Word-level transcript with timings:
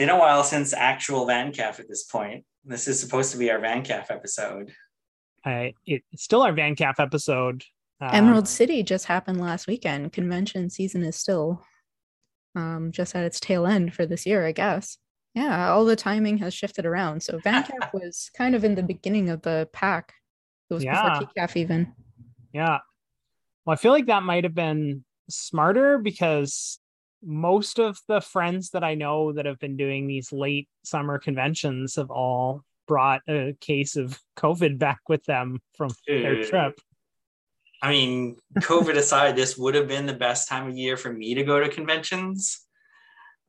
it's 0.00 0.08
been 0.08 0.16
a 0.16 0.18
while 0.18 0.42
since 0.42 0.72
actual 0.72 1.26
VanCaf 1.26 1.78
at 1.78 1.86
this 1.86 2.04
point. 2.04 2.44
This 2.64 2.88
is 2.88 2.98
supposed 2.98 3.32
to 3.32 3.38
be 3.38 3.50
our 3.50 3.58
VanCaf 3.58 4.10
episode. 4.10 4.72
Uh, 5.44 5.72
it, 5.84 6.02
it's 6.10 6.22
still 6.22 6.40
our 6.40 6.54
VanCaf 6.54 6.94
episode. 6.98 7.64
Uh, 8.00 8.08
Emerald 8.10 8.48
City 8.48 8.82
just 8.82 9.04
happened 9.04 9.42
last 9.42 9.66
weekend. 9.66 10.14
Convention 10.14 10.70
season 10.70 11.02
is 11.02 11.16
still 11.16 11.62
um, 12.54 12.92
just 12.92 13.14
at 13.14 13.24
its 13.24 13.40
tail 13.40 13.66
end 13.66 13.92
for 13.92 14.06
this 14.06 14.24
year, 14.24 14.46
I 14.46 14.52
guess. 14.52 14.96
Yeah, 15.34 15.70
all 15.70 15.84
the 15.84 15.96
timing 15.96 16.38
has 16.38 16.54
shifted 16.54 16.86
around. 16.86 17.22
So 17.22 17.38
Van 17.44 17.62
VanCaf 17.64 17.92
was 17.92 18.30
kind 18.34 18.54
of 18.54 18.64
in 18.64 18.76
the 18.76 18.82
beginning 18.82 19.28
of 19.28 19.42
the 19.42 19.68
pack. 19.74 20.14
It 20.70 20.74
was 20.74 20.82
yeah. 20.82 21.18
before 21.18 21.30
TCAF 21.36 21.56
even. 21.56 21.92
Yeah. 22.54 22.78
Well, 23.66 23.74
I 23.74 23.76
feel 23.76 23.92
like 23.92 24.06
that 24.06 24.22
might 24.22 24.44
have 24.44 24.54
been 24.54 25.04
smarter 25.28 25.98
because 25.98 26.78
most 27.22 27.78
of 27.78 27.98
the 28.08 28.20
friends 28.20 28.70
that 28.70 28.84
I 28.84 28.94
know 28.94 29.32
that 29.32 29.46
have 29.46 29.58
been 29.58 29.76
doing 29.76 30.06
these 30.06 30.32
late 30.32 30.68
summer 30.84 31.18
conventions 31.18 31.96
have 31.96 32.10
all 32.10 32.64
brought 32.88 33.22
a 33.28 33.56
case 33.60 33.96
of 33.96 34.18
COVID 34.36 34.78
back 34.78 35.00
with 35.08 35.24
them 35.24 35.60
from 35.76 35.90
Dude. 36.06 36.24
their 36.24 36.44
trip. 36.44 36.80
I 37.82 37.90
mean, 37.90 38.36
COVID 38.58 38.96
aside, 38.96 39.36
this 39.36 39.56
would 39.56 39.74
have 39.74 39.88
been 39.88 40.06
the 40.06 40.12
best 40.12 40.48
time 40.48 40.68
of 40.68 40.76
year 40.76 40.96
for 40.96 41.12
me 41.12 41.34
to 41.34 41.44
go 41.44 41.60
to 41.60 41.68
conventions. 41.68 42.60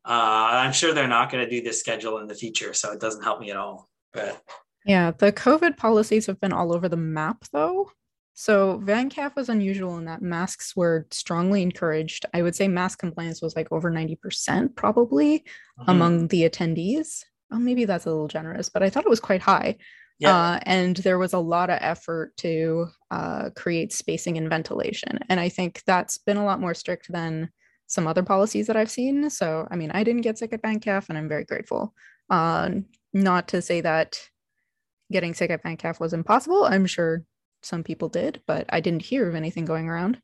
Uh, 0.06 0.64
I'm 0.64 0.74
sure 0.74 0.94
they're 0.94 1.08
not 1.08 1.32
going 1.32 1.44
to 1.44 1.50
do 1.50 1.62
this 1.62 1.80
schedule 1.80 2.20
in 2.20 2.28
the 2.28 2.36
future, 2.36 2.74
so 2.74 2.92
it 2.92 3.00
doesn't 3.00 3.24
help 3.24 3.40
me 3.40 3.52
at 3.52 3.58
all. 3.58 3.90
But 4.14 4.42
yeah, 4.86 5.12
the 5.12 5.32
COVID 5.32 5.78
policies 5.78 6.26
have 6.28 6.40
been 6.40 6.54
all 6.54 6.74
over 6.74 6.90
the 6.90 6.98
map, 6.98 7.44
though. 7.52 7.92
So 8.34 8.82
VanCaf 8.84 9.36
was 9.36 9.50
unusual 9.50 9.98
in 9.98 10.06
that 10.06 10.22
masks 10.22 10.76
were 10.76 11.06
strongly 11.12 11.62
encouraged. 11.62 12.26
I 12.34 12.42
would 12.42 12.56
say 12.56 12.68
mask 12.68 13.00
compliance 13.00 13.42
was 13.42 13.56
like 13.56 13.68
over 13.72 13.92
90% 13.92 14.76
probably 14.76 15.40
mm-hmm. 15.40 15.90
among 15.90 16.28
the 16.30 16.50
attendees. 16.50 17.24
Well, 17.50 17.60
maybe 17.60 17.86
that's 17.86 18.06
a 18.06 18.10
little 18.10 18.28
generous, 18.28 18.70
but 18.70 18.84
I 18.84 18.90
thought 18.90 19.06
it 19.06 19.10
was 19.10 19.20
quite 19.20 19.42
high. 19.42 19.78
Yeah. 20.20 20.36
Uh, 20.36 20.60
and 20.64 20.98
there 20.98 21.18
was 21.18 21.34
a 21.34 21.40
lot 21.40 21.70
of 21.70 21.80
effort 21.82 22.38
to 22.38 22.88
uh, 23.10 23.50
create 23.56 23.92
spacing 23.92 24.38
and 24.38 24.50
ventilation. 24.50 25.20
And 25.30 25.40
I 25.40 25.50
think 25.50 25.82
that's 25.86 26.18
been 26.20 26.38
a 26.38 26.46
lot 26.46 26.62
more 26.62 26.76
strict 26.76 27.12
than 27.12 27.50
some 27.88 28.08
other 28.08 28.24
policies 28.24 28.68
that 28.68 28.78
I've 28.78 28.92
seen. 28.92 29.30
So, 29.30 29.68
I 29.70 29.76
mean, 29.76 29.92
I 29.92 30.04
didn't 30.04 30.22
get 30.22 30.38
sick 30.38 30.54
at 30.54 30.62
VanCaf 30.62 31.10
and 31.10 31.18
I'm 31.18 31.28
very 31.28 31.44
grateful. 31.44 31.94
Uh, 32.30 32.70
not 33.14 33.50
to 33.50 33.62
say 33.62 33.82
that 33.82 34.18
getting 35.12 35.34
sick 35.34 35.52
at 35.52 35.64
VanCaf 35.64 36.00
was 36.00 36.14
impossible. 36.14 36.64
I'm 36.64 36.86
sure 36.86 37.24
some 37.64 37.84
people 37.84 38.10
did, 38.10 38.42
but 38.48 38.66
I 38.70 38.80
didn't 38.80 39.04
hear 39.04 39.28
of 39.28 39.36
anything 39.36 39.66
going 39.66 39.90
around. 39.90 40.20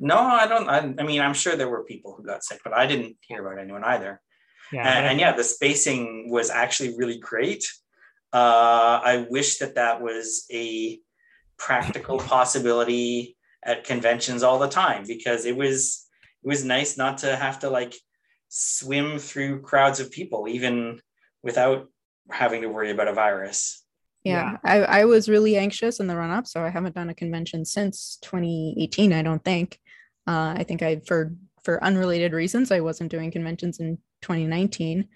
No, 0.00 0.18
I 0.18 0.46
don't. 0.46 0.68
I, 0.68 0.78
I 0.98 1.04
mean, 1.04 1.20
I'm 1.20 1.34
sure 1.34 1.54
there 1.54 1.68
were 1.68 1.84
people 1.84 2.14
who 2.16 2.24
got 2.24 2.42
sick, 2.42 2.60
but 2.64 2.72
I 2.72 2.86
didn't 2.86 3.16
hear 3.20 3.46
about 3.46 3.62
anyone 3.62 3.84
either. 3.84 4.20
Yeah, 4.72 4.88
and, 4.88 5.06
and 5.06 5.20
yeah, 5.20 5.32
the 5.32 5.44
spacing 5.44 6.30
was 6.30 6.50
actually 6.50 6.96
really 6.96 7.18
great. 7.18 7.64
Uh, 8.32 9.00
I 9.04 9.26
wish 9.28 9.58
that 9.58 9.74
that 9.74 10.00
was 10.00 10.46
a 10.50 10.98
practical 11.58 12.18
possibility 12.34 13.36
at 13.64 13.84
conventions 13.84 14.42
all 14.42 14.58
the 14.58 14.68
time 14.68 15.04
because 15.06 15.44
it 15.44 15.56
was 15.56 16.06
it 16.42 16.48
was 16.48 16.64
nice 16.64 16.96
not 16.96 17.18
to 17.18 17.36
have 17.36 17.60
to 17.60 17.70
like 17.70 17.94
swim 18.48 19.18
through 19.18 19.62
crowds 19.62 20.00
of 20.00 20.10
people 20.10 20.48
even 20.48 21.00
without 21.42 21.88
having 22.30 22.62
to 22.62 22.68
worry 22.68 22.90
about 22.90 23.08
a 23.08 23.12
virus 23.12 23.81
yeah, 24.24 24.52
yeah. 24.52 24.58
I, 24.64 25.00
I 25.00 25.04
was 25.04 25.28
really 25.28 25.56
anxious 25.56 26.00
in 26.00 26.06
the 26.06 26.16
run 26.16 26.30
up 26.30 26.46
so 26.46 26.62
i 26.62 26.68
haven't 26.68 26.94
done 26.94 27.08
a 27.10 27.14
convention 27.14 27.64
since 27.64 28.18
2018 28.22 29.12
i 29.12 29.22
don't 29.22 29.44
think. 29.44 29.78
Uh, 30.26 30.54
i 30.56 30.64
think 30.64 30.82
i 30.82 31.00
for 31.06 31.34
for 31.64 31.82
unrelated 31.82 32.32
reasons 32.32 32.70
i 32.70 32.80
wasn't 32.80 33.10
doing 33.10 33.30
conventions 33.30 33.80
in 33.80 33.98
2019 34.22 35.08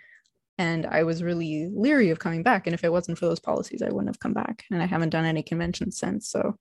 and 0.59 0.87
i 0.87 1.05
was 1.05 1.22
really 1.22 1.71
leery 1.72 2.11
of 2.11 2.19
coming 2.19 2.43
back 2.43 2.66
and 2.66 2.75
if 2.75 2.83
it 2.83 2.93
wasn't 2.93 3.16
for 3.16 3.27
those 3.27 3.41
policies 3.41 3.83
i 3.83 3.89
wouldn't 3.89 4.09
have 4.09 4.19
come 4.19 4.33
back 4.33 4.65
and 4.71 4.83
i 4.83 4.87
haven't 4.87 5.11
done 5.11 5.25
any 5.25 5.43
conventions 5.43 5.99
since 5.99 6.28
so. 6.28 6.56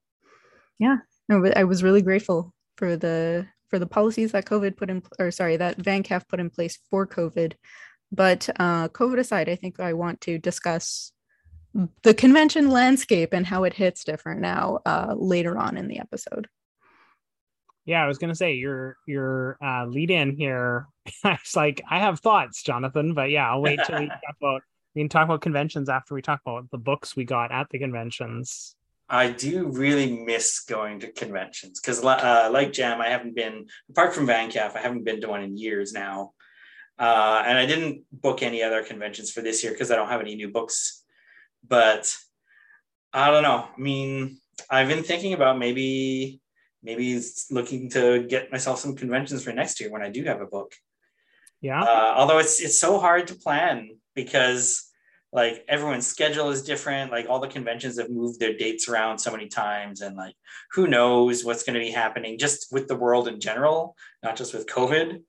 Yeah 0.78 0.98
no, 1.30 1.44
i 1.56 1.64
was 1.64 1.84
really 1.84 2.02
grateful 2.02 2.54
for 2.78 2.96
the 2.96 3.48
for 3.70 3.80
the 3.80 3.88
policies 3.88 4.32
that 4.34 4.46
covid 4.46 4.78
put 4.78 4.90
in 4.90 5.02
or 5.18 5.32
sorry 5.32 5.58
that 5.58 5.78
vancaf 5.78 6.28
put 6.28 6.40
in 6.40 6.50
place 6.50 6.78
for 6.90 7.08
covid. 7.08 7.54
But 8.12 8.48
uh, 8.60 8.90
covid 8.90 9.20
aside 9.20 9.50
i 9.50 9.56
think 9.56 9.80
i 9.80 9.94
want 9.94 10.22
to 10.22 10.38
discuss 10.38 11.12
the 12.04 12.14
convention 12.14 12.70
landscape 12.70 13.34
and 13.34 13.46
how 13.46 13.64
it 13.64 13.74
hits 13.74 14.04
different 14.04 14.42
now 14.42 14.80
uh, 14.86 15.14
later 15.18 15.58
on 15.58 15.78
in 15.78 15.88
the 15.88 16.00
episode. 16.00 16.48
Yeah, 17.86 18.04
I 18.04 18.08
was 18.08 18.18
gonna 18.18 18.36
say 18.36 18.54
your 18.54 18.98
your 19.06 19.58
uh, 19.64 19.86
lead 19.86 20.10
in 20.10 20.36
here. 20.36 20.88
it's 21.24 21.56
like 21.56 21.82
I 21.90 22.00
have 22.00 22.20
thoughts, 22.20 22.64
Jonathan, 22.64 23.14
but 23.14 23.30
yeah, 23.30 23.50
I'll 23.50 23.62
wait 23.62 23.80
till 23.86 24.00
we 24.00 24.08
talk 24.10 24.36
about 24.42 24.62
we 24.96 25.02
can 25.02 25.10
talk 25.10 25.26
about 25.26 25.42
conventions 25.42 25.90
after 25.90 26.16
we 26.16 26.22
talk 26.22 26.42
about 26.46 26.72
the 26.72 26.78
books 26.78 27.16
we 27.16 27.26
got 27.26 27.52
at 27.52 27.70
the 27.70 27.78
conventions. 27.78 28.76
I 29.08 29.30
do 29.30 29.68
really 29.68 30.12
miss 30.24 30.62
going 30.62 31.02
to 31.02 31.12
conventions 31.12 31.80
because, 31.80 32.04
uh, 32.04 32.50
like 32.52 32.74
Jam, 32.74 33.02
I 33.02 33.10
haven't 33.10 33.36
been 33.36 33.68
apart 33.90 34.16
from 34.16 34.26
VanCaf. 34.26 34.76
I 34.76 34.80
haven't 34.80 35.04
been 35.04 35.22
to 35.22 35.28
one 35.28 35.44
in 35.44 35.58
years 35.58 35.94
now, 35.94 36.32
uh, 36.98 37.44
and 37.46 37.56
I 37.56 37.68
didn't 37.68 38.02
book 38.12 38.42
any 38.42 38.64
other 38.64 38.84
conventions 38.84 39.30
for 39.30 39.42
this 39.42 39.64
year 39.64 39.74
because 39.74 39.92
I 39.92 39.96
don't 39.96 40.10
have 40.10 40.22
any 40.22 40.36
new 40.36 40.50
books 40.50 41.05
but 41.68 42.16
I 43.14 43.32
don't 43.32 43.44
know. 43.44 43.68
I 43.76 43.80
mean, 43.80 44.40
I've 44.70 44.88
been 44.88 45.04
thinking 45.04 45.34
about 45.34 45.58
maybe 45.58 46.42
maybe 46.84 47.20
looking 47.50 47.90
to 47.90 48.24
get 48.24 48.52
myself 48.52 48.80
some 48.80 48.96
conventions 48.96 49.44
for 49.44 49.52
next 49.52 49.80
year 49.80 49.92
when 49.92 50.04
I 50.04 50.10
do 50.10 50.24
have 50.26 50.42
a 50.42 50.46
book. 50.46 50.76
Yeah. 51.62 51.82
Uh, 51.82 52.14
although 52.16 52.38
it's 52.38 52.62
it's 52.62 52.80
so 52.80 53.00
hard 53.00 53.28
to 53.28 53.36
plan 53.36 53.98
because 54.14 54.92
like 55.32 55.66
everyone's 55.68 56.08
schedule 56.08 56.50
is 56.50 56.64
different. 56.64 57.12
Like 57.12 57.28
all 57.28 57.40
the 57.40 57.48
conventions 57.48 58.00
have 58.00 58.10
moved 58.10 58.40
their 58.40 58.56
dates 58.56 58.88
around 58.88 59.20
so 59.20 59.32
many 59.32 59.48
times, 59.48 60.02
and 60.02 60.16
like 60.16 60.36
who 60.72 60.88
knows 60.88 61.44
what's 61.44 61.64
going 61.64 61.74
to 61.74 61.80
be 61.80 61.92
happening 61.92 62.38
just 62.38 62.68
with 62.72 62.88
the 62.88 62.96
world 62.96 63.28
in 63.28 63.40
general, 63.40 63.96
not 64.24 64.36
just 64.36 64.54
with 64.54 64.68
COVID. 64.68 65.24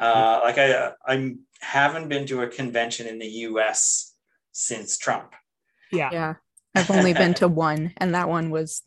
Uh, 0.00 0.40
like 0.42 0.58
I 0.58 0.92
I 1.06 1.34
haven't 1.60 2.08
been 2.08 2.26
to 2.26 2.42
a 2.42 2.48
convention 2.48 3.06
in 3.06 3.18
the 3.18 3.28
U.S. 3.48 4.14
since 4.52 4.96
Trump. 4.96 5.34
Yeah. 5.94 6.10
Yeah. 6.12 6.34
I've 6.74 6.90
only 6.90 7.12
been 7.12 7.34
to 7.34 7.48
one, 7.48 7.92
and 7.98 8.14
that 8.14 8.28
one 8.28 8.50
was 8.50 8.82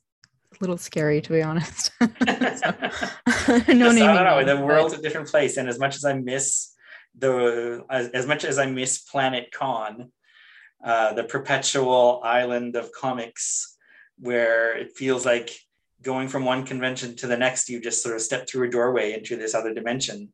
a 0.54 0.58
little 0.60 0.78
scary 0.78 1.22
to 1.22 1.32
be 1.32 1.42
honest. 1.42 1.92
so, 2.00 2.06
no 2.20 3.90
I 3.90 3.94
don't 3.94 3.96
know. 3.96 4.44
The 4.44 4.62
world's 4.62 4.94
but... 4.94 5.00
a 5.00 5.04
different 5.04 5.30
place, 5.30 5.58
and 5.58 5.70
as 5.70 5.80
much 5.80 5.96
as 5.96 6.04
I 6.04 6.14
miss 6.14 6.74
the 7.18 7.84
as, 7.90 8.10
as 8.10 8.28
much 8.28 8.44
as 8.44 8.60
I 8.60 8.66
miss 8.66 9.00
Planet 9.00 9.52
Con, 9.52 10.12
uh, 10.84 11.14
the 11.14 11.24
perpetual 11.24 12.22
island 12.24 12.76
of 12.76 12.92
comics, 12.92 13.78
where 14.20 14.78
it 14.78 14.98
feels 14.98 15.26
like 15.26 15.58
going 16.02 16.28
from 16.28 16.46
one 16.46 16.66
convention 16.66 17.16
to 17.18 17.28
the 17.28 17.38
next, 17.38 17.70
you 17.70 17.80
just 17.80 18.04
sort 18.04 18.16
of 18.16 18.22
step 18.22 18.48
through 18.48 18.68
a 18.68 18.72
doorway 18.72 19.14
into 19.14 19.36
this 19.38 19.56
other 19.56 19.74
dimension. 19.74 20.34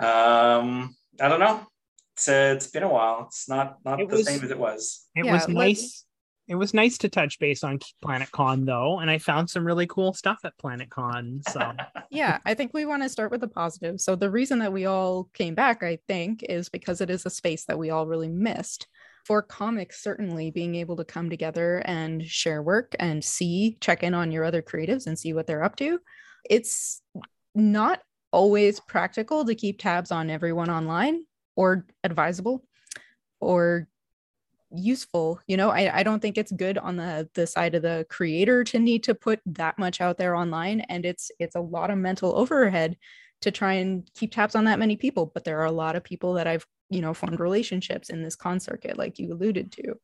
Um, 0.00 0.96
I 1.20 1.28
don't 1.28 1.40
know 1.40 1.66
it's 1.79 1.79
uh, 2.28 2.54
it's 2.54 2.66
been 2.66 2.82
a 2.82 2.88
while. 2.88 3.24
It's 3.26 3.48
not 3.48 3.78
not 3.84 4.00
it 4.00 4.08
the 4.08 4.16
was, 4.16 4.26
same 4.26 4.42
as 4.42 4.50
it 4.50 4.58
was. 4.58 5.06
It 5.14 5.26
yeah, 5.26 5.32
was 5.32 5.48
nice. 5.48 6.04
It 6.48 6.56
was 6.56 6.74
nice 6.74 6.98
to 6.98 7.08
touch 7.08 7.38
base 7.38 7.62
on 7.62 7.78
Planet 8.02 8.30
Con 8.32 8.64
though, 8.64 8.98
and 8.98 9.08
I 9.08 9.18
found 9.18 9.48
some 9.48 9.64
really 9.64 9.86
cool 9.86 10.12
stuff 10.12 10.40
at 10.44 10.58
Planet 10.58 10.90
Con. 10.90 11.42
So 11.48 11.72
yeah, 12.10 12.38
I 12.44 12.54
think 12.54 12.74
we 12.74 12.84
want 12.84 13.02
to 13.02 13.08
start 13.08 13.30
with 13.30 13.40
the 13.40 13.48
positive. 13.48 14.00
So 14.00 14.16
the 14.16 14.30
reason 14.30 14.58
that 14.58 14.72
we 14.72 14.86
all 14.86 15.28
came 15.32 15.54
back, 15.54 15.82
I 15.82 15.98
think, 16.08 16.42
is 16.42 16.68
because 16.68 17.00
it 17.00 17.10
is 17.10 17.24
a 17.24 17.30
space 17.30 17.64
that 17.66 17.78
we 17.78 17.90
all 17.90 18.06
really 18.06 18.28
missed. 18.28 18.86
For 19.26 19.42
comics, 19.42 20.02
certainly 20.02 20.50
being 20.50 20.74
able 20.74 20.96
to 20.96 21.04
come 21.04 21.28
together 21.28 21.82
and 21.84 22.24
share 22.24 22.62
work 22.62 22.96
and 22.98 23.22
see, 23.22 23.76
check 23.80 24.02
in 24.02 24.14
on 24.14 24.32
your 24.32 24.44
other 24.44 24.62
creatives 24.62 25.06
and 25.06 25.16
see 25.16 25.34
what 25.34 25.46
they're 25.46 25.62
up 25.62 25.76
to. 25.76 26.00
It's 26.48 27.02
not 27.54 28.00
always 28.32 28.80
practical 28.80 29.44
to 29.44 29.54
keep 29.54 29.78
tabs 29.78 30.10
on 30.10 30.30
everyone 30.30 30.70
online 30.70 31.24
or 31.56 31.86
advisable 32.04 32.64
or 33.40 33.88
useful 34.72 35.40
you 35.46 35.56
know? 35.56 35.70
I, 35.70 35.98
I 35.98 36.02
don't 36.02 36.20
think 36.20 36.38
it's 36.38 36.52
good 36.52 36.78
on 36.78 36.96
the 36.96 37.28
the 37.34 37.46
side 37.46 37.74
of 37.74 37.82
the 37.82 38.06
creator 38.08 38.64
to 38.64 38.78
need 38.78 39.02
to 39.04 39.14
put 39.14 39.40
that 39.46 39.78
much 39.78 40.00
out 40.00 40.16
there 40.16 40.36
online 40.36 40.80
and 40.82 41.04
it's 41.04 41.30
it's 41.38 41.56
a 41.56 41.60
lot 41.60 41.90
of 41.90 41.98
mental 41.98 42.36
overhead 42.36 42.96
to 43.40 43.50
try 43.50 43.74
and 43.74 44.08
keep 44.14 44.32
tabs 44.32 44.54
on 44.54 44.64
that 44.64 44.78
many 44.78 44.96
people. 44.96 45.26
But 45.32 45.44
there 45.44 45.60
are 45.60 45.66
a 45.66 45.72
lot 45.72 45.96
of 45.96 46.04
people 46.04 46.34
that 46.34 46.46
i've 46.46 46.66
you 46.88 47.00
know 47.00 47.14
formed 47.14 47.40
relationships 47.40 48.10
in 48.10 48.22
this 48.22 48.36
con 48.36 48.60
circuit 48.60 48.98
like 48.98 49.18
you 49.18 49.32
alluded 49.32 49.72
to. 49.72 49.94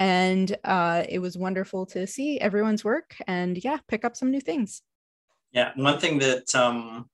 And 0.00 0.56
uh, 0.62 1.02
it 1.08 1.18
was 1.18 1.36
wonderful 1.36 1.84
to 1.86 2.06
see 2.06 2.38
everyone's 2.38 2.84
work 2.84 3.16
and 3.26 3.62
yeah 3.62 3.78
pick 3.88 4.04
up 4.04 4.16
some 4.16 4.30
new 4.30 4.40
things. 4.40 4.82
Yeah 5.52 5.72
one 5.76 5.98
thing 5.98 6.18
that 6.18 6.54
um 6.54 7.08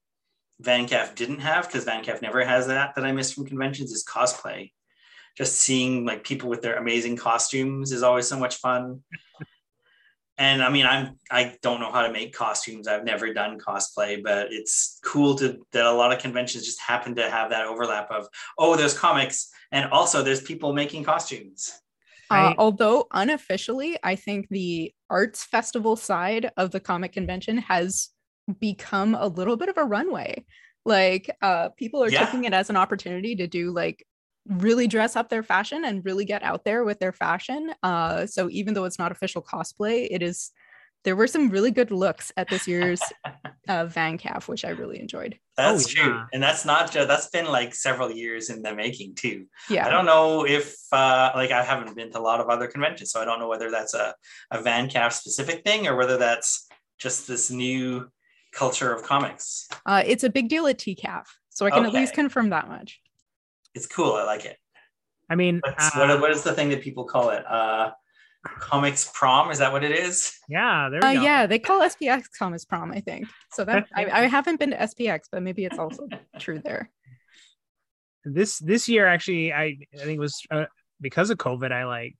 VanCaf 0.62 1.14
didn't 1.14 1.40
have 1.40 1.66
because 1.66 1.84
Van 1.84 2.04
VanCaf 2.04 2.22
never 2.22 2.44
has 2.44 2.66
that 2.68 2.94
that 2.94 3.04
I 3.04 3.12
miss 3.12 3.32
from 3.32 3.46
conventions 3.46 3.92
is 3.92 4.04
cosplay. 4.04 4.72
Just 5.36 5.56
seeing 5.56 6.04
like 6.04 6.24
people 6.24 6.48
with 6.48 6.62
their 6.62 6.76
amazing 6.76 7.16
costumes 7.16 7.90
is 7.90 8.02
always 8.02 8.28
so 8.28 8.38
much 8.38 8.56
fun. 8.56 9.02
and 10.38 10.62
I 10.62 10.70
mean, 10.70 10.86
I'm 10.86 11.18
I 11.30 11.56
don't 11.62 11.80
know 11.80 11.90
how 11.90 12.06
to 12.06 12.12
make 12.12 12.34
costumes. 12.34 12.86
I've 12.86 13.04
never 13.04 13.32
done 13.34 13.58
cosplay, 13.58 14.22
but 14.22 14.52
it's 14.52 15.00
cool 15.04 15.34
to 15.36 15.58
that 15.72 15.86
a 15.86 15.92
lot 15.92 16.12
of 16.12 16.20
conventions 16.20 16.64
just 16.64 16.80
happen 16.80 17.16
to 17.16 17.30
have 17.30 17.50
that 17.50 17.66
overlap 17.66 18.10
of 18.10 18.28
oh, 18.58 18.76
there's 18.76 18.96
comics, 18.96 19.50
and 19.72 19.90
also 19.90 20.22
there's 20.22 20.40
people 20.40 20.72
making 20.72 21.04
costumes. 21.04 21.80
Uh, 22.30 22.54
although 22.58 23.06
unofficially, 23.12 23.98
I 24.02 24.16
think 24.16 24.48
the 24.48 24.92
arts 25.10 25.44
festival 25.44 25.94
side 25.94 26.50
of 26.56 26.70
the 26.70 26.80
comic 26.80 27.12
convention 27.12 27.58
has 27.58 28.08
become 28.60 29.14
a 29.14 29.26
little 29.26 29.56
bit 29.56 29.68
of 29.68 29.78
a 29.78 29.84
runway. 29.84 30.44
Like 30.84 31.34
uh, 31.40 31.70
people 31.70 32.02
are 32.02 32.10
yeah. 32.10 32.24
taking 32.24 32.44
it 32.44 32.52
as 32.52 32.70
an 32.70 32.76
opportunity 32.76 33.36
to 33.36 33.46
do 33.46 33.70
like 33.70 34.06
really 34.46 34.86
dress 34.86 35.16
up 35.16 35.30
their 35.30 35.42
fashion 35.42 35.84
and 35.84 36.04
really 36.04 36.24
get 36.24 36.42
out 36.42 36.64
there 36.64 36.84
with 36.84 36.98
their 36.98 37.12
fashion. 37.12 37.72
Uh, 37.82 38.26
so 38.26 38.50
even 38.50 38.74
though 38.74 38.84
it's 38.84 38.98
not 38.98 39.12
official 39.12 39.42
cosplay, 39.42 40.06
it 40.10 40.22
is. 40.22 40.50
There 41.04 41.16
were 41.16 41.26
some 41.26 41.50
really 41.50 41.70
good 41.70 41.90
looks 41.90 42.32
at 42.38 42.48
this 42.48 42.66
year's 42.66 43.02
uh, 43.24 43.84
VanCaf, 43.84 44.48
which 44.48 44.64
I 44.64 44.70
really 44.70 44.98
enjoyed. 44.98 45.38
That's 45.54 45.84
oh, 45.84 45.88
true, 45.90 46.14
yeah. 46.14 46.24
and 46.32 46.42
that's 46.42 46.64
not 46.64 46.90
just 46.90 47.08
that's 47.08 47.28
been 47.28 47.44
like 47.44 47.74
several 47.74 48.10
years 48.10 48.48
in 48.48 48.62
the 48.62 48.74
making 48.74 49.14
too. 49.14 49.44
Yeah, 49.68 49.86
I 49.86 49.90
don't 49.90 50.06
know 50.06 50.46
if 50.46 50.74
uh, 50.92 51.32
like 51.34 51.50
I 51.50 51.62
haven't 51.62 51.94
been 51.94 52.10
to 52.12 52.18
a 52.18 52.20
lot 52.20 52.40
of 52.40 52.48
other 52.48 52.68
conventions, 52.68 53.12
so 53.12 53.20
I 53.20 53.26
don't 53.26 53.38
know 53.38 53.48
whether 53.48 53.70
that's 53.70 53.92
a 53.92 54.14
a 54.50 54.62
VanCaf 54.62 55.12
specific 55.12 55.62
thing 55.62 55.86
or 55.86 55.94
whether 55.94 56.16
that's 56.16 56.66
just 56.98 57.28
this 57.28 57.50
new 57.50 58.08
culture 58.54 58.92
of 58.92 59.02
comics. 59.02 59.68
Uh, 59.84 60.02
it's 60.06 60.24
a 60.24 60.30
big 60.30 60.48
deal 60.48 60.66
at 60.66 60.78
TCAF, 60.78 61.26
so 61.50 61.66
I 61.66 61.70
can 61.70 61.80
okay. 61.80 61.88
at 61.88 61.94
least 61.94 62.14
confirm 62.14 62.50
that 62.50 62.68
much 62.68 63.00
it's 63.74 63.86
cool. 63.86 64.12
I 64.12 64.24
like 64.24 64.44
it. 64.44 64.56
I 65.28 65.34
mean, 65.34 65.60
uh, 65.64 65.90
what, 65.96 66.20
what 66.20 66.30
is 66.30 66.42
the 66.42 66.52
thing 66.52 66.68
that 66.70 66.82
people 66.82 67.04
call 67.04 67.30
it? 67.30 67.44
Uh, 67.46 67.90
comics 68.58 69.10
prom 69.14 69.50
is 69.50 69.58
that 69.58 69.72
what 69.72 69.82
it 69.82 69.90
is 69.90 70.38
yeah 70.50 70.90
there 70.90 71.02
uh, 71.02 71.10
yeah 71.10 71.46
they 71.46 71.58
call 71.58 71.80
spx 71.80 72.24
comics 72.38 72.62
prom 72.62 72.92
i 72.92 73.00
think 73.00 73.26
so 73.54 73.64
that 73.64 73.86
I, 73.94 74.04
I 74.04 74.26
haven't 74.26 74.60
been 74.60 74.72
to 74.72 74.76
spx 74.76 75.20
but 75.32 75.42
maybe 75.42 75.64
it's 75.64 75.78
also 75.78 76.06
true 76.38 76.58
there 76.58 76.90
this 78.22 78.58
this 78.58 78.86
year 78.86 79.06
actually 79.06 79.50
i 79.50 79.78
i 79.94 79.96
think 79.96 80.16
it 80.16 80.18
was 80.18 80.42
uh, 80.50 80.66
because 81.00 81.30
of 81.30 81.38
covid 81.38 81.72
i 81.72 81.86
like 81.86 82.16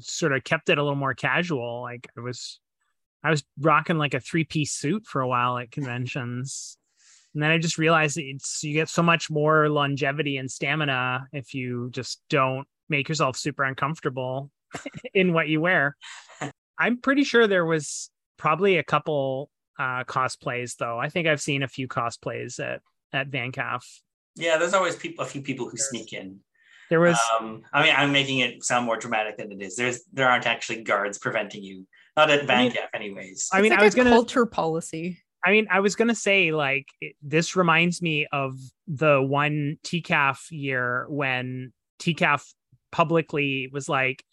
sort 0.00 0.34
of 0.34 0.44
kept 0.44 0.68
it 0.68 0.76
a 0.76 0.82
little 0.82 0.94
more 0.94 1.14
casual 1.14 1.80
like 1.80 2.06
i 2.18 2.20
was 2.20 2.60
i 3.24 3.30
was 3.30 3.42
rocking 3.58 3.98
like 3.98 4.14
a 4.14 4.20
three 4.20 4.44
piece 4.44 4.72
suit 4.72 5.06
for 5.06 5.20
a 5.20 5.28
while 5.28 5.58
at 5.58 5.70
conventions 5.70 6.76
and 7.34 7.42
then 7.42 7.50
I 7.50 7.58
just 7.58 7.78
realized 7.78 8.16
it's 8.16 8.62
you 8.62 8.74
get 8.74 8.88
so 8.88 9.02
much 9.02 9.28
more 9.28 9.68
longevity 9.68 10.36
and 10.36 10.48
stamina 10.48 11.26
if 11.32 11.52
you 11.52 11.90
just 11.90 12.22
don't 12.30 12.66
make 12.88 13.08
yourself 13.08 13.36
super 13.36 13.64
uncomfortable 13.64 14.50
in 15.14 15.32
what 15.32 15.48
you 15.48 15.60
wear. 15.60 15.96
I'm 16.78 17.00
pretty 17.00 17.24
sure 17.24 17.46
there 17.46 17.64
was 17.64 18.10
probably 18.36 18.78
a 18.78 18.84
couple 18.84 19.50
uh, 19.78 20.04
cosplays 20.04 20.76
though. 20.76 20.98
I 20.98 21.08
think 21.08 21.26
I've 21.26 21.40
seen 21.40 21.62
a 21.62 21.68
few 21.68 21.88
cosplays 21.88 22.60
at 22.60 22.80
at 23.12 23.30
VanCaf. 23.30 23.82
Yeah, 24.36 24.58
there's 24.58 24.74
always 24.74 24.96
people 24.96 25.24
a 25.24 25.28
few 25.28 25.42
people 25.42 25.68
who 25.68 25.76
sneak 25.76 26.12
in. 26.12 26.40
There 26.90 27.00
was 27.00 27.18
um, 27.40 27.62
I 27.72 27.82
mean 27.82 27.94
I'm 27.96 28.12
making 28.12 28.40
it 28.40 28.64
sound 28.64 28.86
more 28.86 28.96
dramatic 28.96 29.38
than 29.38 29.50
it 29.50 29.62
is. 29.62 29.74
There's 29.76 30.02
there 30.12 30.28
aren't 30.28 30.46
actually 30.46 30.82
guards 30.82 31.18
preventing 31.18 31.62
you. 31.62 31.86
Not 32.16 32.30
at 32.30 32.46
VanCaf 32.46 32.48
I 32.48 32.62
mean, 32.62 32.72
anyways. 32.94 33.48
I 33.52 33.60
mean 33.60 33.70
like 33.70 33.80
I 33.80 33.84
was 33.84 33.94
gonna 33.94 34.10
culture 34.10 34.46
policy. 34.46 35.18
I 35.44 35.50
mean, 35.50 35.66
I 35.70 35.80
was 35.80 35.94
gonna 35.94 36.14
say 36.14 36.52
like 36.52 36.86
it, 37.00 37.16
this 37.22 37.56
reminds 37.56 38.00
me 38.00 38.26
of 38.32 38.54
the 38.86 39.20
one 39.20 39.78
TCAF 39.84 40.38
year 40.50 41.06
when 41.08 41.72
TCAF 42.00 42.42
publicly 42.92 43.68
was 43.72 43.88
like, 43.88 44.24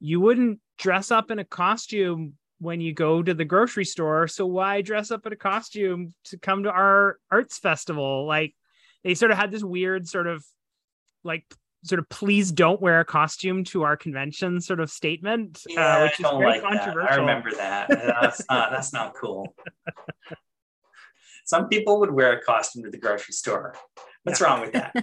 you 0.00 0.20
wouldn't 0.20 0.60
dress 0.78 1.10
up 1.10 1.30
in 1.30 1.38
a 1.38 1.44
costume 1.44 2.34
when 2.60 2.80
you 2.80 2.92
go 2.92 3.22
to 3.22 3.34
the 3.34 3.44
grocery 3.44 3.84
store, 3.84 4.26
so 4.26 4.46
why 4.46 4.80
dress 4.80 5.10
up 5.10 5.26
in 5.26 5.32
a 5.32 5.36
costume 5.36 6.14
to 6.24 6.38
come 6.38 6.64
to 6.64 6.70
our 6.70 7.18
arts 7.30 7.58
festival? 7.58 8.26
Like, 8.26 8.54
they 9.04 9.14
sort 9.14 9.30
of 9.30 9.38
had 9.38 9.50
this 9.50 9.62
weird 9.62 10.08
sort 10.08 10.26
of 10.26 10.44
like 11.22 11.44
sort 11.84 11.98
of 11.98 12.08
please 12.08 12.52
don't 12.52 12.80
wear 12.80 13.00
a 13.00 13.04
costume 13.04 13.64
to 13.64 13.82
our 13.82 13.96
convention 13.96 14.60
sort 14.60 14.80
of 14.80 14.90
statement, 14.90 15.62
uh, 15.70 15.72
yeah, 15.72 15.96
uh, 15.96 16.02
which 16.04 16.20
is 16.20 16.26
very 16.26 16.60
like 16.60 16.62
controversial. 16.62 17.02
That. 17.02 17.12
I 17.12 17.16
remember 17.16 17.50
that. 17.52 17.88
That's 17.88 18.42
not 18.50 18.70
that's 18.70 18.92
not 18.92 19.14
cool. 19.14 19.54
Some 21.48 21.68
people 21.68 21.98
would 22.00 22.10
wear 22.10 22.32
a 22.32 22.42
costume 22.42 22.84
to 22.84 22.90
the 22.90 22.98
grocery 22.98 23.32
store. 23.32 23.74
What's 24.22 24.38
yeah. 24.38 24.46
wrong 24.46 24.60
with 24.60 24.72
that? 24.72 24.94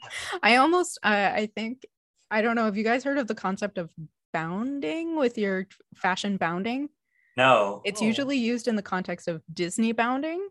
I 0.42 0.56
almost, 0.56 0.98
uh, 1.04 1.30
I 1.32 1.48
think, 1.54 1.86
I 2.28 2.42
don't 2.42 2.56
know. 2.56 2.64
Have 2.64 2.76
you 2.76 2.82
guys 2.82 3.04
heard 3.04 3.18
of 3.18 3.28
the 3.28 3.36
concept 3.36 3.78
of 3.78 3.88
bounding 4.32 5.16
with 5.16 5.38
your 5.38 5.68
fashion 5.94 6.38
bounding? 6.38 6.88
No. 7.36 7.82
It's 7.84 8.02
oh. 8.02 8.04
usually 8.04 8.36
used 8.36 8.66
in 8.66 8.74
the 8.74 8.82
context 8.82 9.28
of 9.28 9.42
Disney 9.54 9.92
bounding, 9.92 10.48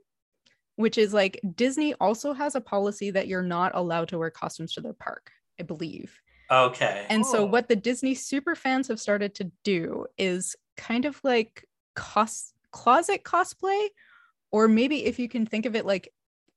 which 0.78 0.98
is 0.98 1.14
like 1.14 1.42
Disney 1.56 1.94
also 1.96 2.32
has 2.32 2.56
a 2.56 2.62
policy 2.62 3.12
that 3.12 3.28
you're 3.28 3.42
not 3.42 3.74
allowed 3.76 4.08
to 4.10 4.18
wear 4.18 4.30
costumes 4.30 4.74
to 4.76 4.82
their 4.82 4.94
park, 4.94 5.32
I 5.62 5.64
believe. 5.64 6.20
Okay. 6.52 7.06
And 7.10 7.24
oh. 7.24 7.32
so 7.32 7.46
what 7.46 7.70
the 7.70 7.76
Disney 7.76 8.16
super 8.16 8.56
fans 8.56 8.88
have 8.88 9.00
started 9.00 9.36
to 9.36 9.52
do 9.64 10.08
is 10.18 10.56
kind 10.76 11.06
of 11.06 11.22
like 11.24 11.66
cos- 11.96 12.54
closet 12.72 13.24
cosplay 13.24 13.88
or 14.52 14.68
maybe 14.68 15.06
if 15.06 15.20
you 15.20 15.30
can 15.30 15.46
think 15.46 15.66
of 15.66 15.76
it 15.76 15.86
like 15.86 16.12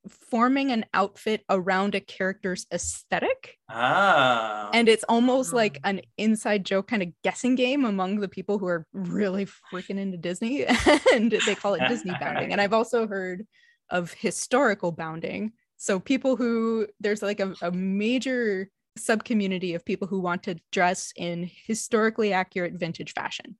forming 0.09 0.71
an 0.71 0.85
outfit 0.93 1.43
around 1.49 1.95
a 1.95 1.99
character's 1.99 2.65
aesthetic. 2.71 3.57
Ah. 3.69 4.69
And 4.73 4.89
it's 4.89 5.05
almost 5.07 5.53
like 5.53 5.79
an 5.83 6.01
inside 6.17 6.65
joke 6.65 6.87
kind 6.87 7.03
of 7.03 7.09
guessing 7.23 7.55
game 7.55 7.85
among 7.85 8.19
the 8.19 8.27
people 8.27 8.57
who 8.57 8.67
are 8.67 8.85
really 8.91 9.45
freaking 9.71 9.99
into 9.99 10.17
Disney. 10.17 10.65
and 11.13 11.31
they 11.31 11.55
call 11.55 11.75
it 11.75 11.87
Disney 11.87 12.13
bounding. 12.19 12.51
And 12.51 12.59
I've 12.59 12.73
also 12.73 13.07
heard 13.07 13.45
of 13.89 14.13
historical 14.13 14.91
bounding. 14.91 15.53
So 15.77 15.99
people 15.99 16.35
who 16.35 16.87
there's 16.99 17.21
like 17.21 17.39
a, 17.39 17.53
a 17.61 17.71
major 17.71 18.69
sub 18.97 19.23
community 19.23 19.73
of 19.73 19.85
people 19.85 20.07
who 20.07 20.19
want 20.19 20.43
to 20.43 20.55
dress 20.71 21.11
in 21.15 21.49
historically 21.67 22.33
accurate 22.33 22.73
vintage 22.73 23.13
fashion 23.13 23.57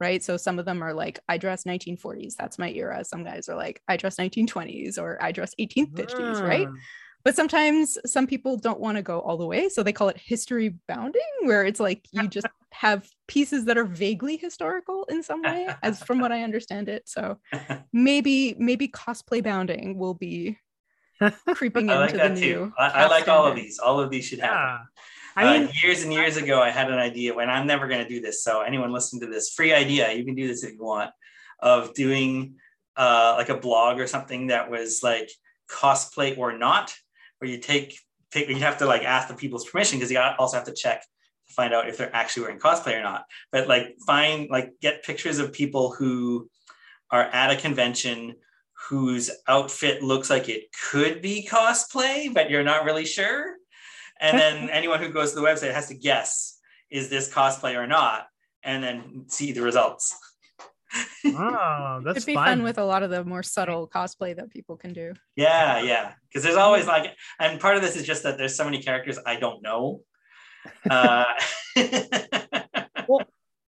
right? 0.00 0.22
So 0.22 0.36
some 0.36 0.58
of 0.58 0.64
them 0.64 0.82
are 0.82 0.94
like, 0.94 1.18
I 1.28 1.38
dress 1.38 1.64
1940s, 1.64 2.36
that's 2.36 2.58
my 2.58 2.70
era. 2.70 3.04
Some 3.04 3.24
guys 3.24 3.48
are 3.48 3.56
like, 3.56 3.82
I 3.88 3.96
dress 3.96 4.16
1920s 4.16 4.98
or 4.98 5.18
I 5.22 5.32
dress 5.32 5.54
1850s, 5.58 6.42
right? 6.42 6.68
Ah. 6.70 6.76
But 7.24 7.34
sometimes 7.34 7.98
some 8.06 8.26
people 8.26 8.56
don't 8.56 8.80
want 8.80 8.96
to 8.96 9.02
go 9.02 9.20
all 9.20 9.36
the 9.36 9.46
way. 9.46 9.68
So 9.68 9.82
they 9.82 9.92
call 9.92 10.08
it 10.08 10.16
history 10.16 10.74
bounding, 10.86 11.20
where 11.42 11.64
it's 11.64 11.80
like 11.80 12.06
you 12.12 12.28
just 12.28 12.46
have 12.70 13.08
pieces 13.26 13.64
that 13.64 13.76
are 13.76 13.84
vaguely 13.84 14.36
historical 14.36 15.04
in 15.04 15.22
some 15.22 15.42
way, 15.42 15.68
as 15.82 16.02
from 16.02 16.20
what 16.20 16.30
I 16.30 16.42
understand 16.42 16.88
it. 16.88 17.08
So 17.08 17.38
maybe, 17.92 18.54
maybe 18.58 18.86
cosplay 18.88 19.42
bounding 19.42 19.98
will 19.98 20.14
be 20.14 20.58
creeping 21.54 21.88
into 21.88 22.16
the 22.16 22.28
new. 22.28 22.40
Too. 22.40 22.72
I, 22.78 22.88
I 22.88 23.06
like 23.08 23.28
all 23.28 23.46
of 23.46 23.56
these. 23.56 23.78
All 23.78 24.00
of 24.00 24.10
these 24.10 24.24
should 24.24 24.40
happen. 24.40 24.56
Yeah. 24.56 24.78
I 25.36 25.44
uh, 25.44 25.52
mean, 25.52 25.68
uh, 25.68 25.72
years 25.82 26.02
and 26.02 26.12
years 26.12 26.36
ago, 26.36 26.60
I 26.60 26.70
had 26.70 26.90
an 26.90 26.98
idea 26.98 27.34
when 27.34 27.48
I'm 27.48 27.66
never 27.66 27.86
going 27.86 28.02
to 28.02 28.08
do 28.08 28.20
this. 28.20 28.42
So 28.42 28.62
anyone 28.62 28.92
listening 28.92 29.20
to 29.20 29.26
this, 29.28 29.50
free 29.50 29.72
idea, 29.72 30.12
you 30.12 30.24
can 30.24 30.34
do 30.34 30.48
this 30.48 30.64
if 30.64 30.72
you 30.72 30.82
want, 30.82 31.10
of 31.60 31.94
doing 31.94 32.56
uh, 32.96 33.34
like 33.36 33.48
a 33.48 33.56
blog 33.56 34.00
or 34.00 34.06
something 34.06 34.48
that 34.48 34.70
was 34.70 35.02
like 35.02 35.30
cosplay 35.70 36.36
or 36.36 36.56
not, 36.56 36.92
where 37.38 37.50
you 37.50 37.58
take, 37.58 37.98
take 38.32 38.48
you 38.48 38.56
have 38.56 38.78
to 38.78 38.86
like 38.86 39.04
ask 39.04 39.28
the 39.28 39.34
people's 39.34 39.64
permission 39.64 39.98
because 39.98 40.10
you 40.10 40.18
also 40.18 40.56
have 40.56 40.66
to 40.66 40.74
check 40.74 41.02
to 41.46 41.54
find 41.54 41.72
out 41.72 41.88
if 41.88 41.98
they're 41.98 42.14
actually 42.14 42.42
wearing 42.42 42.58
cosplay 42.58 42.98
or 42.98 43.02
not. 43.02 43.24
But 43.52 43.68
like 43.68 43.96
find 44.06 44.48
like 44.50 44.72
get 44.80 45.04
pictures 45.04 45.38
of 45.38 45.52
people 45.52 45.92
who 45.92 46.50
are 47.10 47.22
at 47.22 47.50
a 47.50 47.56
convention 47.56 48.34
whose 48.88 49.30
outfit 49.48 50.02
looks 50.02 50.30
like 50.30 50.48
it 50.48 50.64
could 50.90 51.20
be 51.20 51.46
cosplay, 51.50 52.32
but 52.32 52.50
you're 52.50 52.64
not 52.64 52.84
really 52.84 53.04
sure 53.04 53.56
and 54.20 54.38
then 54.38 54.70
anyone 54.70 55.00
who 55.00 55.10
goes 55.10 55.32
to 55.32 55.40
the 55.40 55.46
website 55.46 55.72
has 55.72 55.88
to 55.88 55.94
guess 55.94 56.58
is 56.90 57.08
this 57.08 57.32
cosplay 57.32 57.76
or 57.76 57.86
not, 57.86 58.26
and 58.62 58.82
then 58.82 59.24
see 59.28 59.52
the 59.52 59.62
results. 59.62 60.16
oh, 61.26 62.00
that's 62.04 62.18
It'd 62.18 62.26
be 62.26 62.34
fun. 62.34 62.46
fun 62.46 62.62
with 62.62 62.78
a 62.78 62.84
lot 62.84 63.02
of 63.02 63.10
the 63.10 63.24
more 63.24 63.42
subtle 63.42 63.88
cosplay 63.88 64.34
that 64.36 64.50
people 64.50 64.76
can 64.76 64.92
do. 64.92 65.12
Yeah, 65.36 65.82
yeah. 65.82 66.12
Because 66.28 66.42
there's 66.42 66.56
always 66.56 66.86
like, 66.86 67.14
and 67.38 67.60
part 67.60 67.76
of 67.76 67.82
this 67.82 67.96
is 67.96 68.04
just 68.04 68.22
that 68.22 68.38
there's 68.38 68.56
so 68.56 68.64
many 68.64 68.82
characters 68.82 69.18
I 69.24 69.36
don't 69.36 69.62
know. 69.62 70.00
Uh, 70.90 71.24
well, 73.08 73.22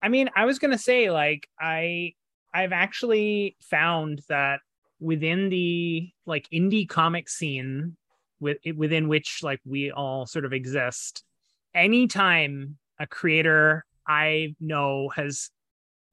I 0.03 0.09
mean, 0.09 0.31
I 0.37 0.45
was 0.45 0.59
gonna 0.59 0.79
say 0.79 1.11
like 1.11 1.49
I 1.59 2.15
I've 2.55 2.73
actually 2.73 3.57
found 3.61 4.23
that 4.29 4.61
within 5.01 5.49
the 5.49 6.11
like 6.27 6.49
indie 6.53 6.89
comic 6.89 7.29
scene 7.29 7.97
with, 8.41 8.59
within 8.77 9.09
which 9.09 9.41
like 9.43 9.61
we 9.65 9.91
all 9.91 10.27
sort 10.27 10.45
of 10.45 10.53
exist 10.53 11.25
anytime 11.75 12.77
a 12.99 13.07
creator 13.07 13.85
i 14.07 14.55
know 14.61 15.09
has 15.09 15.51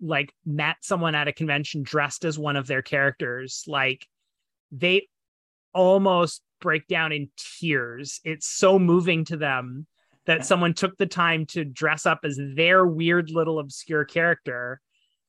like 0.01 0.33
met 0.45 0.75
someone 0.81 1.15
at 1.15 1.27
a 1.27 1.33
convention 1.33 1.83
dressed 1.83 2.25
as 2.25 2.37
one 2.37 2.55
of 2.55 2.67
their 2.67 2.81
characters 2.81 3.63
like 3.67 4.05
they 4.71 5.07
almost 5.73 6.41
break 6.61 6.87
down 6.87 7.11
in 7.11 7.29
tears. 7.37 8.21
It's 8.23 8.47
so 8.47 8.79
moving 8.79 9.25
to 9.25 9.37
them 9.37 9.85
that 10.25 10.45
someone 10.45 10.73
took 10.73 10.97
the 10.97 11.05
time 11.05 11.45
to 11.45 11.63
dress 11.63 12.07
up 12.07 12.21
as 12.23 12.39
their 12.55 12.83
weird 12.85 13.29
little 13.29 13.59
obscure 13.59 14.05
character. 14.05 14.81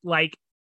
Like 0.03 0.37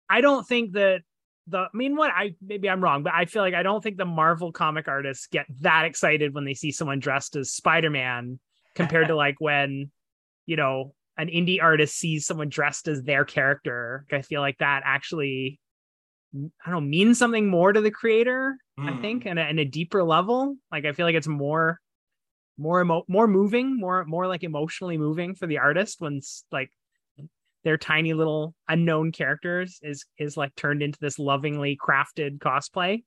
I 0.09 0.21
don't 0.21 0.47
think 0.47 0.71
that 0.71 1.01
the 1.47 1.59
I 1.59 1.67
mean 1.73 1.95
what 1.95 2.11
I 2.11 2.35
maybe 2.41 2.69
I'm 2.69 2.83
wrong, 2.83 3.03
but 3.03 3.13
I 3.13 3.25
feel 3.25 3.41
like 3.41 3.53
I 3.53 3.63
don't 3.63 3.81
think 3.81 3.97
the 3.97 4.05
Marvel 4.05 4.51
comic 4.51 4.87
artists 4.87 5.27
get 5.27 5.45
that 5.61 5.85
excited 5.85 6.33
when 6.33 6.45
they 6.45 6.53
see 6.53 6.71
someone 6.71 6.99
dressed 6.99 7.35
as 7.35 7.51
Spider-Man 7.51 8.39
compared 8.75 9.07
to 9.07 9.15
like 9.23 9.35
when 9.39 9.91
you 10.45 10.55
know 10.55 10.93
an 11.17 11.27
indie 11.27 11.61
artist 11.61 11.97
sees 11.97 12.25
someone 12.25 12.49
dressed 12.49 12.87
as 12.87 13.03
their 13.03 13.25
character. 13.25 14.05
I 14.11 14.21
feel 14.21 14.41
like 14.41 14.57
that 14.59 14.83
actually 14.85 15.59
I 16.35 16.69
don't 16.69 16.83
know 16.83 16.89
means 16.89 17.17
something 17.17 17.47
more 17.49 17.73
to 17.73 17.81
the 17.81 17.91
creator, 17.91 18.57
mm. 18.79 18.87
I 18.87 18.93
hmm. 18.93 19.01
think, 19.01 19.25
and 19.25 19.39
a, 19.39 19.49
a 19.49 19.65
deeper 19.65 20.03
level. 20.03 20.57
Like 20.71 20.85
I 20.85 20.91
feel 20.91 21.05
like 21.05 21.15
it's 21.15 21.27
more 21.27 21.79
more 22.57 22.81
emo- 22.81 23.05
more 23.07 23.27
moving, 23.27 23.79
more 23.79 24.03
more 24.05 24.27
like 24.27 24.43
emotionally 24.43 24.97
moving 24.97 25.35
for 25.35 25.47
the 25.47 25.59
artist 25.59 26.01
when 26.01 26.21
like 26.51 26.71
their 27.67 27.77
tiny 27.77 28.13
little 28.13 28.55
unknown 28.69 29.11
characters 29.11 29.81
is 29.83 30.05
is 30.17 30.37
like 30.37 30.55
turned 30.55 30.81
into 30.81 30.97
this 31.01 31.19
lovingly 31.19 31.77
crafted 31.77 32.39
cosplay. 32.39 33.03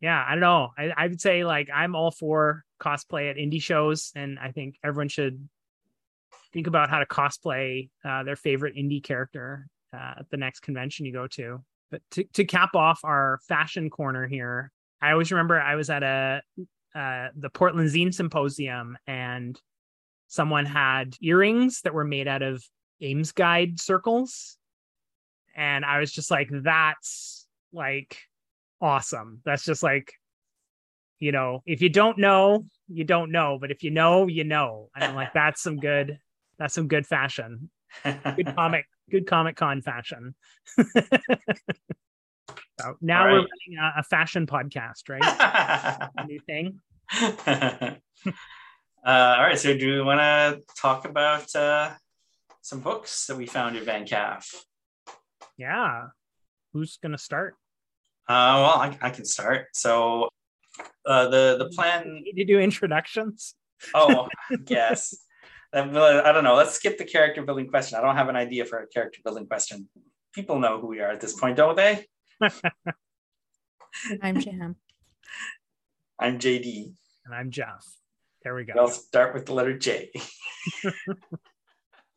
Yeah, 0.00 0.24
I 0.24 0.30
don't 0.30 0.40
know. 0.40 0.68
I, 0.78 0.92
I 0.96 1.08
would 1.08 1.20
say 1.20 1.42
like 1.44 1.68
I'm 1.74 1.96
all 1.96 2.12
for 2.12 2.62
cosplay 2.80 3.28
at 3.28 3.36
indie 3.36 3.60
shows, 3.60 4.12
and 4.14 4.38
I 4.38 4.52
think 4.52 4.76
everyone 4.84 5.08
should 5.08 5.48
think 6.52 6.68
about 6.68 6.90
how 6.90 7.00
to 7.00 7.06
cosplay 7.06 7.90
uh, 8.04 8.22
their 8.22 8.36
favorite 8.36 8.76
indie 8.76 9.02
character 9.02 9.66
uh, 9.92 10.20
at 10.20 10.30
the 10.30 10.36
next 10.36 10.60
convention 10.60 11.04
you 11.04 11.12
go 11.12 11.26
to. 11.26 11.64
But 11.90 12.00
to, 12.12 12.24
to 12.34 12.44
cap 12.44 12.76
off 12.76 13.00
our 13.02 13.40
fashion 13.48 13.90
corner 13.90 14.28
here, 14.28 14.70
I 15.02 15.10
always 15.10 15.32
remember 15.32 15.60
I 15.60 15.74
was 15.74 15.90
at 15.90 16.04
a 16.04 16.40
uh, 16.94 17.28
the 17.34 17.50
Portland 17.50 17.90
Zine 17.90 18.14
Symposium 18.14 18.96
and 19.08 19.60
someone 20.28 20.66
had 20.66 21.16
earrings 21.20 21.80
that 21.80 21.94
were 21.94 22.04
made 22.04 22.28
out 22.28 22.42
of 22.42 22.62
Ames 23.00 23.32
guide 23.32 23.80
circles. 23.80 24.56
And 25.56 25.84
I 25.84 25.98
was 25.98 26.12
just 26.12 26.30
like, 26.30 26.48
that's 26.52 27.46
like 27.72 28.18
awesome. 28.80 29.40
That's 29.44 29.64
just 29.64 29.82
like, 29.82 30.12
you 31.18 31.32
know, 31.32 31.62
if 31.66 31.82
you 31.82 31.88
don't 31.88 32.18
know, 32.18 32.66
you 32.88 33.04
don't 33.04 33.32
know. 33.32 33.58
But 33.60 33.70
if 33.70 33.82
you 33.82 33.90
know, 33.90 34.26
you 34.26 34.44
know. 34.44 34.90
And 34.94 35.04
I'm 35.04 35.14
like, 35.14 35.32
that's 35.32 35.62
some 35.62 35.78
good, 35.78 36.18
that's 36.58 36.74
some 36.74 36.88
good 36.88 37.06
fashion. 37.06 37.70
Good 38.04 38.52
comic, 38.56 38.86
good 39.10 39.26
comic 39.26 39.56
con 39.56 39.82
fashion. 39.82 40.34
so 40.78 40.86
now 43.00 43.24
right. 43.24 43.32
we're 43.32 43.38
running 43.38 43.78
a, 43.80 43.94
a, 43.98 44.02
fashion 44.02 44.46
podcast, 44.46 45.08
right? 45.08 46.08
new 46.26 46.38
thing. 46.40 46.80
uh, 47.20 47.94
all 49.04 49.42
right. 49.42 49.58
So 49.58 49.76
do 49.76 49.94
we 49.94 50.02
want 50.02 50.20
to 50.20 50.60
talk 50.80 51.04
about 51.04 51.54
uh, 51.56 51.90
some 52.62 52.80
books 52.80 53.26
that 53.26 53.36
we 53.36 53.46
found 53.46 53.76
at 53.76 53.84
VanCaf. 53.84 54.44
Yeah. 55.56 56.08
Who's 56.72 56.98
going 56.98 57.12
to 57.12 57.18
start? 57.18 57.54
Uh, 58.28 58.60
well, 58.60 58.78
I, 58.78 58.98
I 59.00 59.10
can 59.10 59.24
start. 59.24 59.68
So 59.72 60.28
uh, 61.06 61.28
the 61.28 61.56
the 61.58 61.70
plan. 61.74 62.22
Did 62.24 62.36
you 62.36 62.46
do 62.46 62.58
introductions? 62.58 63.54
Oh, 63.94 64.28
yes. 64.66 65.16
I 65.72 65.82
don't 65.82 66.44
know. 66.44 66.54
Let's 66.54 66.74
skip 66.74 66.98
the 66.98 67.04
character 67.04 67.42
building 67.42 67.68
question. 67.68 67.98
I 67.98 68.02
don't 68.02 68.16
have 68.16 68.28
an 68.28 68.36
idea 68.36 68.64
for 68.64 68.78
a 68.78 68.86
character 68.86 69.20
building 69.22 69.46
question. 69.46 69.88
People 70.34 70.58
know 70.58 70.80
who 70.80 70.86
we 70.86 71.00
are 71.00 71.10
at 71.10 71.20
this 71.20 71.38
point, 71.38 71.56
don't 71.56 71.76
they? 71.76 72.06
I'm 74.22 74.40
Jam. 74.40 74.76
I'm 76.18 76.38
JD. 76.38 76.92
And 77.26 77.34
I'm 77.34 77.50
Jeff. 77.50 77.84
There 78.42 78.54
we 78.54 78.64
go. 78.64 78.72
I'll 78.78 78.88
start 78.88 79.34
with 79.34 79.46
the 79.46 79.52
letter 79.52 79.76
J. 79.76 80.10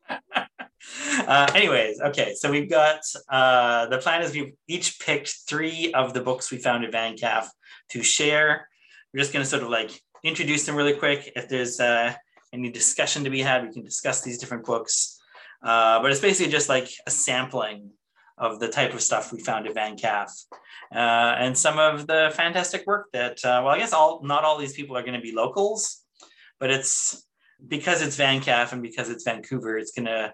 uh, 1.26 1.50
anyways, 1.54 2.00
okay, 2.00 2.34
so 2.34 2.50
we've 2.50 2.70
got 2.70 3.00
uh, 3.28 3.86
the 3.86 3.98
plan 3.98 4.22
is 4.22 4.32
we've 4.32 4.54
each 4.68 4.98
picked 5.00 5.34
three 5.48 5.92
of 5.94 6.14
the 6.14 6.20
books 6.20 6.50
we 6.50 6.58
found 6.58 6.84
at 6.84 6.92
VanCaf 6.92 7.46
to 7.90 8.02
share. 8.02 8.68
We're 9.12 9.20
just 9.20 9.32
going 9.32 9.44
to 9.44 9.48
sort 9.48 9.62
of 9.62 9.68
like 9.68 9.90
introduce 10.24 10.66
them 10.66 10.76
really 10.76 10.94
quick. 10.94 11.32
If 11.36 11.48
there's 11.48 11.80
uh, 11.80 12.14
any 12.52 12.70
discussion 12.70 13.24
to 13.24 13.30
be 13.30 13.40
had, 13.40 13.66
we 13.66 13.72
can 13.72 13.84
discuss 13.84 14.22
these 14.22 14.38
different 14.38 14.64
books. 14.64 15.18
Uh, 15.62 16.02
but 16.02 16.10
it's 16.10 16.20
basically 16.20 16.50
just 16.50 16.68
like 16.68 16.90
a 17.06 17.10
sampling 17.10 17.90
of 18.38 18.58
the 18.58 18.68
type 18.68 18.92
of 18.94 19.00
stuff 19.00 19.32
we 19.32 19.40
found 19.40 19.66
at 19.66 19.74
VanCaf. 19.74 20.30
Uh, 20.94 21.36
and 21.38 21.56
some 21.56 21.78
of 21.78 22.06
the 22.06 22.32
fantastic 22.34 22.86
work 22.86 23.06
that, 23.12 23.44
uh, 23.44 23.62
well, 23.64 23.68
I 23.68 23.78
guess 23.78 23.92
all 23.92 24.20
not 24.24 24.44
all 24.44 24.58
these 24.58 24.72
people 24.72 24.96
are 24.96 25.02
going 25.02 25.14
to 25.14 25.20
be 25.20 25.32
locals, 25.32 26.02
but 26.58 26.70
it's 26.70 27.24
because 27.66 28.02
it's 28.02 28.16
VanCaf 28.16 28.72
and 28.72 28.82
because 28.82 29.08
it's 29.08 29.24
Vancouver, 29.24 29.78
it's 29.78 29.92
going 29.92 30.06
to 30.06 30.32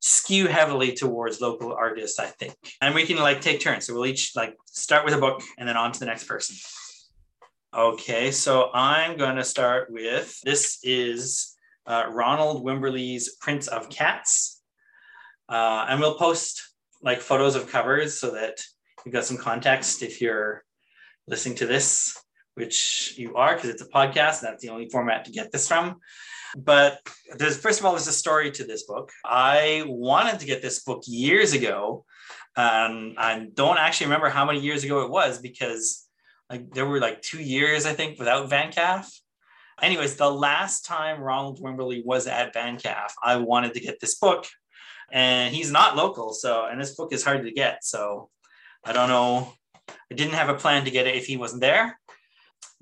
skew 0.00 0.46
heavily 0.46 0.92
towards 0.92 1.40
local 1.40 1.72
artists, 1.72 2.18
I 2.18 2.26
think. 2.26 2.54
And 2.80 2.94
we 2.94 3.06
can 3.06 3.16
like 3.16 3.40
take 3.40 3.60
turns. 3.60 3.86
So 3.86 3.94
we'll 3.94 4.06
each 4.06 4.32
like 4.36 4.56
start 4.66 5.04
with 5.04 5.14
a 5.14 5.18
book 5.18 5.42
and 5.58 5.68
then 5.68 5.76
on 5.76 5.92
to 5.92 5.98
the 5.98 6.06
next 6.06 6.24
person. 6.24 6.56
Okay, 7.74 8.30
so 8.30 8.70
I'm 8.72 9.16
going 9.16 9.36
to 9.36 9.44
start 9.44 9.90
with 9.90 10.40
this 10.42 10.78
is 10.82 11.54
uh, 11.86 12.04
Ronald 12.10 12.64
Wimberly's 12.64 13.36
Prince 13.40 13.66
of 13.68 13.90
Cats. 13.90 14.62
Uh, 15.48 15.86
and 15.88 16.00
we'll 16.00 16.14
post 16.14 16.62
like 17.02 17.20
photos 17.20 17.56
of 17.56 17.70
covers 17.70 18.18
so 18.18 18.30
that 18.32 18.58
you've 19.04 19.12
got 19.12 19.24
some 19.24 19.36
context 19.36 20.02
if 20.02 20.20
you're 20.20 20.64
listening 21.26 21.56
to 21.56 21.66
this, 21.66 22.16
which 22.58 23.14
you 23.16 23.36
are 23.36 23.54
because 23.54 23.70
it's 23.70 23.82
a 23.82 23.88
podcast. 23.88 24.40
That's 24.40 24.60
the 24.62 24.70
only 24.70 24.88
format 24.88 25.24
to 25.26 25.30
get 25.30 25.52
this 25.52 25.68
from. 25.68 25.96
But 26.56 27.00
there's 27.36 27.56
first 27.56 27.78
of 27.78 27.86
all, 27.86 27.92
there's 27.92 28.08
a 28.08 28.12
story 28.12 28.50
to 28.50 28.64
this 28.64 28.82
book. 28.82 29.12
I 29.24 29.84
wanted 29.86 30.40
to 30.40 30.46
get 30.46 30.60
this 30.60 30.82
book 30.82 31.02
years 31.06 31.52
ago. 31.52 32.04
Um, 32.56 33.14
I 33.16 33.46
don't 33.54 33.78
actually 33.78 34.06
remember 34.06 34.28
how 34.28 34.44
many 34.44 34.58
years 34.60 34.82
ago 34.82 35.04
it 35.04 35.10
was 35.10 35.40
because 35.40 36.04
like 36.50 36.70
there 36.72 36.86
were 36.86 36.98
like 36.98 37.22
two 37.22 37.40
years, 37.40 37.86
I 37.86 37.92
think, 37.92 38.18
without 38.18 38.50
VanCaf. 38.50 39.08
Anyways, 39.80 40.16
the 40.16 40.30
last 40.30 40.84
time 40.84 41.20
Ronald 41.20 41.62
Wimberly 41.62 42.04
was 42.04 42.26
at 42.26 42.54
VanCaf, 42.54 43.10
I 43.22 43.36
wanted 43.36 43.74
to 43.74 43.80
get 43.80 44.00
this 44.00 44.16
book. 44.16 44.46
And 45.12 45.54
he's 45.54 45.70
not 45.70 45.96
local, 45.96 46.34
so 46.34 46.66
and 46.66 46.78
this 46.78 46.94
book 46.94 47.12
is 47.12 47.24
hard 47.24 47.44
to 47.44 47.52
get. 47.52 47.84
So 47.84 48.28
I 48.84 48.92
don't 48.92 49.08
know. 49.08 49.54
I 49.88 50.14
didn't 50.14 50.34
have 50.34 50.50
a 50.50 50.54
plan 50.54 50.84
to 50.84 50.90
get 50.90 51.06
it 51.06 51.14
if 51.14 51.26
he 51.26 51.38
wasn't 51.38 51.62
there. 51.62 51.98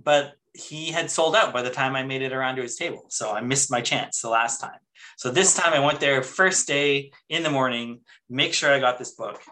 But 0.06 0.34
he 0.54 0.90
had 0.90 1.10
sold 1.10 1.36
out 1.36 1.52
by 1.52 1.60
the 1.60 1.70
time 1.70 1.94
I 1.94 2.02
made 2.02 2.22
it 2.22 2.32
around 2.32 2.56
to 2.56 2.62
his 2.62 2.76
table. 2.76 3.04
So 3.08 3.32
I 3.32 3.42
missed 3.42 3.70
my 3.70 3.82
chance 3.82 4.22
the 4.22 4.30
last 4.30 4.58
time. 4.60 4.80
So 5.18 5.30
this 5.30 5.54
time 5.54 5.74
I 5.74 5.80
went 5.80 6.00
there 6.00 6.22
first 6.22 6.66
day 6.66 7.10
in 7.28 7.42
the 7.42 7.50
morning, 7.50 8.00
make 8.30 8.54
sure 8.54 8.72
I 8.72 8.78
got 8.80 8.98
this 8.98 9.12
book. 9.12 9.42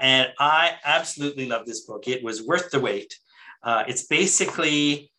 And 0.00 0.28
I 0.38 0.76
absolutely 0.84 1.46
love 1.46 1.66
this 1.66 1.82
book. 1.82 2.08
It 2.08 2.24
was 2.24 2.42
worth 2.42 2.70
the 2.70 2.80
wait. 2.80 3.18
Uh, 3.62 3.84
it's 3.86 4.06
basically 4.06 5.12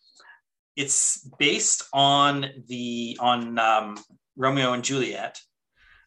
it's 0.76 1.28
based 1.38 1.84
on 1.92 2.46
the 2.68 3.18
on 3.20 3.60
um, 3.60 4.00
Romeo 4.38 4.72
and 4.72 4.84
Juliet, 4.84 5.42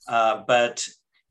uh, 0.08 0.42
but 0.46 0.86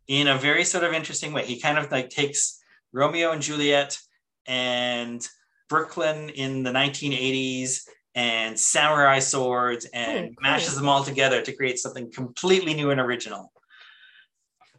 in 0.07 0.27
a 0.27 0.37
very 0.37 0.63
sort 0.63 0.83
of 0.83 0.93
interesting 0.93 1.33
way. 1.33 1.45
He 1.45 1.59
kind 1.59 1.79
of 1.79 1.91
like 1.91 2.09
takes 2.09 2.61
Romeo 2.93 3.31
and 3.31 3.41
Juliet 3.41 3.97
and 4.45 5.27
Brooklyn 5.71 6.27
in 6.27 6.63
the 6.63 6.69
1980s 6.69 7.87
and 8.13 8.59
samurai 8.59 9.19
swords 9.19 9.85
and 9.93 10.17
oh, 10.17 10.27
cool. 10.27 10.35
mashes 10.41 10.75
them 10.75 10.89
all 10.89 11.01
together 11.01 11.41
to 11.41 11.53
create 11.53 11.79
something 11.79 12.11
completely 12.11 12.73
new 12.73 12.91
and 12.91 12.99
original. 12.99 13.53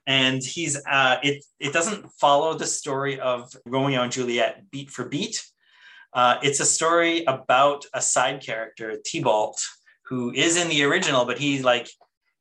And 0.06 0.42
he's 0.42 0.76
uh, 0.84 1.16
it 1.22 1.42
it 1.58 1.72
doesn't 1.72 2.12
follow 2.20 2.52
the 2.52 2.66
story 2.66 3.18
of 3.18 3.50
Romeo 3.64 4.02
and 4.02 4.12
Juliet 4.12 4.70
beat 4.70 4.90
for 4.90 5.08
beat. 5.08 5.42
Uh, 6.12 6.36
it's 6.42 6.60
a 6.60 6.66
story 6.66 7.24
about 7.24 7.86
a 7.94 8.02
side 8.02 8.42
character, 8.42 8.98
Tybalt, 9.10 9.58
who 10.04 10.30
is 10.34 10.58
in 10.58 10.68
the 10.68 10.84
original, 10.84 11.24
but 11.24 11.38
he 11.38 11.62
like 11.62 11.88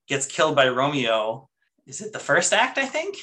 gets 0.09 0.25
killed 0.25 0.57
by 0.57 0.67
Romeo. 0.67 1.47
Is 1.87 2.01
it 2.01 2.11
the 2.11 2.19
first 2.19 2.51
act? 2.51 2.77
I 2.77 2.85
think. 2.85 3.15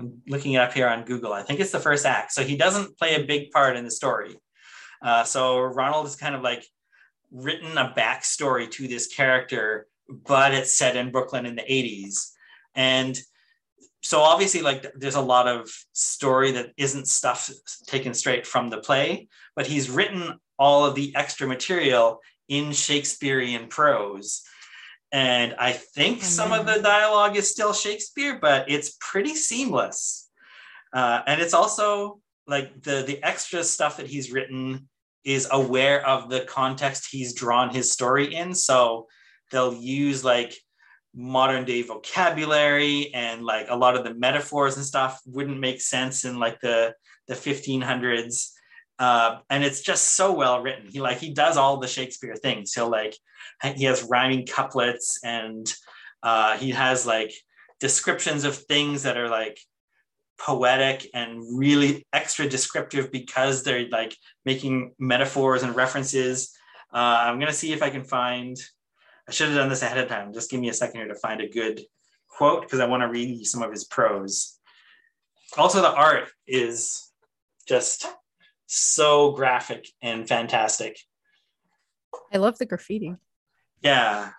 I'm 0.00 0.22
looking 0.26 0.54
it 0.54 0.58
up 0.58 0.72
here 0.72 0.88
on 0.88 1.04
Google. 1.04 1.32
I 1.32 1.42
think 1.42 1.60
it's 1.60 1.72
the 1.72 1.80
first 1.80 2.06
act. 2.06 2.32
So 2.32 2.42
he 2.42 2.56
doesn't 2.56 2.98
play 2.98 3.14
a 3.14 3.26
big 3.26 3.50
part 3.50 3.76
in 3.76 3.84
the 3.84 3.90
story. 3.90 4.36
Uh, 5.02 5.24
so 5.24 5.60
Ronald 5.60 6.06
is 6.06 6.16
kind 6.16 6.34
of 6.34 6.42
like 6.42 6.64
written 7.30 7.76
a 7.76 7.92
backstory 7.96 8.70
to 8.72 8.88
this 8.88 9.06
character, 9.06 9.86
but 10.08 10.54
it's 10.54 10.76
set 10.76 10.96
in 10.96 11.10
Brooklyn 11.10 11.46
in 11.46 11.56
the 11.56 11.62
80s. 11.62 12.30
And 12.74 13.18
so 14.02 14.20
obviously 14.20 14.62
like 14.62 14.86
there's 14.94 15.16
a 15.16 15.20
lot 15.20 15.48
of 15.48 15.70
story 15.92 16.52
that 16.52 16.72
isn't 16.76 17.08
stuff 17.08 17.50
taken 17.86 18.14
straight 18.14 18.46
from 18.46 18.70
the 18.70 18.78
play, 18.78 19.28
but 19.56 19.66
he's 19.66 19.90
written 19.90 20.38
all 20.58 20.84
of 20.84 20.94
the 20.94 21.14
extra 21.14 21.46
material 21.46 22.20
in 22.48 22.72
Shakespearean 22.72 23.68
prose. 23.68 24.42
And 25.10 25.54
I 25.58 25.72
think 25.72 26.22
some 26.22 26.52
of 26.52 26.66
the 26.66 26.80
dialogue 26.82 27.36
is 27.36 27.50
still 27.50 27.72
Shakespeare, 27.72 28.38
but 28.40 28.70
it's 28.70 28.96
pretty 29.00 29.34
seamless. 29.34 30.28
Uh, 30.92 31.22
and 31.26 31.40
it's 31.40 31.54
also 31.54 32.20
like 32.48 32.82
the 32.82 33.04
the 33.06 33.22
extra 33.22 33.62
stuff 33.62 33.98
that 33.98 34.06
he's 34.06 34.32
written 34.32 34.88
is 35.24 35.46
aware 35.50 36.04
of 36.06 36.30
the 36.30 36.40
context 36.40 37.08
he's 37.10 37.34
drawn 37.34 37.72
his 37.72 37.92
story 37.92 38.34
in. 38.34 38.54
So 38.54 39.06
they'll 39.52 39.74
use 39.74 40.24
like 40.24 40.54
modern 41.14 41.64
day 41.64 41.82
vocabulary 41.82 43.12
and 43.14 43.44
like 43.44 43.66
a 43.68 43.76
lot 43.76 43.96
of 43.96 44.04
the 44.04 44.14
metaphors 44.14 44.76
and 44.76 44.84
stuff 44.84 45.20
wouldn't 45.26 45.58
make 45.58 45.80
sense 45.80 46.24
in 46.24 46.38
like 46.38 46.60
the 46.60 46.94
the 47.26 47.34
1500s 47.34 48.52
uh, 48.98 49.38
and 49.48 49.62
it's 49.62 49.80
just 49.80 50.16
so 50.16 50.32
well 50.32 50.60
written. 50.62 50.88
He 50.88 51.00
like 51.00 51.18
he 51.18 51.32
does 51.32 51.56
all 51.56 51.76
the 51.78 51.86
shakespeare 51.86 52.34
things. 52.34 52.74
He'll 52.74 52.90
like 52.90 53.16
he 53.62 53.84
has 53.84 54.02
rhyming 54.02 54.46
couplets 54.46 55.20
and 55.22 55.72
uh, 56.22 56.56
he 56.56 56.70
has 56.70 57.06
like 57.06 57.32
descriptions 57.80 58.44
of 58.44 58.56
things 58.56 59.04
that 59.04 59.16
are 59.16 59.28
like 59.28 59.58
poetic 60.38 61.08
and 61.14 61.42
really 61.58 62.06
extra 62.12 62.48
descriptive 62.48 63.10
because 63.10 63.62
they're 63.62 63.88
like 63.88 64.16
making 64.44 64.92
metaphors 64.98 65.62
and 65.62 65.74
references 65.74 66.52
uh, 66.94 66.96
i'm 66.96 67.38
going 67.38 67.50
to 67.50 67.52
see 67.52 67.72
if 67.72 67.82
i 67.82 67.90
can 67.90 68.04
find 68.04 68.56
I 69.28 69.30
should 69.30 69.48
have 69.48 69.56
done 69.56 69.68
this 69.68 69.82
ahead 69.82 69.98
of 69.98 70.08
time. 70.08 70.32
Just 70.32 70.50
give 70.50 70.58
me 70.58 70.70
a 70.70 70.74
second 70.74 71.00
here 71.00 71.08
to 71.08 71.14
find 71.14 71.42
a 71.42 71.48
good 71.48 71.82
quote 72.28 72.62
because 72.62 72.80
I 72.80 72.86
want 72.86 73.02
to 73.02 73.08
read 73.08 73.28
you 73.28 73.44
some 73.44 73.62
of 73.62 73.70
his 73.70 73.84
prose. 73.84 74.58
Also, 75.56 75.82
the 75.82 75.92
art 75.92 76.30
is 76.46 77.12
just 77.66 78.06
so 78.66 79.32
graphic 79.32 79.86
and 80.00 80.26
fantastic. 80.26 80.98
I 82.32 82.38
love 82.38 82.56
the 82.56 82.64
graffiti. 82.64 83.16
Yeah, 83.82 84.30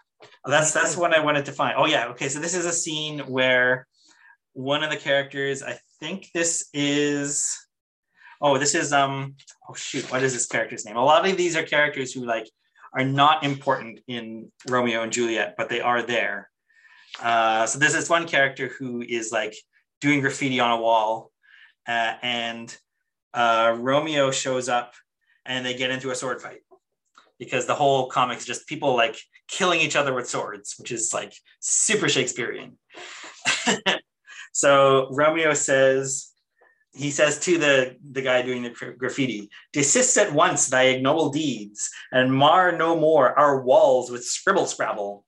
that's 0.43 0.73
that's 0.73 0.97
what 0.97 1.13
I 1.13 1.23
wanted 1.23 1.45
to 1.45 1.51
find. 1.51 1.75
Oh 1.77 1.85
yeah, 1.85 2.07
okay. 2.07 2.27
So 2.27 2.39
this 2.39 2.55
is 2.55 2.65
a 2.65 2.73
scene 2.73 3.19
where 3.19 3.87
one 4.53 4.83
of 4.83 4.89
the 4.89 4.97
characters, 4.97 5.61
I 5.61 5.77
think 5.99 6.29
this 6.33 6.69
is, 6.73 7.57
oh, 8.41 8.57
this 8.57 8.75
is 8.75 8.93
um, 8.93 9.35
oh 9.69 9.73
shoot, 9.73 10.09
what 10.11 10.23
is 10.23 10.33
this 10.33 10.47
character's 10.47 10.85
name? 10.85 10.97
A 10.97 11.03
lot 11.03 11.27
of 11.27 11.37
these 11.37 11.55
are 11.55 11.63
characters 11.63 12.13
who 12.13 12.25
like 12.25 12.49
are 12.93 13.05
not 13.05 13.43
important 13.43 13.99
in 14.07 14.51
Romeo 14.67 15.03
and 15.03 15.11
Juliet, 15.11 15.55
but 15.57 15.69
they 15.69 15.81
are 15.81 16.01
there. 16.01 16.49
Uh, 17.21 17.65
so 17.65 17.79
there's 17.79 17.93
this 17.93 18.09
one 18.09 18.27
character 18.27 18.67
who 18.79 19.01
is 19.01 19.31
like 19.31 19.55
doing 20.01 20.21
graffiti 20.21 20.59
on 20.59 20.71
a 20.71 20.81
wall, 20.81 21.31
uh, 21.87 22.15
and 22.21 22.75
uh, 23.33 23.75
Romeo 23.77 24.31
shows 24.31 24.69
up, 24.69 24.93
and 25.45 25.65
they 25.65 25.73
get 25.73 25.91
into 25.91 26.11
a 26.11 26.15
sword 26.15 26.41
fight 26.41 26.61
because 27.39 27.65
the 27.65 27.75
whole 27.75 28.07
comic 28.07 28.37
is 28.37 28.45
just 28.45 28.67
people 28.67 28.95
like 28.95 29.17
killing 29.47 29.79
each 29.79 29.95
other 29.95 30.13
with 30.13 30.29
swords, 30.29 30.75
which 30.77 30.91
is 30.91 31.11
like 31.13 31.33
super 31.59 32.09
Shakespearean. 32.09 32.77
so 34.51 35.07
Romeo 35.11 35.53
says, 35.53 36.31
he 36.93 37.11
says 37.11 37.39
to 37.39 37.57
the, 37.57 37.95
the 38.11 38.21
guy 38.21 38.41
doing 38.41 38.63
the 38.63 38.95
graffiti, 38.97 39.49
desist 39.73 40.17
at 40.17 40.33
once 40.33 40.67
thy 40.67 40.83
ignoble 40.83 41.29
deeds 41.29 41.89
and 42.11 42.33
mar 42.33 42.71
no 42.71 42.95
more 42.95 43.37
our 43.37 43.61
walls 43.61 44.09
with 44.09 44.25
scribble 44.25 44.65
scrabble. 44.65 45.25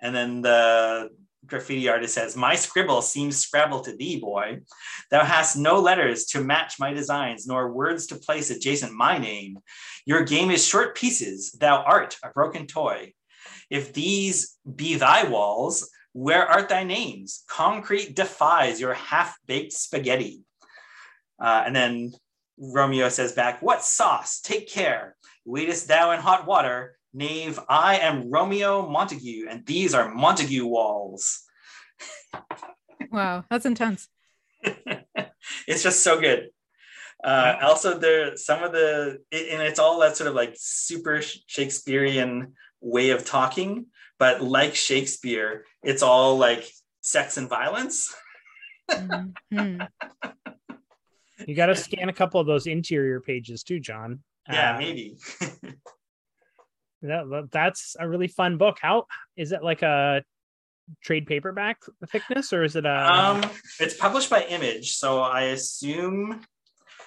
And 0.00 0.14
then 0.14 0.42
the 0.42 1.10
graffiti 1.46 1.88
artist 1.88 2.14
says, 2.14 2.36
My 2.36 2.54
scribble 2.54 3.02
seems 3.02 3.38
scrabble 3.38 3.80
to 3.80 3.96
thee, 3.96 4.20
boy. 4.20 4.60
Thou 5.10 5.24
hast 5.24 5.56
no 5.56 5.80
letters 5.80 6.26
to 6.26 6.42
match 6.42 6.78
my 6.78 6.92
designs, 6.92 7.46
nor 7.46 7.72
words 7.72 8.06
to 8.08 8.16
place 8.16 8.50
adjacent 8.50 8.92
my 8.92 9.18
name. 9.18 9.58
Your 10.06 10.24
game 10.24 10.50
is 10.50 10.66
short 10.66 10.96
pieces, 10.96 11.52
thou 11.52 11.82
art 11.82 12.16
a 12.22 12.30
broken 12.30 12.66
toy. 12.66 13.14
If 13.68 13.92
these 13.92 14.58
be 14.76 14.96
thy 14.96 15.24
walls, 15.24 15.90
where 16.12 16.46
art 16.46 16.68
thy 16.68 16.84
names? 16.84 17.44
Concrete 17.48 18.14
defies 18.14 18.80
your 18.80 18.94
half 18.94 19.36
baked 19.46 19.72
spaghetti. 19.72 20.40
Uh, 21.40 21.62
and 21.66 21.74
then 21.74 22.12
Romeo 22.58 23.08
says 23.08 23.32
back, 23.32 23.62
What 23.62 23.82
sauce? 23.82 24.40
Take 24.40 24.68
care. 24.68 25.16
Waitest 25.44 25.88
thou 25.88 26.10
in 26.12 26.20
hot 26.20 26.46
water? 26.46 26.96
Knave, 27.12 27.58
I 27.68 27.98
am 27.98 28.30
Romeo 28.30 28.88
Montague, 28.88 29.46
and 29.48 29.66
these 29.66 29.94
are 29.94 30.14
Montague 30.14 30.64
walls. 30.64 31.42
wow, 33.10 33.44
that's 33.50 33.66
intense. 33.66 34.08
it's 35.66 35.82
just 35.82 36.04
so 36.04 36.20
good. 36.20 36.50
Uh, 37.22 37.56
also, 37.62 37.98
there 37.98 38.36
some 38.36 38.62
of 38.62 38.72
the, 38.72 39.18
and 39.32 39.62
it's 39.62 39.78
all 39.78 39.98
that 40.00 40.16
sort 40.16 40.28
of 40.28 40.34
like 40.34 40.54
super 40.56 41.20
Shakespearean 41.46 42.54
way 42.80 43.10
of 43.10 43.26
talking, 43.26 43.86
but 44.20 44.42
like 44.42 44.76
Shakespeare, 44.76 45.64
it's 45.82 46.02
all 46.02 46.36
like 46.38 46.70
sex 47.00 47.38
and 47.38 47.48
violence. 47.48 48.14
mm-hmm. 48.88 49.82
You 51.46 51.54
got 51.54 51.66
to 51.66 51.74
scan 51.74 52.10
a 52.10 52.12
couple 52.12 52.38
of 52.38 52.46
those 52.46 52.66
interior 52.66 53.18
pages 53.18 53.62
too, 53.62 53.80
John. 53.80 54.20
Yeah, 54.46 54.74
uh, 54.74 54.78
maybe. 54.78 55.16
that, 57.00 57.48
that's 57.50 57.96
a 57.98 58.06
really 58.06 58.28
fun 58.28 58.58
book. 58.58 58.76
How 58.78 59.06
is 59.38 59.52
it 59.52 59.64
like 59.64 59.80
a 59.80 60.22
trade 61.02 61.26
paperback 61.26 61.78
thickness 62.08 62.52
or 62.52 62.62
is 62.62 62.76
it 62.76 62.84
a 62.84 63.12
um 63.12 63.40
it's 63.78 63.96
published 63.96 64.28
by 64.28 64.42
image 64.42 64.96
so 64.96 65.20
i 65.20 65.42
assume 65.42 66.40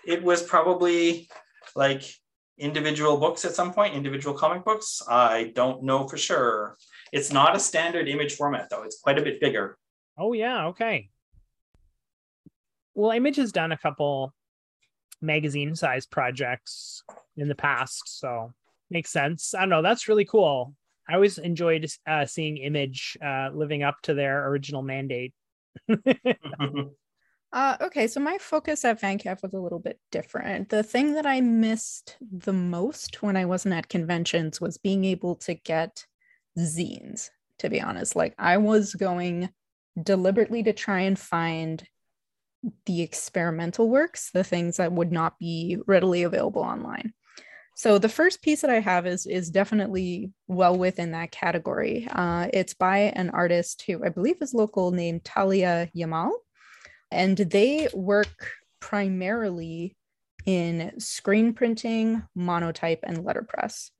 it 0.07 0.23
was 0.23 0.41
probably 0.41 1.27
like 1.75 2.01
individual 2.57 3.17
books 3.17 3.43
at 3.43 3.53
some 3.53 3.73
point 3.73 3.93
individual 3.93 4.33
comic 4.33 4.63
books 4.63 5.01
i 5.09 5.51
don't 5.53 5.83
know 5.83 6.07
for 6.07 6.15
sure 6.15 6.77
it's 7.13 7.31
not 7.31 7.55
a 7.55 7.59
standard 7.59 8.09
image 8.09 8.35
format 8.35 8.69
though 8.69 8.83
it's 8.83 8.99
quite 8.99 9.17
a 9.17 9.21
bit 9.21 9.39
bigger 9.39 9.77
oh 10.17 10.33
yeah 10.33 10.67
okay 10.67 11.09
well, 12.95 13.11
Image 13.11 13.37
has 13.37 13.51
done 13.51 13.71
a 13.71 13.77
couple 13.77 14.33
magazine 15.21 15.75
size 15.75 16.05
projects 16.05 17.03
in 17.37 17.47
the 17.47 17.55
past, 17.55 18.19
so 18.19 18.53
makes 18.89 19.11
sense. 19.11 19.55
I 19.55 19.61
don't 19.61 19.69
know. 19.69 19.81
That's 19.81 20.07
really 20.07 20.25
cool. 20.25 20.75
I 21.09 21.15
always 21.15 21.37
enjoyed 21.37 21.89
uh, 22.07 22.25
seeing 22.25 22.57
Image 22.57 23.17
uh, 23.23 23.49
living 23.53 23.83
up 23.83 23.97
to 24.03 24.13
their 24.13 24.47
original 24.47 24.83
mandate. 24.83 25.33
uh, 27.51 27.77
okay, 27.81 28.07
so 28.07 28.19
my 28.19 28.37
focus 28.39 28.85
at 28.85 29.01
VanCaf 29.01 29.41
was 29.41 29.53
a 29.53 29.59
little 29.59 29.79
bit 29.79 29.99
different. 30.11 30.69
The 30.69 30.83
thing 30.83 31.15
that 31.15 31.25
I 31.25 31.41
missed 31.41 32.17
the 32.21 32.53
most 32.53 33.23
when 33.23 33.35
I 33.35 33.45
wasn't 33.45 33.73
at 33.73 33.89
conventions 33.89 34.61
was 34.61 34.77
being 34.77 35.03
able 35.03 35.35
to 35.37 35.55
get 35.55 36.05
zines, 36.57 37.29
to 37.59 37.69
be 37.69 37.81
honest. 37.81 38.15
Like, 38.15 38.33
I 38.37 38.57
was 38.57 38.93
going 38.93 39.49
deliberately 40.01 40.63
to 40.63 40.73
try 40.73 41.01
and 41.01 41.17
find 41.17 41.83
the 42.85 43.01
experimental 43.01 43.89
works, 43.89 44.31
the 44.31 44.43
things 44.43 44.77
that 44.77 44.91
would 44.91 45.11
not 45.11 45.37
be 45.37 45.77
readily 45.85 46.23
available 46.23 46.61
online. 46.61 47.13
So 47.75 47.97
the 47.97 48.09
first 48.09 48.41
piece 48.41 48.61
that 48.61 48.69
I 48.69 48.79
have 48.79 49.07
is 49.07 49.25
is 49.25 49.49
definitely 49.49 50.31
well 50.47 50.77
within 50.77 51.11
that 51.11 51.31
category. 51.31 52.07
Uh, 52.09 52.47
it's 52.53 52.75
by 52.75 52.99
an 53.15 53.31
artist 53.31 53.83
who 53.87 54.03
I 54.05 54.09
believe 54.09 54.41
is 54.41 54.53
local 54.53 54.91
named 54.91 55.23
Talia 55.23 55.89
Yamal, 55.95 56.31
and 57.11 57.35
they 57.35 57.87
work 57.93 58.51
primarily 58.79 59.95
in 60.45 60.99
screen 60.99 61.53
printing, 61.53 62.21
monotype, 62.35 62.99
and 63.03 63.23
letterpress. 63.23 63.91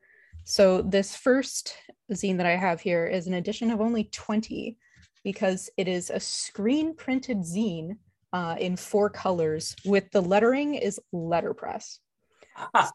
So 0.44 0.82
this 0.82 1.16
first 1.16 1.76
zine 2.12 2.38
that 2.38 2.46
I 2.46 2.56
have 2.56 2.82
here 2.82 3.06
is 3.06 3.28
an 3.28 3.34
edition 3.34 3.72
of 3.72 3.82
only 3.82 4.06
20 4.06 4.78
because 5.24 5.70
it 5.78 5.88
is 5.88 6.10
a 6.10 6.20
screen 6.20 6.96
printed 6.96 7.40
zine 7.40 7.98
uh, 8.34 8.56
in 8.60 8.76
four 8.76 9.10
colors 9.10 9.76
with 9.86 10.10
the 10.12 10.22
lettering 10.22 10.76
is 10.76 11.00
letterpress. 11.14 12.00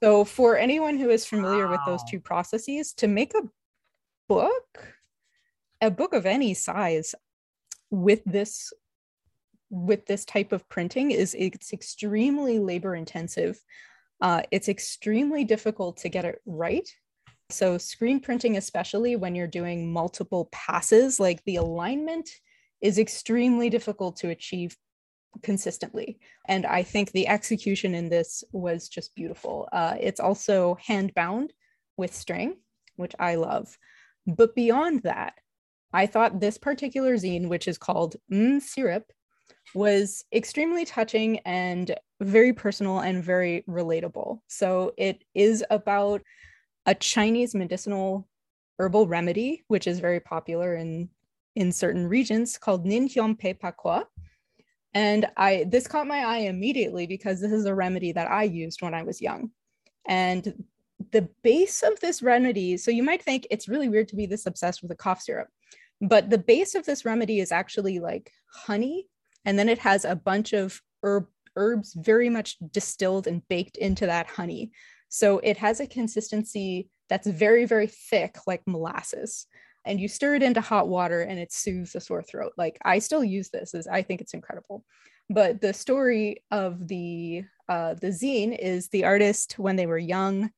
so 0.02 0.24
for 0.24 0.56
anyone 0.56 0.98
who 0.98 1.10
is 1.10 1.24
familiar 1.24 1.66
wow. 1.66 1.72
with 1.72 1.80
those 1.86 2.02
two 2.10 2.20
processes, 2.20 2.92
to 2.94 3.08
make 3.08 3.32
a 3.34 3.48
book, 4.28 4.94
a 5.80 5.90
book 5.90 6.12
of 6.12 6.26
any 6.26 6.54
size 6.54 7.14
with 7.90 8.20
this 8.26 8.72
with 9.70 10.06
this 10.06 10.24
type 10.24 10.52
of 10.52 10.66
printing 10.70 11.10
is 11.10 11.36
it's 11.38 11.74
extremely 11.74 12.58
labor 12.58 12.94
intensive. 12.94 13.60
Uh, 14.20 14.42
it's 14.50 14.68
extremely 14.68 15.44
difficult 15.44 15.98
to 15.98 16.08
get 16.08 16.24
it 16.24 16.40
right. 16.46 16.88
So 17.50 17.78
screen 17.78 18.20
printing, 18.20 18.56
especially 18.58 19.16
when 19.16 19.34
you're 19.34 19.46
doing 19.46 19.90
multiple 19.90 20.48
passes, 20.52 21.18
like 21.18 21.42
the 21.44 21.56
alignment 21.56 22.28
is 22.82 22.98
extremely 22.98 23.70
difficult 23.70 24.16
to 24.16 24.28
achieve 24.28 24.76
consistently. 25.42 26.18
And 26.46 26.66
I 26.66 26.82
think 26.82 27.12
the 27.12 27.26
execution 27.26 27.94
in 27.94 28.10
this 28.10 28.44
was 28.52 28.88
just 28.88 29.14
beautiful. 29.14 29.68
Uh, 29.72 29.96
it's 29.98 30.20
also 30.20 30.76
hand 30.80 31.14
bound 31.14 31.52
with 31.96 32.14
string, 32.14 32.56
which 32.96 33.14
I 33.18 33.36
love. 33.36 33.78
But 34.26 34.54
beyond 34.54 35.02
that, 35.04 35.34
I 35.92 36.06
thought 36.06 36.40
this 36.40 36.58
particular 36.58 37.16
zine, 37.16 37.48
which 37.48 37.66
is 37.66 37.78
called 37.78 38.16
mm 38.30 38.60
Syrup, 38.60 39.10
was 39.74 40.24
extremely 40.34 40.84
touching 40.84 41.38
and 41.40 41.94
very 42.20 42.52
personal 42.52 43.00
and 43.00 43.24
very 43.24 43.64
relatable. 43.68 44.40
So 44.48 44.92
it 44.98 45.24
is 45.34 45.64
about 45.70 46.22
a 46.88 46.94
Chinese 46.94 47.54
medicinal 47.54 48.26
herbal 48.78 49.06
remedy, 49.06 49.62
which 49.68 49.86
is 49.86 50.00
very 50.00 50.20
popular 50.20 50.74
in, 50.74 51.08
in 51.54 51.70
certain 51.70 52.06
regions 52.06 52.58
called 52.58 52.86
Nin 52.86 53.08
Jiom 53.08 53.38
Pei 53.38 53.54
Pa 53.54 53.70
Koa 53.70 54.06
and 54.94 55.26
I 55.36 55.64
this 55.68 55.86
caught 55.86 56.06
my 56.06 56.24
eye 56.24 56.38
immediately 56.38 57.06
because 57.06 57.40
this 57.40 57.52
is 57.52 57.66
a 57.66 57.74
remedy 57.74 58.12
that 58.12 58.30
I 58.30 58.44
used 58.44 58.82
when 58.82 58.94
I 58.94 59.02
was 59.02 59.20
young. 59.20 59.50
And 60.06 60.64
the 61.12 61.28
base 61.42 61.82
of 61.82 62.00
this 62.00 62.22
remedy, 62.22 62.76
so 62.76 62.90
you 62.90 63.02
might 63.02 63.22
think 63.22 63.46
it's 63.50 63.68
really 63.68 63.88
weird 63.88 64.08
to 64.08 64.16
be 64.16 64.26
this 64.26 64.46
obsessed 64.46 64.82
with 64.82 64.90
a 64.90 64.96
cough 64.96 65.22
syrup, 65.22 65.48
But 66.00 66.30
the 66.30 66.38
base 66.38 66.74
of 66.74 66.86
this 66.86 67.04
remedy 67.04 67.40
is 67.40 67.52
actually 67.52 67.98
like 67.98 68.32
honey, 68.52 69.08
and 69.44 69.58
then 69.58 69.68
it 69.68 69.78
has 69.78 70.04
a 70.04 70.16
bunch 70.16 70.52
of 70.52 70.80
herb 71.02 71.26
herbs 71.56 71.94
very 71.94 72.30
much 72.30 72.56
distilled 72.72 73.26
and 73.26 73.46
baked 73.48 73.76
into 73.76 74.06
that 74.06 74.26
honey. 74.26 74.70
So 75.08 75.38
it 75.38 75.56
has 75.58 75.80
a 75.80 75.86
consistency 75.86 76.88
that's 77.08 77.26
very, 77.26 77.64
very 77.64 77.86
thick, 77.86 78.36
like 78.46 78.62
molasses. 78.66 79.46
And 79.84 80.00
you 80.00 80.08
stir 80.08 80.34
it 80.34 80.42
into 80.42 80.60
hot 80.60 80.88
water 80.88 81.22
and 81.22 81.38
it 81.38 81.52
soothes 81.52 81.94
a 81.94 82.00
sore 82.00 82.22
throat. 82.22 82.52
Like 82.58 82.78
I 82.84 82.98
still 82.98 83.24
use 83.24 83.48
this, 83.50 83.74
as 83.74 83.86
I 83.86 84.02
think 84.02 84.20
it's 84.20 84.34
incredible. 84.34 84.84
But 85.30 85.60
the 85.60 85.72
story 85.72 86.42
of 86.50 86.88
the 86.88 87.44
uh, 87.68 87.94
the 87.94 88.08
zine 88.08 88.56
is 88.58 88.88
the 88.88 89.04
artist 89.04 89.58
when 89.58 89.76
they 89.76 89.86
were 89.86 89.98
young, 89.98 90.50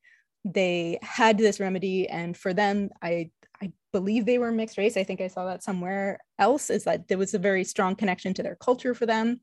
they 0.44 0.98
had 1.02 1.38
this 1.38 1.58
remedy, 1.58 2.08
and 2.08 2.36
for 2.36 2.54
them, 2.54 2.90
I 3.02 3.30
I 3.60 3.72
believe 3.92 4.26
they 4.26 4.38
were 4.38 4.52
mixed 4.52 4.78
race. 4.78 4.96
I 4.96 5.02
think 5.02 5.20
I 5.20 5.26
saw 5.26 5.46
that 5.46 5.64
somewhere 5.64 6.20
else. 6.38 6.70
Is 6.70 6.84
that 6.84 7.08
there 7.08 7.18
was 7.18 7.34
a 7.34 7.38
very 7.38 7.64
strong 7.64 7.96
connection 7.96 8.32
to 8.34 8.42
their 8.44 8.54
culture 8.54 8.94
for 8.94 9.06
them 9.06 9.40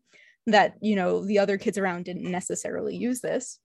that 0.47 0.75
you 0.81 0.95
know 0.95 1.25
the 1.25 1.39
other 1.39 1.57
kids 1.57 1.77
around 1.77 2.05
didn't 2.05 2.31
necessarily 2.31 2.95
use 2.95 3.19
this 3.19 3.59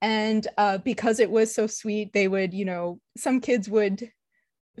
and 0.00 0.46
uh, 0.56 0.78
because 0.78 1.18
it 1.20 1.30
was 1.30 1.54
so 1.54 1.66
sweet 1.66 2.12
they 2.12 2.28
would 2.28 2.54
you 2.54 2.64
know 2.64 3.00
some 3.16 3.40
kids 3.40 3.68
would 3.68 4.10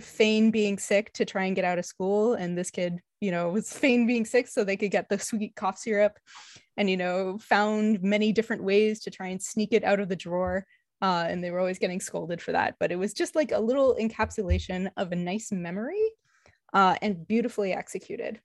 feign 0.00 0.50
being 0.50 0.78
sick 0.78 1.12
to 1.14 1.24
try 1.24 1.44
and 1.44 1.56
get 1.56 1.64
out 1.64 1.78
of 1.78 1.84
school. 1.84 2.34
And 2.34 2.56
this 2.56 2.70
kid 2.70 3.00
you 3.20 3.30
know 3.30 3.50
was 3.50 3.72
feign 3.72 4.06
being 4.06 4.24
sick 4.24 4.48
so 4.48 4.64
they 4.64 4.76
could 4.76 4.90
get 4.90 5.08
the 5.08 5.18
sweet 5.18 5.54
cough 5.56 5.78
syrup 5.78 6.18
and 6.76 6.88
you 6.88 6.96
know 6.96 7.38
found 7.38 8.02
many 8.02 8.32
different 8.32 8.62
ways 8.62 9.00
to 9.00 9.10
try 9.10 9.28
and 9.28 9.42
sneak 9.42 9.72
it 9.72 9.84
out 9.84 10.00
of 10.00 10.08
the 10.08 10.16
drawer. 10.16 10.64
Uh, 11.00 11.26
and 11.28 11.44
they 11.44 11.52
were 11.52 11.60
always 11.60 11.78
getting 11.78 12.00
scolded 12.00 12.42
for 12.42 12.50
that. 12.50 12.74
But 12.80 12.90
it 12.90 12.96
was 12.96 13.14
just 13.14 13.36
like 13.36 13.52
a 13.52 13.60
little 13.60 13.96
encapsulation 14.00 14.90
of 14.96 15.12
a 15.12 15.16
nice 15.16 15.52
memory 15.52 16.02
uh, 16.72 16.96
and 17.00 17.26
beautifully 17.26 17.72
executed. 17.72 18.40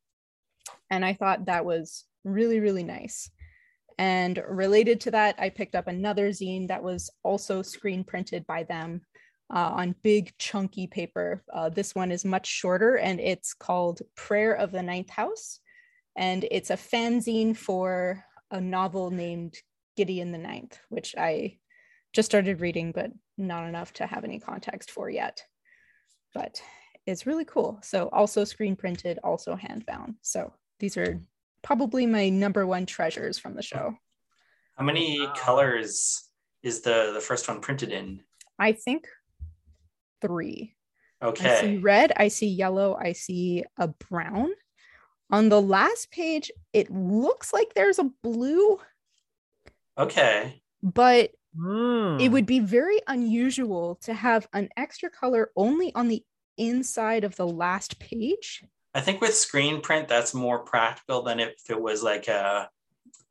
And 0.92 1.04
i 1.04 1.14
thought 1.14 1.46
that 1.46 1.66
was 1.66 2.06
really, 2.24 2.60
really 2.60 2.84
nice. 2.84 3.32
And 3.98 4.44
related 4.48 5.00
to 5.02 5.12
that, 5.12 5.36
I 5.38 5.50
picked 5.50 5.76
up 5.76 5.88
another 5.88 6.30
zine 6.30 6.68
that 6.68 6.84
was 6.84 7.10
also 7.24 7.62
screen 7.62 8.04
printed 8.04 8.46
by 8.48 8.64
them 8.64 9.02
uh, 9.54 9.72
on 9.76 9.96
big, 10.04 10.34
chunky 10.38 10.88
paper. 10.88 11.44
Uh, 11.54 11.70
this 11.70 11.94
one 11.94 12.12
is 12.12 12.26
much 12.26 12.48
shorter 12.48 12.98
and 12.98 13.20
it's 13.20 13.54
called 13.54 14.02
Prayer 14.16 14.54
of 14.54 14.72
the 14.72 14.82
Ninth 14.82 15.10
House. 15.10 15.60
And 16.16 16.46
it's 16.50 16.70
a 16.70 16.78
fanzine 16.78 17.56
for 17.56 18.24
a 18.52 18.62
novel 18.62 19.12
named 19.12 19.56
Gideon 19.96 20.32
the 20.32 20.38
Ninth, 20.38 20.80
which 20.90 21.16
I 21.18 21.58
just 22.14 22.28
started 22.28 22.62
reading, 22.62 22.92
but 22.92 23.12
not 23.38 23.68
enough 23.68 23.94
to 23.94 24.06
have 24.06 24.24
any 24.24 24.40
context 24.40 24.92
for 24.92 25.10
yet. 25.10 25.42
But 26.34 26.62
it's 27.06 27.26
really 27.26 27.46
cool. 27.46 27.80
So, 27.84 28.10
also 28.14 28.44
screen 28.44 28.76
printed, 28.76 29.20
also 29.24 29.56
hand 29.56 29.86
bound. 29.86 30.16
So, 30.22 30.54
these 30.80 30.98
are 30.98 31.20
probably 31.64 32.06
my 32.06 32.30
number 32.30 32.68
one 32.68 32.86
treasures 32.86 33.40
from 33.40 33.56
the 33.56 33.64
show. 33.64 33.96
How 34.78 34.84
many 34.84 35.28
colors 35.36 36.30
is 36.62 36.82
the 36.82 37.12
the 37.14 37.22
first 37.22 37.48
one 37.48 37.62
printed 37.62 37.92
in? 37.92 38.22
I 38.60 38.74
think 38.74 39.08
three. 40.22 40.76
Okay. 41.22 41.58
I 41.58 41.62
see 41.62 41.78
red, 41.78 42.12
I 42.16 42.28
see 42.28 42.48
yellow, 42.48 42.96
I 43.00 43.14
see 43.14 43.64
a 43.78 43.88
brown. 43.88 44.52
On 45.32 45.50
the 45.50 45.62
last 45.62 46.12
page, 46.12 46.52
it 46.74 46.92
looks 46.92 47.54
like 47.54 47.74
there's 47.74 47.98
a 47.98 48.12
blue. 48.22 48.80
Okay. 49.98 50.62
But 50.82 51.32
mm. 51.58 52.22
it 52.22 52.30
would 52.30 52.46
be 52.46 52.60
very 52.60 53.00
unusual 53.08 53.96
to 54.04 54.14
have 54.14 54.48
an 54.54 54.70
extra 54.76 55.10
color 55.10 55.50
only 55.56 55.94
on 55.96 56.10
the 56.10 56.24
inside 56.58 57.24
of 57.24 57.36
the 57.36 57.48
last 57.48 58.00
page. 58.00 58.64
I 58.94 59.02
think 59.02 59.22
with 59.22 59.36
screen 59.36 59.82
print, 59.82 60.08
that's 60.08 60.34
more 60.34 60.60
practical 60.60 61.24
than 61.24 61.40
if 61.40 61.54
it 61.70 61.80
was 61.80 62.04
like 62.04 62.28
a 62.28 62.70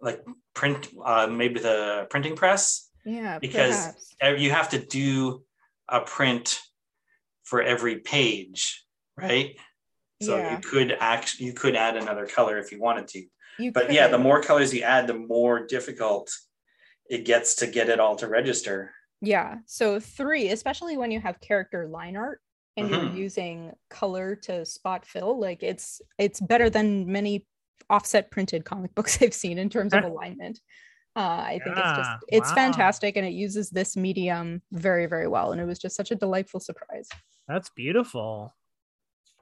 like 0.01 0.25
print, 0.55 0.88
uh, 1.05 1.29
maybe 1.29 1.61
the 1.61 2.07
printing 2.11 2.35
press. 2.35 2.90
Yeah, 3.05 3.38
because 3.38 3.77
perhaps. 4.20 4.42
you 4.42 4.51
have 4.51 4.70
to 4.70 4.79
do 4.79 5.42
a 5.88 6.01
print 6.01 6.61
for 7.44 7.62
every 7.62 7.98
page, 7.98 8.85
right? 9.16 9.57
So 10.20 10.37
yeah. 10.37 10.53
you 10.53 10.59
could 10.62 10.96
act, 10.98 11.38
you 11.40 11.53
could 11.53 11.77
add 11.77 11.96
another 11.96 12.27
color 12.27 12.59
if 12.59 12.70
you 12.72 12.81
wanted 12.81 13.09
to. 13.09 13.25
You 13.59 13.72
but 13.72 13.87
could. 13.87 13.94
yeah, 13.94 14.09
the 14.09 14.18
more 14.18 14.42
colors 14.42 14.72
you 14.72 14.83
add, 14.83 15.07
the 15.07 15.14
more 15.14 15.66
difficult 15.66 16.33
it 17.09 17.25
gets 17.25 17.57
to 17.57 17.66
get 17.66 17.88
it 17.88 18.01
all 18.01 18.16
to 18.16 18.29
register. 18.29 18.92
Yeah. 19.20 19.59
So 19.66 20.01
three, 20.01 20.48
especially 20.51 20.96
when 20.96 21.11
you 21.11 21.20
have 21.20 21.40
character 21.40 21.87
line 21.87 22.16
art, 22.16 22.40
and 22.76 22.90
mm-hmm. 22.90 23.06
you're 23.06 23.16
using 23.16 23.72
color 23.90 24.35
to 24.35 24.64
spot 24.64 25.04
fill 25.04 25.38
like 25.38 25.62
it's 25.62 26.00
it's 26.18 26.40
better 26.40 26.70
than 26.70 27.11
many 27.11 27.46
offset 27.90 28.30
printed 28.30 28.64
comic 28.64 28.94
books 28.94 29.20
i've 29.22 29.35
seen 29.35 29.58
in 29.58 29.68
terms 29.68 29.92
of 29.92 30.04
alignment. 30.04 30.61
Uh, 31.14 31.44
i 31.44 31.61
think 31.62 31.76
it's 31.76 31.98
just 31.98 32.11
it's 32.28 32.48
wow. 32.50 32.54
fantastic 32.54 33.16
and 33.18 33.26
it 33.26 33.35
uses 33.35 33.68
this 33.68 33.96
medium 33.98 34.62
very 34.72 35.04
very 35.04 35.28
well 35.28 35.52
and 35.52 35.61
it 35.61 35.66
was 35.66 35.78
just 35.78 35.94
such 35.94 36.11
a 36.11 36.14
delightful 36.14 36.58
surprise. 36.58 37.08
That's 37.48 37.68
beautiful. 37.70 38.54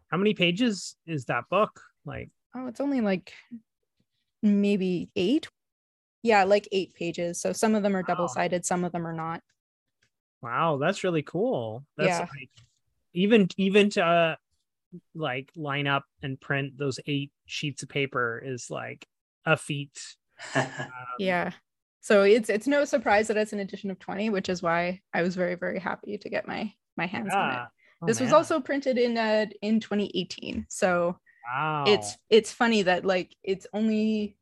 How 0.09 0.17
many 0.17 0.35
pages 0.35 0.97
is 1.07 1.27
that 1.27 1.45
book? 1.49 1.81
Like 2.05 2.31
oh 2.57 2.67
it's 2.67 2.81
only 2.81 3.01
like 3.01 3.33
maybe 4.43 5.11
eight? 5.15 5.47
Yeah 6.25 6.43
like 6.43 6.67
eight 6.73 6.93
pages 6.95 7.41
so 7.41 7.53
some 7.53 7.77
of 7.77 7.85
them 7.85 7.95
are 7.95 8.03
double 8.03 8.27
sided 8.27 8.67
some 8.67 8.83
of 8.83 8.91
them 8.91 9.07
are 9.07 9.13
not. 9.13 9.41
Wow 10.43 10.77
that's 10.83 11.05
really 11.05 11.23
cool. 11.23 11.85
That's 11.97 12.09
yeah. 12.09 12.19
Like, 12.19 12.51
even 13.13 13.49
even 13.57 13.91
to 13.91 14.05
uh, 14.05 14.37
like 15.15 15.51
line 15.57 15.87
up 15.87 16.05
and 16.23 16.41
print 16.41 16.79
those 16.79 16.99
eight 17.07 17.33
sheets 17.47 17.83
of 17.83 17.89
paper 17.89 18.43
is 18.45 18.69
like 18.71 19.07
a 19.47 19.57
feat. 19.57 19.99
um, 20.55 20.67
yeah. 21.19 21.53
So 22.01 22.23
it's 22.23 22.49
it's 22.49 22.67
no 22.67 22.85
surprise 22.85 23.29
that 23.29 23.37
it's 23.37 23.53
an 23.53 23.61
edition 23.61 23.91
of 23.91 23.99
20, 23.99 24.31
which 24.31 24.49
is 24.49 24.63
why 24.63 25.01
I 25.13 25.23
was 25.23 25.37
very 25.37 25.55
very 25.55 25.79
happy 25.79 26.19
to 26.19 26.31
get 26.31 26.49
my 26.49 26.73
my 26.97 27.07
hands 27.07 27.31
yeah. 27.33 27.39
on 27.39 27.53
it. 27.53 27.69
Oh, 28.03 28.07
this 28.07 28.21
man. 28.21 28.27
was 28.27 28.33
also 28.33 28.61
printed 28.61 28.99
in 28.99 29.19
uh 29.19 29.47
in 29.61 29.81
2018. 29.81 30.67
So 30.69 31.19
wow. 31.53 31.85
it's 31.87 32.17
it's 32.31 32.53
funny 32.53 32.83
that 32.83 33.05
like 33.05 33.35
it's 33.43 33.67
only 33.73 34.37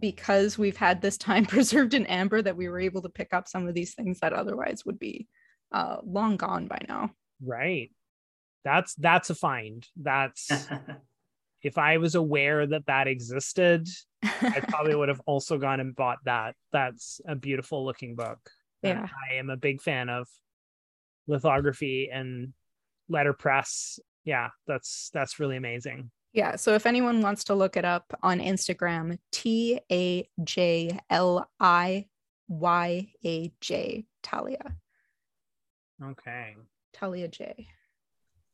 because 0.00 0.58
we've 0.58 0.76
had 0.76 1.00
this 1.00 1.18
time 1.18 1.46
preserved 1.46 1.94
in 1.94 2.06
amber 2.06 2.40
that 2.42 2.56
we 2.56 2.68
were 2.68 2.80
able 2.80 3.02
to 3.02 3.08
pick 3.08 3.34
up 3.34 3.48
some 3.48 3.66
of 3.66 3.74
these 3.74 3.94
things 3.94 4.20
that 4.20 4.32
otherwise 4.32 4.84
would 4.84 4.98
be 4.98 5.26
uh 5.72 5.96
long 6.04 6.36
gone 6.36 6.68
by 6.68 6.78
now. 6.88 7.10
Right. 7.42 7.90
That's 8.64 8.94
that's 8.94 9.30
a 9.30 9.34
find. 9.34 9.86
That's 9.96 10.50
if 11.62 11.78
I 11.78 11.98
was 11.98 12.14
aware 12.14 12.66
that 12.66 12.86
that 12.86 13.08
existed, 13.08 13.88
I 14.22 14.60
probably 14.68 14.94
would 14.96 15.08
have 15.08 15.20
also 15.26 15.58
gone 15.58 15.80
and 15.80 15.94
bought 15.94 16.18
that. 16.24 16.54
That's 16.72 17.20
a 17.26 17.34
beautiful 17.34 17.84
looking 17.84 18.14
book. 18.14 18.38
Yeah. 18.82 19.06
I 19.30 19.34
am 19.34 19.50
a 19.50 19.56
big 19.56 19.80
fan 19.80 20.08
of 20.08 20.28
lithography 21.26 22.10
and 22.12 22.52
letterpress. 23.08 23.98
Yeah, 24.24 24.48
that's 24.66 25.10
that's 25.12 25.38
really 25.38 25.56
amazing. 25.56 26.10
Yeah. 26.32 26.56
So 26.56 26.74
if 26.74 26.84
anyone 26.84 27.22
wants 27.22 27.44
to 27.44 27.54
look 27.54 27.76
it 27.76 27.84
up 27.84 28.12
on 28.22 28.40
Instagram, 28.40 29.18
T 29.30 29.80
A 29.90 30.28
J 30.42 30.98
L 31.08 31.48
I 31.60 32.06
Y 32.48 33.08
A 33.24 33.52
J 33.60 34.04
Talia. 34.22 34.74
Okay. 36.02 36.56
Talia 36.94 37.28
J 37.28 37.68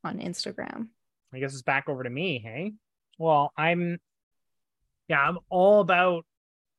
on 0.03 0.19
Instagram. 0.19 0.89
I 1.33 1.39
guess 1.39 1.53
it's 1.53 1.63
back 1.63 1.89
over 1.89 2.03
to 2.03 2.11
me, 2.11 2.39
hey? 2.39 2.73
Well, 3.19 3.53
I'm 3.57 3.99
yeah, 5.09 5.21
I'm 5.21 5.39
all 5.49 5.81
about 5.81 6.25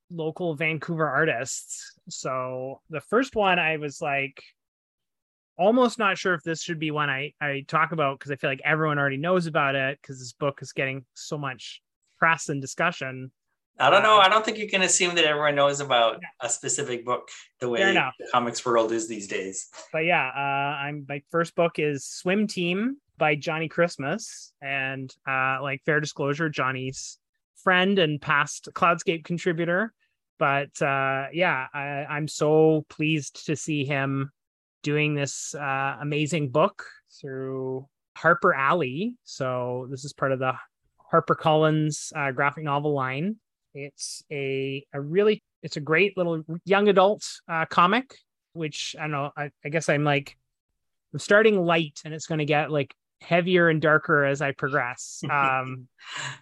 local 0.09 0.55
Vancouver 0.55 1.07
artists. 1.07 1.93
So 2.09 2.81
the 2.89 3.01
first 3.01 3.35
one 3.35 3.59
I 3.59 3.77
was 3.77 4.01
like 4.01 4.43
almost 5.57 5.99
not 5.99 6.17
sure 6.17 6.33
if 6.33 6.43
this 6.43 6.61
should 6.61 6.79
be 6.79 6.91
one 6.91 7.09
I 7.09 7.33
I 7.39 7.63
talk 7.67 7.91
about 7.91 8.19
because 8.19 8.31
I 8.31 8.35
feel 8.35 8.49
like 8.49 8.61
everyone 8.65 8.97
already 8.97 9.17
knows 9.17 9.45
about 9.47 9.75
it 9.75 9.99
because 10.01 10.19
this 10.19 10.33
book 10.33 10.61
is 10.61 10.73
getting 10.73 11.05
so 11.13 11.37
much 11.37 11.81
press 12.17 12.49
and 12.49 12.61
discussion. 12.61 13.31
I 13.81 13.89
don't 13.89 14.03
know. 14.03 14.17
I 14.17 14.29
don't 14.29 14.45
think 14.45 14.59
you 14.59 14.69
can 14.69 14.83
assume 14.83 15.15
that 15.15 15.25
everyone 15.25 15.55
knows 15.55 15.79
about 15.79 16.21
a 16.39 16.47
specific 16.47 17.03
book 17.03 17.29
the 17.59 17.67
way 17.67 17.81
the 17.93 18.11
comics 18.31 18.63
world 18.63 18.91
is 18.91 19.07
these 19.07 19.27
days. 19.27 19.69
But 19.91 20.05
yeah, 20.05 20.29
uh, 20.35 20.39
I'm 20.85 21.05
my 21.09 21.23
first 21.31 21.55
book 21.55 21.79
is 21.79 22.05
Swim 22.05 22.45
Team 22.45 22.97
by 23.17 23.35
Johnny 23.35 23.67
Christmas, 23.67 24.53
and 24.61 25.11
uh, 25.27 25.57
like 25.63 25.81
fair 25.83 25.99
disclosure, 25.99 26.47
Johnny's 26.47 27.17
friend 27.63 27.97
and 27.97 28.21
past 28.21 28.69
Cloudscape 28.73 29.23
contributor. 29.23 29.93
But 30.37 30.79
uh, 30.79 31.27
yeah, 31.33 31.65
I, 31.73 32.05
I'm 32.07 32.27
so 32.27 32.85
pleased 32.87 33.47
to 33.47 33.55
see 33.55 33.83
him 33.83 34.31
doing 34.83 35.15
this 35.15 35.55
uh, 35.55 35.97
amazing 35.99 36.49
book 36.49 36.85
through 37.19 37.87
HarperAlley. 38.15 39.15
So 39.23 39.87
this 39.89 40.05
is 40.05 40.13
part 40.13 40.31
of 40.31 40.39
the 40.39 40.53
Harper 41.09 41.35
Collins 41.35 42.13
uh, 42.15 42.31
graphic 42.31 42.63
novel 42.63 42.93
line. 42.93 43.37
It's 43.73 44.23
a 44.31 44.85
a 44.93 45.01
really 45.01 45.43
it's 45.63 45.77
a 45.77 45.81
great 45.81 46.17
little 46.17 46.43
young 46.65 46.87
adult 46.87 47.27
uh, 47.47 47.65
comic, 47.65 48.15
which 48.53 48.95
I 48.97 49.03
don't 49.03 49.11
know. 49.11 49.31
I, 49.35 49.51
I 49.63 49.69
guess 49.69 49.89
I'm 49.89 50.03
like 50.03 50.37
I'm 51.13 51.19
starting 51.19 51.59
light, 51.59 52.01
and 52.05 52.13
it's 52.13 52.27
going 52.27 52.39
to 52.39 52.45
get 52.45 52.71
like 52.71 52.95
heavier 53.21 53.69
and 53.69 53.81
darker 53.81 54.25
as 54.25 54.41
I 54.41 54.51
progress. 54.51 55.23
Um, 55.31 55.87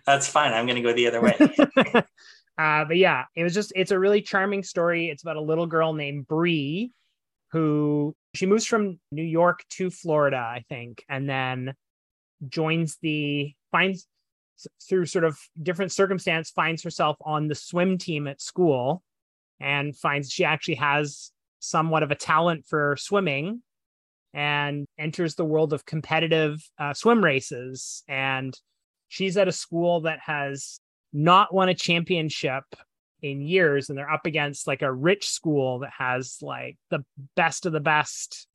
That's 0.05 0.27
fine. 0.27 0.53
I'm 0.53 0.65
going 0.65 0.77
to 0.77 0.81
go 0.81 0.93
the 0.93 1.07
other 1.07 1.21
way. 1.21 1.35
uh, 2.57 2.85
but 2.85 2.97
yeah, 2.97 3.25
it 3.35 3.43
was 3.43 3.53
just, 3.53 3.71
it's 3.75 3.91
a 3.91 3.99
really 3.99 4.21
charming 4.21 4.63
story. 4.63 5.09
It's 5.09 5.21
about 5.21 5.35
a 5.35 5.41
little 5.41 5.67
girl 5.67 5.93
named 5.93 6.27
Bree 6.27 6.91
who 7.51 8.15
she 8.33 8.45
moves 8.45 8.65
from 8.65 8.99
New 9.11 9.23
York 9.23 9.63
to 9.71 9.89
Florida, 9.89 10.37
I 10.37 10.63
think, 10.69 11.03
and 11.09 11.29
then 11.29 11.73
joins 12.47 12.97
the, 13.01 13.53
finds 13.71 14.07
through 14.87 15.05
sort 15.05 15.23
of 15.25 15.37
different 15.61 15.91
circumstance, 15.91 16.49
finds 16.49 16.83
herself 16.83 17.17
on 17.21 17.47
the 17.47 17.55
swim 17.55 17.97
team 17.97 18.27
at 18.27 18.41
school 18.41 19.03
and 19.59 19.95
finds 19.95 20.31
she 20.31 20.45
actually 20.45 20.75
has 20.75 21.31
somewhat 21.59 22.03
of 22.03 22.11
a 22.11 22.15
talent 22.15 22.65
for 22.65 22.95
swimming 22.97 23.61
and 24.33 24.85
enters 24.97 25.35
the 25.35 25.45
world 25.45 25.73
of 25.73 25.85
competitive 25.85 26.61
uh, 26.77 26.93
swim 26.93 27.23
races. 27.23 28.03
And 28.07 28.57
she's 29.07 29.37
at 29.37 29.47
a 29.47 29.53
school 29.53 30.01
that 30.01 30.19
has 30.25 30.79
not 31.11 31.53
won 31.53 31.69
a 31.69 31.73
championship 31.73 32.63
in 33.21 33.41
years, 33.41 33.89
and 33.89 33.97
they're 33.97 34.09
up 34.09 34.25
against 34.25 34.67
like 34.67 34.81
a 34.81 34.93
rich 34.93 35.27
school 35.27 35.79
that 35.79 35.91
has 35.97 36.37
like 36.41 36.77
the 36.89 37.03
best 37.35 37.65
of 37.65 37.73
the 37.73 37.79
best. 37.79 38.47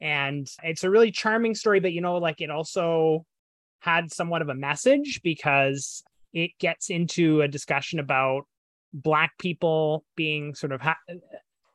And 0.00 0.48
it's 0.62 0.84
a 0.84 0.90
really 0.90 1.10
charming 1.10 1.54
story, 1.54 1.80
but 1.80 1.92
you 1.92 2.00
know, 2.00 2.16
like 2.16 2.40
it 2.40 2.50
also 2.50 3.24
had 3.80 4.12
somewhat 4.12 4.42
of 4.42 4.48
a 4.48 4.54
message 4.54 5.20
because 5.22 6.02
it 6.32 6.50
gets 6.58 6.90
into 6.90 7.40
a 7.40 7.48
discussion 7.48 7.98
about 7.98 8.42
black 8.92 9.36
people 9.38 10.04
being 10.16 10.54
sort 10.54 10.72
of 10.72 10.80
ha- 10.80 10.98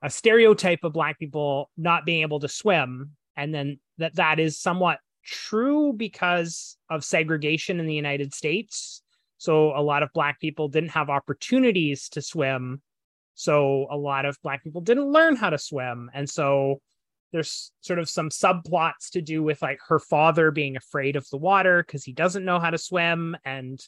a 0.01 0.09
stereotype 0.09 0.83
of 0.83 0.93
black 0.93 1.17
people 1.19 1.69
not 1.77 2.05
being 2.05 2.21
able 2.21 2.39
to 2.39 2.47
swim 2.47 3.11
and 3.35 3.53
then 3.53 3.79
that 3.97 4.15
that 4.15 4.39
is 4.39 4.59
somewhat 4.59 4.99
true 5.23 5.93
because 5.93 6.77
of 6.89 7.03
segregation 7.03 7.79
in 7.79 7.85
the 7.85 7.93
United 7.93 8.33
States. 8.33 9.01
So 9.37 9.77
a 9.77 9.81
lot 9.81 10.03
of 10.03 10.09
black 10.13 10.39
people 10.39 10.67
didn't 10.67 10.89
have 10.89 11.09
opportunities 11.09 12.09
to 12.09 12.21
swim. 12.21 12.81
So 13.35 13.87
a 13.89 13.97
lot 13.97 14.25
of 14.25 14.37
black 14.43 14.63
people 14.63 14.81
didn't 14.81 15.11
learn 15.11 15.35
how 15.35 15.49
to 15.49 15.57
swim. 15.57 16.11
And 16.13 16.29
so 16.29 16.81
there's 17.33 17.71
sort 17.81 17.99
of 17.99 18.07
some 18.07 18.29
subplots 18.29 19.09
to 19.11 19.21
do 19.21 19.43
with 19.43 19.61
like 19.61 19.79
her 19.87 19.99
father 19.99 20.51
being 20.51 20.77
afraid 20.77 21.17
of 21.17 21.27
the 21.29 21.37
water 21.37 21.83
because 21.83 22.03
he 22.03 22.13
doesn't 22.13 22.45
know 22.45 22.59
how 22.59 22.69
to 22.69 22.77
swim 22.77 23.35
and 23.43 23.81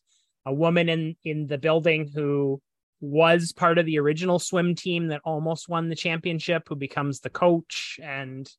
a 0.45 0.53
woman 0.53 0.89
in 0.89 1.15
in 1.23 1.47
the 1.47 1.57
building 1.57 2.11
who 2.13 2.61
was 2.99 3.53
part 3.53 3.77
of 3.77 3.85
the 3.85 3.99
original 3.99 4.39
swim 4.39 4.75
team 4.75 5.07
that 5.07 5.21
almost 5.23 5.69
won 5.69 5.87
the 5.87 5.95
championship 5.95 6.63
who 6.67 6.75
becomes 6.75 7.19
the 7.21 7.29
coach 7.29 7.99
and 8.03 8.49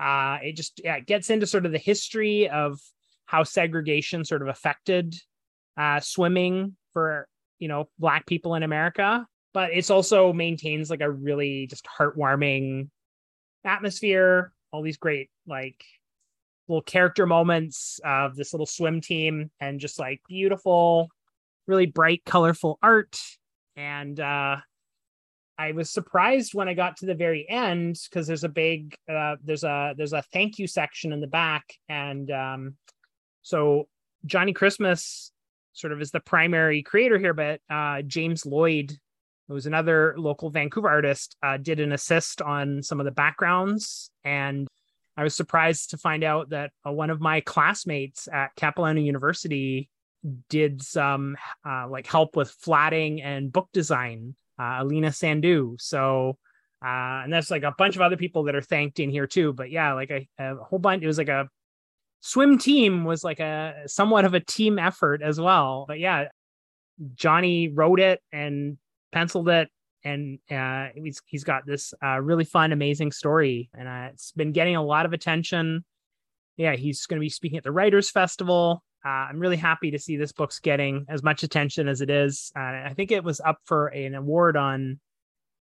uh, 0.00 0.38
it 0.42 0.56
just 0.56 0.80
yeah, 0.82 0.96
it 0.96 1.06
gets 1.06 1.28
into 1.28 1.46
sort 1.46 1.66
of 1.66 1.72
the 1.72 1.78
history 1.78 2.48
of 2.48 2.80
how 3.26 3.44
segregation 3.44 4.24
sort 4.24 4.40
of 4.40 4.48
affected 4.48 5.14
uh, 5.76 6.00
swimming 6.00 6.74
for 6.94 7.28
you 7.58 7.68
know 7.68 7.88
black 7.98 8.26
people 8.26 8.54
in 8.54 8.62
America, 8.62 9.26
but 9.52 9.70
it's 9.72 9.90
also 9.90 10.32
maintains 10.32 10.88
like 10.88 11.02
a 11.02 11.10
really 11.10 11.66
just 11.66 11.86
heartwarming 11.86 12.88
atmosphere. 13.64 14.52
All 14.72 14.82
these 14.82 14.96
great 14.96 15.30
like 15.46 15.84
little 16.68 16.82
character 16.82 17.26
moments 17.26 18.00
of 18.04 18.36
this 18.36 18.52
little 18.52 18.66
swim 18.66 19.00
team, 19.00 19.50
and 19.60 19.80
just 19.80 19.98
like 19.98 20.20
beautiful, 20.28 21.08
really 21.66 21.86
bright, 21.86 22.22
colorful 22.24 22.78
art. 22.82 23.18
And 23.76 24.18
uh, 24.20 24.56
I 25.58 25.72
was 25.72 25.90
surprised 25.90 26.54
when 26.54 26.68
I 26.68 26.74
got 26.74 26.96
to 26.98 27.06
the 27.06 27.14
very 27.14 27.46
end 27.48 27.98
because 28.08 28.26
there's 28.26 28.44
a 28.44 28.48
big 28.48 28.94
uh, 29.12 29.36
there's 29.44 29.64
a 29.64 29.94
there's 29.96 30.12
a 30.12 30.22
thank 30.32 30.58
you 30.58 30.66
section 30.66 31.12
in 31.12 31.20
the 31.20 31.26
back, 31.26 31.64
and 31.88 32.30
um, 32.30 32.76
so 33.42 33.88
Johnny 34.24 34.52
Christmas 34.52 35.32
sort 35.72 35.92
of 35.92 36.00
is 36.00 36.10
the 36.10 36.20
primary 36.20 36.82
creator 36.82 37.18
here, 37.18 37.34
but 37.34 37.60
uh, 37.70 38.02
James 38.02 38.44
Lloyd, 38.44 38.96
who 39.50 39.54
was 39.54 39.66
another 39.66 40.14
local 40.16 40.48
Vancouver 40.48 40.88
artist, 40.88 41.36
uh, 41.42 41.56
did 41.56 41.80
an 41.80 41.90
assist 41.90 42.40
on 42.40 42.84
some 42.84 43.00
of 43.00 43.04
the 43.04 43.10
backgrounds, 43.10 44.12
and 44.22 44.68
I 45.16 45.24
was 45.24 45.34
surprised 45.34 45.90
to 45.90 45.98
find 45.98 46.22
out 46.22 46.50
that 46.50 46.70
uh, 46.86 46.92
one 46.92 47.10
of 47.10 47.20
my 47.20 47.40
classmates 47.40 48.28
at 48.32 48.54
Capilano 48.54 49.00
University 49.00 49.90
did 50.48 50.80
some 50.82 51.36
uh, 51.66 51.88
like 51.88 52.06
help 52.06 52.36
with 52.36 52.50
flatting 52.60 53.22
and 53.22 53.52
book 53.52 53.68
design 53.72 54.36
uh, 54.60 54.78
Alina 54.82 55.10
Sandu. 55.10 55.76
So, 55.80 56.38
uh, 56.84 57.24
and 57.24 57.32
that's 57.32 57.50
like 57.50 57.64
a 57.64 57.74
bunch 57.76 57.96
of 57.96 58.02
other 58.02 58.16
people 58.16 58.44
that 58.44 58.54
are 58.54 58.62
thanked 58.62 59.00
in 59.00 59.10
here 59.10 59.26
too. 59.26 59.52
But 59.52 59.70
yeah, 59.70 59.94
like 59.94 60.10
a, 60.10 60.28
a 60.38 60.54
whole 60.56 60.78
bunch. 60.78 61.02
It 61.02 61.08
was 61.08 61.18
like 61.18 61.28
a 61.28 61.48
swim 62.20 62.56
team 62.56 63.04
was 63.04 63.24
like 63.24 63.40
a 63.40 63.82
somewhat 63.86 64.24
of 64.24 64.34
a 64.34 64.40
team 64.40 64.78
effort 64.78 65.22
as 65.22 65.40
well. 65.40 65.86
But 65.88 65.98
yeah, 65.98 66.28
Johnny 67.14 67.68
wrote 67.68 67.98
it 67.98 68.20
and 68.32 68.78
penciled 69.12 69.48
it, 69.48 69.68
and 70.04 70.38
uh, 70.50 70.88
he's 70.94 71.20
he's 71.26 71.44
got 71.44 71.66
this 71.66 71.94
uh, 72.02 72.20
really 72.20 72.44
fun, 72.44 72.72
amazing 72.72 73.12
story, 73.12 73.70
and 73.74 73.88
uh, 73.88 74.08
it's 74.12 74.32
been 74.32 74.52
getting 74.52 74.76
a 74.76 74.84
lot 74.84 75.06
of 75.06 75.12
attention. 75.12 75.84
Yeah, 76.56 76.76
he's 76.76 77.06
going 77.06 77.18
to 77.18 77.24
be 77.24 77.30
speaking 77.30 77.58
at 77.58 77.64
the 77.64 77.72
Writers 77.72 78.10
Festival 78.10 78.82
uh, 79.04 79.08
I'm 79.08 79.38
really 79.38 79.56
happy 79.56 79.90
to 79.92 79.98
see 79.98 80.16
this 80.16 80.32
book's 80.32 80.58
getting 80.58 81.06
as 81.08 81.22
much 81.22 81.42
attention 81.42 81.88
as 81.88 82.00
it 82.00 82.10
is. 82.10 82.52
Uh, 82.54 82.60
I 82.60 82.92
think 82.94 83.10
it 83.10 83.24
was 83.24 83.40
up 83.40 83.58
for 83.64 83.88
an 83.88 84.14
award 84.14 84.56
on 84.56 85.00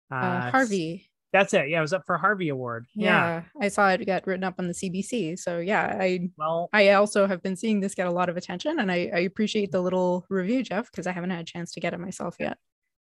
uh, 0.09 0.49
Harvey. 0.51 1.09
That's 1.33 1.53
it. 1.53 1.67
Yeah, 1.67 1.79
it 1.79 1.81
was 1.81 1.91
up 1.91 2.03
for 2.05 2.17
Harvey 2.17 2.47
Award. 2.47 2.85
Yeah. 2.95 3.09
yeah. 3.09 3.41
I 3.59 3.67
saw 3.67 3.89
it 3.89 4.05
get 4.05 4.25
written 4.25 4.45
up 4.45 4.55
on 4.57 4.67
the 4.67 4.73
CBC. 4.73 5.37
So 5.37 5.59
yeah, 5.59 5.97
I 5.99 6.29
well, 6.37 6.69
I 6.71 6.91
also 6.91 7.27
have 7.27 7.43
been 7.43 7.57
seeing 7.57 7.81
this 7.81 7.93
get 7.93 8.07
a 8.07 8.11
lot 8.11 8.29
of 8.29 8.37
attention, 8.37 8.79
and 8.79 8.89
I, 8.89 9.11
I 9.13 9.19
appreciate 9.19 9.73
the 9.73 9.81
little 9.81 10.25
review, 10.29 10.63
Jeff, 10.63 10.89
because 10.89 11.07
I 11.07 11.11
haven't 11.11 11.31
had 11.31 11.41
a 11.41 11.43
chance 11.43 11.73
to 11.73 11.81
get 11.81 11.93
it 11.93 11.99
myself 11.99 12.37
yet. 12.39 12.57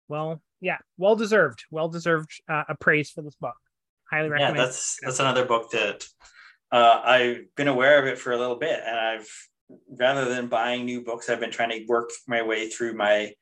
Well, 0.08 0.42
yeah, 0.62 0.78
well 0.98 1.16
deserved, 1.16 1.66
well 1.72 1.90
deserved 1.90 2.32
uh, 2.50 2.64
a 2.70 2.76
praise 2.76 3.10
for 3.10 3.22
this 3.22 3.36
book. 3.36 3.56
Highly 4.10 4.30
recommend. 4.30 4.58
Yeah, 4.58 4.66
that's 4.66 4.98
that's 5.02 5.20
another 5.20 5.46
book 5.46 5.72
that 5.72 6.06
uh, 6.72 7.02
I've 7.04 7.56
been 7.56 7.68
aware 7.68 8.00
of 8.00 8.08
it 8.08 8.18
for 8.18 8.32
a 8.32 8.38
little 8.38 8.56
bit, 8.56 8.80
and 8.86 8.98
I've 8.98 9.30
rather 9.90 10.26
than 10.26 10.48
buying 10.48 10.86
new 10.86 11.02
books, 11.04 11.30
I've 11.30 11.40
been 11.40 11.52
trying 11.52 11.72
to 11.72 11.86
work 11.88 12.10
my 12.28 12.42
way 12.42 12.70
through 12.70 12.94
my 12.94 13.34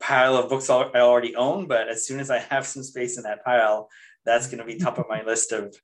pile 0.00 0.36
of 0.36 0.48
books 0.48 0.70
I 0.70 0.84
already 0.94 1.34
own. 1.34 1.66
But 1.66 1.88
as 1.88 2.06
soon 2.06 2.20
as 2.20 2.30
I 2.30 2.38
have 2.38 2.66
some 2.66 2.82
space 2.82 3.16
in 3.16 3.24
that 3.24 3.44
pile, 3.44 3.88
that's 4.24 4.46
going 4.46 4.58
to 4.58 4.64
be 4.64 4.76
top 4.76 4.98
of 4.98 5.06
my 5.08 5.22
list 5.22 5.52
of 5.52 5.74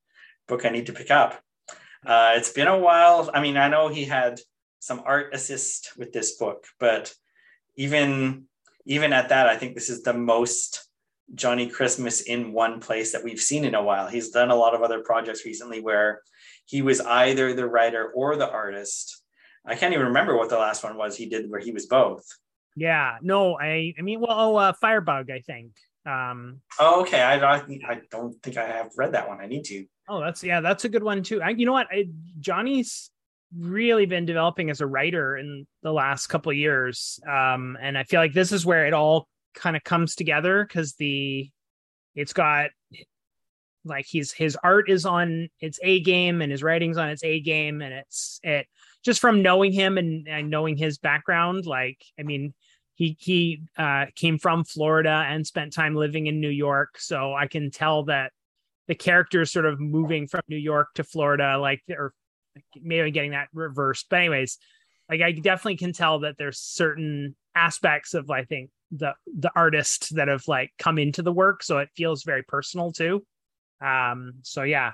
book 0.48 0.64
I 0.64 0.70
need 0.70 0.86
to 0.86 0.92
pick 0.92 1.10
up. 1.10 1.40
Uh, 2.04 2.32
it's 2.34 2.52
been 2.52 2.68
a 2.68 2.78
while. 2.78 3.30
I 3.32 3.40
mean, 3.40 3.56
I 3.56 3.68
know 3.68 3.88
he 3.88 4.04
had 4.04 4.40
some 4.80 5.02
art 5.04 5.34
assist 5.34 5.96
with 5.96 6.12
this 6.12 6.36
book, 6.36 6.64
but 6.80 7.14
even 7.76 8.46
even 8.86 9.12
at 9.12 9.28
that, 9.30 9.46
I 9.46 9.56
think 9.56 9.74
this 9.74 9.90
is 9.90 10.02
the 10.02 10.14
most 10.14 10.88
Johnny 11.34 11.68
Christmas 11.68 12.22
in 12.22 12.52
one 12.52 12.80
place 12.80 13.12
that 13.12 13.24
we've 13.24 13.40
seen 13.40 13.64
in 13.64 13.74
a 13.74 13.82
while. 13.82 14.08
He's 14.08 14.30
done 14.30 14.50
a 14.50 14.56
lot 14.56 14.74
of 14.74 14.82
other 14.82 15.00
projects 15.00 15.44
recently 15.44 15.80
where 15.80 16.20
he 16.66 16.82
was 16.82 17.00
either 17.00 17.54
the 17.54 17.66
writer 17.66 18.12
or 18.14 18.36
the 18.36 18.50
artist 18.50 19.22
I 19.64 19.76
can't 19.76 19.94
even 19.94 20.06
remember 20.06 20.36
what 20.36 20.48
the 20.48 20.58
last 20.58 20.82
one 20.82 20.96
was 20.96 21.16
he 21.16 21.26
did 21.26 21.50
where 21.50 21.60
he 21.60 21.70
was 21.70 21.86
both. 21.86 22.24
Yeah, 22.74 23.18
no, 23.22 23.58
I 23.58 23.94
I 23.98 24.02
mean, 24.02 24.20
well, 24.20 24.30
oh, 24.32 24.56
uh, 24.56 24.72
Firebug, 24.72 25.30
I 25.30 25.40
think. 25.40 25.72
Um, 26.04 26.60
oh, 26.80 27.02
okay. 27.02 27.20
I, 27.20 27.36
I 27.36 27.56
I 27.86 28.00
don't 28.10 28.34
think 28.42 28.56
I 28.56 28.66
have 28.66 28.90
read 28.96 29.12
that 29.12 29.28
one. 29.28 29.40
I 29.40 29.46
need 29.46 29.64
to. 29.64 29.84
Oh, 30.08 30.20
that's 30.20 30.42
yeah, 30.42 30.60
that's 30.60 30.84
a 30.84 30.88
good 30.88 31.02
one 31.02 31.22
too. 31.22 31.40
I, 31.40 31.50
you 31.50 31.66
know 31.66 31.72
what, 31.72 31.86
I, 31.92 32.08
Johnny's 32.40 33.10
really 33.56 34.06
been 34.06 34.24
developing 34.24 34.70
as 34.70 34.80
a 34.80 34.86
writer 34.86 35.36
in 35.36 35.66
the 35.82 35.92
last 35.92 36.28
couple 36.28 36.52
years, 36.52 37.20
um, 37.28 37.76
and 37.80 37.96
I 37.98 38.04
feel 38.04 38.20
like 38.20 38.32
this 38.32 38.52
is 38.52 38.66
where 38.66 38.86
it 38.86 38.92
all 38.94 39.28
kind 39.54 39.76
of 39.76 39.84
comes 39.84 40.14
together 40.14 40.64
because 40.64 40.94
the 40.94 41.50
it's 42.14 42.32
got 42.32 42.70
like 43.84 44.06
he's 44.06 44.32
his 44.32 44.56
art 44.62 44.88
is 44.88 45.04
on 45.04 45.48
its 45.60 45.78
A 45.82 46.00
game 46.00 46.40
and 46.40 46.52
his 46.52 46.62
writing's 46.62 46.98
on 46.98 47.08
its 47.08 47.24
A 47.24 47.40
game, 47.40 47.82
and 47.82 47.92
it's 47.92 48.40
it 48.42 48.66
just 49.04 49.20
from 49.20 49.42
knowing 49.42 49.72
him 49.72 49.98
and, 49.98 50.28
and 50.28 50.50
knowing 50.50 50.76
his 50.76 50.98
background, 50.98 51.66
like 51.66 51.98
I 52.18 52.22
mean, 52.22 52.54
he 52.94 53.16
he 53.18 53.62
uh, 53.76 54.06
came 54.14 54.38
from 54.38 54.64
Florida 54.64 55.24
and 55.28 55.46
spent 55.46 55.72
time 55.72 55.94
living 55.94 56.26
in 56.26 56.40
New 56.40 56.48
York, 56.48 56.98
so 56.98 57.34
I 57.34 57.46
can 57.46 57.70
tell 57.70 58.04
that 58.04 58.32
the 58.88 58.94
character 58.94 59.42
is 59.42 59.50
sort 59.50 59.66
of 59.66 59.80
moving 59.80 60.26
from 60.26 60.42
New 60.48 60.56
York 60.56 60.88
to 60.94 61.04
Florida, 61.04 61.58
like 61.58 61.82
or 61.90 62.12
maybe 62.80 63.10
getting 63.10 63.32
that 63.32 63.48
reversed. 63.52 64.06
But 64.10 64.20
anyways, 64.20 64.58
like 65.08 65.20
I 65.20 65.32
definitely 65.32 65.76
can 65.76 65.92
tell 65.92 66.20
that 66.20 66.36
there's 66.38 66.58
certain 66.58 67.34
aspects 67.54 68.14
of 68.14 68.30
I 68.30 68.44
think 68.44 68.70
the 68.90 69.14
the 69.26 69.50
artist 69.54 70.14
that 70.16 70.28
have 70.28 70.46
like 70.48 70.70
come 70.78 70.98
into 70.98 71.22
the 71.22 71.32
work, 71.32 71.62
so 71.62 71.78
it 71.78 71.88
feels 71.96 72.24
very 72.24 72.42
personal 72.42 72.92
too. 72.92 73.24
Um, 73.80 74.34
so 74.42 74.62
yeah, 74.62 74.92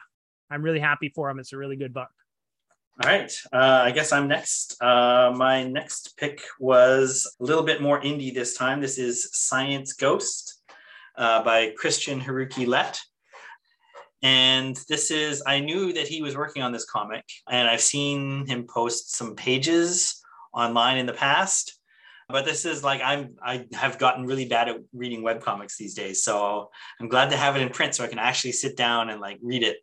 I'm 0.51 0.63
really 0.63 0.81
happy 0.81 1.13
for 1.15 1.29
him. 1.31 1.39
It's 1.39 1.53
a 1.53 1.57
really 1.57 1.77
good 1.77 1.93
book. 1.93 2.09
All 3.01 3.09
right, 3.09 3.33
uh, 3.53 3.83
I 3.85 3.93
guess 3.93 4.11
I'm 4.11 4.27
next. 4.27 4.81
Uh, 4.83 5.33
my 5.37 5.63
next 5.63 6.17
pick 6.17 6.41
was 6.59 7.33
a 7.41 7.45
little 7.45 7.63
bit 7.63 7.81
more 7.81 8.01
indie 8.01 8.35
this 8.35 8.57
time. 8.57 8.81
This 8.81 8.99
is 8.99 9.29
Science 9.33 9.93
Ghost 9.93 10.63
uh, 11.17 11.45
by 11.45 11.73
Christian 11.77 12.21
Haruki 12.21 12.67
Let. 12.67 13.01
And 14.23 14.77
this 14.89 15.11
is, 15.11 15.43
I 15.47 15.61
knew 15.61 15.93
that 15.93 16.09
he 16.09 16.23
was 16.23 16.37
working 16.37 16.63
on 16.63 16.73
this 16.73 16.85
comic, 16.85 17.25
and 17.49 17.69
I've 17.69 17.81
seen 17.81 18.47
him 18.47 18.67
post 18.67 19.15
some 19.15 19.37
pages 19.37 20.21
online 20.53 20.99
in 20.99 21.07
the 21.07 21.13
past. 21.13 21.79
But 22.29 22.45
this 22.45 22.67
is 22.67 22.85
like 22.85 23.01
I'm 23.03 23.37
I 23.43 23.65
have 23.73 23.99
gotten 23.99 24.27
really 24.27 24.47
bad 24.47 24.69
at 24.69 24.77
reading 24.93 25.23
web 25.23 25.41
comics 25.41 25.79
these 25.79 25.95
days. 25.95 26.23
So 26.23 26.69
I'm 27.01 27.09
glad 27.09 27.31
to 27.31 27.39
have 27.39 27.57
it 27.57 27.63
in 27.63 27.71
print 27.71 27.95
so 27.95 28.05
I 28.05 28.09
can 28.09 28.19
actually 28.19 28.53
sit 28.53 28.77
down 28.77 29.09
and 29.09 29.19
like 29.19 29.39
read 29.43 29.63
it. 29.63 29.79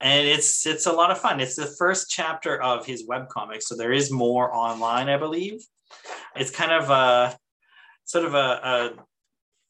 And 0.00 0.26
it's 0.26 0.66
it's 0.66 0.86
a 0.86 0.92
lot 0.92 1.12
of 1.12 1.18
fun. 1.18 1.38
It's 1.38 1.54
the 1.54 1.72
first 1.78 2.10
chapter 2.10 2.60
of 2.60 2.84
his 2.84 3.06
web 3.06 3.28
comic. 3.28 3.62
So 3.62 3.76
there 3.76 3.92
is 3.92 4.10
more 4.10 4.52
online, 4.52 5.08
I 5.08 5.16
believe. 5.16 5.60
It's 6.34 6.50
kind 6.50 6.72
of 6.72 6.90
a 6.90 7.38
sort 8.04 8.24
of 8.24 8.34
a, 8.34 8.38
a 8.38 8.90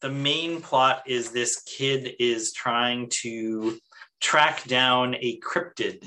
the 0.01 0.09
main 0.09 0.61
plot 0.61 1.03
is 1.07 1.29
this 1.31 1.61
kid 1.63 2.15
is 2.19 2.51
trying 2.53 3.09
to 3.09 3.77
track 4.19 4.63
down 4.65 5.15
a 5.19 5.39
cryptid 5.39 6.03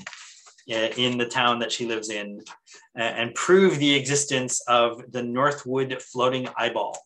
uh, 0.70 0.88
in 0.96 1.18
the 1.18 1.26
town 1.26 1.58
that 1.58 1.72
she 1.72 1.86
lives 1.86 2.10
in 2.10 2.40
uh, 2.98 3.02
and 3.02 3.34
prove 3.34 3.78
the 3.78 3.94
existence 3.94 4.60
of 4.68 5.10
the 5.10 5.22
Northwood 5.22 6.00
floating 6.00 6.48
eyeball. 6.56 6.96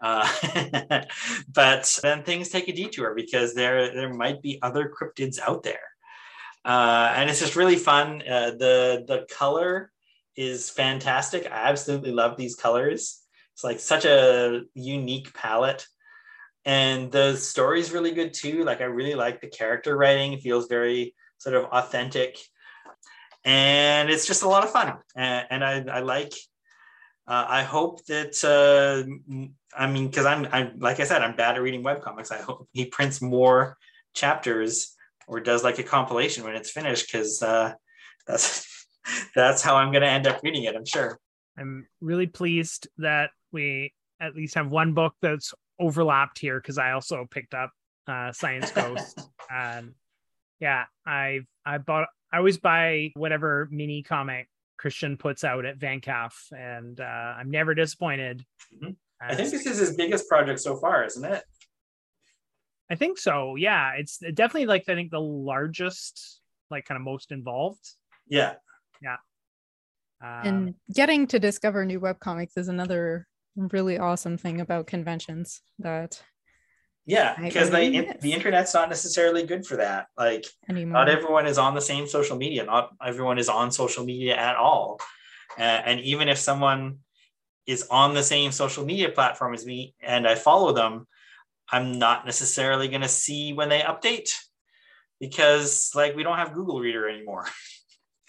Uh, 0.00 0.26
but 1.52 1.98
then 2.02 2.22
things 2.22 2.48
take 2.48 2.68
a 2.68 2.72
detour 2.72 3.14
because 3.14 3.54
there 3.54 3.92
there 3.94 4.12
might 4.12 4.40
be 4.40 4.58
other 4.62 4.90
cryptids 4.90 5.38
out 5.38 5.62
there, 5.62 5.80
uh, 6.64 7.12
and 7.14 7.28
it's 7.28 7.40
just 7.40 7.54
really 7.54 7.76
fun. 7.76 8.22
Uh, 8.22 8.52
the 8.52 9.04
the 9.06 9.26
color 9.30 9.92
is 10.36 10.70
fantastic. 10.70 11.44
I 11.44 11.68
absolutely 11.68 12.12
love 12.12 12.38
these 12.38 12.54
colors. 12.54 13.20
It's 13.52 13.62
like 13.62 13.78
such 13.78 14.06
a 14.06 14.62
unique 14.72 15.34
palette 15.34 15.86
and 16.64 17.10
the 17.10 17.36
story 17.36 17.80
is 17.80 17.92
really 17.92 18.12
good 18.12 18.34
too. 18.34 18.64
Like 18.64 18.80
i 18.80 18.84
really 18.84 19.14
like 19.14 19.40
the 19.40 19.48
character 19.48 19.96
writing. 19.96 20.32
It 20.32 20.42
feels 20.42 20.66
very 20.66 21.14
sort 21.38 21.56
of 21.56 21.64
authentic. 21.64 22.38
And 23.44 24.10
it's 24.10 24.26
just 24.26 24.42
a 24.42 24.48
lot 24.48 24.64
of 24.64 24.70
fun. 24.70 24.98
And, 25.16 25.46
and 25.50 25.64
I, 25.64 25.96
I 25.98 26.00
like 26.00 26.34
uh, 27.30 27.46
i 27.48 27.62
hope 27.62 28.04
that 28.06 28.34
uh, 28.44 29.04
i 29.78 29.86
mean 29.86 30.08
because 30.08 30.26
I'm, 30.26 30.46
I'm 30.50 30.78
like 30.80 31.00
i 31.00 31.04
said 31.04 31.22
i'm 31.22 31.36
bad 31.36 31.54
at 31.54 31.62
reading 31.62 31.82
web 31.82 32.02
comics 32.02 32.32
i 32.32 32.38
hope 32.38 32.68
he 32.72 32.86
prints 32.86 33.22
more 33.22 33.76
chapters 34.14 34.96
or 35.28 35.38
does 35.38 35.62
like 35.62 35.78
a 35.78 35.84
compilation 35.84 36.42
when 36.44 36.56
it's 36.56 36.70
finished 36.70 37.06
because 37.06 37.40
uh, 37.42 37.72
that's 38.26 38.86
that's 39.34 39.62
how 39.62 39.76
i'm 39.76 39.92
going 39.92 40.02
to 40.02 40.08
end 40.08 40.26
up 40.26 40.40
reading 40.42 40.64
it 40.64 40.74
i'm 40.74 40.84
sure. 40.84 41.18
I'm 41.58 41.86
really 42.00 42.26
pleased 42.26 42.88
that 42.98 43.30
we 43.52 43.92
at 44.18 44.34
least 44.34 44.54
have 44.54 44.70
one 44.70 44.94
book 44.94 45.14
that's 45.20 45.52
overlapped 45.80 46.38
here 46.38 46.60
because 46.60 46.78
I 46.78 46.92
also 46.92 47.26
picked 47.30 47.54
up 47.54 47.70
uh, 48.06 48.32
Science 48.32 48.70
Ghost, 48.70 49.20
and 49.50 49.94
yeah, 50.60 50.84
I 51.06 51.40
I 51.64 51.78
bought 51.78 52.08
I 52.32 52.38
always 52.38 52.58
buy 52.58 53.10
whatever 53.14 53.68
mini 53.70 54.02
comic 54.02 54.48
Christian 54.78 55.16
puts 55.16 55.44
out 55.44 55.64
at 55.64 55.78
VanCaf, 55.78 56.32
and 56.52 57.00
uh, 57.00 57.04
I'm 57.38 57.50
never 57.50 57.74
disappointed. 57.74 58.44
Mm-hmm. 58.74 58.92
I 59.20 59.34
think 59.34 59.50
this 59.50 59.66
is 59.66 59.78
his 59.78 59.96
biggest 59.96 60.28
project 60.28 60.60
so 60.60 60.76
far, 60.76 61.04
isn't 61.04 61.24
it? 61.24 61.42
I 62.90 62.94
think 62.94 63.18
so. 63.18 63.56
Yeah, 63.56 63.92
it's 63.96 64.18
definitely 64.18 64.66
like 64.66 64.84
I 64.88 64.94
think 64.94 65.10
the 65.10 65.20
largest, 65.20 66.40
like 66.70 66.86
kind 66.86 66.96
of 66.96 67.04
most 67.04 67.30
involved. 67.30 67.86
Yeah. 68.26 68.54
Yeah. 69.02 69.16
Um, 70.22 70.46
and 70.46 70.74
getting 70.94 71.26
to 71.28 71.38
discover 71.38 71.84
new 71.84 72.00
web 72.00 72.18
comics 72.18 72.56
is 72.56 72.68
another 72.68 73.26
really 73.56 73.98
awesome 73.98 74.38
thing 74.38 74.60
about 74.60 74.86
conventions 74.86 75.62
that 75.78 76.22
yeah 77.06 77.36
because 77.40 77.70
the, 77.70 78.14
the 78.20 78.32
internet's 78.32 78.74
not 78.74 78.88
necessarily 78.88 79.44
good 79.44 79.66
for 79.66 79.76
that. 79.76 80.06
Like 80.16 80.46
Anymore. 80.68 80.92
not 80.92 81.08
everyone 81.08 81.46
is 81.46 81.58
on 81.58 81.74
the 81.74 81.80
same 81.80 82.06
social 82.06 82.36
media 82.36 82.64
not 82.64 82.90
everyone 83.04 83.38
is 83.38 83.48
on 83.48 83.70
social 83.70 84.04
media 84.04 84.36
at 84.36 84.56
all. 84.56 85.00
Uh, 85.58 85.62
and 85.62 86.00
even 86.00 86.28
if 86.28 86.38
someone 86.38 86.98
is 87.66 87.86
on 87.90 88.14
the 88.14 88.22
same 88.22 88.52
social 88.52 88.84
media 88.84 89.08
platform 89.08 89.52
as 89.52 89.66
me 89.66 89.94
and 90.00 90.26
i 90.26 90.34
follow 90.34 90.72
them 90.72 91.06
i'm 91.70 91.98
not 91.98 92.24
necessarily 92.24 92.88
going 92.88 93.02
to 93.02 93.08
see 93.08 93.52
when 93.52 93.68
they 93.68 93.80
update 93.80 94.30
because 95.18 95.90
like 95.94 96.14
we 96.16 96.22
don't 96.22 96.38
have 96.38 96.54
google 96.54 96.80
reader 96.80 97.08
anymore. 97.08 97.46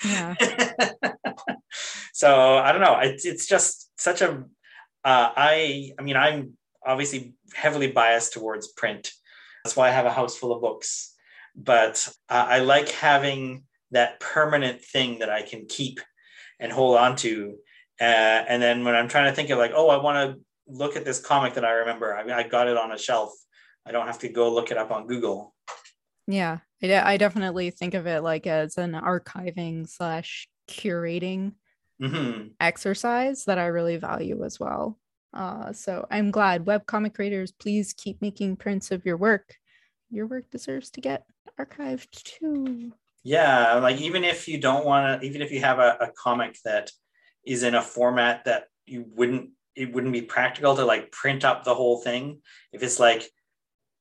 Yeah. 0.03 0.35
So 2.13 2.57
i 2.57 2.71
don't 2.71 2.81
know. 2.81 2.99
It's, 2.99 3.25
it's 3.25 3.47
just 3.47 3.89
such 3.99 4.21
a 4.21 4.43
uh, 5.03 5.31
I, 5.35 5.91
I 5.97 6.01
mean, 6.01 6.15
I'm 6.15 6.57
obviously 6.85 7.33
heavily 7.53 7.91
biased 7.91 8.33
towards 8.33 8.67
print. 8.67 9.11
That's 9.63 9.75
why 9.75 9.87
I 9.87 9.91
have 9.91 10.05
a 10.05 10.11
house 10.11 10.37
full 10.37 10.53
of 10.53 10.61
books. 10.61 11.13
But 11.55 12.07
uh, 12.29 12.45
I 12.49 12.59
like 12.59 12.89
having 12.89 13.63
that 13.91 14.19
permanent 14.19 14.81
thing 14.81 15.19
that 15.19 15.29
I 15.29 15.41
can 15.41 15.65
keep 15.67 15.99
and 16.59 16.71
hold 16.71 16.97
on 16.97 17.15
to. 17.17 17.57
Uh, 17.99 18.03
and 18.03 18.61
then 18.61 18.83
when 18.83 18.95
I'm 18.95 19.07
trying 19.07 19.29
to 19.29 19.35
think 19.35 19.49
of 19.49 19.57
like, 19.57 19.73
oh, 19.75 19.89
I 19.89 19.97
want 19.97 20.35
to 20.35 20.41
look 20.67 20.95
at 20.95 21.05
this 21.05 21.19
comic 21.19 21.55
that 21.55 21.65
I 21.65 21.71
remember, 21.71 22.15
I, 22.15 22.23
mean, 22.23 22.33
I 22.33 22.47
got 22.47 22.67
it 22.67 22.77
on 22.77 22.91
a 22.91 22.97
shelf. 22.97 23.31
I 23.85 23.91
don't 23.91 24.07
have 24.07 24.19
to 24.19 24.29
go 24.29 24.53
look 24.53 24.71
it 24.71 24.77
up 24.77 24.91
on 24.91 25.07
Google. 25.07 25.53
Yeah, 26.27 26.59
I 26.81 27.17
definitely 27.17 27.71
think 27.71 27.93
of 27.93 28.07
it 28.07 28.21
like 28.21 28.47
as 28.47 28.77
an 28.77 28.93
archiving 28.93 29.89
slash 29.89 30.47
curating 30.69 31.53
mm-hmm. 32.01 32.47
exercise 32.59 33.45
that 33.45 33.59
I 33.59 33.67
really 33.67 33.97
value 33.97 34.43
as 34.43 34.59
well. 34.59 34.97
Uh, 35.33 35.71
so 35.71 36.05
I'm 36.11 36.31
glad 36.31 36.65
webcomic 36.65 37.13
creators, 37.13 37.51
please 37.51 37.93
keep 37.93 38.21
making 38.21 38.57
prints 38.57 38.91
of 38.91 39.05
your 39.05 39.17
work. 39.17 39.55
Your 40.09 40.27
work 40.27 40.49
deserves 40.51 40.89
to 40.91 41.01
get 41.01 41.25
archived 41.59 42.23
too. 42.23 42.93
Yeah, 43.23 43.75
like 43.75 44.01
even 44.01 44.23
if 44.23 44.47
you 44.47 44.59
don't 44.59 44.85
want 44.85 45.21
to, 45.21 45.27
even 45.27 45.41
if 45.41 45.51
you 45.51 45.61
have 45.61 45.79
a, 45.79 45.97
a 46.01 46.11
comic 46.17 46.57
that 46.65 46.91
is 47.45 47.63
in 47.63 47.75
a 47.75 47.81
format 47.81 48.45
that 48.45 48.65
you 48.85 49.05
wouldn't, 49.15 49.51
it 49.75 49.93
wouldn't 49.93 50.11
be 50.11 50.23
practical 50.23 50.75
to 50.75 50.83
like 50.83 51.11
print 51.11 51.45
up 51.45 51.63
the 51.63 51.75
whole 51.75 52.01
thing. 52.01 52.41
If 52.73 52.83
it's 52.83 52.99
like 52.99 53.23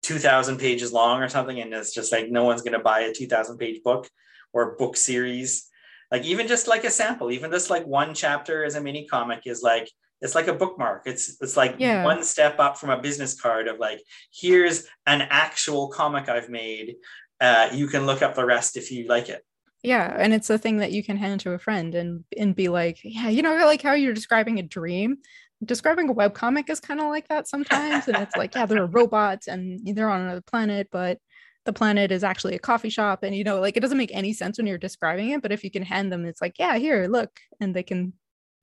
2000 0.02 0.58
pages 0.58 0.92
long 0.92 1.22
or 1.22 1.28
something, 1.28 1.60
and 1.60 1.72
it's 1.72 1.94
just 1.94 2.10
like 2.10 2.30
no 2.30 2.44
one's 2.44 2.62
going 2.62 2.72
to 2.72 2.80
buy 2.80 3.00
a 3.00 3.12
2000 3.12 3.58
page 3.58 3.82
book 3.82 4.08
or 4.52 4.76
book 4.76 4.96
series 4.96 5.69
like 6.10 6.24
even 6.24 6.48
just 6.48 6.68
like 6.68 6.84
a 6.84 6.90
sample 6.90 7.30
even 7.30 7.50
just 7.50 7.70
like 7.70 7.86
one 7.86 8.14
chapter 8.14 8.64
as 8.64 8.74
a 8.74 8.80
mini 8.80 9.06
comic 9.06 9.42
is 9.46 9.62
like 9.62 9.88
it's 10.20 10.34
like 10.34 10.48
a 10.48 10.54
bookmark. 10.54 11.02
It's 11.06 11.40
it's 11.40 11.56
like 11.56 11.76
yeah. 11.78 12.04
one 12.04 12.22
step 12.22 12.58
up 12.58 12.76
from 12.76 12.90
a 12.90 13.00
business 13.00 13.40
card 13.40 13.68
of 13.68 13.78
like 13.78 14.02
here's 14.32 14.86
an 15.06 15.22
actual 15.30 15.88
comic 15.88 16.28
i've 16.28 16.50
made 16.50 16.96
uh, 17.40 17.70
you 17.72 17.86
can 17.86 18.04
look 18.04 18.20
up 18.20 18.34
the 18.34 18.44
rest 18.44 18.76
if 18.76 18.90
you 18.90 19.06
like 19.08 19.28
it. 19.28 19.44
Yeah 19.82 20.14
and 20.18 20.34
it's 20.34 20.50
a 20.50 20.58
thing 20.58 20.78
that 20.78 20.92
you 20.92 21.02
can 21.02 21.16
hand 21.16 21.40
to 21.40 21.52
a 21.52 21.58
friend 21.58 21.94
and 21.94 22.24
and 22.36 22.54
be 22.54 22.68
like 22.68 23.00
yeah 23.02 23.28
you 23.28 23.42
know 23.42 23.54
like 23.64 23.82
how 23.82 23.94
you're 23.94 24.14
describing 24.14 24.58
a 24.58 24.62
dream. 24.62 25.18
Describing 25.62 26.08
a 26.08 26.12
web 26.12 26.32
comic 26.32 26.70
is 26.70 26.80
kind 26.80 27.00
of 27.00 27.06
like 27.06 27.28
that 27.28 27.46
sometimes 27.46 28.08
and 28.08 28.16
it's 28.16 28.36
like 28.36 28.54
yeah 28.54 28.66
there 28.66 28.82
are 28.82 28.86
robots 28.86 29.46
and 29.46 29.80
they're 29.94 30.10
on 30.10 30.22
another 30.22 30.40
planet 30.42 30.88
but 30.90 31.18
the 31.66 31.72
planet 31.72 32.10
is 32.10 32.24
actually 32.24 32.54
a 32.54 32.58
coffee 32.58 32.88
shop 32.88 33.22
and 33.22 33.34
you 33.34 33.44
know 33.44 33.60
like 33.60 33.76
it 33.76 33.80
doesn't 33.80 33.98
make 33.98 34.14
any 34.14 34.32
sense 34.32 34.58
when 34.58 34.66
you're 34.66 34.78
describing 34.78 35.30
it 35.30 35.42
but 35.42 35.52
if 35.52 35.62
you 35.62 35.70
can 35.70 35.82
hand 35.82 36.10
them 36.10 36.24
it's 36.24 36.40
like 36.40 36.58
yeah 36.58 36.76
here 36.78 37.06
look 37.06 37.38
and 37.60 37.74
they 37.74 37.82
can 37.82 38.12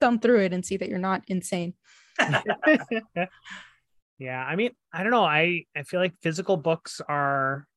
thumb 0.01 0.19
through 0.19 0.41
it 0.41 0.53
and 0.53 0.65
see 0.65 0.77
that 0.77 0.89
you're 0.89 0.99
not 0.99 1.23
insane. 1.27 1.73
Yeah 4.19 4.43
i 4.43 4.55
mean 4.55 4.71
i 4.91 5.03
don't 5.03 5.11
know 5.11 5.23
i 5.23 5.65
i 5.75 5.83
feel 5.83 5.99
like 5.99 6.15
physical 6.23 6.57
books 6.57 7.01
are 7.07 7.67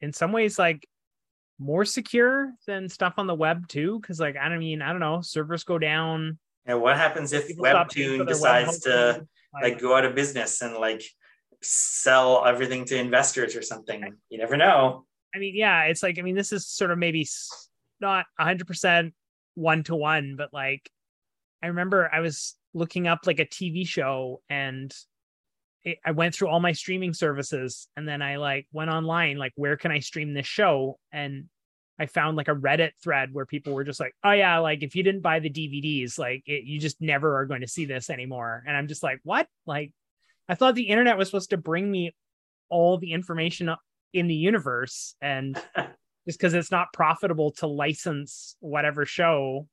in 0.00 0.12
some 0.12 0.30
ways 0.30 0.56
like 0.56 0.86
more 1.58 1.84
secure 1.84 2.52
than 2.68 2.88
stuff 2.88 3.14
on 3.18 3.26
the 3.26 3.34
web 3.34 3.66
too 3.66 3.98
because 4.00 4.20
like 4.20 4.36
i 4.36 4.48
don't 4.48 4.60
mean 4.60 4.80
i 4.80 4.90
don't 4.90 5.00
know 5.00 5.20
servers 5.22 5.64
go 5.64 5.78
down. 5.78 6.38
And 6.66 6.80
what 6.80 6.96
happens 6.96 7.32
if 7.32 7.56
webtoon 7.56 8.28
decides 8.28 8.86
web 8.86 9.16
to 9.16 9.26
like 9.60 9.80
go 9.80 9.96
out 9.96 10.04
of 10.04 10.14
business 10.14 10.62
and 10.62 10.74
like 10.76 11.02
sell 11.62 12.44
everything 12.44 12.84
to 12.86 12.96
investors 12.96 13.56
or 13.56 13.62
something. 13.62 14.14
You 14.28 14.38
never 14.38 14.56
know. 14.56 15.06
I 15.34 15.38
mean, 15.38 15.54
yeah, 15.56 15.84
it's 15.84 16.02
like 16.02 16.18
I 16.18 16.22
mean, 16.22 16.34
this 16.34 16.52
is 16.52 16.66
sort 16.66 16.90
of 16.90 16.98
maybe 16.98 17.26
not 18.00 18.26
100% 18.40 19.12
one 19.54 19.82
to 19.84 19.94
one, 19.94 20.34
but 20.36 20.52
like 20.52 20.90
I 21.62 21.68
remember 21.68 22.10
I 22.12 22.20
was 22.20 22.54
looking 22.74 23.06
up 23.06 23.20
like 23.26 23.38
a 23.38 23.46
TV 23.46 23.86
show 23.86 24.40
and 24.48 24.92
it, 25.84 25.98
I 26.04 26.12
went 26.12 26.34
through 26.34 26.48
all 26.48 26.60
my 26.60 26.72
streaming 26.72 27.12
services 27.12 27.88
and 27.96 28.06
then 28.06 28.22
I 28.22 28.36
like 28.36 28.66
went 28.72 28.90
online 28.90 29.36
like 29.36 29.52
where 29.56 29.76
can 29.76 29.90
I 29.90 29.98
stream 29.98 30.32
this 30.32 30.46
show 30.46 30.98
and 31.12 31.48
I 31.98 32.06
found 32.06 32.36
like 32.36 32.48
a 32.48 32.54
Reddit 32.54 32.92
thread 33.02 33.32
where 33.32 33.46
people 33.46 33.74
were 33.74 33.84
just 33.84 34.00
like, 34.00 34.14
"Oh 34.24 34.32
yeah, 34.32 34.58
like 34.58 34.82
if 34.82 34.96
you 34.96 35.02
didn't 35.02 35.20
buy 35.20 35.38
the 35.38 35.50
DVDs, 35.50 36.18
like 36.18 36.42
it, 36.46 36.64
you 36.64 36.80
just 36.80 37.00
never 37.00 37.38
are 37.38 37.46
going 37.46 37.60
to 37.60 37.68
see 37.68 37.84
this 37.84 38.10
anymore." 38.10 38.64
And 38.66 38.76
I'm 38.76 38.88
just 38.88 39.02
like, 39.02 39.20
"What? 39.22 39.46
Like 39.66 39.92
I 40.48 40.54
thought 40.54 40.74
the 40.74 40.88
internet 40.88 41.16
was 41.16 41.28
supposed 41.28 41.50
to 41.50 41.56
bring 41.56 41.90
me 41.90 42.14
all 42.68 42.98
the 42.98 43.12
information 43.12 43.74
in 44.12 44.26
the 44.26 44.34
universe 44.34 45.14
and 45.20 45.54
just 46.26 46.38
because 46.38 46.54
it's 46.54 46.70
not 46.70 46.92
profitable 46.92 47.52
to 47.52 47.66
license 47.66 48.56
whatever 48.60 49.04
show 49.04 49.66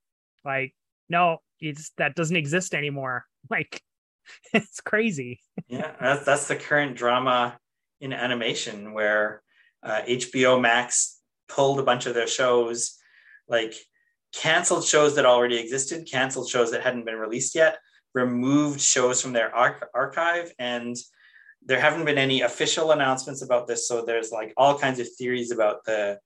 like 0.46 0.74
no 1.10 1.38
it's 1.60 1.92
that 1.98 2.16
doesn't 2.16 2.36
exist 2.36 2.74
anymore. 2.74 3.26
Like 3.50 3.82
it's 4.54 4.82
crazy. 4.82 5.40
Yeah 5.68 5.92
that's 6.00 6.26
that's 6.26 6.48
the 6.48 6.56
current 6.56 6.96
drama 6.96 7.58
in 8.02 8.14
animation 8.14 8.94
where 8.94 9.42
uh, 9.82 10.02
HBO 10.08 10.62
Max 10.62 11.20
pulled 11.48 11.80
a 11.80 11.84
bunch 11.84 12.06
of 12.06 12.14
their 12.14 12.28
shows, 12.28 12.96
like 13.48 13.74
canceled 14.34 14.86
shows 14.86 15.16
that 15.16 15.26
already 15.26 15.58
existed, 15.58 16.08
canceled 16.10 16.50
shows 16.50 16.72
that 16.72 16.84
hadn't 16.84 17.06
been 17.06 17.16
released 17.16 17.56
yet, 17.56 17.80
removed 18.14 18.82
shows 18.82 19.22
from 19.22 19.34
their 19.34 19.54
arch- 19.56 19.84
archive, 19.94 20.52
and 20.60 20.96
there 21.66 21.80
haven't 21.80 22.06
been 22.06 22.18
any 22.18 22.42
official 22.42 22.92
announcements 22.92 23.42
about 23.42 23.68
this. 23.68 23.88
So 23.88 24.04
there's 24.04 24.32
like 24.32 24.54
all 24.58 24.78
kinds 24.78 25.00
of 25.00 25.08
theories 25.18 25.52
about 25.52 25.86
the 25.86 26.20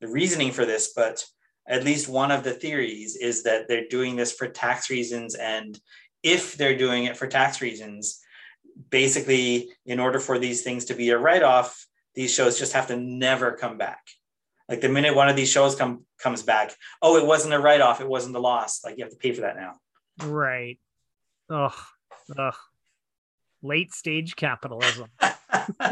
the 0.00 0.08
reasoning 0.08 0.52
for 0.52 0.64
this, 0.64 0.92
but 0.94 1.24
at 1.68 1.84
least 1.84 2.08
one 2.08 2.30
of 2.30 2.42
the 2.42 2.52
theories 2.52 3.16
is 3.16 3.42
that 3.42 3.68
they're 3.68 3.88
doing 3.88 4.16
this 4.16 4.32
for 4.32 4.48
tax 4.48 4.90
reasons 4.90 5.34
and 5.34 5.78
if 6.22 6.56
they're 6.56 6.76
doing 6.76 7.04
it 7.04 7.16
for 7.16 7.26
tax 7.26 7.60
reasons 7.60 8.20
basically 8.90 9.68
in 9.86 10.00
order 10.00 10.18
for 10.18 10.38
these 10.38 10.62
things 10.62 10.86
to 10.86 10.94
be 10.94 11.10
a 11.10 11.18
write-off 11.18 11.86
these 12.14 12.32
shows 12.32 12.58
just 12.58 12.72
have 12.72 12.86
to 12.86 12.96
never 12.96 13.52
come 13.52 13.76
back 13.76 14.00
like 14.68 14.80
the 14.80 14.88
minute 14.88 15.14
one 15.14 15.28
of 15.28 15.36
these 15.36 15.50
shows 15.50 15.76
come 15.76 16.04
comes 16.18 16.42
back 16.42 16.74
oh 17.02 17.16
it 17.16 17.26
wasn't 17.26 17.52
a 17.52 17.58
write-off 17.58 18.00
it 18.00 18.08
wasn't 18.08 18.34
a 18.34 18.40
loss 18.40 18.82
like 18.84 18.96
you 18.96 19.04
have 19.04 19.12
to 19.12 19.18
pay 19.18 19.32
for 19.32 19.42
that 19.42 19.56
now 19.56 19.74
right 20.24 20.78
ugh 21.50 21.74
ugh 22.38 22.54
late 23.62 23.92
stage 23.92 24.36
capitalism 24.36 25.08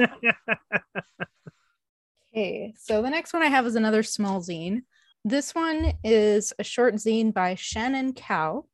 okay 2.32 2.74
so 2.76 3.02
the 3.02 3.10
next 3.10 3.32
one 3.32 3.42
i 3.42 3.46
have 3.46 3.66
is 3.66 3.74
another 3.74 4.02
small 4.02 4.40
zine 4.40 4.82
this 5.24 5.54
one 5.54 5.92
is 6.04 6.52
a 6.58 6.64
short 6.64 6.94
zine 6.94 7.34
by 7.34 7.54
shannon 7.54 8.12
cow 8.12 8.64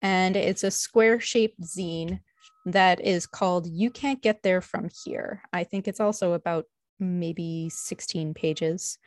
and 0.00 0.36
it's 0.36 0.64
a 0.64 0.70
square 0.70 1.18
shaped 1.20 1.60
zine 1.60 2.20
that 2.66 3.00
is 3.00 3.26
called 3.26 3.66
You 3.66 3.90
Can't 3.90 4.22
Get 4.22 4.42
There 4.42 4.60
From 4.60 4.88
Here. 5.04 5.42
I 5.52 5.64
think 5.64 5.86
it's 5.86 6.00
also 6.00 6.32
about 6.32 6.66
maybe 6.98 7.68
16 7.70 8.34
pages. 8.34 8.98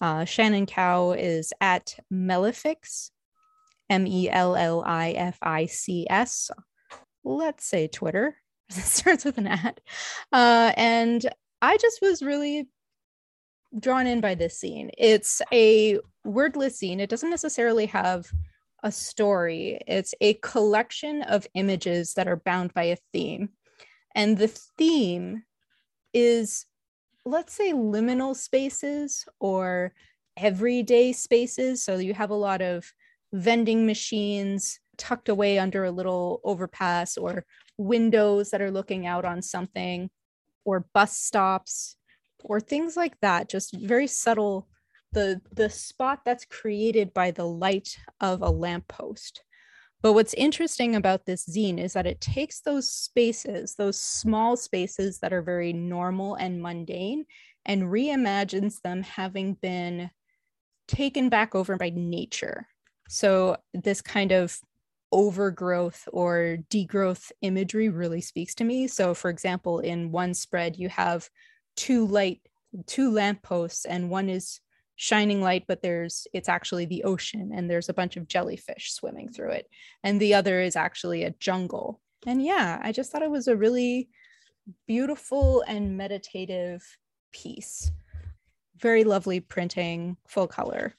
Uh, 0.00 0.24
Shannon 0.24 0.66
Cow 0.66 1.12
is 1.12 1.52
at 1.60 1.98
Mellifics, 2.12 3.10
M 3.90 4.06
E 4.06 4.28
L 4.30 4.56
L 4.56 4.82
I 4.86 5.10
F 5.12 5.38
I 5.42 5.66
C 5.66 6.06
S. 6.08 6.50
Let's 7.24 7.64
say 7.64 7.88
Twitter. 7.88 8.36
It 8.68 8.84
starts 8.84 9.26
with 9.26 9.36
an 9.36 9.48
at. 9.48 9.80
Uh, 10.32 10.72
and 10.78 11.28
I 11.60 11.76
just 11.76 12.00
was 12.00 12.22
really 12.22 12.68
drawn 13.78 14.06
in 14.06 14.22
by 14.22 14.34
this 14.34 14.62
zine. 14.62 14.88
It's 14.96 15.42
a 15.52 15.98
wordless 16.24 16.80
zine. 16.80 16.98
It 16.98 17.10
doesn't 17.10 17.28
necessarily 17.28 17.84
have 17.86 18.32
a 18.82 18.90
story, 18.90 19.78
it's 19.86 20.14
a 20.20 20.34
collection 20.34 21.22
of 21.22 21.46
images 21.54 22.14
that 22.14 22.28
are 22.28 22.42
bound 22.44 22.74
by 22.74 22.84
a 22.84 22.96
theme. 23.12 23.50
And 24.14 24.36
the 24.36 24.48
theme 24.48 25.44
is, 26.12 26.66
let's 27.24 27.54
say, 27.54 27.72
liminal 27.72 28.34
spaces 28.34 29.24
or 29.38 29.94
everyday 30.36 31.12
spaces. 31.12 31.82
So 31.84 31.98
you 31.98 32.14
have 32.14 32.30
a 32.30 32.34
lot 32.34 32.60
of 32.60 32.92
vending 33.32 33.86
machines 33.86 34.78
tucked 34.98 35.28
away 35.28 35.58
under 35.58 35.84
a 35.84 35.90
little 35.90 36.40
overpass 36.44 37.16
or 37.16 37.44
windows 37.78 38.50
that 38.50 38.62
are 38.62 38.70
looking 38.70 39.06
out 39.06 39.24
on 39.24 39.42
something 39.42 40.10
or 40.64 40.86
bus 40.94 41.16
stops 41.16 41.96
or 42.44 42.60
things 42.60 42.96
like 42.96 43.18
that 43.20 43.48
just 43.48 43.74
very 43.74 44.06
subtle 44.06 44.68
the 45.12 45.40
the 45.52 45.68
spot 45.68 46.20
that's 46.24 46.44
created 46.46 47.12
by 47.12 47.30
the 47.30 47.44
light 47.44 47.96
of 48.20 48.42
a 48.42 48.50
lamppost. 48.50 49.44
But 50.00 50.14
what's 50.14 50.34
interesting 50.34 50.96
about 50.96 51.26
this 51.26 51.46
zine 51.46 51.78
is 51.78 51.92
that 51.92 52.06
it 52.06 52.20
takes 52.20 52.60
those 52.60 52.90
spaces, 52.90 53.76
those 53.76 53.98
small 53.98 54.56
spaces 54.56 55.20
that 55.20 55.32
are 55.32 55.42
very 55.42 55.72
normal 55.72 56.34
and 56.34 56.60
mundane, 56.60 57.26
and 57.64 57.84
reimagines 57.84 58.80
them 58.80 59.02
having 59.02 59.54
been 59.54 60.10
taken 60.88 61.28
back 61.28 61.54
over 61.54 61.76
by 61.76 61.92
nature. 61.94 62.66
So, 63.08 63.56
this 63.74 64.00
kind 64.00 64.32
of 64.32 64.58
overgrowth 65.10 66.08
or 66.12 66.58
degrowth 66.70 67.32
imagery 67.42 67.88
really 67.90 68.20
speaks 68.20 68.54
to 68.56 68.64
me. 68.64 68.88
So, 68.88 69.14
for 69.14 69.30
example, 69.30 69.80
in 69.80 70.10
one 70.10 70.34
spread, 70.34 70.76
you 70.76 70.88
have 70.88 71.28
two 71.76 72.06
light, 72.06 72.40
two 72.86 73.10
lampposts, 73.10 73.84
and 73.84 74.10
one 74.10 74.28
is 74.28 74.60
shining 74.96 75.40
light 75.40 75.64
but 75.66 75.82
there's 75.82 76.28
it's 76.32 76.48
actually 76.48 76.84
the 76.84 77.02
ocean 77.02 77.50
and 77.52 77.68
there's 77.68 77.88
a 77.88 77.94
bunch 77.94 78.16
of 78.16 78.28
jellyfish 78.28 78.92
swimming 78.92 79.28
through 79.28 79.50
it. 79.50 79.68
And 80.04 80.20
the 80.20 80.34
other 80.34 80.60
is 80.60 80.76
actually 80.76 81.24
a 81.24 81.34
jungle. 81.40 82.00
And 82.26 82.44
yeah 82.44 82.78
i 82.82 82.92
just 82.92 83.10
thought 83.10 83.22
it 83.22 83.30
was 83.30 83.48
a 83.48 83.56
really 83.56 84.08
beautiful 84.86 85.64
and 85.66 85.96
meditative 85.96 86.82
piece. 87.32 87.90
Very 88.78 89.04
lovely 89.04 89.40
printing 89.40 90.16
full 90.28 90.46
color 90.46 90.94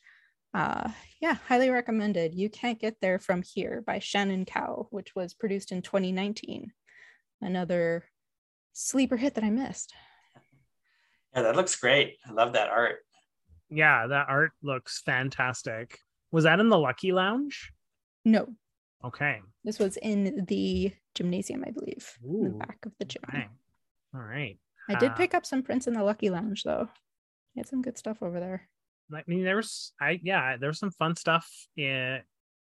uh 0.53 0.89
yeah 1.19 1.35
highly 1.47 1.69
recommended 1.69 2.35
you 2.35 2.49
can't 2.49 2.79
get 2.79 2.95
there 3.01 3.17
from 3.19 3.41
here 3.41 3.83
by 3.85 3.99
shannon 3.99 4.45
cow 4.45 4.87
which 4.91 5.15
was 5.15 5.33
produced 5.33 5.71
in 5.71 5.81
2019 5.81 6.71
another 7.41 8.05
sleeper 8.73 9.17
hit 9.17 9.33
that 9.33 9.43
i 9.43 9.49
missed 9.49 9.93
yeah 11.35 11.41
that 11.41 11.55
looks 11.55 11.75
great 11.75 12.17
i 12.27 12.31
love 12.31 12.53
that 12.53 12.69
art 12.69 12.99
yeah, 13.73 14.07
that 14.07 14.27
art 14.29 14.51
looks 14.61 15.01
fantastic. 15.01 15.97
Was 16.31 16.43
that 16.43 16.59
in 16.59 16.69
the 16.69 16.77
Lucky 16.77 17.11
Lounge? 17.11 17.71
No. 18.23 18.47
Okay. 19.03 19.41
This 19.63 19.79
was 19.79 19.97
in 19.97 20.45
the 20.47 20.93
gymnasium, 21.15 21.63
I 21.65 21.71
believe, 21.71 22.17
Ooh, 22.25 22.45
in 22.45 22.51
the 22.51 22.65
back 22.65 22.77
of 22.85 22.93
the 22.99 23.05
gym. 23.05 23.23
Okay. 23.27 23.47
All 24.13 24.21
right. 24.21 24.57
I 24.89 24.95
did 24.95 25.11
uh, 25.11 25.15
pick 25.15 25.33
up 25.33 25.45
some 25.45 25.63
prints 25.63 25.87
in 25.87 25.93
the 25.93 26.03
Lucky 26.03 26.29
Lounge, 26.29 26.63
though. 26.63 26.87
He 27.53 27.59
had 27.59 27.67
some 27.67 27.81
good 27.81 27.97
stuff 27.97 28.17
over 28.21 28.39
there. 28.39 28.69
I 29.13 29.23
mean, 29.27 29.43
there 29.43 29.57
was, 29.57 29.93
I 29.99 30.19
yeah, 30.23 30.57
there 30.57 30.69
was 30.69 30.79
some 30.79 30.91
fun 30.91 31.15
stuff 31.15 31.49
in 31.75 32.19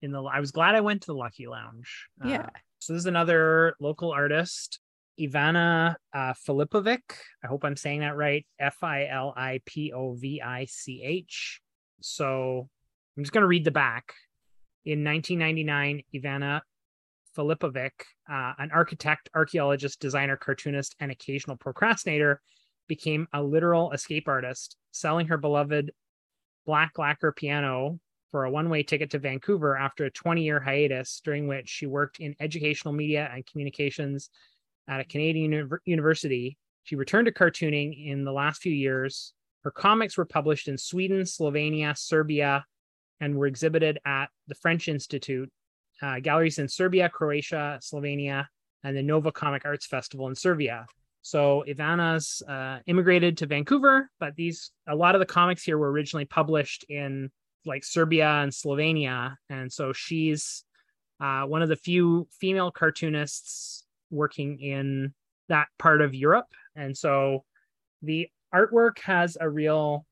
in 0.01 0.11
the. 0.11 0.21
I 0.23 0.39
was 0.39 0.51
glad 0.51 0.75
I 0.75 0.81
went 0.81 1.01
to 1.01 1.07
the 1.07 1.15
Lucky 1.15 1.47
Lounge. 1.47 2.07
Yeah. 2.23 2.43
Uh, 2.43 2.49
so 2.79 2.93
this 2.93 3.01
is 3.01 3.07
another 3.07 3.75
local 3.79 4.11
artist 4.11 4.79
Ivana 5.19 5.95
uh, 6.13 6.33
Filipovich. 6.33 6.99
I 7.43 7.47
hope 7.47 7.63
I'm 7.63 7.75
saying 7.75 7.99
that 7.99 8.15
right. 8.15 8.45
F 8.59 8.77
I 8.81 9.07
L 9.07 9.33
I 9.35 9.61
P 9.65 9.91
O 9.93 10.13
V 10.13 10.41
I 10.41 10.65
C 10.65 11.01
H. 11.03 11.61
So 12.01 12.67
I'm 13.15 13.23
just 13.23 13.33
going 13.33 13.41
to 13.41 13.47
read 13.47 13.65
the 13.65 13.71
back. 13.71 14.13
In 14.83 15.03
1999, 15.03 16.01
Ivana 16.15 16.61
Filipovich, 17.37 17.91
uh, 18.29 18.53
an 18.57 18.71
architect, 18.71 19.29
archaeologist, 19.35 19.99
designer, 19.99 20.37
cartoonist, 20.37 20.95
and 20.99 21.11
occasional 21.11 21.55
procrastinator, 21.55 22.41
became 22.87 23.27
a 23.31 23.43
literal 23.43 23.91
escape 23.91 24.27
artist, 24.27 24.75
selling 24.91 25.27
her 25.27 25.37
beloved 25.37 25.91
black 26.65 26.97
lacquer 26.97 27.31
piano 27.31 27.99
for 28.31 28.45
a 28.45 28.51
one 28.51 28.69
way 28.69 28.83
ticket 28.83 29.11
to 29.11 29.19
Vancouver 29.19 29.77
after 29.77 30.05
a 30.05 30.11
20 30.11 30.43
year 30.43 30.59
hiatus, 30.59 31.21
during 31.23 31.47
which 31.47 31.69
she 31.69 31.85
worked 31.85 32.19
in 32.19 32.35
educational 32.39 32.93
media 32.93 33.29
and 33.33 33.45
communications 33.45 34.29
at 34.87 35.01
a 35.01 35.05
Canadian 35.05 35.69
university. 35.85 36.57
She 36.83 36.95
returned 36.95 37.27
to 37.27 37.33
cartooning 37.33 38.07
in 38.07 38.23
the 38.23 38.31
last 38.31 38.61
few 38.61 38.73
years. 38.73 39.33
Her 39.63 39.71
comics 39.71 40.17
were 40.17 40.25
published 40.25 40.67
in 40.67 40.77
Sweden, 40.77 41.21
Slovenia, 41.21 41.95
Serbia, 41.97 42.65
and 43.19 43.35
were 43.35 43.45
exhibited 43.45 43.99
at 44.05 44.29
the 44.47 44.55
French 44.55 44.87
Institute, 44.87 45.49
uh, 46.01 46.19
galleries 46.19 46.57
in 46.57 46.67
Serbia, 46.67 47.09
Croatia, 47.09 47.79
Slovenia, 47.81 48.47
and 48.83 48.97
the 48.97 49.03
Nova 49.03 49.31
Comic 49.31 49.63
Arts 49.65 49.85
Festival 49.85 50.27
in 50.27 50.35
Serbia. 50.35 50.87
So 51.21 51.63
Ivana's 51.67 52.41
uh, 52.47 52.79
immigrated 52.87 53.37
to 53.37 53.45
Vancouver, 53.45 54.09
but 54.19 54.35
these 54.35 54.71
a 54.87 54.95
lot 54.95 55.15
of 55.15 55.19
the 55.19 55.25
comics 55.25 55.63
here 55.63 55.77
were 55.77 55.91
originally 55.91 56.25
published 56.25 56.85
in 56.89 57.29
like 57.65 57.83
Serbia 57.83 58.27
and 58.27 58.51
Slovenia, 58.51 59.35
and 59.49 59.71
so 59.71 59.93
she's 59.93 60.63
uh, 61.19 61.43
one 61.43 61.61
of 61.61 61.69
the 61.69 61.75
few 61.75 62.27
female 62.39 62.71
cartoonists 62.71 63.85
working 64.09 64.59
in 64.59 65.13
that 65.49 65.67
part 65.77 66.01
of 66.01 66.15
Europe. 66.15 66.47
And 66.75 66.97
so 66.97 67.43
the 68.01 68.27
artwork 68.53 68.99
has 69.03 69.37
a 69.39 69.47
real 69.47 70.05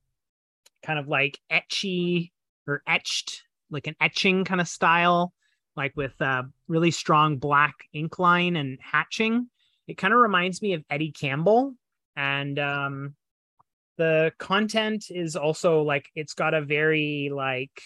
kind 0.86 0.99
of 0.99 1.07
like 1.07 1.39
etchy 1.51 2.32
or 2.68 2.84
etched, 2.88 3.41
like 3.72 3.88
an 3.88 3.95
etching 3.99 4.45
kind 4.45 4.62
of 4.62 4.68
style, 4.68 5.34
like 5.76 5.93
with 5.95 6.20
a 6.22 6.43
really 6.68 6.91
strong 6.91 7.38
black 7.38 7.74
ink 7.93 8.20
line 8.20 8.55
and 8.55 8.78
hatching. 8.82 9.49
It 9.89 9.97
kind 9.97 10.13
of 10.13 10.19
reminds 10.19 10.61
me 10.61 10.73
of 10.73 10.83
Eddie 10.89 11.11
Campbell. 11.11 11.73
And 12.15 12.59
um, 12.59 13.15
the 13.97 14.31
content 14.37 15.05
is 15.09 15.35
also 15.35 15.81
like 15.81 16.09
it's 16.15 16.33
got 16.33 16.53
a 16.53 16.61
very 16.61 17.31
like 17.33 17.81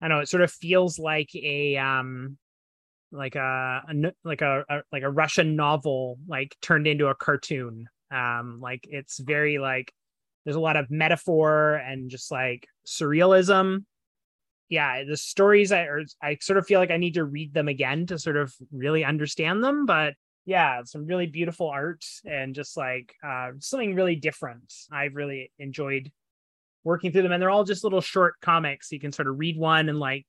I 0.00 0.08
don't 0.08 0.16
know, 0.18 0.22
it 0.22 0.28
sort 0.28 0.42
of 0.42 0.52
feels 0.52 0.98
like 0.98 1.34
a 1.34 1.76
um 1.76 2.38
like 3.10 3.36
a, 3.36 3.82
a 3.88 4.12
like 4.24 4.42
a, 4.42 4.64
a, 4.68 4.82
like 4.92 5.02
a 5.02 5.10
Russian 5.10 5.56
novel 5.56 6.18
like 6.26 6.56
turned 6.62 6.86
into 6.86 7.06
a 7.08 7.14
cartoon. 7.14 7.86
Um, 8.10 8.60
like 8.62 8.86
it's 8.88 9.18
very 9.18 9.58
like 9.58 9.92
there's 10.44 10.56
a 10.56 10.60
lot 10.60 10.76
of 10.76 10.90
metaphor 10.90 11.74
and 11.74 12.10
just 12.10 12.30
like 12.30 12.66
surrealism. 12.86 13.84
Yeah, 14.68 15.04
the 15.04 15.16
stories 15.16 15.72
I 15.72 15.82
or 15.82 16.02
I 16.22 16.38
sort 16.40 16.58
of 16.58 16.66
feel 16.66 16.78
like 16.78 16.90
I 16.90 16.98
need 16.98 17.14
to 17.14 17.24
read 17.24 17.54
them 17.54 17.68
again 17.68 18.06
to 18.06 18.18
sort 18.18 18.36
of 18.36 18.54
really 18.70 19.04
understand 19.04 19.64
them, 19.64 19.86
but 19.86 20.14
yeah, 20.48 20.82
some 20.82 21.04
really 21.04 21.26
beautiful 21.26 21.68
art 21.68 22.06
and 22.24 22.54
just 22.54 22.74
like 22.74 23.14
uh, 23.22 23.50
something 23.58 23.94
really 23.94 24.16
different. 24.16 24.72
I've 24.90 25.14
really 25.14 25.52
enjoyed 25.58 26.10
working 26.84 27.12
through 27.12 27.24
them, 27.24 27.32
and 27.32 27.42
they're 27.42 27.50
all 27.50 27.64
just 27.64 27.84
little 27.84 28.00
short 28.00 28.36
comics. 28.40 28.90
You 28.90 28.98
can 28.98 29.12
sort 29.12 29.28
of 29.28 29.38
read 29.38 29.58
one 29.58 29.90
and 29.90 30.00
like 30.00 30.26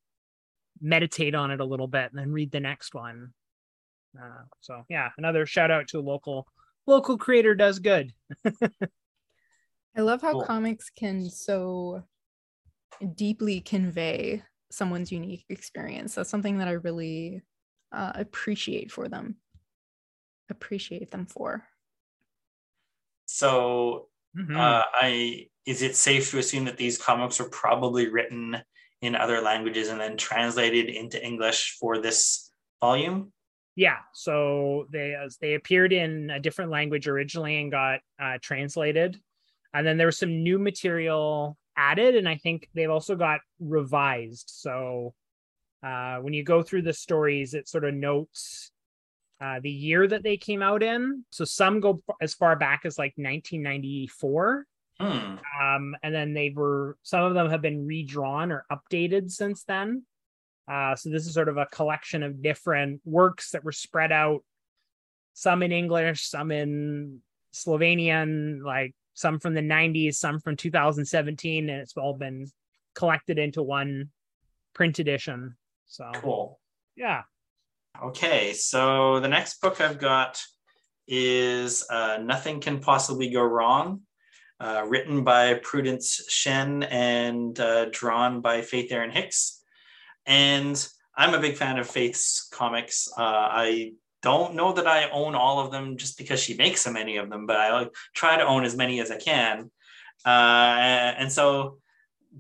meditate 0.82 1.36
on 1.36 1.52
it 1.52 1.62
a 1.62 1.66
little 1.66 1.88
bit, 1.88 2.12
and 2.12 2.20
then 2.20 2.34
read 2.34 2.52
the 2.52 2.60
next 2.60 2.94
one. 2.94 3.30
Uh, 4.22 4.44
so 4.60 4.84
yeah, 4.90 5.08
another 5.18 5.46
shout 5.46 5.72
out 5.72 5.88
to 5.88 6.00
a 6.00 6.02
local 6.02 6.46
local 6.86 7.18
creator 7.18 7.56
does 7.56 7.80
good. 7.80 8.12
I 8.46 10.02
love 10.02 10.22
how 10.22 10.34
cool. 10.34 10.44
comics 10.44 10.90
can 10.90 11.30
so 11.30 12.04
deeply 13.16 13.62
convey 13.62 14.44
someone's 14.70 15.14
unique 15.14 15.46
experience. 15.48 16.16
That's 16.16 16.30
something 16.30 16.58
that 16.58 16.68
I 16.68 16.72
really 16.72 17.42
uh, 17.94 18.12
appreciate 18.16 18.92
for 18.92 19.08
them 19.08 19.38
appreciate 20.50 21.12
them 21.12 21.26
for. 21.26 21.64
So, 23.26 24.08
mm-hmm. 24.38 24.56
uh, 24.58 24.84
I 24.94 25.48
is 25.66 25.82
it 25.82 25.96
safe 25.96 26.32
to 26.32 26.40
assume 26.40 26.66
that 26.66 26.78
these 26.78 26.98
comics 26.98 27.40
were 27.40 27.50
probably 27.50 28.08
written 28.08 28.58
in 29.02 29.16
other 29.16 29.42
languages 29.42 29.90
and 29.90 30.00
then 30.00 30.18
translated 30.18 30.90
into 30.90 31.24
English 31.24 31.78
for 31.80 32.00
this 32.00 32.52
volume? 32.82 33.32
Yeah, 33.76 33.98
so 34.14 34.88
they 34.92 35.16
they 35.42 35.54
appeared 35.54 35.94
in 35.94 36.32
a 36.32 36.40
different 36.40 36.72
language 36.72 37.08
originally 37.08 37.62
and 37.62 37.72
got 37.72 38.00
uh, 38.22 38.38
translated, 38.42 39.20
and 39.74 39.86
then 39.86 39.98
there 39.98 40.08
was 40.08 40.18
some 40.18 40.44
new 40.44 40.60
material 40.60 41.58
added, 41.78 42.16
and 42.16 42.28
I 42.28 42.36
think 42.36 42.68
they've 42.74 42.90
also 42.90 43.16
got 43.16 43.40
revised. 43.60 44.50
So 44.50 45.14
uh, 45.82 46.18
when 46.18 46.34
you 46.34 46.44
go 46.44 46.62
through 46.62 46.82
the 46.82 46.94
stories, 46.94 47.54
it 47.54 47.70
sort 47.70 47.86
of 47.86 47.94
notes 47.94 48.72
uh, 49.42 49.60
the 49.62 49.72
year 49.72 50.08
that 50.08 50.24
they 50.24 50.38
came 50.38 50.62
out 50.62 50.84
in. 50.84 51.24
So 51.30 51.46
some 51.46 51.80
go 51.80 52.02
as 52.22 52.34
far 52.34 52.56
back 52.56 52.82
as 52.86 52.98
like 52.98 53.14
1994. 53.16 54.66
Hmm. 55.00 55.36
Um, 55.62 55.96
and 56.04 56.14
then 56.14 56.34
they 56.34 56.50
were 56.54 56.98
some 57.04 57.24
of 57.24 57.34
them 57.34 57.50
have 57.50 57.62
been 57.62 57.86
redrawn 57.86 58.52
or 58.52 58.66
updated 58.72 59.32
since 59.32 59.64
then. 59.64 60.04
Uh, 60.70 60.96
so 60.96 61.10
this 61.10 61.26
is 61.26 61.34
sort 61.34 61.50
of 61.50 61.58
a 61.58 61.66
collection 61.68 62.22
of 62.22 62.44
different 62.44 63.02
works 63.06 63.52
that 63.52 63.64
were 63.64 63.72
spread 63.72 64.12
out, 64.12 64.44
some 65.34 65.64
in 65.64 65.72
English, 65.72 66.28
some 66.28 66.52
in 66.52 67.22
Slovenian, 67.54 68.62
like 68.64 68.94
some 69.14 69.40
from 69.40 69.56
the 69.56 69.62
90s, 69.62 70.16
some 70.16 70.40
from 70.40 70.56
2017, 70.56 71.70
and 71.70 71.82
it's 71.82 71.98
all 71.98 72.14
been 72.14 72.46
collected 72.94 73.40
into 73.40 73.64
one 73.64 74.10
print 74.74 75.00
edition. 75.00 75.56
So 75.88 76.12
cool. 76.16 76.60
Yeah. 76.96 77.24
Okay, 78.02 78.54
so 78.54 79.20
the 79.20 79.28
next 79.28 79.60
book 79.60 79.82
I've 79.82 80.00
got 80.00 80.42
is 81.06 81.86
uh, 81.90 82.18
Nothing 82.24 82.62
Can 82.62 82.80
Possibly 82.80 83.30
Go 83.30 83.44
Wrong, 83.44 84.04
uh, 84.62 84.86
written 84.88 85.26
by 85.26 85.56
Prudence 85.56 86.24
Shen 86.30 86.84
and 86.84 87.60
uh, 87.60 87.88
drawn 87.92 88.40
by 88.40 88.62
Faith 88.62 88.90
Erin 88.94 89.12
Hicks. 89.12 89.62
And 90.26 90.88
I'm 91.14 91.34
a 91.34 91.42
big 91.42 91.58
fan 91.58 91.78
of 91.78 91.90
Faith's 91.90 92.48
comics. 92.54 93.10
Uh, 93.18 93.22
I 93.22 93.92
don't 94.22 94.56
know 94.56 94.72
that 94.72 94.88
I 94.88 95.10
own 95.10 95.36
all 95.36 95.60
of 95.60 95.72
them 95.72 95.98
just 95.98 96.18
because 96.18 96.42
she 96.42 96.54
makes 96.54 96.80
so 96.80 96.94
many 96.94 97.18
of 97.18 97.30
them, 97.30 97.48
but 97.48 97.58
I 97.58 97.88
try 98.14 98.38
to 98.38 98.48
own 98.48 98.64
as 98.64 98.78
many 98.78 99.02
as 99.02 99.12
I 99.12 99.18
can. 99.18 99.72
Uh, 100.26 100.30
and 101.18 101.30
so 101.30 101.80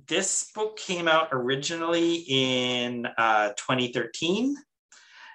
this 0.07 0.51
book 0.55 0.77
came 0.77 1.09
out 1.09 1.29
originally 1.33 2.23
in 2.29 3.09
uh, 3.17 3.49
2013 3.57 4.55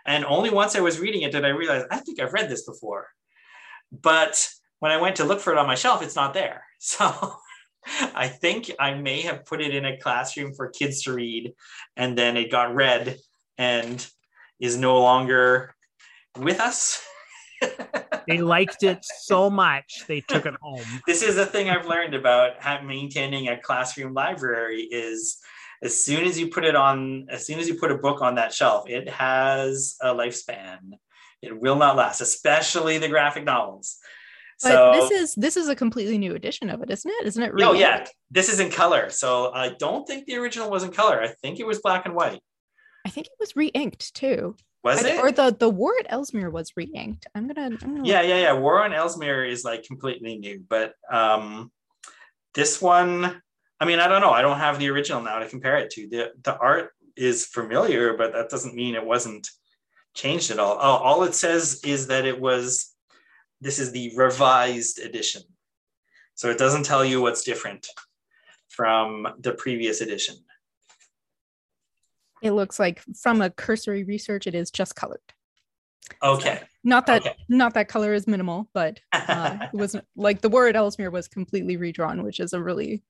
and 0.07 0.25
only 0.25 0.51
once 0.51 0.77
I 0.77 0.81
was 0.81 1.01
reading 1.01 1.23
it 1.23 1.33
did 1.33 1.45
I 1.45 1.49
realize, 1.49 1.85
I 1.91 1.99
think 1.99 2.21
I've 2.21 2.33
read 2.33 2.49
this 2.49 2.65
before. 2.65 3.09
But 3.91 4.49
when 4.81 4.93
I 4.93 5.01
went 5.01 5.17
to 5.17 5.25
look 5.25 5.41
for 5.41 5.53
it 5.53 5.59
on 5.59 5.67
my 5.67 5.75
shelf, 5.75 6.03
it's 6.03 6.17
not 6.17 6.35
there. 6.35 6.65
So 6.87 7.39
I 8.15 8.29
think 8.29 8.71
I 8.79 8.93
may 8.93 9.23
have 9.23 9.47
put 9.47 9.63
it 9.63 9.75
in 9.75 9.87
a 9.87 9.97
classroom 9.97 10.53
for 10.53 10.69
kids 10.69 11.03
to 11.05 11.15
read, 11.15 11.55
and 11.97 12.17
then 12.17 12.37
it 12.37 12.51
got 12.51 12.75
read 12.75 13.19
and 13.57 14.07
is 14.61 14.77
no 14.77 15.01
longer 15.01 15.75
with 16.39 16.61
us. 16.61 17.03
they 18.29 18.43
liked 18.43 18.83
it 18.83 18.99
so 19.03 19.49
much 19.49 20.05
they 20.09 20.21
took 20.21 20.45
it 20.45 20.55
home. 20.61 20.85
This 21.07 21.23
is 21.23 21.37
the 21.37 21.47
thing 21.47 21.71
I've 21.71 21.87
learned 21.87 22.15
about 22.15 22.85
maintaining 22.85 23.49
a 23.49 23.59
classroom 23.59 24.13
library 24.13 24.83
is 24.83 25.39
as 25.83 26.05
soon 26.05 26.25
as 26.25 26.39
you 26.39 26.49
put 26.49 26.65
it 26.65 26.77
on, 26.77 27.27
as 27.31 27.47
soon 27.47 27.59
as 27.59 27.69
you 27.69 27.75
put 27.75 27.91
a 27.91 27.99
book 27.99 28.23
on 28.23 28.37
that 28.37 28.53
shelf, 28.53 28.89
it 28.89 29.09
has 29.09 29.97
a 30.01 30.15
lifespan. 30.15 30.79
It 31.43 31.61
will 31.61 31.77
not 31.77 31.97
last, 31.97 32.21
especially 32.21 32.99
the 32.99 33.09
graphic 33.09 33.45
novels. 33.45 33.99
But 34.63 34.69
so, 34.69 34.93
this 34.93 35.11
is 35.11 35.35
this 35.35 35.57
is 35.57 35.69
a 35.69 35.75
completely 35.75 36.17
new 36.17 36.35
edition 36.35 36.71
of 36.71 36.81
it, 36.83 36.91
isn't 36.91 37.11
it? 37.11 37.27
Isn't 37.27 37.43
it? 37.43 37.53
Oh 37.61 37.73
yeah, 37.73 38.07
this 38.31 38.49
is 38.49 38.61
in 38.61 38.71
color. 38.71 39.11
So 39.11 39.53
I 39.53 39.71
don't 39.71 40.07
think 40.07 40.27
the 40.27 40.37
original 40.37 40.71
was 40.71 40.85
in 40.85 40.93
color. 40.93 41.21
I 41.21 41.29
think 41.29 41.59
it 41.59 41.67
was 41.67 41.81
black 41.81 42.07
and 42.07 42.15
white. 42.15 42.41
I 43.05 43.11
think 43.11 43.27
it 43.27 43.35
was 43.39 43.57
re-inked 43.57 44.15
too. 44.15 44.57
Was 44.83 45.05
I, 45.05 45.09
it? 45.09 45.19
Or 45.19 45.33
the 45.33 45.55
the 45.59 45.69
War 45.69 45.95
at 45.99 46.07
Ellesmere 46.09 46.51
was 46.51 46.73
re-inked. 46.77 47.27
I'm 47.35 47.49
gonna. 47.49 47.77
I'm 47.83 47.95
gonna 47.95 48.09
yeah, 48.09 48.23
yeah, 48.23 48.39
yeah. 48.39 48.53
War 48.53 48.85
on 48.85 48.93
Ellesmere 48.93 49.45
is 49.45 49.65
like 49.65 49.83
completely 49.83 50.39
new, 50.39 50.63
but 50.69 50.95
um, 51.11 51.73
this 52.55 52.81
one 52.81 53.43
I 53.81 53.85
mean, 53.87 53.99
I 53.99 54.09
don't 54.09 54.21
know. 54.21 54.31
I 54.31 54.43
don't 54.43 54.59
have 54.59 54.79
the 54.79 54.89
original 54.91 55.23
now 55.23 55.39
to 55.39 55.49
compare 55.49 55.77
it 55.79 55.91
to. 55.91 56.09
The 56.09 56.33
the 56.43 56.57
art 56.57 56.93
is 57.17 57.47
familiar, 57.47 58.17
but 58.17 58.33
that 58.33 58.51
doesn't 58.51 58.75
mean 58.75 58.95
it 58.95 59.05
wasn't 59.05 59.49
changed 60.15 60.51
at 60.51 60.59
all. 60.59 60.75
Oh, 60.81 60.97
all 60.97 61.25
it 61.25 61.35
says 61.35 61.81
is 61.85 62.07
that 62.09 62.25
it 62.25 62.41
was 62.41 62.93
this 63.61 63.79
is 63.79 63.93
the 63.93 64.13
revised 64.17 65.01
edition. 65.01 65.43
So 66.35 66.51
it 66.51 66.59
doesn't 66.59 66.85
tell 66.85 67.05
you 67.05 67.21
what's 67.21 67.45
different 67.45 67.87
from 68.69 69.29
the 69.39 69.53
previous 69.53 70.01
edition. 70.01 70.37
It 72.43 72.53
looks 72.53 72.79
like 72.79 73.03
from 73.21 73.41
a 73.41 73.51
cursory 73.51 74.05
research, 74.05 74.47
it 74.47 74.55
is 74.55 74.71
just 74.71 74.97
colored. 74.97 75.21
Okay. 76.23 76.59
So, 76.61 76.67
not 76.83 77.07
that 77.07 77.23
okay. 77.23 77.37
not 77.49 77.73
that 77.75 77.89
color 77.89 78.13
is 78.13 78.27
minimal, 78.27 78.69
but 78.75 79.01
uh, 79.13 79.59
it 79.73 79.75
wasn't 79.75 80.05
like 80.17 80.43
the 80.43 80.51
word 80.51 80.77
Ellesmere 80.77 81.11
was 81.11 81.29
completely 81.29 81.79
redrawn, 81.79 82.23
which 82.23 82.41
is 82.41 82.53
a 82.53 82.63
really 82.63 83.03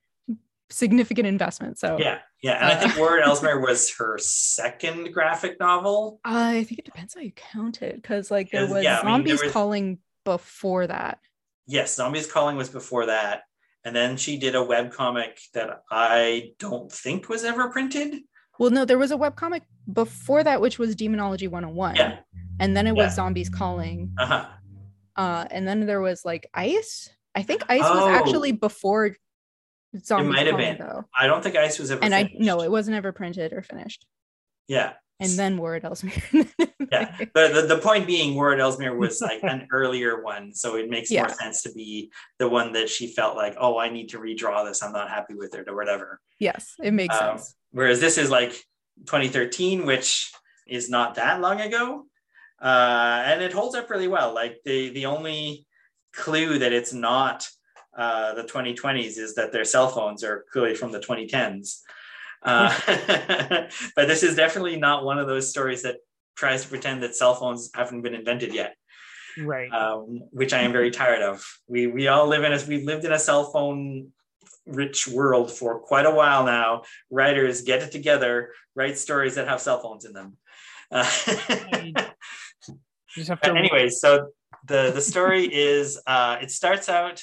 significant 0.75 1.27
investment. 1.27 1.79
So 1.79 1.97
yeah, 1.99 2.19
yeah, 2.43 2.55
and 2.55 2.65
uh, 2.65 2.75
I 2.75 2.77
think 2.77 2.97
War 2.99 3.19
at 3.19 3.25
Ellesmere 3.27 3.61
was 3.61 3.95
her 3.97 4.19
second 4.19 5.13
graphic 5.13 5.59
novel. 5.61 6.21
I 6.25 6.65
think 6.65 6.81
it 6.81 6.85
depends 6.85 7.15
how 7.15 7.21
you 7.21 7.33
count 7.33 7.83
it, 7.83 7.97
because 7.97 8.31
like 8.31 8.51
there 8.51 8.69
was 8.69 8.85
yeah, 8.85 9.03
Zombies 9.03 9.41
I 9.41 9.43
mean, 9.43 9.47
was... 9.47 9.53
Calling 9.53 9.99
before 10.25 10.87
that. 10.87 11.19
Yes, 11.67 11.95
Zombies 11.95 12.31
Calling 12.31 12.57
was 12.57 12.69
before 12.69 13.07
that, 13.07 13.43
and 13.85 13.95
then 13.95 14.17
she 14.17 14.39
did 14.39 14.55
a 14.55 14.63
web 14.63 14.93
comic 14.93 15.39
that 15.55 15.83
I 15.91 16.53
don't 16.59 16.91
think 16.91 17.29
was 17.29 17.45
ever 17.45 17.71
printed. 17.71 18.21
Well, 18.59 18.71
no, 18.71 18.85
there 18.85 18.99
was 18.99 19.11
a 19.11 19.17
web 19.17 19.37
comic 19.37 19.63
before 19.93 20.45
that, 20.45 20.61
which 20.61 20.79
was 20.79 20.95
Demonology 20.95 21.49
101. 21.49 21.97
Yeah. 21.97 22.19
And 22.61 22.77
then 22.77 22.87
it 22.87 22.97
yeah. 22.97 23.05
was 23.05 23.15
Zombies 23.15 23.49
Calling. 23.49 24.15
Uh-huh. 24.17 24.47
Uh, 25.17 25.47
and 25.51 25.67
then 25.67 25.87
there 25.87 26.01
was 26.01 26.25
like 26.25 26.49
Ice. 26.55 27.11
I 27.35 27.43
think 27.43 27.63
Ice 27.69 27.83
oh. 27.85 28.07
was 28.07 28.15
actually 28.15 28.53
before 28.53 29.17
Zombies 30.01 30.29
it 30.29 30.33
might 30.33 30.47
have 30.47 30.57
been. 30.57 30.79
Though. 30.79 31.05
I 31.19 31.27
don't 31.27 31.43
think 31.43 31.57
Ice 31.57 31.79
was 31.79 31.91
ever. 31.91 32.03
And 32.03 32.13
finished. 32.13 32.37
I 32.41 32.45
no, 32.45 32.63
it 32.63 32.71
wasn't 32.71 32.97
ever 32.97 33.13
printed 33.13 33.53
or 33.53 33.63
finished. 33.63 34.07
Yeah. 34.69 34.95
And 35.21 35.31
then 35.33 35.57
War 35.57 35.77
at 35.77 35.85
Ellesmere. 35.85 36.13
yeah. 36.91 37.17
The, 37.19 37.49
the, 37.55 37.75
the 37.75 37.81
point 37.81 38.07
being, 38.07 38.35
War 38.35 38.53
at 38.53 38.59
Ellesmere 38.59 38.97
was 38.97 39.21
like 39.21 39.45
an 39.45 39.69
earlier 39.73 40.23
one, 40.23 40.53
so 40.53 40.77
it 40.77 40.91
makes 40.91 41.11
yeah. 41.11 41.23
more 41.23 41.31
sense 41.31 41.63
to 41.63 41.73
be 41.73 42.11
the 42.39 42.49
one 42.49 42.73
that 42.73 42.89
she 42.89 43.07
felt 43.07 43.37
like, 43.37 43.55
oh, 43.59 43.79
I 43.79 43.91
need 43.91 44.09
to 44.09 44.19
redraw 44.19 44.67
this. 44.67 44.83
I'm 44.83 44.93
not 44.93 45.09
happy 45.09 45.35
with 45.35 45.55
it 45.55 45.69
or 45.69 45.77
whatever. 45.77 46.21
Yes, 46.41 46.75
it 46.83 46.93
makes 46.93 47.15
um, 47.15 47.39
sense. 47.39 47.55
Whereas 47.71 48.01
this 48.01 48.19
is 48.19 48.29
like 48.29 48.51
2013, 49.07 49.87
which 49.87 50.33
is 50.67 50.91
not 50.91 51.15
that 51.15 51.41
long 51.41 51.61
ago, 51.61 52.07
uh, 52.61 53.23
and 53.25 53.41
it 53.41 53.53
holds 53.53 53.77
up 53.77 53.91
really 53.91 54.09
well. 54.09 54.35
Like 54.35 54.59
the 54.65 54.91
the 54.91 55.07
only 55.07 55.67
clue 56.13 56.59
that 56.59 56.73
it's 56.73 56.93
not 56.93 57.47
uh, 57.97 58.35
the 58.35 58.45
2020s 58.45 59.19
is 59.19 59.35
that 59.35 59.53
their 59.53 59.65
cell 59.65 59.89
phones 59.89 60.25
are 60.25 60.45
clearly 60.53 60.75
from 60.75 60.93
the 60.93 61.01
2010s. 61.01 61.81
Uh, 62.43 62.75
but 63.97 64.09
this 64.09 64.23
is 64.23 64.37
definitely 64.37 64.77
not 64.77 65.05
one 65.05 65.19
of 65.19 65.27
those 65.27 65.49
stories 65.49 65.83
that 65.83 65.97
tries 66.37 66.63
to 66.63 66.69
pretend 66.69 67.03
that 67.03 67.15
cell 67.15 67.35
phones 67.35 67.71
haven't 67.75 68.03
been 68.03 68.15
invented 68.15 68.53
yet. 68.55 68.77
Right. 69.39 69.73
Um, 69.73 70.23
which 70.31 70.53
I 70.53 70.61
am 70.61 70.73
very 70.73 70.91
tired 70.91 71.23
of. 71.23 71.45
We 71.67 71.87
we 71.89 72.07
all 72.07 72.29
live 72.29 72.45
in 72.45 72.53
a 72.53 72.61
we've 72.69 72.85
lived 72.85 73.05
in 73.05 73.13
a 73.13 73.19
cell 73.19 73.51
phone 73.51 74.13
rich 74.67 75.09
world 75.09 75.51
for 75.51 75.81
quite 75.81 76.07
a 76.07 76.11
while 76.11 76.45
now. 76.45 76.83
Writers 77.11 77.63
get 77.63 77.83
it 77.83 77.91
together, 77.91 78.53
write 78.75 78.97
stories 78.97 79.35
that 79.35 79.49
have 79.49 79.61
cell 79.61 79.81
phones 79.81 80.05
in 80.05 80.13
them. 80.13 80.37
Uh, 80.91 81.11
anyways, 83.43 84.01
so 84.01 84.29
the 84.67 84.93
the 84.95 85.01
story 85.01 85.53
is 85.53 86.01
uh, 86.07 86.39
it 86.41 86.51
starts 86.51 86.89
out 86.89 87.23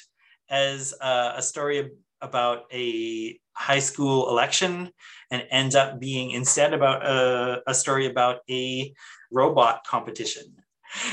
as 0.51 0.93
uh, 1.01 1.33
a 1.35 1.41
story 1.41 1.89
about 2.21 2.65
a 2.71 3.39
high 3.53 3.79
school 3.79 4.29
election 4.29 4.91
and 5.31 5.45
ends 5.49 5.75
up 5.75 5.99
being 5.99 6.31
instead 6.31 6.73
about 6.73 7.05
a, 7.05 7.63
a 7.65 7.73
story 7.73 8.05
about 8.05 8.39
a 8.49 8.93
robot 9.31 9.83
competition. 9.87 10.43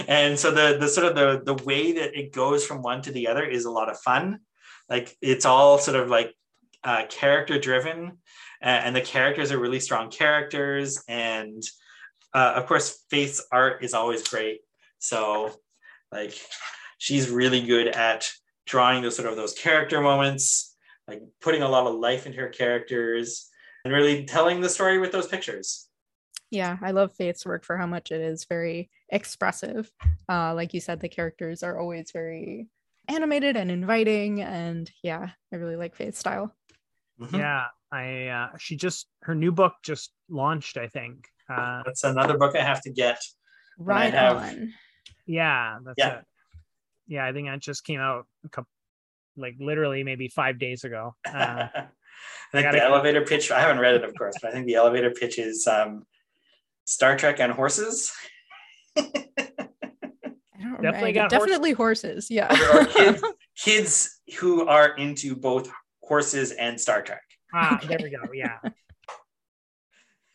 and 0.08 0.38
so 0.38 0.50
the 0.50 0.76
the 0.78 0.88
sort 0.88 1.06
of 1.06 1.14
the 1.14 1.40
the 1.44 1.62
way 1.64 1.92
that 1.92 2.18
it 2.18 2.32
goes 2.32 2.66
from 2.66 2.82
one 2.82 3.00
to 3.00 3.12
the 3.12 3.28
other 3.28 3.44
is 3.44 3.64
a 3.64 3.70
lot 3.70 3.88
of 3.88 3.98
fun 4.00 4.40
like 4.88 5.16
it's 5.20 5.44
all 5.44 5.78
sort 5.78 5.96
of 5.96 6.08
like 6.08 6.34
uh, 6.84 7.04
character 7.08 7.58
driven 7.58 8.18
and 8.60 8.94
the 8.96 9.00
characters 9.00 9.52
are 9.52 9.58
really 9.58 9.78
strong 9.78 10.10
characters 10.10 11.02
and 11.08 11.62
uh, 12.34 12.54
of 12.56 12.66
course 12.66 13.04
faith's 13.10 13.44
art 13.52 13.84
is 13.84 13.94
always 13.94 14.26
great 14.26 14.60
so 14.98 15.52
like 16.10 16.34
she's 16.98 17.30
really 17.30 17.62
good 17.62 17.88
at 17.88 18.28
drawing 18.68 19.02
those 19.02 19.16
sort 19.16 19.28
of 19.28 19.36
those 19.36 19.54
character 19.54 20.00
moments 20.00 20.76
like 21.08 21.22
putting 21.40 21.62
a 21.62 21.68
lot 21.68 21.86
of 21.86 21.94
life 21.94 22.26
into 22.26 22.38
her 22.38 22.50
characters 22.50 23.48
and 23.84 23.92
really 23.92 24.26
telling 24.26 24.60
the 24.60 24.68
story 24.68 24.98
with 24.98 25.10
those 25.10 25.26
pictures. 25.26 25.88
Yeah 26.50 26.76
i 26.82 26.92
love 26.92 27.14
faith's 27.14 27.44
work 27.44 27.64
for 27.64 27.76
how 27.76 27.86
much 27.86 28.12
it 28.12 28.20
is 28.20 28.44
very 28.44 28.90
expressive. 29.08 29.90
Uh, 30.28 30.54
like 30.54 30.74
you 30.74 30.80
said 30.80 31.00
the 31.00 31.08
characters 31.08 31.62
are 31.62 31.78
always 31.78 32.10
very 32.12 32.68
animated 33.08 33.56
and 33.56 33.70
inviting 33.70 34.42
and 34.42 34.90
yeah 35.02 35.30
i 35.52 35.56
really 35.56 35.76
like 35.76 35.96
faith's 35.96 36.18
style. 36.18 36.54
Mm-hmm. 37.20 37.36
yeah 37.36 37.64
i 37.90 38.28
uh, 38.28 38.48
she 38.58 38.76
just 38.76 39.08
her 39.22 39.34
new 39.34 39.50
book 39.50 39.74
just 39.82 40.12
launched 40.28 40.76
i 40.76 40.86
think. 40.86 41.26
Uh 41.50 41.82
that's 41.86 42.04
another 42.04 42.36
book 42.36 42.54
i 42.54 42.62
have 42.62 42.82
to 42.82 42.90
get. 42.90 43.20
Right 43.78 44.12
have... 44.12 44.36
on. 44.36 44.74
Yeah 45.26 45.78
that's 45.84 45.94
yeah. 45.98 46.18
it 46.18 46.24
yeah 47.08 47.26
i 47.26 47.32
think 47.32 47.48
that 47.48 47.60
just 47.60 47.84
came 47.84 48.00
out 48.00 48.26
a 48.44 48.48
couple 48.48 48.68
like 49.36 49.54
literally 49.58 50.04
maybe 50.04 50.28
five 50.28 50.58
days 50.58 50.84
ago 50.84 51.14
uh, 51.26 51.66
I 52.52 52.62
think 52.62 52.72
the 52.72 52.82
elevator 52.82 53.22
pitch, 53.24 53.50
I 53.50 53.60
haven't 53.60 53.78
read 53.78 53.94
it, 53.94 54.04
of 54.04 54.14
course, 54.16 54.34
but 54.40 54.48
I 54.50 54.52
think 54.52 54.66
the 54.66 54.74
elevator 54.74 55.10
pitch 55.10 55.38
is 55.38 55.66
um, 55.66 56.04
Star 56.86 57.16
Trek 57.16 57.40
and 57.40 57.52
horses. 57.52 58.12
definitely 60.82 61.12
got 61.12 61.30
definitely 61.30 61.72
horses. 61.72 62.28
horses. 62.28 62.30
Yeah. 62.30 62.72
or, 62.72 62.80
or 62.80 62.86
kids, 62.86 63.22
kids 63.56 64.20
who 64.38 64.66
are 64.66 64.96
into 64.96 65.36
both 65.36 65.70
horses 66.02 66.52
and 66.52 66.80
Star 66.80 67.02
Trek. 67.02 67.22
Ah, 67.54 67.80
there 67.86 67.98
we 68.02 68.10
go. 68.10 68.22
Yeah. 68.32 68.58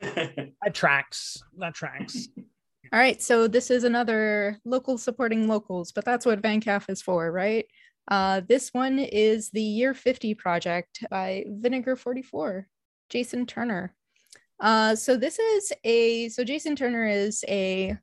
that 0.62 0.74
tracks. 0.74 1.38
That 1.58 1.74
tracks. 1.74 2.28
All 2.94 3.00
right. 3.00 3.20
So 3.24 3.48
this 3.48 3.72
is 3.72 3.86
another 3.86 4.60
local 4.66 5.00
supporting 5.00 5.48
locals, 5.48 5.92
but 5.92 6.06
that's 6.06 6.28
what 6.28 6.44
VanCaf 6.44 6.92
is 6.92 7.02
for, 7.02 7.32
right? 7.32 7.66
Uh, 8.08 8.42
this 8.48 8.72
one 8.72 9.00
is 9.00 9.50
the 9.50 9.64
Year 9.64 9.96
50 9.96 10.36
project 10.36 11.04
by 11.10 11.44
Vinegar 11.48 11.96
44, 11.96 12.68
Jason 13.10 13.48
Turner. 13.48 13.96
Uh, 14.60 14.96
so 14.96 15.18
this 15.18 15.40
is 15.40 15.74
a 15.84 16.30
so 16.30 16.44
Jason 16.44 16.76
Turner 16.76 17.08
is 17.08 17.44
a 17.48 17.98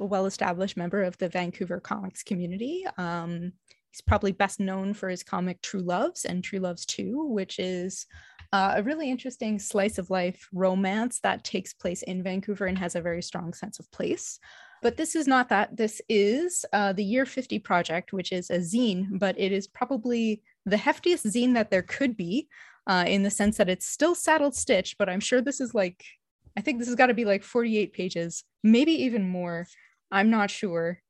well-established 0.00 0.76
member 0.76 1.04
of 1.04 1.16
the 1.18 1.28
Vancouver 1.28 1.78
comics 1.78 2.24
community. 2.24 2.84
Um, 2.98 3.52
he's 3.92 4.00
probably 4.00 4.32
best 4.32 4.58
known 4.58 4.92
for 4.92 5.08
his 5.08 5.22
comic 5.22 5.62
True 5.62 5.82
Loves 5.82 6.24
and 6.24 6.42
True 6.42 6.58
Loves 6.58 6.84
2, 6.86 7.26
which 7.26 7.60
is 7.60 8.06
uh, 8.52 8.74
a 8.76 8.82
really 8.82 9.10
interesting 9.10 9.58
slice 9.58 9.98
of 9.98 10.10
life 10.10 10.48
romance 10.52 11.20
that 11.20 11.44
takes 11.44 11.72
place 11.72 12.02
in 12.02 12.22
Vancouver 12.22 12.66
and 12.66 12.78
has 12.78 12.96
a 12.96 13.00
very 13.00 13.22
strong 13.22 13.52
sense 13.52 13.78
of 13.78 13.90
place. 13.92 14.38
But 14.82 14.96
this 14.96 15.14
is 15.14 15.26
not 15.26 15.50
that. 15.50 15.76
This 15.76 16.00
is 16.08 16.64
uh, 16.72 16.92
the 16.92 17.04
Year 17.04 17.26
50 17.26 17.58
project, 17.58 18.12
which 18.12 18.32
is 18.32 18.50
a 18.50 18.58
zine, 18.58 19.06
but 19.18 19.38
it 19.38 19.52
is 19.52 19.66
probably 19.66 20.42
the 20.66 20.76
heftiest 20.76 21.26
zine 21.26 21.54
that 21.54 21.70
there 21.70 21.82
could 21.82 22.16
be 22.16 22.48
uh, 22.86 23.04
in 23.06 23.22
the 23.22 23.30
sense 23.30 23.56
that 23.58 23.68
it's 23.68 23.86
still 23.86 24.14
saddle 24.14 24.52
stitched, 24.52 24.96
but 24.98 25.08
I'm 25.08 25.20
sure 25.20 25.40
this 25.40 25.60
is 25.60 25.74
like, 25.74 26.02
I 26.56 26.60
think 26.60 26.78
this 26.78 26.88
has 26.88 26.96
got 26.96 27.06
to 27.06 27.14
be 27.14 27.24
like 27.24 27.44
48 27.44 27.92
pages, 27.92 28.44
maybe 28.64 28.92
even 29.04 29.28
more. 29.28 29.66
I'm 30.10 30.30
not 30.30 30.50
sure. 30.50 31.00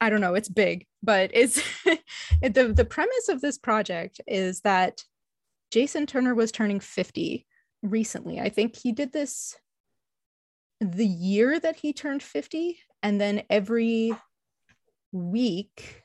I 0.00 0.08
don't 0.08 0.22
know. 0.22 0.34
It's 0.34 0.48
big, 0.48 0.86
but 1.02 1.30
it's 1.34 1.62
the 2.42 2.72
the 2.74 2.86
premise 2.86 3.28
of 3.28 3.42
this 3.42 3.58
project 3.58 4.20
is 4.26 4.62
that 4.62 5.04
Jason 5.70 6.06
Turner 6.06 6.34
was 6.34 6.52
turning 6.52 6.80
50 6.80 7.46
recently. 7.82 8.40
I 8.40 8.48
think 8.48 8.76
he 8.76 8.92
did 8.92 9.12
this 9.12 9.56
the 10.80 11.06
year 11.06 11.60
that 11.60 11.76
he 11.76 11.92
turned 11.92 12.22
50 12.22 12.78
and 13.02 13.20
then 13.20 13.42
every 13.50 14.12
week 15.12 16.04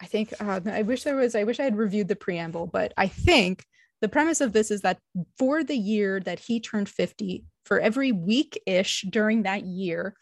I 0.00 0.06
think 0.06 0.32
uh, 0.40 0.60
I 0.66 0.82
wish 0.82 1.02
there 1.04 1.16
was 1.16 1.34
I 1.34 1.44
wish 1.44 1.60
I 1.60 1.64
had 1.64 1.76
reviewed 1.76 2.08
the 2.08 2.16
preamble, 2.16 2.66
but 2.66 2.92
I 2.96 3.06
think 3.06 3.64
the 4.00 4.08
premise 4.08 4.40
of 4.40 4.52
this 4.52 4.70
is 4.70 4.80
that 4.80 4.98
for 5.38 5.62
the 5.62 5.76
year 5.76 6.20
that 6.20 6.38
he 6.38 6.58
turned 6.58 6.88
50, 6.88 7.44
for 7.64 7.78
every 7.78 8.10
week 8.10 8.60
ish 8.66 9.04
during 9.10 9.42
that 9.42 9.64
year, 9.64 10.14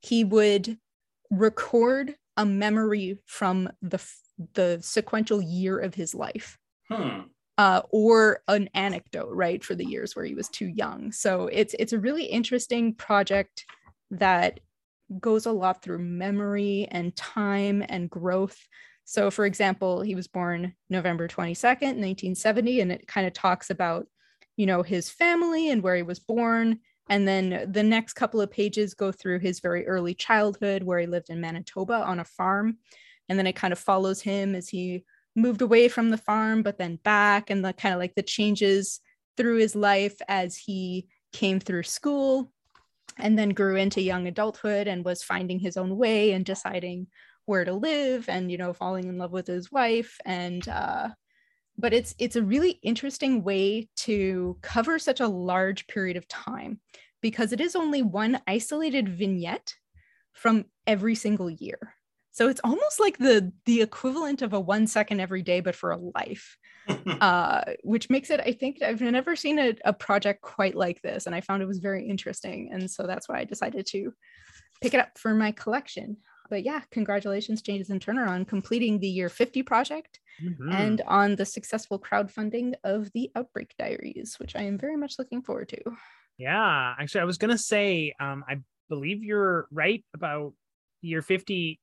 he 0.00 0.24
would 0.24 0.78
record 1.30 2.14
a 2.36 2.46
memory 2.46 3.18
from 3.26 3.68
the 3.82 4.02
the 4.54 4.78
sequential 4.82 5.42
year 5.42 5.78
of 5.78 5.94
his 5.94 6.14
life. 6.14 6.58
Hmm. 6.90 7.20
Uh, 7.58 7.80
or 7.90 8.42
an 8.48 8.68
anecdote, 8.74 9.30
right, 9.32 9.64
for 9.64 9.74
the 9.74 9.84
years 9.84 10.14
where 10.14 10.26
he 10.26 10.34
was 10.34 10.48
too 10.48 10.66
young. 10.66 11.10
So 11.10 11.48
it's 11.50 11.74
it's 11.78 11.94
a 11.94 11.98
really 11.98 12.24
interesting 12.24 12.94
project 12.94 13.64
that 14.10 14.60
goes 15.20 15.46
a 15.46 15.52
lot 15.52 15.82
through 15.82 16.00
memory 16.00 16.86
and 16.90 17.16
time 17.16 17.82
and 17.88 18.10
growth. 18.10 18.58
So, 19.04 19.30
for 19.30 19.46
example, 19.46 20.02
he 20.02 20.14
was 20.14 20.26
born 20.26 20.74
November 20.90 21.28
22nd, 21.28 21.96
1970, 21.96 22.80
and 22.80 22.92
it 22.92 23.06
kind 23.06 23.26
of 23.26 23.32
talks 23.32 23.70
about, 23.70 24.06
you 24.56 24.66
know, 24.66 24.82
his 24.82 25.08
family 25.08 25.70
and 25.70 25.82
where 25.82 25.96
he 25.96 26.02
was 26.02 26.18
born 26.18 26.80
and 27.08 27.26
then 27.26 27.70
the 27.70 27.82
next 27.82 28.14
couple 28.14 28.40
of 28.40 28.50
pages 28.50 28.94
go 28.94 29.12
through 29.12 29.38
his 29.38 29.60
very 29.60 29.86
early 29.86 30.14
childhood, 30.14 30.82
where 30.82 30.98
he 30.98 31.06
lived 31.06 31.30
in 31.30 31.40
Manitoba 31.40 31.94
on 31.94 32.20
a 32.20 32.24
farm. 32.24 32.78
And 33.28 33.38
then 33.38 33.46
it 33.46 33.56
kind 33.56 33.72
of 33.72 33.78
follows 33.78 34.20
him 34.20 34.54
as 34.54 34.68
he 34.68 35.04
moved 35.36 35.62
away 35.62 35.88
from 35.88 36.10
the 36.10 36.18
farm, 36.18 36.62
but 36.62 36.78
then 36.78 36.98
back, 37.04 37.50
and 37.50 37.64
the 37.64 37.72
kind 37.72 37.94
of 37.94 38.00
like 38.00 38.14
the 38.14 38.22
changes 38.22 39.00
through 39.36 39.58
his 39.58 39.76
life 39.76 40.16
as 40.28 40.56
he 40.56 41.06
came 41.32 41.60
through 41.60 41.82
school 41.82 42.50
and 43.18 43.38
then 43.38 43.50
grew 43.50 43.76
into 43.76 44.00
young 44.00 44.26
adulthood 44.26 44.88
and 44.88 45.04
was 45.04 45.22
finding 45.22 45.58
his 45.58 45.76
own 45.76 45.96
way 45.96 46.32
and 46.32 46.44
deciding 46.44 47.06
where 47.44 47.64
to 47.64 47.72
live 47.72 48.28
and 48.28 48.50
you 48.50 48.58
know 48.58 48.72
falling 48.72 49.08
in 49.08 49.18
love 49.18 49.32
with 49.32 49.46
his 49.46 49.70
wife. 49.70 50.18
And 50.24 50.66
uh 50.68 51.08
but 51.78 51.92
it's 51.92 52.14
it's 52.18 52.36
a 52.36 52.42
really 52.42 52.78
interesting 52.82 53.42
way 53.44 53.88
to 53.96 54.56
cover 54.62 54.98
such 54.98 55.20
a 55.20 55.28
large 55.28 55.86
period 55.86 56.16
of 56.16 56.26
time 56.28 56.80
because 57.20 57.52
it 57.52 57.60
is 57.60 57.76
only 57.76 58.02
one 58.02 58.40
isolated 58.46 59.08
vignette 59.08 59.74
from 60.32 60.64
every 60.86 61.14
single 61.14 61.50
year 61.50 61.95
so 62.36 62.48
it's 62.48 62.60
almost 62.62 63.00
like 63.00 63.16
the 63.16 63.50
the 63.64 63.80
equivalent 63.80 64.42
of 64.42 64.52
a 64.52 64.60
one 64.60 64.86
second 64.86 65.20
every 65.20 65.42
day 65.42 65.60
but 65.60 65.74
for 65.74 65.90
a 65.90 65.96
life 66.14 66.58
uh, 67.20 67.62
which 67.82 68.10
makes 68.10 68.30
it 68.30 68.40
i 68.40 68.52
think 68.52 68.82
i've 68.82 69.00
never 69.00 69.34
seen 69.34 69.58
a, 69.58 69.74
a 69.84 69.92
project 69.92 70.42
quite 70.42 70.74
like 70.74 71.00
this 71.02 71.26
and 71.26 71.34
i 71.34 71.40
found 71.40 71.62
it 71.62 71.66
was 71.66 71.78
very 71.78 72.06
interesting 72.08 72.70
and 72.72 72.90
so 72.90 73.04
that's 73.04 73.28
why 73.28 73.38
i 73.38 73.44
decided 73.44 73.86
to 73.86 74.12
pick 74.82 74.92
it 74.92 75.00
up 75.00 75.16
for 75.18 75.34
my 75.34 75.50
collection 75.52 76.16
but 76.48 76.64
yeah, 76.64 76.82
congratulations, 76.90 77.62
Jason 77.62 77.98
Turner, 77.98 78.26
on 78.26 78.44
completing 78.44 79.00
the 79.00 79.08
year 79.08 79.28
50 79.28 79.64
project 79.64 80.20
mm-hmm. 80.40 80.70
and 80.70 81.02
on 81.06 81.34
the 81.34 81.44
successful 81.44 81.98
crowdfunding 81.98 82.74
of 82.84 83.10
the 83.12 83.30
Outbreak 83.34 83.74
Diaries, 83.78 84.36
which 84.38 84.54
I 84.54 84.62
am 84.62 84.78
very 84.78 84.96
much 84.96 85.18
looking 85.18 85.42
forward 85.42 85.68
to. 85.70 85.82
Yeah, 86.38 86.94
actually, 86.98 87.22
I 87.22 87.24
was 87.24 87.38
going 87.38 87.50
to 87.50 87.58
say, 87.58 88.14
um, 88.20 88.44
I 88.48 88.60
believe 88.88 89.24
you're 89.24 89.66
right 89.70 90.04
about 90.14 90.52
year 91.00 91.22
50 91.22 91.80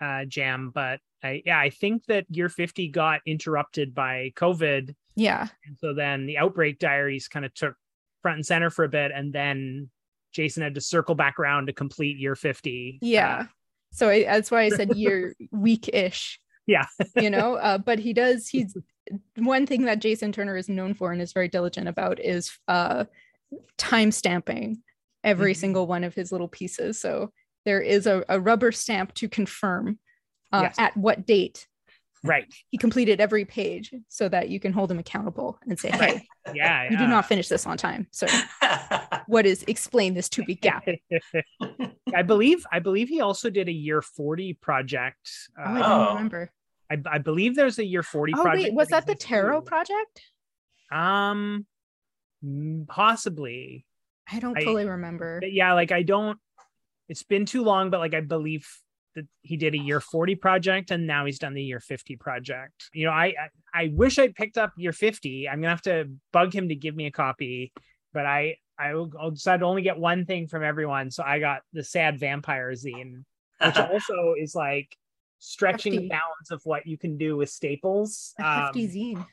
uh, 0.00 0.24
jam, 0.24 0.70
but 0.74 1.00
I, 1.22 1.42
yeah, 1.44 1.58
I 1.58 1.70
think 1.70 2.04
that 2.06 2.26
year 2.30 2.48
50 2.48 2.88
got 2.88 3.20
interrupted 3.26 3.94
by 3.94 4.32
COVID. 4.36 4.94
Yeah. 5.14 5.48
And 5.66 5.76
so 5.78 5.94
then 5.94 6.26
the 6.26 6.38
Outbreak 6.38 6.78
Diaries 6.78 7.28
kind 7.28 7.44
of 7.44 7.54
took 7.54 7.74
front 8.22 8.36
and 8.36 8.46
center 8.46 8.70
for 8.70 8.84
a 8.84 8.88
bit, 8.88 9.12
and 9.14 9.32
then 9.32 9.90
Jason 10.32 10.62
had 10.62 10.74
to 10.74 10.80
circle 10.80 11.14
back 11.14 11.38
around 11.38 11.66
to 11.66 11.72
complete 11.72 12.18
year 12.18 12.34
50. 12.34 12.98
Yeah. 13.00 13.38
Uh, 13.38 13.44
so 13.92 14.08
I, 14.10 14.24
that's 14.24 14.50
why 14.50 14.62
I 14.62 14.68
said 14.68 14.94
year 14.96 15.34
week-ish. 15.50 16.40
Yeah. 16.66 16.86
you 17.16 17.30
know, 17.30 17.54
uh, 17.54 17.78
but 17.78 17.98
he 17.98 18.12
does. 18.12 18.48
He's 18.48 18.76
one 19.36 19.66
thing 19.66 19.84
that 19.84 20.00
Jason 20.00 20.32
Turner 20.32 20.56
is 20.56 20.68
known 20.68 20.94
for 20.94 21.12
and 21.12 21.22
is 21.22 21.32
very 21.32 21.48
diligent 21.48 21.88
about 21.88 22.20
is 22.20 22.58
uh, 22.68 23.04
time 23.78 24.10
stamping 24.10 24.82
every 25.24 25.52
mm-hmm. 25.52 25.60
single 25.60 25.86
one 25.86 26.04
of 26.04 26.14
his 26.14 26.32
little 26.32 26.48
pieces. 26.48 27.00
So 27.00 27.32
there 27.66 27.82
is 27.82 28.06
a, 28.06 28.24
a 28.30 28.40
rubber 28.40 28.72
stamp 28.72 29.12
to 29.14 29.28
confirm 29.28 29.98
uh, 30.52 30.62
yes. 30.62 30.76
at 30.78 30.96
what 30.96 31.26
date 31.26 31.66
right. 32.24 32.46
he 32.70 32.78
completed 32.78 33.20
every 33.20 33.44
page 33.44 33.92
so 34.08 34.28
that 34.28 34.48
you 34.48 34.58
can 34.58 34.72
hold 34.72 34.90
him 34.90 34.98
accountable 34.98 35.58
and 35.68 35.78
say 35.78 35.90
hey 35.90 36.26
yeah, 36.54 36.88
you 36.88 36.96
did 36.96 37.08
not 37.08 37.26
finish 37.26 37.48
this 37.48 37.66
on 37.66 37.76
time. 37.76 38.06
So 38.12 38.26
what 39.26 39.46
is 39.46 39.64
explain 39.66 40.14
this 40.14 40.28
to 40.30 40.44
be 40.44 40.54
gap. 40.54 40.86
I 42.14 42.22
believe 42.22 42.64
i 42.70 42.78
believe 42.78 43.08
he 43.08 43.20
also 43.20 43.50
did 43.50 43.68
a 43.68 43.72
year 43.72 44.00
40 44.00 44.54
project 44.54 45.28
oh, 45.58 45.62
i 45.62 45.78
don't 45.80 45.82
uh, 45.82 46.08
remember. 46.10 46.52
I, 46.88 46.98
I, 47.04 47.18
believe 47.18 47.56
there's 47.56 47.80
a 47.80 47.84
year 47.84 48.04
40 48.04 48.34
oh, 48.36 48.42
project 48.42 48.62
wait, 48.62 48.74
was 48.74 48.88
that, 48.88 49.06
that 49.06 49.12
the 49.12 49.18
tarot 49.18 49.62
project? 49.62 50.22
Um 50.92 51.66
possibly. 52.88 53.84
I 54.30 54.38
don't 54.38 54.56
fully 54.62 54.84
I, 54.84 54.86
remember. 54.86 55.40
Yeah 55.44 55.72
like 55.72 55.90
i 55.90 56.02
don't 56.02 56.38
it's 57.08 57.22
been 57.22 57.46
too 57.46 57.62
long, 57.62 57.90
but 57.90 58.00
like 58.00 58.14
I 58.14 58.20
believe 58.20 58.66
that 59.14 59.26
he 59.42 59.56
did 59.56 59.74
a 59.74 59.78
year 59.78 60.00
40 60.00 60.34
project 60.36 60.90
and 60.90 61.06
now 61.06 61.24
he's 61.24 61.38
done 61.38 61.54
the 61.54 61.62
year 61.62 61.80
50 61.80 62.16
project. 62.16 62.90
You 62.92 63.06
know, 63.06 63.12
I 63.12 63.26
I, 63.74 63.82
I 63.82 63.90
wish 63.92 64.18
I'd 64.18 64.34
picked 64.34 64.58
up 64.58 64.72
year 64.76 64.92
50. 64.92 65.48
I'm 65.48 65.60
gonna 65.60 65.70
have 65.70 65.82
to 65.82 66.10
bug 66.32 66.54
him 66.54 66.68
to 66.68 66.74
give 66.74 66.94
me 66.94 67.06
a 67.06 67.10
copy, 67.10 67.72
but 68.12 68.26
I 68.26 68.56
I 68.78 68.94
will 68.94 69.10
I'll 69.18 69.30
decide 69.30 69.60
to 69.60 69.66
only 69.66 69.82
get 69.82 69.98
one 69.98 70.26
thing 70.26 70.46
from 70.46 70.62
everyone. 70.62 71.10
So 71.10 71.22
I 71.24 71.40
got 71.40 71.62
the 71.72 71.82
sad 71.82 72.20
vampire 72.20 72.72
zine, 72.72 73.24
which 73.64 73.76
also 73.78 74.34
is 74.38 74.54
like 74.54 74.94
stretching 75.38 75.94
hefty. 75.94 76.08
the 76.08 76.10
bounds 76.10 76.50
of 76.50 76.60
what 76.64 76.86
you 76.86 76.98
can 76.98 77.16
do 77.16 77.36
with 77.36 77.50
staples. 77.50 78.34
A 78.38 78.66
hefty 78.66 78.84
um, 78.84 78.90
zine. 78.90 79.26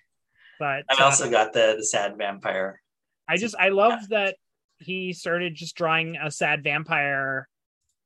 But 0.60 0.84
I 0.90 1.04
also 1.04 1.28
uh, 1.28 1.30
got 1.30 1.54
the 1.54 1.76
the 1.78 1.86
sad 1.86 2.18
vampire. 2.18 2.82
I 3.28 3.38
just 3.38 3.56
I 3.60 3.70
love 3.70 4.00
yeah. 4.04 4.08
that 4.10 4.36
he 4.78 5.14
started 5.14 5.56
just 5.56 5.76
drawing 5.76 6.18
a 6.22 6.30
sad 6.30 6.64
vampire 6.64 7.48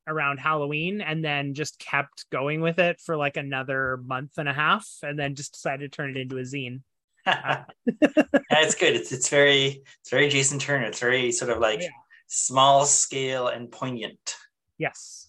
around 0.07 0.39
Halloween 0.39 1.01
and 1.01 1.23
then 1.23 1.53
just 1.53 1.79
kept 1.79 2.29
going 2.29 2.61
with 2.61 2.79
it 2.79 2.99
for 2.99 3.17
like 3.17 3.37
another 3.37 3.97
month 3.97 4.37
and 4.37 4.47
a 4.47 4.53
half 4.53 4.87
and 5.03 5.19
then 5.19 5.35
just 5.35 5.53
decided 5.53 5.91
to 5.91 5.95
turn 5.95 6.11
it 6.11 6.17
into 6.17 6.37
a 6.37 6.41
zine. 6.41 6.81
yeah, 7.25 7.65
it's 7.85 8.75
good. 8.75 8.95
It's 8.95 9.11
it's 9.11 9.29
very 9.29 9.83
it's 10.01 10.09
very 10.09 10.29
Jason 10.29 10.59
Turner. 10.59 10.85
It's 10.85 10.99
very 10.99 11.31
sort 11.31 11.51
of 11.51 11.59
like 11.59 11.81
yeah. 11.81 11.89
small 12.27 12.85
scale 12.85 13.47
and 13.47 13.69
poignant. 13.69 14.37
Yes. 14.77 15.27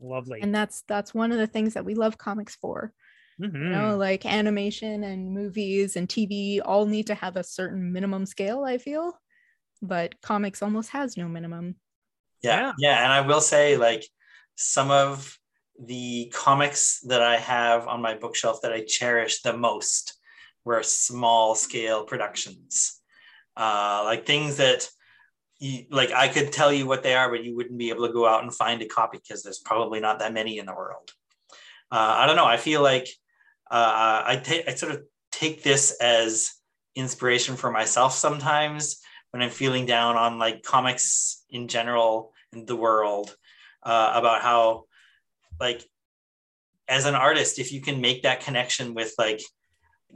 Lovely. 0.00 0.40
And 0.42 0.54
that's 0.54 0.82
that's 0.88 1.14
one 1.14 1.32
of 1.32 1.38
the 1.38 1.46
things 1.46 1.74
that 1.74 1.84
we 1.84 1.94
love 1.94 2.18
comics 2.18 2.56
for. 2.56 2.92
Mm-hmm. 3.40 3.56
You 3.56 3.68
know, 3.68 3.96
like 3.96 4.24
animation 4.24 5.04
and 5.04 5.32
movies 5.32 5.96
and 5.96 6.08
TV 6.08 6.60
all 6.64 6.86
need 6.86 7.06
to 7.08 7.14
have 7.14 7.36
a 7.36 7.44
certain 7.44 7.92
minimum 7.92 8.26
scale, 8.26 8.64
I 8.64 8.78
feel. 8.78 9.18
But 9.82 10.20
comics 10.22 10.62
almost 10.62 10.90
has 10.90 11.16
no 11.16 11.28
minimum. 11.28 11.76
Yeah, 12.42 12.60
yeah. 12.60 12.72
Yeah. 12.78 13.04
And 13.04 13.12
I 13.12 13.20
will 13.22 13.40
say, 13.40 13.76
like, 13.76 14.04
some 14.56 14.90
of 14.90 15.38
the 15.78 16.32
comics 16.34 17.00
that 17.08 17.22
I 17.22 17.36
have 17.36 17.86
on 17.86 18.00
my 18.00 18.14
bookshelf 18.14 18.60
that 18.62 18.72
I 18.72 18.84
cherish 18.86 19.42
the 19.42 19.56
most 19.56 20.14
were 20.64 20.82
small 20.82 21.54
scale 21.54 22.04
productions. 22.04 23.00
Uh, 23.56 24.02
like 24.04 24.26
things 24.26 24.56
that 24.58 24.88
you, 25.60 25.84
like 25.90 26.12
I 26.12 26.28
could 26.28 26.52
tell 26.52 26.72
you 26.72 26.86
what 26.86 27.02
they 27.02 27.14
are, 27.14 27.30
but 27.30 27.44
you 27.44 27.56
wouldn't 27.56 27.78
be 27.78 27.90
able 27.90 28.06
to 28.06 28.12
go 28.12 28.26
out 28.26 28.42
and 28.42 28.54
find 28.54 28.82
a 28.82 28.86
copy 28.86 29.18
because 29.18 29.42
there's 29.42 29.58
probably 29.60 30.00
not 30.00 30.20
that 30.20 30.32
many 30.34 30.58
in 30.58 30.66
the 30.66 30.74
world. 30.74 31.10
Uh, 31.90 32.14
I 32.18 32.26
don't 32.26 32.36
know. 32.36 32.46
I 32.46 32.56
feel 32.56 32.82
like 32.82 33.08
uh, 33.70 34.22
I 34.26 34.40
take 34.42 34.68
I 34.68 34.74
sort 34.74 34.92
of 34.92 35.02
take 35.32 35.62
this 35.62 35.96
as 36.00 36.52
inspiration 36.94 37.56
for 37.56 37.70
myself 37.70 38.12
sometimes 38.14 38.98
when 39.30 39.42
I'm 39.42 39.50
feeling 39.50 39.86
down 39.86 40.16
on 40.16 40.38
like 40.38 40.62
comics 40.62 41.44
in 41.50 41.68
general 41.68 42.32
in 42.52 42.66
the 42.66 42.76
world 42.76 43.36
uh, 43.82 44.12
about 44.14 44.42
how 44.42 44.84
like 45.60 45.84
as 46.88 47.06
an 47.06 47.14
artist 47.14 47.58
if 47.58 47.72
you 47.72 47.80
can 47.80 48.00
make 48.00 48.22
that 48.22 48.40
connection 48.40 48.94
with 48.94 49.12
like 49.18 49.40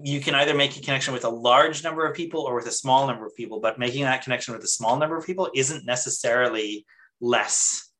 you 0.02 0.20
can 0.20 0.34
either 0.34 0.54
make 0.54 0.76
a 0.76 0.80
connection 0.80 1.12
with 1.12 1.24
a 1.24 1.28
large 1.28 1.82
number 1.82 2.06
of 2.06 2.14
people 2.14 2.42
or 2.42 2.54
with 2.54 2.66
a 2.66 2.72
small 2.72 3.06
number 3.06 3.26
of 3.26 3.34
people 3.34 3.60
but 3.60 3.78
making 3.78 4.04
that 4.04 4.22
connection 4.22 4.54
with 4.54 4.62
a 4.64 4.68
small 4.68 4.96
number 4.96 5.16
of 5.16 5.26
people 5.26 5.50
isn't 5.54 5.84
necessarily 5.84 6.86
less. 7.20 7.90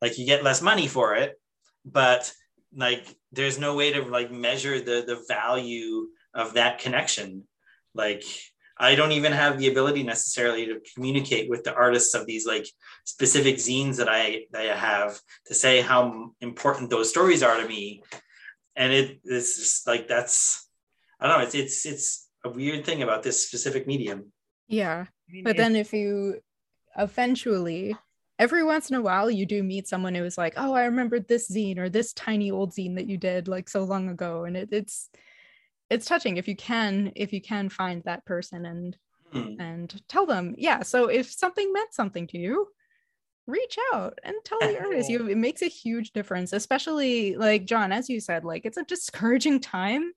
Like 0.00 0.18
you 0.18 0.26
get 0.26 0.44
less 0.44 0.62
money 0.62 0.86
for 0.86 1.14
it 1.14 1.38
but 1.84 2.32
like 2.74 3.16
there's 3.32 3.58
no 3.58 3.74
way 3.74 3.92
to 3.92 4.02
like 4.02 4.30
measure 4.30 4.80
the 4.80 5.04
the 5.06 5.24
value 5.28 6.08
of 6.34 6.54
that 6.54 6.78
connection. 6.78 7.44
Like 7.94 8.24
I 8.78 8.94
don't 8.94 9.12
even 9.12 9.32
have 9.32 9.58
the 9.58 9.68
ability 9.68 10.02
necessarily 10.04 10.66
to 10.66 10.80
communicate 10.94 11.50
with 11.50 11.64
the 11.64 11.74
artists 11.74 12.14
of 12.14 12.26
these 12.26 12.46
like 12.46 12.66
specific 13.04 13.56
zines 13.56 13.96
that 13.96 14.08
I 14.08 14.44
that 14.52 14.70
I 14.70 14.76
have 14.76 15.18
to 15.46 15.54
say 15.54 15.80
how 15.80 16.32
important 16.40 16.90
those 16.90 17.10
stories 17.10 17.42
are 17.42 17.60
to 17.60 17.66
me. 17.66 18.02
And 18.76 18.92
it, 18.92 19.20
it's 19.24 19.58
just 19.58 19.86
like 19.86 20.06
that's 20.06 20.68
I 21.20 21.26
don't 21.26 21.38
know, 21.38 21.44
it's 21.44 21.54
it's 21.54 21.86
it's 21.86 22.28
a 22.44 22.50
weird 22.50 22.84
thing 22.84 23.02
about 23.02 23.22
this 23.22 23.44
specific 23.46 23.86
medium. 23.86 24.32
Yeah. 24.68 25.06
But 25.42 25.56
then 25.56 25.74
if 25.74 25.92
you 25.92 26.40
eventually 26.96 27.96
every 28.38 28.62
once 28.62 28.90
in 28.90 28.96
a 28.96 29.02
while 29.02 29.30
you 29.30 29.44
do 29.44 29.62
meet 29.62 29.88
someone 29.88 30.14
who 30.14 30.24
is 30.24 30.38
like, 30.38 30.54
oh, 30.56 30.72
I 30.72 30.84
remember 30.84 31.18
this 31.18 31.50
zine 31.50 31.78
or 31.78 31.88
this 31.88 32.12
tiny 32.12 32.52
old 32.52 32.72
zine 32.72 32.94
that 32.94 33.08
you 33.08 33.16
did 33.16 33.48
like 33.48 33.68
so 33.68 33.82
long 33.82 34.08
ago. 34.08 34.44
And 34.44 34.56
it, 34.56 34.68
it's 34.70 35.10
it's 35.90 36.06
touching 36.06 36.36
if 36.36 36.48
you 36.48 36.56
can 36.56 37.12
if 37.16 37.32
you 37.32 37.40
can 37.40 37.68
find 37.68 38.02
that 38.04 38.24
person 38.24 38.66
and 38.66 38.96
mm. 39.32 39.56
and 39.58 40.02
tell 40.08 40.26
them 40.26 40.54
yeah 40.58 40.82
so 40.82 41.06
if 41.06 41.30
something 41.30 41.72
meant 41.72 41.92
something 41.92 42.26
to 42.26 42.38
you 42.38 42.68
reach 43.46 43.78
out 43.94 44.18
and 44.22 44.36
tell 44.44 44.58
the 44.60 44.78
artist. 44.78 45.08
You 45.10 45.26
it 45.26 45.38
makes 45.38 45.62
a 45.62 45.68
huge 45.68 46.12
difference 46.12 46.52
especially 46.52 47.34
like 47.36 47.64
john 47.64 47.92
as 47.92 48.08
you 48.08 48.20
said 48.20 48.44
like 48.44 48.66
it's 48.66 48.76
a 48.76 48.84
discouraging 48.84 49.60
time 49.60 50.12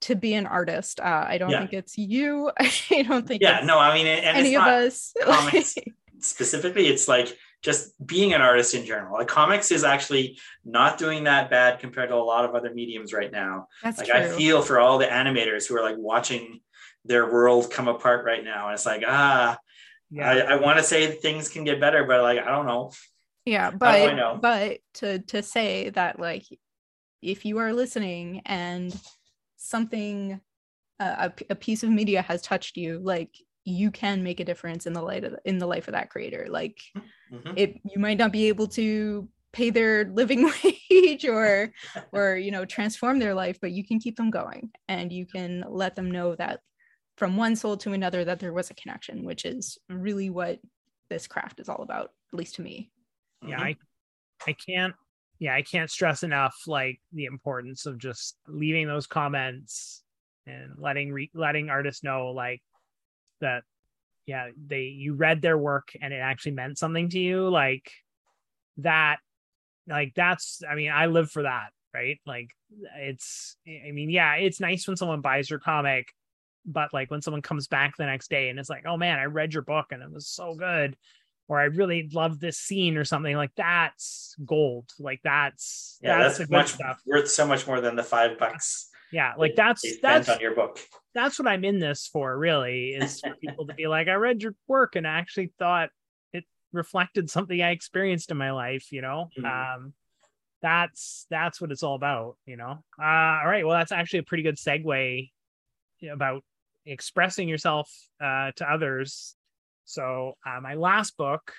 to 0.00 0.14
be 0.14 0.34
an 0.34 0.46
artist. 0.46 1.00
Uh, 1.00 1.24
i 1.28 1.38
don't 1.38 1.50
yeah. 1.50 1.58
think 1.58 1.72
it's 1.72 1.98
you. 1.98 2.50
I 2.58 3.04
don't 3.06 3.26
think 3.26 3.42
yeah 3.42 3.60
no 3.64 3.78
i 3.78 3.94
mean 3.94 4.06
any 4.06 4.56
of 4.56 4.62
us. 4.62 5.12
comics. 5.22 5.76
Specifically 6.20 6.88
it's 6.88 7.06
like 7.06 7.36
just 7.62 7.94
being 8.04 8.34
an 8.34 8.40
artist 8.40 8.74
in 8.74 8.84
general. 8.84 9.18
Like 9.18 9.28
comics 9.28 9.70
is 9.70 9.84
actually 9.84 10.38
not 10.64 10.98
doing 10.98 11.24
that 11.24 11.50
bad 11.50 11.80
compared 11.80 12.10
to 12.10 12.14
a 12.14 12.16
lot 12.16 12.44
of 12.44 12.54
other 12.54 12.72
mediums 12.72 13.12
right 13.12 13.32
now. 13.32 13.68
That's 13.82 13.98
like 13.98 14.08
true. 14.08 14.16
I 14.16 14.28
feel 14.28 14.62
for 14.62 14.78
all 14.78 14.98
the 14.98 15.06
animators 15.06 15.66
who 15.66 15.76
are 15.76 15.82
like 15.82 15.96
watching 15.98 16.60
their 17.04 17.30
world 17.30 17.70
come 17.70 17.88
apart 17.88 18.24
right 18.24 18.44
now. 18.44 18.66
And 18.66 18.74
it's 18.74 18.86
like, 18.86 19.02
ah, 19.06 19.58
yeah. 20.10 20.30
I, 20.30 20.38
I 20.38 20.56
want 20.56 20.78
to 20.78 20.84
say 20.84 21.10
things 21.10 21.48
can 21.48 21.64
get 21.64 21.80
better, 21.80 22.04
but 22.04 22.22
like 22.22 22.38
I 22.38 22.50
don't 22.50 22.66
know. 22.66 22.92
Yeah, 23.44 23.70
but 23.70 24.40
but 24.40 24.78
to 24.94 25.18
to 25.20 25.42
say 25.42 25.90
that 25.90 26.18
like 26.20 26.44
if 27.22 27.44
you 27.44 27.58
are 27.58 27.72
listening 27.72 28.42
and 28.44 28.94
something 29.56 30.40
uh, 31.00 31.30
a, 31.30 31.52
a 31.52 31.54
piece 31.54 31.82
of 31.82 31.90
media 31.90 32.22
has 32.22 32.42
touched 32.42 32.76
you, 32.76 33.00
like 33.02 33.30
you 33.68 33.90
can 33.90 34.22
make 34.22 34.40
a 34.40 34.44
difference 34.44 34.86
in 34.86 34.94
the 34.94 35.02
light 35.02 35.24
of 35.24 35.36
in 35.44 35.58
the 35.58 35.66
life 35.66 35.88
of 35.88 35.92
that 35.92 36.10
creator 36.10 36.46
like 36.48 36.80
mm-hmm. 37.30 37.52
it 37.56 37.78
you 37.84 38.00
might 38.00 38.18
not 38.18 38.32
be 38.32 38.48
able 38.48 38.66
to 38.66 39.28
pay 39.52 39.70
their 39.70 40.06
living 40.06 40.50
wage 40.90 41.24
or 41.26 41.72
or 42.12 42.36
you 42.36 42.50
know 42.50 42.64
transform 42.64 43.18
their 43.18 43.34
life 43.34 43.58
but 43.60 43.72
you 43.72 43.84
can 43.84 43.98
keep 43.98 44.16
them 44.16 44.30
going 44.30 44.70
and 44.88 45.12
you 45.12 45.26
can 45.26 45.64
let 45.68 45.94
them 45.94 46.10
know 46.10 46.34
that 46.34 46.60
from 47.16 47.36
one 47.36 47.56
soul 47.56 47.76
to 47.76 47.92
another 47.92 48.24
that 48.24 48.40
there 48.40 48.52
was 48.52 48.70
a 48.70 48.74
connection 48.74 49.24
which 49.24 49.44
is 49.44 49.78
really 49.88 50.30
what 50.30 50.58
this 51.10 51.26
craft 51.26 51.60
is 51.60 51.68
all 51.68 51.82
about 51.82 52.10
at 52.32 52.38
least 52.38 52.54
to 52.54 52.62
me 52.62 52.90
yeah 53.46 53.56
mm-hmm. 53.56 53.64
i 53.64 53.76
i 54.46 54.52
can't 54.52 54.94
yeah 55.38 55.54
i 55.54 55.62
can't 55.62 55.90
stress 55.90 56.22
enough 56.22 56.56
like 56.66 57.00
the 57.12 57.26
importance 57.26 57.84
of 57.84 57.98
just 57.98 58.36
leaving 58.46 58.86
those 58.86 59.06
comments 59.06 60.02
and 60.46 60.72
letting 60.78 61.12
re- 61.12 61.30
letting 61.34 61.68
artists 61.68 62.02
know 62.02 62.28
like 62.28 62.62
that 63.40 63.62
yeah 64.26 64.48
they 64.66 64.82
you 64.82 65.14
read 65.14 65.40
their 65.40 65.58
work 65.58 65.92
and 66.00 66.12
it 66.12 66.18
actually 66.18 66.52
meant 66.52 66.78
something 66.78 67.08
to 67.08 67.18
you 67.18 67.48
like 67.48 67.90
that 68.76 69.16
like 69.88 70.12
that's 70.14 70.62
i 70.70 70.74
mean 70.74 70.90
i 70.90 71.06
live 71.06 71.30
for 71.30 71.42
that 71.42 71.70
right 71.94 72.20
like 72.26 72.50
it's 72.98 73.56
i 73.66 73.90
mean 73.90 74.10
yeah 74.10 74.34
it's 74.34 74.60
nice 74.60 74.86
when 74.86 74.96
someone 74.96 75.20
buys 75.20 75.48
your 75.48 75.58
comic 75.58 76.12
but 76.66 76.92
like 76.92 77.10
when 77.10 77.22
someone 77.22 77.42
comes 77.42 77.66
back 77.66 77.96
the 77.96 78.04
next 78.04 78.28
day 78.28 78.50
and 78.50 78.58
it's 78.58 78.68
like 78.70 78.84
oh 78.86 78.96
man 78.96 79.18
i 79.18 79.24
read 79.24 79.54
your 79.54 79.62
book 79.62 79.86
and 79.90 80.02
it 80.02 80.12
was 80.12 80.26
so 80.26 80.54
good 80.54 80.94
or 81.48 81.58
i 81.58 81.64
really 81.64 82.08
love 82.12 82.38
this 82.38 82.58
scene 82.58 82.98
or 82.98 83.04
something 83.04 83.34
like 83.36 83.52
that's 83.56 84.36
gold 84.44 84.90
like 84.98 85.20
that's 85.24 85.98
yeah 86.02 86.18
that's, 86.18 86.38
that's 86.38 86.50
much 86.50 86.68
stuff. 86.72 87.00
worth 87.06 87.30
so 87.30 87.46
much 87.46 87.66
more 87.66 87.80
than 87.80 87.96
the 87.96 88.04
five 88.04 88.38
bucks 88.38 88.90
yeah 89.12 89.32
like 89.36 89.54
that's 89.56 89.84
that's 90.00 90.28
on 90.28 90.40
your 90.40 90.54
book. 90.54 90.78
that's 91.14 91.38
what 91.38 91.48
i'm 91.48 91.64
in 91.64 91.78
this 91.78 92.08
for 92.12 92.36
really 92.36 92.90
is 92.90 93.20
for 93.20 93.34
people 93.34 93.66
to 93.66 93.74
be 93.74 93.86
like 93.86 94.08
i 94.08 94.14
read 94.14 94.42
your 94.42 94.54
work 94.66 94.96
and 94.96 95.06
i 95.06 95.18
actually 95.18 95.52
thought 95.58 95.90
it 96.32 96.44
reflected 96.72 97.30
something 97.30 97.60
i 97.62 97.70
experienced 97.70 98.30
in 98.30 98.36
my 98.36 98.50
life 98.52 98.86
you 98.92 99.02
know? 99.02 99.28
Mm-hmm. 99.38 99.46
um 99.76 99.92
that's 100.60 101.26
that's 101.30 101.60
what 101.60 101.70
it's 101.70 101.84
all 101.84 101.94
about 101.94 102.36
you 102.44 102.56
know? 102.56 102.82
Uh 103.00 103.04
all 103.04 103.46
right 103.46 103.64
well 103.64 103.78
that's 103.78 103.92
actually 103.92 104.18
a 104.18 104.24
pretty 104.24 104.42
good 104.42 104.56
segue 104.56 105.30
about 106.10 106.42
expressing 106.84 107.48
yourself 107.48 107.88
uh 108.20 108.50
to 108.56 108.70
others. 108.70 109.36
So 109.84 110.34
uh, 110.44 110.60
my 110.60 110.74
last 110.74 111.16
book 111.16 111.52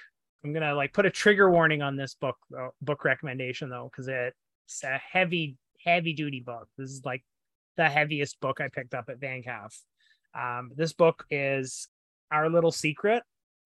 i'm 0.43 0.53
gonna 0.53 0.75
like 0.75 0.93
put 0.93 1.05
a 1.05 1.09
trigger 1.09 1.49
warning 1.49 1.81
on 1.81 1.95
this 1.95 2.15
book 2.15 2.35
uh, 2.57 2.67
book 2.81 3.05
recommendation 3.05 3.69
though 3.69 3.89
because 3.91 4.07
it's 4.09 4.83
a 4.83 4.97
heavy 4.97 5.57
heavy 5.83 6.13
duty 6.13 6.41
book. 6.41 6.67
This 6.77 6.89
is 6.89 7.01
like 7.05 7.23
the 7.79 7.87
heaviest 7.87 8.41
book 8.41 8.59
I 8.59 8.67
picked 8.67 8.93
up 8.93 9.05
at 9.07 9.21
VanCaf. 9.21 9.73
Um, 10.37 10.71
this 10.75 10.91
book 10.91 11.23
is 11.31 11.87
Our 12.29 12.49
Little 12.49 12.73
Secret, 12.73 13.23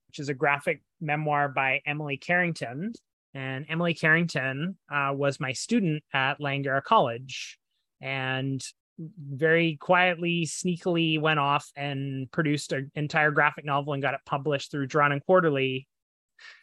which 0.07 0.19
is 0.19 0.29
a 0.29 0.35
graphic 0.35 0.83
memoir 1.01 1.49
by 1.49 1.81
Emily 1.87 2.17
Carrington. 2.17 2.93
And 3.33 3.65
Emily 3.67 3.95
Carrington 3.95 4.77
uh, 4.91 5.13
was 5.15 5.39
my 5.39 5.53
student 5.53 6.03
at 6.13 6.39
Langara 6.39 6.83
College 6.83 7.57
and 8.01 8.63
very 8.99 9.77
quietly, 9.77 10.45
sneakily 10.45 11.19
went 11.19 11.39
off 11.39 11.71
and 11.75 12.31
produced 12.31 12.71
an 12.71 12.91
entire 12.93 13.31
graphic 13.31 13.65
novel 13.65 13.93
and 13.93 14.03
got 14.03 14.13
it 14.13 14.19
published 14.27 14.69
through 14.69 14.85
Drawn 14.85 15.11
and 15.11 15.25
Quarterly 15.25 15.87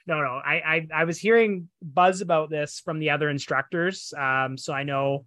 no, 0.06 0.20
no. 0.20 0.40
I, 0.44 0.54
I 0.56 0.88
I 0.94 1.04
was 1.04 1.18
hearing 1.18 1.68
buzz 1.80 2.20
about 2.20 2.50
this 2.50 2.80
from 2.84 2.98
the 2.98 3.10
other 3.10 3.30
instructors. 3.30 4.12
Um, 4.18 4.58
so 4.58 4.74
I 4.74 4.82
know 4.82 5.24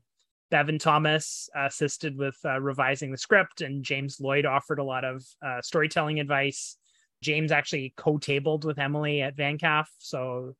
Bevan 0.54 0.78
Thomas 0.78 1.49
assisted 1.56 2.16
with 2.16 2.38
uh, 2.45 2.62
revising 2.62 3.10
the 3.10 3.18
script, 3.18 3.62
and 3.62 3.84
James 3.84 4.20
Lloyd 4.22 4.45
offered 4.45 4.78
a 4.78 4.84
lot 4.84 5.04
of 5.04 5.26
uh, 5.43 5.60
storytelling 5.64 6.20
advice. 6.20 6.78
James 7.24 7.51
actually 7.51 7.91
co-tabled 7.97 8.64
with 8.64 8.78
Emily 8.78 9.24
at 9.24 9.36
VanCaf, 9.36 9.86
so 9.97 10.54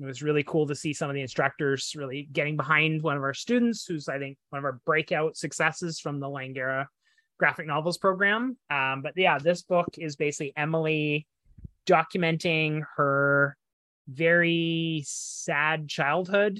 it 0.00 0.04
was 0.04 0.24
really 0.24 0.42
cool 0.42 0.66
to 0.66 0.74
see 0.74 0.92
some 0.92 1.08
of 1.08 1.14
the 1.14 1.22
instructors 1.22 1.94
really 1.96 2.28
getting 2.32 2.56
behind 2.56 3.00
one 3.00 3.16
of 3.16 3.22
our 3.22 3.32
students, 3.32 3.86
who's 3.86 4.08
I 4.08 4.18
think 4.18 4.38
one 4.50 4.58
of 4.58 4.64
our 4.64 4.80
breakout 4.84 5.36
successes 5.36 6.00
from 6.00 6.18
the 6.18 6.26
Langara 6.26 6.86
graphic 7.38 7.68
novels 7.68 7.96
program. 7.96 8.56
Um, 8.70 9.02
but 9.02 9.12
yeah, 9.14 9.38
this 9.38 9.62
book 9.62 9.90
is 9.98 10.16
basically 10.16 10.52
Emily 10.56 11.28
documenting 11.86 12.82
her 12.96 13.56
very 14.08 15.04
sad 15.06 15.86
childhood, 15.86 16.58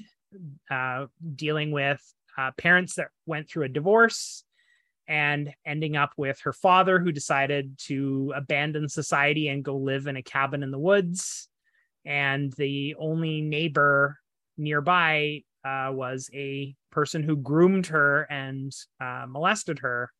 uh, 0.71 1.07
dealing 1.35 1.71
with 1.71 2.01
uh, 2.39 2.51
parents 2.57 2.95
that 2.95 3.09
went 3.25 3.49
through 3.49 3.65
a 3.65 3.69
divorce 3.69 4.43
and 5.07 5.51
ending 5.65 5.97
up 5.97 6.11
with 6.15 6.39
her 6.41 6.53
father 6.53 6.99
who 6.99 7.11
decided 7.11 7.77
to 7.79 8.31
abandon 8.35 8.87
society 8.87 9.47
and 9.47 9.63
go 9.63 9.75
live 9.75 10.07
in 10.07 10.15
a 10.15 10.23
cabin 10.23 10.63
in 10.63 10.71
the 10.71 10.79
woods. 10.79 11.49
And 12.05 12.53
the 12.53 12.95
only 12.97 13.41
neighbor 13.41 14.17
nearby 14.57 15.41
uh, 15.65 15.89
was 15.91 16.29
a 16.33 16.75
person 16.91 17.23
who 17.23 17.35
groomed 17.35 17.87
her 17.87 18.21
and 18.29 18.71
uh, 19.01 19.25
molested 19.27 19.79
her. 19.79 20.11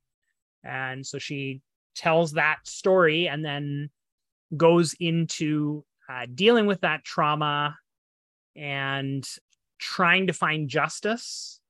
And 0.63 1.05
so 1.05 1.19
she 1.19 1.61
tells 1.95 2.33
that 2.33 2.57
story 2.65 3.29
and 3.29 3.45
then 3.45 3.89
goes 4.57 4.95
into 4.99 5.85
uh, 6.09 6.25
dealing 6.33 6.65
with 6.65 6.81
that 6.81 7.03
trauma 7.03 7.77
and 8.55 9.25
trying 9.77 10.27
to 10.27 10.33
find 10.33 10.67
justice. 10.67 11.61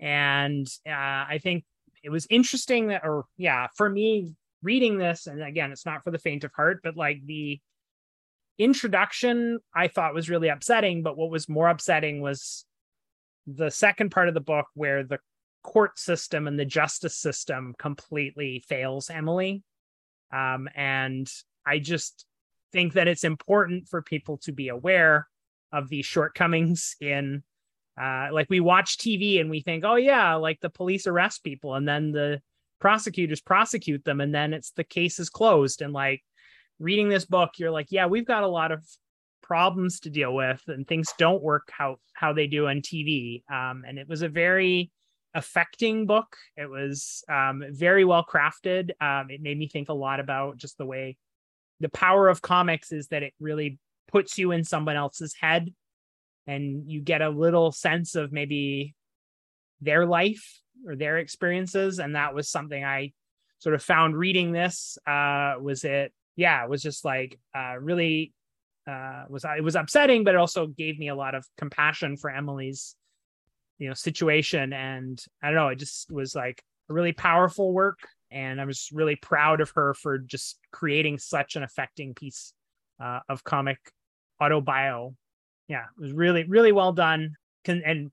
And 0.00 0.66
uh, 0.86 0.90
I 0.90 1.40
think 1.42 1.64
it 2.02 2.10
was 2.10 2.26
interesting 2.30 2.88
that, 2.88 3.02
or 3.04 3.24
yeah, 3.36 3.68
for 3.76 3.88
me 3.88 4.34
reading 4.62 4.98
this, 4.98 5.26
and 5.26 5.42
again, 5.42 5.72
it's 5.72 5.86
not 5.86 6.04
for 6.04 6.10
the 6.10 6.18
faint 6.18 6.44
of 6.44 6.52
heart, 6.52 6.80
but 6.82 6.96
like 6.96 7.24
the 7.24 7.60
introduction 8.58 9.58
I 9.74 9.88
thought 9.88 10.14
was 10.14 10.30
really 10.30 10.48
upsetting. 10.48 11.02
But 11.02 11.16
what 11.16 11.30
was 11.30 11.48
more 11.48 11.68
upsetting 11.68 12.20
was 12.20 12.64
the 13.46 13.70
second 13.70 14.10
part 14.10 14.28
of 14.28 14.34
the 14.34 14.40
book 14.40 14.66
where 14.74 15.04
the 15.04 15.18
court 15.62 15.98
system 15.98 16.46
and 16.46 16.58
the 16.58 16.64
justice 16.64 17.16
system 17.16 17.74
completely 17.78 18.64
fails 18.68 19.10
Emily. 19.10 19.62
Um, 20.32 20.68
and 20.74 21.30
I 21.66 21.78
just 21.78 22.24
think 22.72 22.94
that 22.94 23.08
it's 23.08 23.24
important 23.24 23.88
for 23.88 24.02
people 24.02 24.38
to 24.38 24.52
be 24.52 24.68
aware 24.68 25.28
of 25.72 25.88
these 25.88 26.06
shortcomings 26.06 26.96
in 27.00 27.42
uh, 28.00 28.28
like 28.32 28.48
we 28.50 28.60
watch 28.60 28.98
TV 28.98 29.40
and 29.40 29.50
we 29.50 29.60
think, 29.60 29.84
oh 29.84 29.96
yeah, 29.96 30.34
like 30.34 30.60
the 30.60 30.70
police 30.70 31.06
arrest 31.06 31.42
people 31.42 31.74
and 31.74 31.88
then 31.88 32.12
the 32.12 32.40
prosecutors 32.80 33.40
prosecute 33.40 34.04
them 34.04 34.20
and 34.20 34.34
then 34.34 34.52
it's 34.52 34.72
the 34.72 34.84
case 34.84 35.18
is 35.18 35.30
closed. 35.30 35.82
And 35.82 35.92
like 35.92 36.22
reading 36.78 37.08
this 37.08 37.24
book, 37.24 37.50
you're 37.58 37.70
like, 37.70 37.88
yeah, 37.90 38.06
we've 38.06 38.26
got 38.26 38.42
a 38.42 38.48
lot 38.48 38.72
of 38.72 38.84
problems 39.42 40.00
to 40.00 40.10
deal 40.10 40.34
with 40.34 40.62
and 40.66 40.86
things 40.86 41.08
don't 41.18 41.42
work 41.42 41.70
how 41.70 41.96
how 42.12 42.32
they 42.32 42.46
do 42.46 42.66
on 42.66 42.78
TV. 42.78 43.42
Um, 43.50 43.84
and 43.86 43.98
it 43.98 44.08
was 44.08 44.22
a 44.22 44.28
very 44.28 44.90
affecting 45.34 46.06
book. 46.06 46.36
It 46.56 46.68
was 46.68 47.22
um, 47.30 47.62
very 47.70 48.04
well 48.04 48.24
crafted. 48.24 48.90
Um, 49.00 49.30
it 49.30 49.40
made 49.40 49.58
me 49.58 49.68
think 49.68 49.88
a 49.88 49.94
lot 49.94 50.20
about 50.20 50.56
just 50.56 50.78
the 50.78 50.86
way 50.86 51.16
the 51.80 51.90
power 51.90 52.28
of 52.28 52.42
comics 52.42 52.90
is 52.90 53.08
that 53.08 53.22
it 53.22 53.34
really 53.38 53.78
puts 54.08 54.38
you 54.38 54.52
in 54.52 54.64
someone 54.64 54.96
else's 54.96 55.34
head 55.38 55.72
and 56.46 56.88
you 56.90 57.00
get 57.00 57.22
a 57.22 57.28
little 57.28 57.72
sense 57.72 58.14
of 58.14 58.32
maybe 58.32 58.94
their 59.80 60.06
life 60.06 60.60
or 60.86 60.96
their 60.96 61.18
experiences. 61.18 61.98
And 61.98 62.14
that 62.14 62.34
was 62.34 62.48
something 62.48 62.84
i 62.84 63.12
sort 63.58 63.74
of 63.74 63.82
found 63.82 64.16
reading 64.16 64.52
this 64.52 64.98
uh 65.06 65.54
was 65.60 65.82
it 65.84 66.12
yeah 66.36 66.62
it 66.62 66.68
was 66.68 66.82
just 66.82 67.04
like 67.04 67.38
uh 67.56 67.74
really 67.80 68.32
uh 68.86 69.24
was 69.28 69.44
it 69.44 69.64
was 69.64 69.76
upsetting 69.76 70.24
but 70.24 70.34
it 70.34 70.38
also 70.38 70.66
gave 70.66 70.98
me 70.98 71.08
a 71.08 71.14
lot 71.14 71.34
of 71.34 71.46
compassion 71.56 72.16
for 72.16 72.30
emily's 72.30 72.94
you 73.78 73.88
know 73.88 73.94
situation. 73.94 74.72
And 74.72 75.22
i 75.42 75.46
don't 75.46 75.56
know 75.56 75.68
it 75.68 75.78
just 75.78 76.10
was 76.10 76.34
like 76.34 76.62
a 76.88 76.94
really 76.94 77.12
powerful 77.12 77.72
work. 77.72 78.00
And 78.30 78.60
i 78.60 78.64
was 78.64 78.90
really 78.92 79.16
proud 79.16 79.60
of 79.60 79.70
her 79.70 79.94
for 79.94 80.18
just 80.18 80.58
creating 80.72 81.18
such 81.18 81.56
an 81.56 81.62
affecting 81.62 82.14
piece 82.14 82.52
uh, 83.00 83.20
of 83.28 83.44
comic 83.44 83.78
autobio 84.40 85.14
yeah 85.68 85.84
it 85.98 86.00
was 86.00 86.12
really 86.12 86.44
really 86.44 86.72
well 86.72 86.92
done. 86.92 87.36
Can, 87.64 87.82
and 87.84 88.10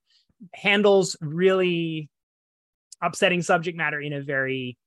handles 0.54 1.16
really 1.22 2.10
upsetting 3.02 3.42
subject 3.42 3.78
matter 3.78 4.00
in 4.00 4.14
a 4.14 4.22
very 4.22 4.78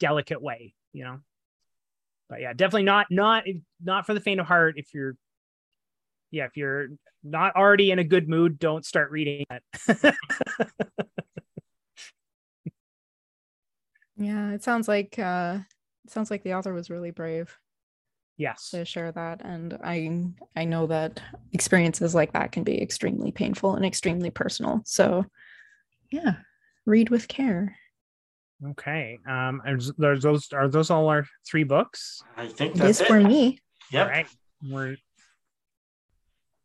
delicate 0.00 0.42
way 0.42 0.74
you 0.92 1.04
know? 1.04 1.18
But 2.28 2.40
yeah 2.40 2.52
definitely 2.52 2.84
not 2.84 3.06
not 3.10 3.44
not 3.82 4.06
for 4.06 4.14
the 4.14 4.20
faint 4.20 4.40
of 4.40 4.46
heart. 4.46 4.74
If 4.76 4.92
you're 4.92 5.16
yeah 6.30 6.44
if 6.44 6.56
you're 6.56 6.88
not 7.24 7.56
already 7.56 7.90
in 7.90 7.98
a 7.98 8.04
good 8.04 8.28
mood 8.28 8.58
don't 8.58 8.84
start 8.84 9.10
reading 9.10 9.44
it. 9.50 10.14
Yeah 14.20 14.50
it 14.50 14.64
sounds 14.64 14.88
like 14.88 15.16
uh 15.18 15.58
it 16.04 16.10
sounds 16.10 16.28
like 16.28 16.42
the 16.42 16.54
author 16.54 16.72
was 16.72 16.90
really 16.90 17.12
brave 17.12 17.56
yes. 18.38 18.70
to 18.70 18.84
share 18.84 19.12
that. 19.12 19.44
And 19.44 19.78
i 19.84 20.24
i 20.56 20.64
know 20.64 20.86
that 20.86 21.20
experiences 21.52 22.14
like 22.14 22.32
that 22.32 22.52
can 22.52 22.64
be 22.64 22.80
extremely 22.80 23.32
painful 23.32 23.74
and 23.74 23.84
extremely 23.84 24.30
personal. 24.30 24.80
So 24.84 25.26
yeah 26.10 26.36
read 26.86 27.10
with 27.10 27.28
care. 27.28 27.76
Okay 28.70 29.18
um 29.28 29.60
there's 29.98 30.22
those 30.22 30.50
are 30.52 30.68
those 30.68 30.90
all 30.90 31.08
our 31.08 31.26
three 31.46 31.64
books? 31.64 32.22
I 32.36 32.46
think 32.46 32.74
that's 32.74 33.00
it. 33.00 33.06
for 33.06 33.20
me. 33.20 33.60
Yeah 33.92 34.04
all 34.04 34.08
right 34.08 34.26
we're 34.62 34.96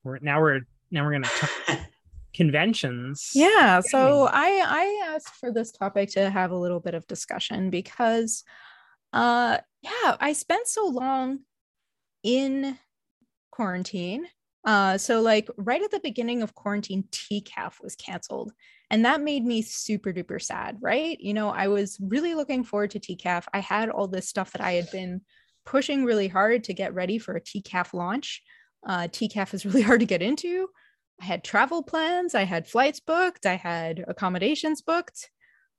we're 0.04 0.20
now 0.20 0.40
we're 0.40 0.62
now 0.92 1.04
we're 1.04 1.12
gonna 1.12 1.28
talk 1.28 1.80
conventions. 2.34 3.32
Yeah 3.34 3.80
so 3.82 4.28
i 4.32 4.64
i 4.66 5.14
asked 5.14 5.36
for 5.36 5.52
this 5.52 5.72
topic 5.72 6.10
to 6.12 6.30
have 6.30 6.52
a 6.52 6.58
little 6.58 6.80
bit 6.80 6.96
of 6.96 7.06
discussion 7.08 7.70
because 7.70 8.44
uh 9.12 9.58
yeah 9.82 10.18
i 10.20 10.34
spent 10.34 10.68
so 10.68 10.88
long 10.88 11.40
in 12.24 12.78
quarantine. 13.52 14.28
Uh, 14.66 14.98
so 14.98 15.22
like 15.22 15.50
right 15.58 15.82
at 15.82 15.92
the 15.92 16.00
beginning 16.00 16.42
of 16.42 16.56
quarantine, 16.56 17.04
TCAF 17.12 17.82
was 17.82 17.96
canceled. 17.96 18.54
And 18.90 19.06
that 19.06 19.22
made 19.22 19.44
me 19.44 19.62
super 19.62 20.14
duper 20.14 20.42
sad, 20.42 20.78
right? 20.80 21.20
You 21.20 21.34
know, 21.34 21.50
I 21.50 21.68
was 21.68 21.98
really 22.00 22.36
looking 22.36 22.64
forward 22.64 22.92
to 22.92 23.00
TCAF. 23.00 23.46
I 23.54 23.60
had 23.60 23.90
all 23.90 24.08
this 24.08 24.30
stuff 24.30 24.52
that 24.52 24.62
I 24.62 24.74
had 24.74 24.90
been 24.92 25.22
pushing 25.66 26.06
really 26.06 26.28
hard 26.28 26.64
to 26.66 26.74
get 26.74 26.94
ready 26.94 27.18
for 27.18 27.36
a 27.36 27.42
TCAF 27.42 27.94
launch. 27.94 28.42
Uh, 28.88 29.08
TCAF 29.08 29.54
is 29.54 29.66
really 29.66 29.82
hard 29.90 30.00
to 30.02 30.06
get 30.06 30.22
into. 30.22 30.70
I 31.22 31.26
had 31.26 31.44
travel 31.44 31.84
plans, 31.84 32.36
I 32.36 32.44
had 32.44 32.68
flights 32.68 33.00
booked, 33.00 33.46
I 33.46 33.56
had 33.56 34.04
accommodations 34.08 34.82
booked, 34.82 35.30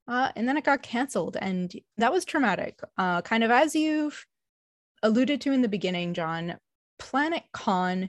uh, 0.06 0.30
and 0.36 0.48
then 0.48 0.56
it 0.56 0.64
got 0.64 0.82
canceled. 0.82 1.36
And 1.40 1.72
that 1.98 2.12
was 2.12 2.24
traumatic. 2.24 2.78
Uh, 2.96 3.20
kind 3.22 3.44
of 3.44 3.50
as 3.50 3.74
you've 3.74 4.24
alluded 5.04 5.42
to 5.42 5.52
in 5.52 5.62
the 5.62 5.68
beginning, 5.68 6.14
John, 6.14 6.56
Planet 6.98 7.44
Con 7.52 8.08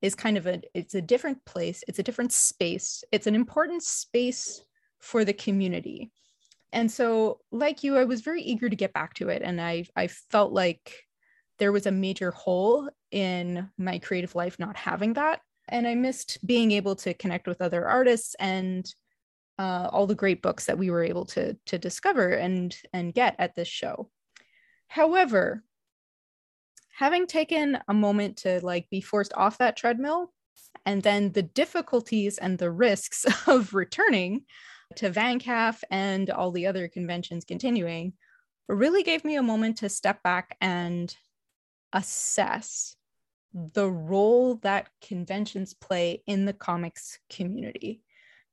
is 0.00 0.14
kind 0.14 0.38
of 0.38 0.46
a 0.46 0.62
it's 0.72 0.94
a 0.94 1.02
different 1.02 1.44
place, 1.44 1.84
it's 1.88 1.98
a 1.98 2.02
different 2.02 2.32
space. 2.32 3.04
It's 3.12 3.26
an 3.26 3.34
important 3.34 3.82
space 3.82 4.62
for 5.00 5.24
the 5.24 5.32
community. 5.34 6.10
And 6.72 6.90
so, 6.90 7.40
like 7.50 7.82
you, 7.82 7.96
I 7.96 8.04
was 8.04 8.20
very 8.20 8.42
eager 8.42 8.68
to 8.68 8.76
get 8.76 8.92
back 8.92 9.14
to 9.14 9.28
it. 9.28 9.42
And 9.42 9.60
I 9.60 9.84
I 9.96 10.06
felt 10.06 10.52
like 10.52 11.04
there 11.58 11.72
was 11.72 11.86
a 11.86 11.90
major 11.90 12.30
hole 12.30 12.88
in 13.10 13.68
my 13.76 13.98
creative 13.98 14.34
life 14.34 14.58
not 14.58 14.76
having 14.76 15.14
that. 15.14 15.40
And 15.68 15.86
I 15.86 15.96
missed 15.96 16.38
being 16.46 16.70
able 16.72 16.94
to 16.96 17.14
connect 17.14 17.48
with 17.48 17.60
other 17.60 17.86
artists 17.86 18.36
and 18.38 18.86
uh, 19.58 19.88
all 19.90 20.06
the 20.06 20.14
great 20.14 20.40
books 20.40 20.66
that 20.66 20.78
we 20.78 20.90
were 20.90 21.02
able 21.02 21.24
to 21.26 21.56
to 21.66 21.78
discover 21.78 22.30
and 22.30 22.76
and 22.92 23.12
get 23.12 23.34
at 23.38 23.56
this 23.56 23.68
show. 23.68 24.08
However, 24.86 25.64
having 26.98 27.28
taken 27.28 27.78
a 27.86 27.94
moment 27.94 28.38
to 28.38 28.58
like 28.64 28.90
be 28.90 29.00
forced 29.00 29.32
off 29.36 29.58
that 29.58 29.76
treadmill 29.76 30.32
and 30.84 31.00
then 31.00 31.30
the 31.30 31.44
difficulties 31.44 32.38
and 32.38 32.58
the 32.58 32.72
risks 32.72 33.24
of 33.46 33.72
returning 33.72 34.44
to 34.96 35.08
VanCaf 35.08 35.80
and 35.92 36.28
all 36.28 36.50
the 36.50 36.66
other 36.66 36.88
conventions 36.88 37.44
continuing 37.44 38.14
really 38.68 39.04
gave 39.04 39.24
me 39.24 39.36
a 39.36 39.42
moment 39.42 39.78
to 39.78 39.88
step 39.88 40.24
back 40.24 40.56
and 40.60 41.14
assess 41.92 42.96
the 43.54 43.88
role 43.88 44.56
that 44.56 44.88
conventions 45.00 45.74
play 45.74 46.24
in 46.26 46.46
the 46.46 46.52
comics 46.52 47.20
community. 47.30 48.02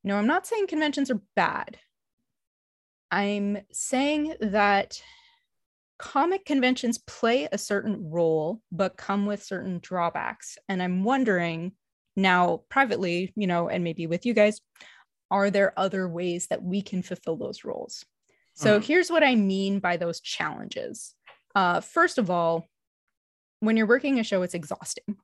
No, 0.03 0.17
I'm 0.17 0.27
not 0.27 0.45
saying 0.45 0.67
conventions 0.67 1.09
are 1.09 1.21
bad. 1.35 1.79
I'm 3.09 3.57
saying 3.71 4.35
that 4.39 5.01
comic 5.97 6.45
conventions 6.45 6.97
play 6.97 7.47
a 7.51 7.57
certain 7.57 8.09
role, 8.09 8.61
but 8.71 8.97
come 8.97 9.25
with 9.25 9.43
certain 9.43 9.79
drawbacks. 9.81 10.57
And 10.67 10.81
I'm 10.81 11.03
wondering 11.03 11.73
now, 12.15 12.61
privately, 12.69 13.33
you 13.35 13.47
know, 13.47 13.69
and 13.69 13.83
maybe 13.83 14.07
with 14.07 14.25
you 14.25 14.33
guys, 14.33 14.61
are 15.31 15.49
there 15.49 15.77
other 15.77 16.07
ways 16.07 16.47
that 16.47 16.63
we 16.63 16.81
can 16.81 17.01
fulfill 17.01 17.37
those 17.37 17.63
roles? 17.63 18.05
So 18.53 18.77
mm-hmm. 18.77 18.85
here's 18.85 19.09
what 19.09 19.23
I 19.23 19.35
mean 19.35 19.79
by 19.79 19.97
those 19.97 20.21
challenges. 20.21 21.13
Uh, 21.53 21.81
first 21.81 22.17
of 22.17 22.29
all, 22.29 22.67
when 23.59 23.77
you're 23.77 23.87
working 23.87 24.19
a 24.19 24.23
show, 24.23 24.43
it's 24.43 24.53
exhausting. 24.53 25.17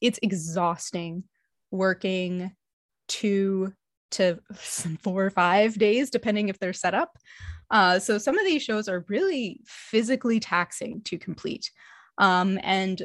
It's 0.00 0.18
exhausting 0.22 1.24
working 1.70 2.52
two 3.08 3.72
to 4.12 4.38
four 4.54 5.26
or 5.26 5.30
five 5.30 5.78
days, 5.78 6.10
depending 6.10 6.48
if 6.48 6.58
they're 6.58 6.72
set 6.72 6.94
up. 6.94 7.18
Uh, 7.72 7.98
so 7.98 8.18
some 8.18 8.38
of 8.38 8.44
these 8.44 8.62
shows 8.62 8.86
are 8.86 9.04
really 9.08 9.60
physically 9.66 10.38
taxing 10.38 11.00
to 11.00 11.18
complete. 11.18 11.72
Um, 12.18 12.60
and 12.62 13.02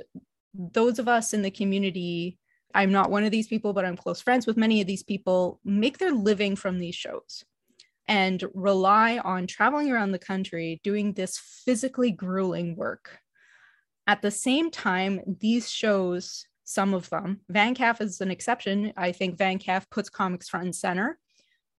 those 0.53 0.99
of 0.99 1.07
us 1.07 1.33
in 1.33 1.41
the 1.41 1.49
community, 1.49 2.37
I'm 2.75 2.91
not 2.91 3.09
one 3.09 3.23
of 3.23 3.31
these 3.31 3.47
people, 3.47 3.71
but 3.71 3.85
I'm 3.85 3.95
close 3.95 4.21
friends 4.21 4.45
with 4.45 4.57
many 4.57 4.81
of 4.81 4.87
these 4.87 5.03
people, 5.03 5.61
make 5.63 5.97
their 5.97 6.11
living 6.11 6.57
from 6.57 6.79
these 6.79 6.95
shows 6.95 7.45
and 8.09 8.43
rely 8.53 9.19
on 9.19 9.47
traveling 9.47 9.89
around 9.89 10.11
the 10.11 10.19
country 10.19 10.81
doing 10.83 11.13
this 11.13 11.37
physically 11.37 12.11
grueling 12.11 12.75
work. 12.75 13.19
At 14.05 14.21
the 14.21 14.31
same 14.31 14.69
time, 14.69 15.21
these 15.39 15.69
shows, 15.69 16.45
some 16.65 16.93
of 16.93 17.09
them, 17.09 17.41
VanCaf 17.51 18.01
is 18.01 18.19
an 18.19 18.31
exception. 18.31 18.93
I 18.97 19.13
think 19.13 19.37
VanCaf 19.37 19.89
puts 19.89 20.09
comics 20.09 20.49
front 20.49 20.65
and 20.65 20.75
center, 20.75 21.19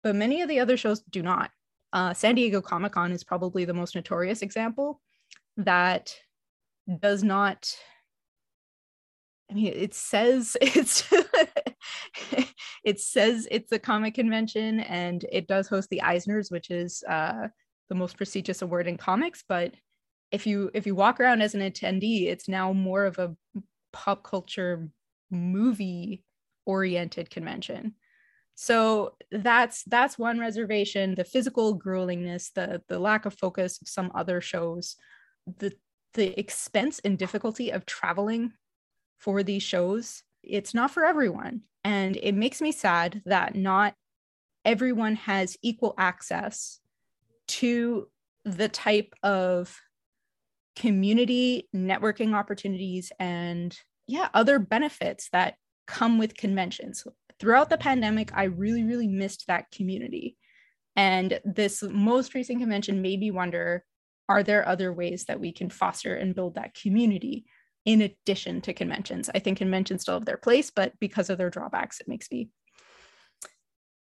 but 0.04 0.16
many 0.16 0.42
of 0.42 0.48
the 0.48 0.60
other 0.60 0.78
shows 0.78 1.02
do 1.02 1.22
not. 1.22 1.52
Uh, 1.94 2.14
San 2.14 2.36
Diego 2.36 2.62
Comic 2.62 2.94
Con 2.94 3.12
is 3.12 3.24
probably 3.24 3.66
the 3.66 3.74
most 3.74 3.96
notorious 3.96 4.42
example 4.42 5.02
that 5.58 6.16
does 7.02 7.24
not. 7.24 7.74
I 9.50 9.54
mean, 9.54 9.74
it 9.74 9.94
says 9.94 10.58
it's 10.62 11.08
it 12.84 13.00
says 13.00 13.48
it's 13.50 13.72
a 13.72 13.80
comic 13.80 14.16
convention 14.16 14.82
and 14.82 15.26
it 15.32 15.48
does 15.48 15.68
host 15.68 15.90
the 15.90 16.02
Eisners, 16.04 16.52
which 16.52 16.70
is 16.70 17.04
uh, 17.08 17.48
the 17.90 17.96
most 17.96 18.18
prestigious 18.18 18.62
award 18.62 18.88
in 18.88 18.98
comics. 18.98 19.44
But 19.48 19.74
if 20.32 20.46
you 20.46 20.70
if 20.74 20.86
you 20.86 20.96
walk 20.96 21.20
around 21.20 21.42
as 21.42 21.56
an 21.56 21.62
attendee, 21.62 22.28
it's 22.28 22.48
now 22.50 22.74
more 22.74 23.06
of 23.06 23.18
a 23.18 23.36
pop 23.94 24.24
culture 24.24 24.90
movie 25.32 26.24
oriented 26.66 27.30
convention. 27.30 27.96
So 28.60 29.14
that's 29.32 29.84
that's 29.84 30.18
one 30.18 30.40
reservation. 30.40 31.14
The 31.14 31.24
physical 31.24 31.80
gruelingness, 31.80 32.52
the 32.54 32.82
the 32.88 32.98
lack 32.98 33.28
of 33.28 33.36
focus 33.36 33.80
of 33.80 33.88
some 33.88 34.12
other 34.16 34.42
shows, 34.42 34.96
the 35.60 35.74
the 36.16 36.38
expense 36.40 37.00
and 37.06 37.20
difficulty 37.20 37.70
of 37.70 37.86
traveling 37.86 38.54
for 39.20 39.44
these 39.44 39.62
shows, 39.62 40.24
it's 40.42 40.74
not 40.74 40.90
for 40.90 41.06
everyone. 41.06 41.62
And 41.84 42.18
it 42.18 42.34
makes 42.34 42.60
me 42.60 42.72
sad 42.72 43.22
that 43.26 43.54
not 43.54 43.94
everyone 44.66 45.18
has 45.18 45.56
equal 45.62 45.94
access 46.00 46.80
to 47.50 48.08
the 48.44 48.70
type 48.70 49.14
of 49.22 49.80
community 50.76 51.70
networking 51.76 52.34
opportunities 52.34 53.12
and 53.20 53.78
yeah, 54.08 54.30
other 54.34 54.58
benefits 54.58 55.30
that 55.30 55.58
come 55.86 56.18
with 56.18 56.36
conventions. 56.36 57.06
Throughout 57.40 57.70
the 57.70 57.78
pandemic, 57.78 58.32
I 58.34 58.46
really, 58.46 58.84
really 58.84 59.08
missed 59.08 59.46
that 59.48 59.72
community. 59.72 60.38
And 60.96 61.40
this 61.46 61.84
most 61.84 62.34
recent 62.34 62.60
convention 62.60 63.02
made 63.02 63.20
me 63.20 63.32
wonder 63.32 63.84
are 64.30 64.44
there 64.44 64.68
other 64.68 64.92
ways 64.92 65.26
that 65.26 65.40
we 65.40 65.54
can 65.54 65.70
foster 65.70 66.16
and 66.16 66.36
build 66.36 66.56
that 66.56 66.74
community? 66.74 67.46
in 67.88 68.02
addition 68.02 68.60
to 68.60 68.74
conventions. 68.74 69.30
I 69.34 69.40
think 69.40 69.60
conventions 69.60 70.02
still 70.02 70.16
have 70.16 70.26
their 70.26 70.36
place, 70.36 70.70
but 70.70 70.92
because 71.00 71.30
of 71.30 71.38
their 71.38 71.50
drawbacks, 71.50 72.02
it 72.02 72.08
makes 72.10 72.30
me 72.30 72.50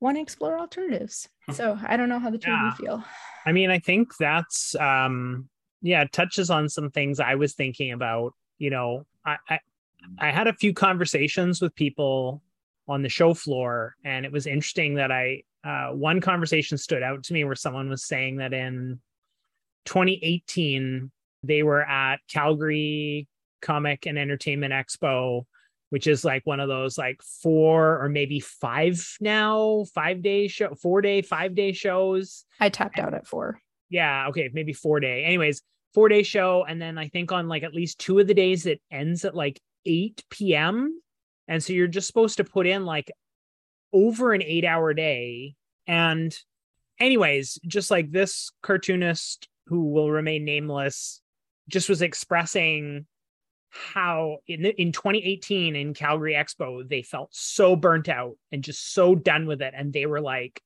want 0.01 0.17
to 0.17 0.21
explore 0.21 0.59
alternatives. 0.59 1.29
Hmm. 1.47 1.53
So 1.53 1.79
I 1.87 1.97
don't 1.97 2.09
know 2.09 2.19
how 2.19 2.31
the 2.31 2.39
two 2.39 2.51
yeah. 2.51 2.73
of 2.73 2.79
you 2.81 2.85
feel. 2.85 3.05
I 3.47 3.53
mean, 3.53 3.71
I 3.71 3.79
think 3.79 4.17
that's 4.19 4.75
um 4.75 5.49
yeah, 5.81 6.05
touches 6.11 6.51
on 6.51 6.69
some 6.69 6.91
things 6.91 7.21
I 7.21 7.37
was 7.37 7.55
thinking 7.55 7.93
about. 7.93 8.35
You 8.59 8.71
know, 8.71 9.07
I, 9.25 9.37
I 9.49 9.61
I 10.19 10.31
had 10.33 10.49
a 10.49 10.55
few 10.55 10.75
conversations 10.75 11.63
with 11.63 11.73
people 11.77 12.43
on 12.89 13.03
the 13.03 13.09
show 13.09 13.35
floor, 13.35 13.95
and 14.05 14.25
it 14.25 14.33
was 14.33 14.47
interesting 14.47 14.95
that 14.95 15.13
I 15.13 15.43
uh, 15.65 15.89
one 15.89 16.21
conversation 16.21 16.79
stood 16.79 17.03
out 17.03 17.25
to 17.25 17.33
me 17.33 17.45
where 17.45 17.55
someone 17.55 17.89
was 17.89 18.05
saying 18.05 18.37
that 18.37 18.53
in 18.53 19.01
2018 19.87 21.11
they 21.43 21.63
were 21.63 21.83
at 21.83 22.19
Calgary 22.29 23.27
Comic 23.61 24.07
and 24.07 24.19
Entertainment 24.19 24.73
Expo, 24.73 25.45
which 25.91 26.07
is 26.07 26.25
like 26.25 26.43
one 26.45 26.61
of 26.61 26.69
those 26.69 26.99
like 26.99 27.21
four 27.23 28.03
or 28.03 28.09
maybe 28.09 28.41
five 28.41 29.17
now, 29.21 29.85
five 29.95 30.23
day 30.23 30.49
show, 30.49 30.75
four 30.75 31.01
day, 31.01 31.23
five 31.23 31.55
day 31.55 31.73
shows. 31.73 32.45
I 32.61 32.69
tapped 32.69 32.99
and, 32.99 33.07
out 33.07 33.15
at 33.15 33.27
four. 33.27 33.61
Yeah. 33.89 34.29
Okay. 34.29 34.51
Maybe 34.53 34.73
four 34.73 35.01
day. 35.01 35.25
Anyways, 35.25 35.63
four 35.95 36.09
day 36.09 36.23
show. 36.23 36.65
And 36.69 36.81
then 36.81 36.99
I 36.99 37.09
think 37.09 37.33
on 37.33 37.49
like 37.49 37.63
at 37.63 37.75
least 37.75 37.99
two 37.99 38.19
of 38.19 38.27
the 38.27 38.35
days 38.35 38.67
it 38.67 38.81
ends 38.91 39.25
at 39.25 39.35
like 39.35 39.61
8 39.87 40.23
p.m. 40.31 41.01
And 41.49 41.63
so 41.63 41.73
you're 41.73 41.89
just 41.89 42.07
supposed 42.07 42.37
to 42.37 42.45
put 42.45 42.67
in 42.67 42.85
like 42.85 43.11
over 43.93 44.33
an 44.33 44.43
eight 44.43 44.65
hour 44.65 44.93
day. 44.95 45.55
And, 45.87 46.37
anyways, 47.01 47.59
just 47.67 47.91
like 47.91 48.13
this 48.13 48.51
cartoonist 48.63 49.49
who 49.67 49.91
will 49.91 50.11
remain 50.11 50.45
nameless 50.45 51.21
just 51.69 51.89
was 51.89 52.03
expressing 52.03 53.07
how 53.71 54.39
in, 54.47 54.65
in 54.65 54.93
2018 54.93 55.77
in 55.77 55.95
Calgary 55.95 56.35
Expo, 56.35 56.89
they 56.89 57.03
felt 57.03 57.29
so 57.33 57.77
burnt 57.77 58.09
out 58.09 58.37
and 58.51 58.65
just 58.65 58.93
so 58.93 59.15
done 59.15 59.47
with 59.47 59.61
it. 59.61 59.75
And 59.77 59.93
they 59.93 60.07
were 60.07 60.21
like, 60.21 60.63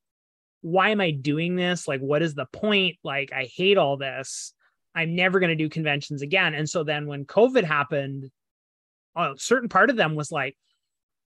why 0.60 0.90
am 0.90 1.00
I 1.00 1.10
doing 1.10 1.56
this? 1.56 1.88
Like, 1.88 2.00
what 2.00 2.22
is 2.22 2.34
the 2.34 2.46
point? 2.52 2.96
Like, 3.02 3.32
I 3.32 3.48
hate 3.54 3.78
all 3.78 3.96
this. 3.96 4.54
I'm 4.94 5.16
never 5.16 5.40
going 5.40 5.50
to 5.50 5.56
do 5.56 5.68
conventions 5.68 6.22
again. 6.22 6.54
And 6.54 6.68
so 6.68 6.84
then 6.84 7.06
when 7.06 7.24
COVID 7.24 7.64
happened, 7.64 8.30
a 9.16 9.32
certain 9.36 9.68
part 9.68 9.90
of 9.90 9.96
them 9.96 10.14
was 10.14 10.30
like, 10.30 10.56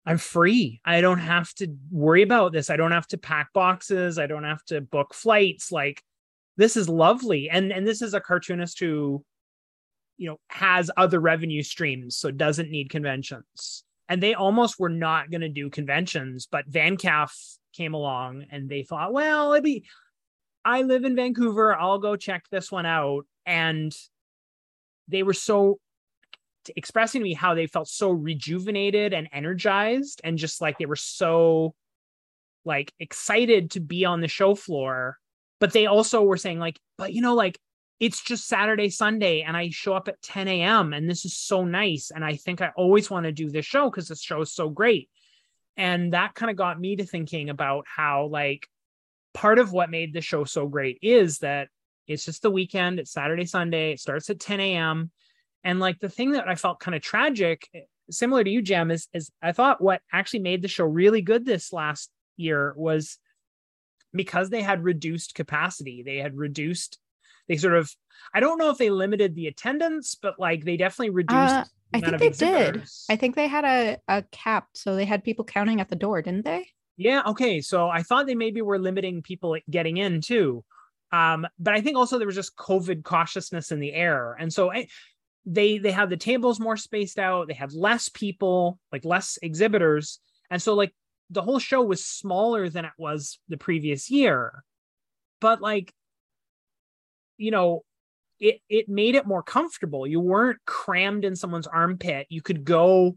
I'm 0.07 0.19
free. 0.19 0.81
I 0.85 1.01
don't 1.01 1.19
have 1.19 1.53
to 1.55 1.75
worry 1.91 2.23
about 2.23 2.53
this. 2.53 2.71
I 2.71 2.77
don't 2.77 2.93
have 2.93 3.09
to 3.09 3.19
pack 3.19 3.53
boxes. 3.53 4.19
I 4.19 4.29
don't 4.29 4.45
have 4.45 4.65
to 4.67 4.81
book 4.81 5.13
flights. 5.13 5.73
Like, 5.73 6.03
this 6.57 6.77
is 6.77 6.89
lovely. 6.89 7.51
And 7.51 7.73
and 7.73 7.87
this 7.87 8.01
is 8.01 8.15
a 8.15 8.21
cartoonist 8.21 8.79
who 8.79 9.25
you 10.17 10.29
know 10.29 10.39
has 10.49 10.91
other 10.97 11.21
revenue 11.21 11.63
streams 11.63 12.17
so 12.17 12.31
doesn't 12.31 12.71
need 12.71 12.91
conventions 12.91 13.85
and 14.09 14.23
they 14.23 14.35
almost 14.35 14.79
were 14.79 14.89
not 14.89 15.31
going 15.31 15.41
to 15.41 15.49
do 15.49 15.71
conventions 15.71 16.49
but 16.51 16.71
vancaf 16.71 17.31
came 17.75 17.95
along 17.95 18.45
and 18.51 18.69
they 18.69 18.83
thought 18.83 19.13
well 19.13 19.53
it'd 19.53 19.65
be 19.65 19.85
i 20.65 20.83
live 20.83 21.05
in 21.05 21.17
vancouver 21.17 21.75
i'll 21.75 21.99
go 21.99 22.17
check 22.17 22.45
this 22.51 22.73
one 22.73 22.87
out 22.87 23.27
and 23.45 23.95
they 25.09 25.23
were 25.23 25.35
so 25.35 25.79
expressing 26.77 27.21
to 27.21 27.25
me 27.25 27.35
how 27.35 27.55
they 27.55 27.67
felt 27.67 27.89
so 27.89 28.11
rejuvenated 28.11 29.13
and 29.13 29.29
energized 29.33 30.21
and 30.25 30.39
just 30.39 30.61
like 30.61 30.79
they 30.79 30.87
were 30.87 30.97
so 30.97 31.75
like 32.65 32.93
excited 32.99 33.71
to 33.73 33.81
be 33.81 34.05
on 34.05 34.21
the 34.21 34.29
show 34.29 34.55
floor 34.55 35.17
but 35.61 35.73
they 35.73 35.87
also 35.87 36.23
were 36.23 36.37
saying 36.37 36.59
like 36.59 36.79
but 36.99 37.13
you 37.13 37.21
know 37.21 37.35
like 37.35 37.59
it's 37.99 38.23
just 38.23 38.47
Saturday, 38.47 38.91
Sunday, 38.91 39.43
and 39.43 39.57
I 39.57 39.71
show 39.71 39.95
up 39.95 40.09
at 40.09 40.21
10 40.21 40.49
a.m. 40.49 40.93
and 40.93 41.09
this 41.09 41.25
is 41.25 41.37
so 41.37 41.65
nice. 41.65 42.11
And 42.15 42.25
I 42.25 42.37
think 42.37 42.61
I 42.61 42.73
always 42.77 43.11
want 43.11 43.25
to 43.25 43.33
do 43.33 43.51
this 43.51 43.65
show 43.65 43.91
because 43.91 44.09
this 44.09 44.21
show 44.21 44.43
is 44.43 44.53
so 44.53 44.69
great. 44.69 45.09
And 45.77 46.13
that 46.13 46.35
kind 46.35 46.51
of 46.51 46.57
got 46.57 46.81
me 46.81 46.97
to 46.97 47.07
thinking 47.07 47.49
about 47.49 47.87
how, 47.87 48.27
like, 48.27 48.69
part 49.35 49.59
of 49.59 49.73
what 49.73 49.91
made 49.91 50.13
the 50.13 50.21
show 50.21 50.45
so 50.45 50.67
great 50.67 50.99
is 51.03 51.39
that 51.39 51.69
it's 52.07 52.25
just 52.25 52.43
the 52.43 52.51
weekend, 52.51 52.99
it's 52.99 53.13
Saturday, 53.13 53.47
Sunday, 53.47 53.93
it 53.93 54.01
starts 54.01 54.31
at 54.31 54.41
10 54.41 54.61
a.m. 54.61 55.11
And 55.67 55.81
like 55.81 56.01
the 56.01 56.09
thing 56.09 56.33
that 56.33 56.49
I 56.49 56.55
felt 56.55 56.81
kind 56.81 56.95
of 56.95 57.03
tragic, 57.03 57.69
similar 58.11 58.43
to 58.43 58.51
you, 58.51 58.63
Jem, 58.63 58.91
is, 58.91 59.09
is 59.13 59.31
I 59.43 59.53
thought 59.53 59.83
what 59.83 60.01
actually 60.13 60.41
made 60.41 60.63
the 60.63 60.69
show 60.69 60.87
really 60.87 61.21
good 61.21 61.45
this 61.45 61.73
last 61.73 62.09
year 62.37 62.73
was 62.77 63.19
because 64.15 64.49
they 64.49 64.63
had 64.63 64.85
reduced 64.85 65.35
capacity, 65.35 66.03
they 66.03 66.19
had 66.19 66.37
reduced 66.37 66.99
they 67.49 67.57
sort 67.57 67.75
of 67.75 67.95
I 68.35 68.41
don't 68.41 68.59
know 68.59 68.71
if 68.71 68.79
they 68.79 68.91
limited 68.91 69.35
the 69.35 69.47
attendance, 69.47 70.15
but 70.15 70.39
like 70.39 70.65
they 70.65 70.77
definitely 70.77 71.11
reduced. 71.11 71.37
Uh, 71.37 71.65
I 71.93 72.01
think 72.01 72.19
they 72.19 72.31
did. 72.31 72.83
I 73.09 73.17
think 73.17 73.37
they 73.37 73.47
had 73.47 73.65
a, 73.65 73.99
a 74.09 74.23
cap, 74.33 74.69
so 74.75 74.97
they 74.97 75.05
had 75.05 75.23
people 75.23 75.45
counting 75.45 75.81
at 75.81 75.89
the 75.89 75.97
door, 75.97 76.21
didn't 76.23 76.45
they? 76.45 76.67
Yeah. 76.97 77.23
Okay. 77.27 77.61
So 77.61 77.89
I 77.89 78.03
thought 78.03 78.27
they 78.27 78.35
maybe 78.35 78.63
were 78.63 78.79
limiting 78.79 79.23
people 79.23 79.57
getting 79.71 79.99
in 79.99 80.21
too. 80.21 80.65
Um, 81.13 81.47
but 81.59 81.75
I 81.75 81.81
think 81.81 81.97
also 81.97 82.19
there 82.19 82.27
was 82.27 82.35
just 82.35 82.57
COVID 82.57 83.05
cautiousness 83.05 83.71
in 83.71 83.81
the 83.81 83.93
air, 83.93 84.37
and 84.39 84.53
so 84.53 84.73
I, 84.73 84.89
they 85.47 85.79
they 85.79 85.93
had 85.93 86.11
the 86.11 86.17
tables 86.17 86.59
more 86.59 86.77
spaced 86.77 87.19
out. 87.19 87.47
They 87.47 87.55
have 87.55 87.73
less 87.73 88.09
people, 88.09 88.79
like 88.93 89.05
less 89.05 89.39
exhibitors, 89.41 90.19
and 90.51 90.61
so 90.61 90.75
like 90.75 90.93
the 91.31 91.43
whole 91.43 91.61
show 91.61 91.83
was 91.83 92.05
smaller 92.05 92.69
than 92.69 92.85
it 92.85 92.93
was 92.99 93.39
the 93.49 93.57
previous 93.57 94.11
year. 94.11 94.65
But 95.41 95.61
like 95.63 95.95
you 97.39 97.53
know, 97.53 97.85
it 98.41 98.61
it 98.69 98.89
made 98.89 99.15
it 99.15 99.27
more 99.27 99.43
comfortable. 99.43 100.07
You 100.07 100.21
weren't 100.21 100.59
crammed 100.67 101.25
in 101.25 101.37
someone's 101.37 101.69
armpit. 101.69 102.27
You 102.29 102.43
could 102.43 102.65
go 102.65 103.17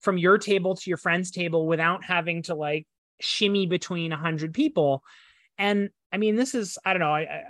from 0.00 0.18
your 0.18 0.38
table 0.38 0.74
to 0.74 0.90
your 0.90 0.96
friend's 0.96 1.30
table 1.30 1.66
without 1.66 2.04
having 2.04 2.42
to 2.44 2.54
like 2.54 2.86
shimmy 3.20 3.66
between 3.66 4.12
a 4.12 4.16
hundred 4.16 4.52
people. 4.52 5.02
And 5.58 5.90
I 6.12 6.16
mean, 6.16 6.36
this 6.36 6.54
is 6.54 6.78
I 6.84 6.92
don't 6.92 7.00
know. 7.00 7.14
I, 7.14 7.20
I 7.20 7.42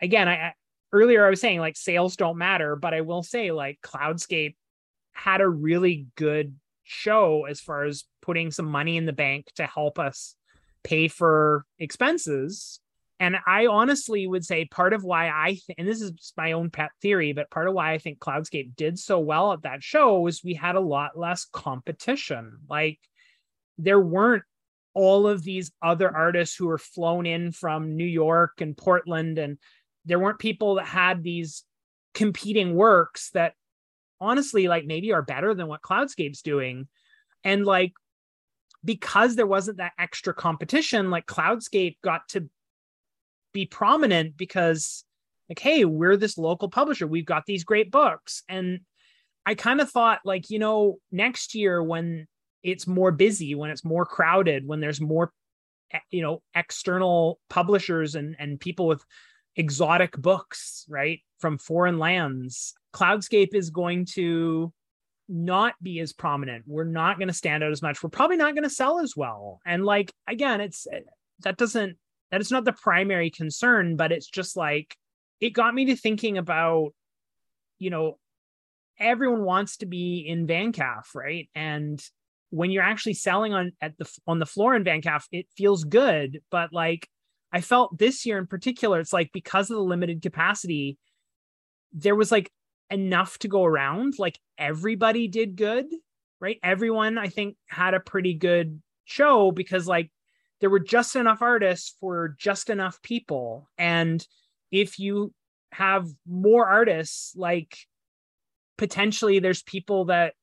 again, 0.00 0.28
I 0.28 0.54
earlier 0.96 1.26
I 1.26 1.30
was 1.30 1.40
saying 1.40 1.60
like 1.60 1.76
sales 1.76 2.16
don't 2.16 2.38
matter, 2.38 2.76
but 2.76 2.94
I 2.94 3.02
will 3.02 3.22
say 3.22 3.52
like 3.52 3.78
Cloudscape 3.82 4.56
had 5.12 5.40
a 5.40 5.48
really 5.48 6.06
good 6.16 6.56
show 6.84 7.44
as 7.44 7.60
far 7.60 7.84
as 7.84 8.04
putting 8.22 8.50
some 8.50 8.66
money 8.66 8.96
in 8.96 9.06
the 9.06 9.12
bank 9.12 9.46
to 9.56 9.66
help 9.66 9.98
us 9.98 10.36
pay 10.84 11.08
for 11.08 11.64
expenses 11.78 12.80
and 13.18 13.36
I 13.46 13.66
honestly 13.66 14.26
would 14.26 14.44
say 14.44 14.66
part 14.66 14.92
of 14.92 15.02
why 15.02 15.28
I 15.28 15.52
th- 15.52 15.76
and 15.78 15.88
this 15.88 16.02
is 16.02 16.32
my 16.36 16.52
own 16.52 16.70
pet 16.70 16.90
theory, 17.00 17.32
but 17.32 17.50
part 17.50 17.68
of 17.68 17.74
why 17.74 17.92
I 17.92 17.98
think 17.98 18.18
Cloudscape 18.18 18.76
did 18.76 18.98
so 18.98 19.18
well 19.18 19.52
at 19.52 19.62
that 19.62 19.82
show 19.82 20.20
was 20.20 20.44
we 20.44 20.54
had 20.54 20.76
a 20.76 20.80
lot 20.80 21.18
less 21.18 21.46
competition. 21.46 22.58
Like 22.68 23.00
there 23.78 24.00
weren't 24.00 24.44
all 24.92 25.26
of 25.26 25.42
these 25.42 25.72
other 25.82 26.14
artists 26.14 26.56
who 26.56 26.66
were 26.66 26.78
flown 26.78 27.26
in 27.26 27.52
from 27.52 27.96
New 27.96 28.06
York 28.06 28.60
and 28.60 28.76
Portland, 28.76 29.38
and 29.38 29.58
there 30.06 30.18
weren't 30.18 30.38
people 30.38 30.76
that 30.76 30.86
had 30.86 31.22
these 31.22 31.64
competing 32.14 32.74
works 32.74 33.30
that 33.34 33.54
honestly 34.20 34.68
like 34.68 34.86
maybe 34.86 35.12
are 35.12 35.22
better 35.22 35.54
than 35.54 35.66
what 35.66 35.82
Cloudscape's 35.82 36.42
doing. 36.42 36.88
And 37.44 37.66
like 37.66 37.92
because 38.84 39.36
there 39.36 39.46
wasn't 39.46 39.78
that 39.78 39.92
extra 39.98 40.32
competition, 40.32 41.10
like 41.10 41.26
Cloudscape 41.26 41.96
got 42.02 42.28
to 42.30 42.48
be 43.52 43.66
prominent 43.66 44.36
because 44.36 45.02
like 45.48 45.58
hey 45.58 45.86
we're 45.86 46.18
this 46.18 46.36
local 46.36 46.68
publisher 46.68 47.06
we've 47.06 47.24
got 47.24 47.46
these 47.46 47.64
great 47.64 47.90
books 47.90 48.42
and 48.50 48.80
i 49.46 49.54
kind 49.54 49.80
of 49.80 49.90
thought 49.90 50.20
like 50.26 50.50
you 50.50 50.58
know 50.58 50.98
next 51.10 51.54
year 51.54 51.82
when 51.82 52.26
it's 52.62 52.86
more 52.86 53.10
busy 53.12 53.54
when 53.54 53.70
it's 53.70 53.82
more 53.82 54.04
crowded 54.04 54.66
when 54.66 54.80
there's 54.80 55.00
more 55.00 55.32
eh, 55.92 55.98
you 56.10 56.20
know 56.20 56.42
external 56.54 57.40
publishers 57.48 58.14
and 58.14 58.36
and 58.38 58.60
people 58.60 58.86
with 58.86 59.02
exotic 59.56 60.16
books 60.16 60.84
right 60.88 61.20
from 61.38 61.58
foreign 61.58 61.98
lands 61.98 62.74
cloudscape 62.92 63.54
is 63.54 63.70
going 63.70 64.04
to 64.04 64.72
not 65.28 65.74
be 65.82 65.98
as 66.00 66.12
prominent 66.12 66.64
we're 66.66 66.84
not 66.84 67.18
going 67.18 67.28
to 67.28 67.34
stand 67.34 67.64
out 67.64 67.72
as 67.72 67.82
much 67.82 68.02
we're 68.02 68.10
probably 68.10 68.36
not 68.36 68.54
going 68.54 68.62
to 68.62 68.70
sell 68.70 69.00
as 69.00 69.16
well 69.16 69.60
and 69.66 69.84
like 69.84 70.12
again 70.28 70.60
it's 70.60 70.86
eh, 70.92 71.00
that 71.42 71.56
doesn't 71.56 71.96
that 72.30 72.40
is 72.40 72.50
not 72.50 72.64
the 72.64 72.72
primary 72.72 73.30
concern, 73.30 73.96
but 73.96 74.12
it's 74.12 74.28
just 74.28 74.56
like 74.56 74.96
it 75.40 75.50
got 75.50 75.74
me 75.74 75.86
to 75.86 75.96
thinking 75.96 76.38
about, 76.38 76.92
you 77.78 77.90
know, 77.90 78.18
everyone 78.98 79.44
wants 79.44 79.78
to 79.78 79.86
be 79.86 80.18
in 80.26 80.46
VanCaf, 80.46 81.14
right? 81.14 81.48
And 81.54 82.02
when 82.50 82.70
you're 82.70 82.82
actually 82.82 83.14
selling 83.14 83.52
on 83.52 83.72
at 83.80 83.96
the 83.98 84.10
on 84.26 84.38
the 84.38 84.46
floor 84.46 84.74
in 84.74 84.84
VanCaf, 84.84 85.24
it 85.30 85.46
feels 85.56 85.84
good. 85.84 86.40
But 86.50 86.72
like 86.72 87.08
I 87.52 87.60
felt 87.60 87.96
this 87.96 88.26
year 88.26 88.38
in 88.38 88.46
particular, 88.46 89.00
it's 89.00 89.12
like 89.12 89.30
because 89.32 89.70
of 89.70 89.76
the 89.76 89.82
limited 89.82 90.22
capacity, 90.22 90.98
there 91.92 92.16
was 92.16 92.32
like 92.32 92.50
enough 92.90 93.38
to 93.38 93.48
go 93.48 93.64
around. 93.64 94.14
Like 94.18 94.38
everybody 94.58 95.28
did 95.28 95.56
good, 95.56 95.86
right? 96.40 96.58
Everyone 96.62 97.18
I 97.18 97.28
think 97.28 97.56
had 97.68 97.94
a 97.94 98.00
pretty 98.00 98.34
good 98.34 98.80
show 99.04 99.52
because 99.52 99.86
like 99.86 100.10
there 100.60 100.70
were 100.70 100.80
just 100.80 101.16
enough 101.16 101.42
artists 101.42 101.94
for 102.00 102.34
just 102.38 102.70
enough 102.70 103.00
people 103.02 103.68
and 103.78 104.26
if 104.72 104.98
you 104.98 105.32
have 105.72 106.08
more 106.26 106.66
artists 106.66 107.34
like 107.36 107.76
potentially 108.78 109.38
there's 109.38 109.62
people 109.62 110.06
that 110.06 110.34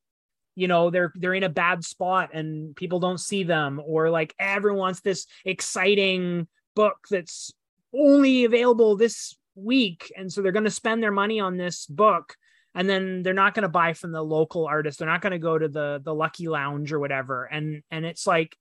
you 0.56 0.68
know 0.68 0.90
they're 0.90 1.12
they're 1.16 1.34
in 1.34 1.44
a 1.44 1.50
bad 1.50 1.84
spot 1.84 2.30
and 2.34 2.76
people 2.76 3.00
don't 3.00 3.20
see 3.20 3.44
them 3.44 3.82
or 3.86 4.10
like 4.10 4.34
everyone 4.40 4.80
wants 4.80 5.02
this 5.02 5.26
exciting 5.46 6.48
book 6.76 6.98
that's 7.10 7.52
only 7.94 8.44
available 8.44 8.96
this 8.96 9.36
week 9.56 10.12
and 10.18 10.32
so 10.32 10.42
they're 10.42 10.52
going 10.52 10.64
to 10.64 10.72
spend 10.72 11.04
their 11.04 11.12
money 11.12 11.40
on 11.40 11.58
this 11.58 11.86
book 11.86 12.36
and 12.76 12.90
then 12.90 13.22
they're 13.22 13.34
not 13.34 13.54
going 13.54 13.64
to 13.64 13.70
buy 13.70 13.94
from 13.94 14.12
the 14.12 14.24
local 14.24 14.66
artist. 14.66 15.00
They're 15.00 15.08
not 15.08 15.22
going 15.22 15.32
to 15.32 15.40
go 15.40 15.58
to 15.58 15.68
the 15.68 16.02
the 16.04 16.14
lucky 16.14 16.48
lounge 16.48 16.92
or 16.92 17.00
whatever. 17.00 17.46
And 17.46 17.84
and 17.92 18.06
it's 18.06 18.26
like 18.26 18.58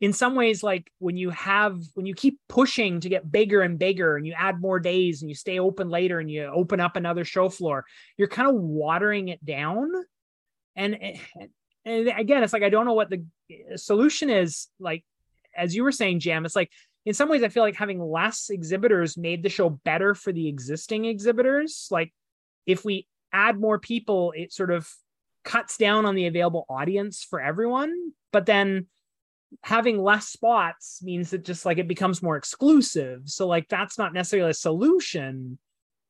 in 0.00 0.12
some 0.12 0.34
ways 0.34 0.62
like 0.62 0.90
when 0.98 1.16
you 1.16 1.30
have 1.30 1.80
when 1.94 2.06
you 2.06 2.14
keep 2.14 2.38
pushing 2.48 3.00
to 3.00 3.08
get 3.08 3.30
bigger 3.30 3.62
and 3.62 3.78
bigger 3.78 4.16
and 4.16 4.26
you 4.26 4.34
add 4.36 4.60
more 4.60 4.80
days 4.80 5.22
and 5.22 5.30
you 5.30 5.34
stay 5.34 5.58
open 5.58 5.88
later 5.88 6.18
and 6.18 6.30
you 6.30 6.44
open 6.44 6.80
up 6.80 6.96
another 6.96 7.24
show 7.24 7.48
floor 7.48 7.86
you're 8.18 8.28
kind 8.28 8.48
of 8.48 8.56
watering 8.56 9.28
it 9.28 9.44
down. 9.44 9.90
And 10.74 10.98
and 11.84 12.08
again 12.08 12.42
it's 12.42 12.52
like 12.52 12.64
i 12.64 12.68
don't 12.68 12.84
know 12.84 12.94
what 12.94 13.10
the 13.10 13.24
solution 13.76 14.28
is. 14.28 14.66
Like 14.80 15.04
as 15.56 15.74
you 15.74 15.84
were 15.84 15.92
saying 15.92 16.20
jam 16.20 16.44
it's 16.44 16.56
like 16.56 16.72
in 17.06 17.14
some 17.14 17.30
ways 17.30 17.42
i 17.42 17.48
feel 17.48 17.62
like 17.62 17.76
having 17.76 18.00
less 18.00 18.50
exhibitors 18.50 19.16
made 19.16 19.42
the 19.42 19.48
show 19.48 19.70
better 19.70 20.14
for 20.14 20.32
the 20.32 20.48
existing 20.48 21.06
exhibitors 21.06 21.88
like 21.90 22.12
if 22.66 22.84
we 22.84 23.06
add 23.32 23.58
more 23.58 23.78
people 23.78 24.32
it 24.36 24.52
sort 24.52 24.70
of 24.70 24.88
cuts 25.44 25.78
down 25.78 26.04
on 26.04 26.14
the 26.14 26.26
available 26.26 26.66
audience 26.68 27.24
for 27.24 27.40
everyone 27.40 28.12
but 28.32 28.44
then 28.44 28.86
having 29.62 30.02
less 30.02 30.28
spots 30.28 31.00
means 31.02 31.30
that 31.30 31.44
just 31.44 31.64
like 31.64 31.78
it 31.78 31.88
becomes 31.88 32.22
more 32.22 32.36
exclusive. 32.36 33.22
So 33.26 33.46
like 33.46 33.68
that's 33.68 33.98
not 33.98 34.12
necessarily 34.12 34.50
a 34.50 34.54
solution, 34.54 35.58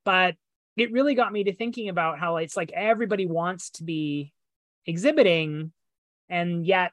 but 0.05 0.35
it 0.77 0.93
really 0.93 1.15
got 1.15 1.33
me 1.33 1.45
to 1.45 1.55
thinking 1.55 1.89
about 1.89 2.19
how 2.19 2.37
it's 2.37 2.57
like 2.57 2.73
everybody 2.73 3.27
wants 3.27 3.71
to 3.71 3.85
be 3.85 4.33
exhibiting 4.85 5.73
and 6.29 6.67
yet 6.67 6.93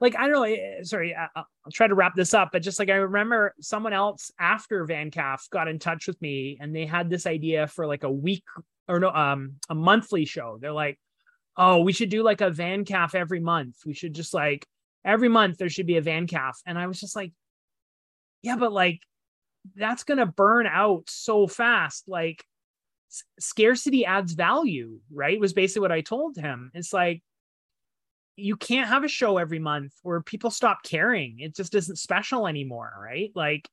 like 0.00 0.16
I 0.16 0.22
don't 0.22 0.32
know 0.32 0.42
eh, 0.42 0.82
sorry 0.82 1.14
I'll 1.14 1.46
try 1.72 1.86
to 1.86 1.94
wrap 1.94 2.14
this 2.14 2.34
up 2.34 2.50
but 2.52 2.62
just 2.62 2.78
like 2.78 2.90
I 2.90 2.94
remember 2.94 3.54
someone 3.60 3.92
else 3.92 4.30
after 4.38 4.84
Van 4.84 5.10
VanCaf 5.10 5.50
got 5.50 5.68
in 5.68 5.78
touch 5.78 6.06
with 6.06 6.20
me 6.20 6.58
and 6.60 6.74
they 6.74 6.86
had 6.86 7.10
this 7.10 7.26
idea 7.26 7.66
for 7.66 7.86
like 7.86 8.04
a 8.04 8.10
week 8.10 8.44
or 8.88 9.00
no 9.00 9.10
um 9.10 9.54
a 9.68 9.74
monthly 9.74 10.24
show. 10.24 10.58
They're 10.60 10.72
like 10.72 10.98
oh 11.56 11.80
we 11.80 11.92
should 11.92 12.10
do 12.10 12.22
like 12.22 12.40
a 12.40 12.50
Van 12.50 12.84
VanCaf 12.84 13.14
every 13.14 13.40
month. 13.40 13.76
We 13.86 13.94
should 13.94 14.14
just 14.14 14.34
like 14.34 14.66
every 15.04 15.28
month 15.28 15.58
there 15.58 15.68
should 15.68 15.86
be 15.86 15.96
a 15.96 16.02
Van 16.02 16.26
VanCaf. 16.26 16.54
And 16.66 16.78
I 16.78 16.86
was 16.86 17.00
just 17.00 17.14
like, 17.14 17.32
yeah, 18.42 18.56
but 18.56 18.72
like 18.72 19.00
that's 19.76 20.04
to 20.04 20.26
burn 20.26 20.66
out 20.66 21.04
so 21.08 21.46
fast. 21.46 22.04
Like 22.06 22.44
scarcity 23.38 24.04
adds 24.04 24.32
value, 24.32 25.00
right? 25.12 25.40
Was 25.40 25.52
basically 25.52 25.82
what 25.82 25.92
I 25.92 26.00
told 26.00 26.36
him. 26.36 26.70
It's 26.74 26.92
like, 26.92 27.22
you 28.36 28.56
can't 28.56 28.88
have 28.88 29.04
a 29.04 29.08
show 29.08 29.38
every 29.38 29.58
month 29.58 29.92
where 30.02 30.20
people 30.20 30.50
stop 30.50 30.82
caring. 30.82 31.40
It 31.40 31.54
just 31.54 31.74
isn't 31.74 31.96
special 31.96 32.46
anymore, 32.46 32.92
right? 33.00 33.30
Like 33.34 33.68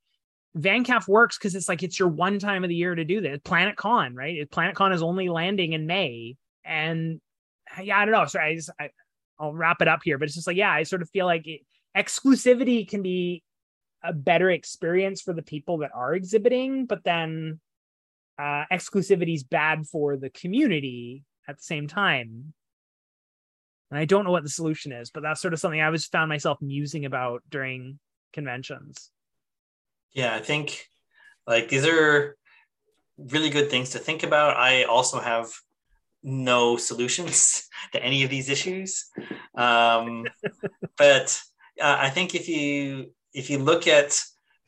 VanCaf 0.58 1.08
works 1.08 1.38
because 1.38 1.56
it's 1.56 1.70
like 1.70 1.84
it's 1.84 2.00
your 2.00 2.10
one 2.10 2.40
time 2.40 2.64
of 2.64 2.70
the 2.70 2.76
year 2.76 2.94
to 2.94 3.06
do 3.06 3.22
this. 3.22 3.40
Planet 3.44 3.76
Con, 3.76 4.16
right? 4.16 4.50
Planet 4.52 4.76
Con 4.76 4.94
is 4.94 5.02
only 5.02 5.30
landing 5.30 5.74
in 5.74 5.88
May, 5.88 6.36
and 6.64 7.20
yeah, 7.82 8.00
I 8.00 8.06
don't 8.06 8.14
know. 8.14 8.26
Sorry, 8.26 8.52
I 8.52 8.56
just 8.56 8.70
I, 8.80 8.90
I'll 9.40 9.54
wrap 9.54 9.82
it 9.82 9.88
up 9.88 10.02
here, 10.04 10.18
but 10.18 10.26
it's 10.26 10.36
just 10.36 10.48
like, 10.48 10.58
yeah, 10.58 10.72
I 10.72 10.84
sort 10.84 11.02
of 11.02 11.10
feel 11.10 11.26
like 11.26 11.48
it, 11.48 11.62
exclusivity 11.98 12.88
can 12.88 13.02
be 13.02 13.44
a 14.04 14.14
better 14.14 14.50
experience 14.50 15.22
for 15.22 15.34
the 15.34 15.42
people 15.42 15.80
that 15.80 15.92
are 15.94 16.14
exhibiting, 16.14 16.86
but 16.86 17.04
then 17.04 17.60
uh, 18.40 18.66
exclusivity 18.72 19.36
is 19.36 19.44
bad 19.44 19.88
for 19.88 20.18
the 20.18 20.30
community 20.30 21.24
at 21.48 21.58
the 21.58 21.64
same 21.64 21.88
time. 21.88 22.54
And 23.92 24.00
I 24.00 24.06
don't 24.06 24.24
know 24.24 24.32
what 24.32 24.44
the 24.44 24.50
solution 24.50 24.94
is, 24.94 25.12
but 25.12 25.22
that's 25.22 25.42
sort 25.42 25.54
of 25.54 25.60
something 25.60 25.82
I 25.82 25.90
was 25.90 26.06
found 26.06 26.30
myself 26.30 26.58
musing 26.62 27.06
about 27.06 27.44
during 27.50 28.00
conventions. 28.32 29.12
Yeah, 30.14 30.34
I 30.34 30.40
think 30.40 30.88
like 31.46 31.68
these 31.68 31.86
are 31.86 32.38
really 33.18 33.50
good 33.50 33.70
things 33.70 33.92
to 33.92 34.00
think 34.00 34.24
about. 34.24 34.58
I 34.58 34.84
also 34.84 35.20
have 35.20 35.52
no 36.24 36.78
solutions 36.78 37.68
to 37.94 38.04
any 38.04 38.24
of 38.24 38.30
these 38.30 38.50
issues. 38.50 39.06
Um, 39.56 40.26
but 40.98 41.42
uh, 41.80 41.98
I 42.00 42.10
think 42.10 42.34
if 42.34 42.48
you 42.48 43.12
if 43.34 43.50
you 43.50 43.60
look 43.60 43.88
at 43.88 44.22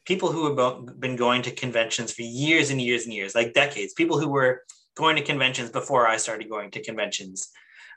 people 0.05 0.31
who 0.31 0.53
have 0.53 0.99
been 0.99 1.15
going 1.15 1.41
to 1.43 1.51
conventions 1.51 2.11
for 2.11 2.23
years 2.23 2.69
and 2.69 2.81
years 2.81 3.05
and 3.05 3.13
years, 3.13 3.35
like 3.35 3.53
decades, 3.53 3.93
people 3.93 4.19
who 4.19 4.27
were 4.27 4.63
going 4.95 5.15
to 5.15 5.21
conventions 5.21 5.69
before 5.69 6.07
I 6.07 6.17
started 6.17 6.49
going 6.49 6.71
to 6.71 6.83
conventions, 6.83 7.49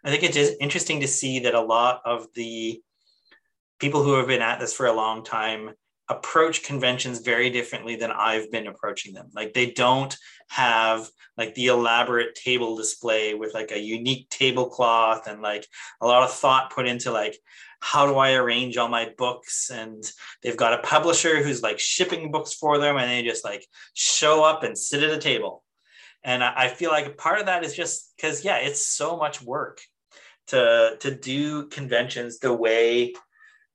I 0.04 0.10
think 0.10 0.22
it's 0.22 0.36
just 0.36 0.54
interesting 0.60 1.00
to 1.00 1.08
see 1.08 1.40
that 1.40 1.54
a 1.54 1.60
lot 1.60 2.00
of 2.04 2.26
the 2.34 2.80
people 3.78 4.02
who 4.02 4.14
have 4.14 4.28
been 4.28 4.42
at 4.42 4.60
this 4.60 4.72
for 4.72 4.86
a 4.86 4.92
long 4.92 5.24
time 5.24 5.72
approach 6.08 6.62
conventions 6.62 7.18
very 7.20 7.50
differently 7.50 7.96
than 7.96 8.12
I've 8.12 8.50
been 8.50 8.68
approaching 8.68 9.12
them. 9.12 9.28
Like 9.34 9.54
they 9.54 9.72
don't 9.72 10.16
have 10.48 11.08
like 11.36 11.54
the 11.54 11.66
elaborate 11.66 12.36
table 12.36 12.76
display 12.76 13.34
with 13.34 13.54
like 13.54 13.72
a 13.72 13.78
unique 13.78 14.28
tablecloth 14.30 15.26
and 15.26 15.42
like 15.42 15.66
a 16.00 16.06
lot 16.06 16.22
of 16.22 16.32
thought 16.32 16.72
put 16.72 16.86
into 16.86 17.10
like 17.10 17.36
how 17.80 18.06
do 18.06 18.16
I 18.16 18.34
arrange 18.34 18.76
all 18.76 18.88
my 18.88 19.12
books 19.18 19.70
and 19.70 20.02
they've 20.42 20.56
got 20.56 20.72
a 20.72 20.82
publisher 20.82 21.42
who's 21.42 21.62
like 21.62 21.78
shipping 21.78 22.30
books 22.30 22.54
for 22.54 22.78
them 22.78 22.96
and 22.96 23.10
they 23.10 23.22
just 23.22 23.44
like 23.44 23.66
show 23.94 24.44
up 24.44 24.62
and 24.62 24.78
sit 24.78 25.02
at 25.02 25.10
a 25.10 25.18
table. 25.18 25.62
And 26.24 26.42
I 26.42 26.68
feel 26.68 26.90
like 26.90 27.16
part 27.16 27.40
of 27.40 27.46
that 27.46 27.64
is 27.64 27.74
just 27.74 28.14
because 28.16 28.44
yeah, 28.44 28.56
it's 28.56 28.86
so 28.86 29.16
much 29.16 29.42
work 29.42 29.80
to 30.48 30.96
to 31.00 31.14
do 31.14 31.66
conventions 31.68 32.38
the 32.38 32.52
way 32.52 33.14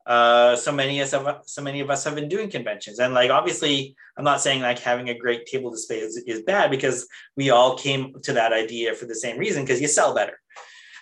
uh, 0.06 0.56
so 0.56 0.72
many 0.72 1.00
of 1.00 1.14
us, 1.14 1.54
so 1.54 1.62
many 1.62 1.80
of 1.80 1.90
us 1.90 2.04
have 2.04 2.16
been 2.16 2.28
doing 2.28 2.50
conventions. 2.50 3.00
And 3.00 3.14
like 3.14 3.30
obviously, 3.30 3.96
I'm 4.18 4.24
not 4.24 4.42
saying 4.42 4.62
like 4.62 4.80
having 4.80 5.10
a 5.10 5.18
great 5.18 5.46
table 5.46 5.70
display 5.72 6.00
is, 6.00 6.18
is 6.28 6.42
bad 6.42 6.72
because 6.72 7.08
we 7.38 7.50
all 7.50 7.78
came 7.78 8.16
to 8.24 8.34
that 8.34 8.54
idea 8.54 8.94
for 8.94 9.06
the 9.06 9.16
same 9.16 9.38
reason 9.38 9.64
because 9.64 9.82
you 9.82 9.88
sell 9.88 10.16
better. 10.16 10.40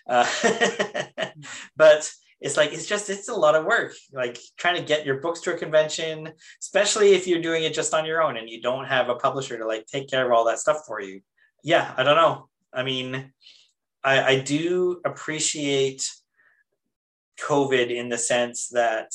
Uh, 0.07 0.27
but 1.77 2.11
it's 2.41 2.55
like 2.55 2.71
it's 2.71 2.85
just 2.85 3.09
it's 3.09 3.29
a 3.29 3.33
lot 3.33 3.55
of 3.55 3.65
work 3.65 3.93
like 4.13 4.39
trying 4.57 4.75
to 4.75 4.81
get 4.81 5.05
your 5.05 5.19
books 5.19 5.41
to 5.41 5.53
a 5.53 5.57
convention 5.57 6.31
especially 6.61 7.13
if 7.13 7.27
you're 7.27 7.41
doing 7.41 7.63
it 7.63 7.73
just 7.73 7.93
on 7.93 8.05
your 8.05 8.21
own 8.21 8.37
and 8.37 8.49
you 8.49 8.61
don't 8.61 8.85
have 8.85 9.09
a 9.09 9.15
publisher 9.15 9.57
to 9.57 9.65
like 9.65 9.85
take 9.85 10.09
care 10.09 10.25
of 10.25 10.31
all 10.31 10.45
that 10.45 10.59
stuff 10.59 10.81
for 10.87 11.01
you. 11.01 11.21
Yeah 11.63 11.93
i 11.97 12.03
don't 12.03 12.15
know. 12.15 12.47
I 12.73 12.83
mean 12.83 13.31
i 14.03 14.23
i 14.23 14.39
do 14.39 15.01
appreciate 15.05 16.09
covid 17.39 17.89
in 17.89 18.09
the 18.09 18.17
sense 18.17 18.69
that 18.69 19.11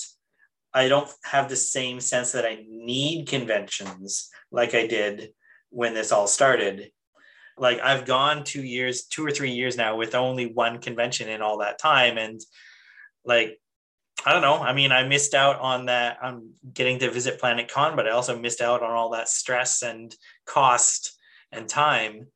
i 0.73 0.89
don't 0.89 1.11
have 1.25 1.49
the 1.49 1.57
same 1.57 2.01
sense 2.01 2.33
that 2.33 2.47
i 2.47 2.65
need 2.69 3.29
conventions 3.29 4.31
like 4.51 4.75
i 4.75 4.87
did 4.87 5.31
when 5.71 5.93
this 5.93 6.13
all 6.13 6.27
started. 6.27 6.91
Like 7.57 7.81
i've 7.81 8.05
gone 8.05 8.45
two 8.45 8.63
years 8.63 9.05
two 9.05 9.25
or 9.25 9.31
three 9.31 9.53
years 9.53 9.77
now 9.77 9.97
with 9.97 10.15
only 10.15 10.47
one 10.53 10.79
convention 10.79 11.29
in 11.29 11.41
all 11.41 11.59
that 11.59 11.79
time 11.79 12.19
and 12.19 12.41
like 13.25 13.59
I 14.27 14.33
don't 14.33 14.43
know. 14.43 14.59
I 14.59 14.73
mean, 14.73 14.91
I 14.91 15.07
missed 15.07 15.35
out 15.35 15.59
on 15.61 15.87
that. 15.87 16.19
I'm 16.23 16.53
getting 16.73 16.99
to 17.01 17.11
visit 17.11 17.39
Planet 17.39 17.71
Con, 17.71 17.95
but 17.95 18.07
I 18.07 18.13
also 18.13 18.39
missed 18.39 18.63
out 18.63 18.83
on 18.83 18.91
all 18.91 19.11
that 19.11 19.29
stress 19.29 19.83
and 19.83 20.15
cost 20.47 21.19
and 21.53 21.69
time. 21.69 22.29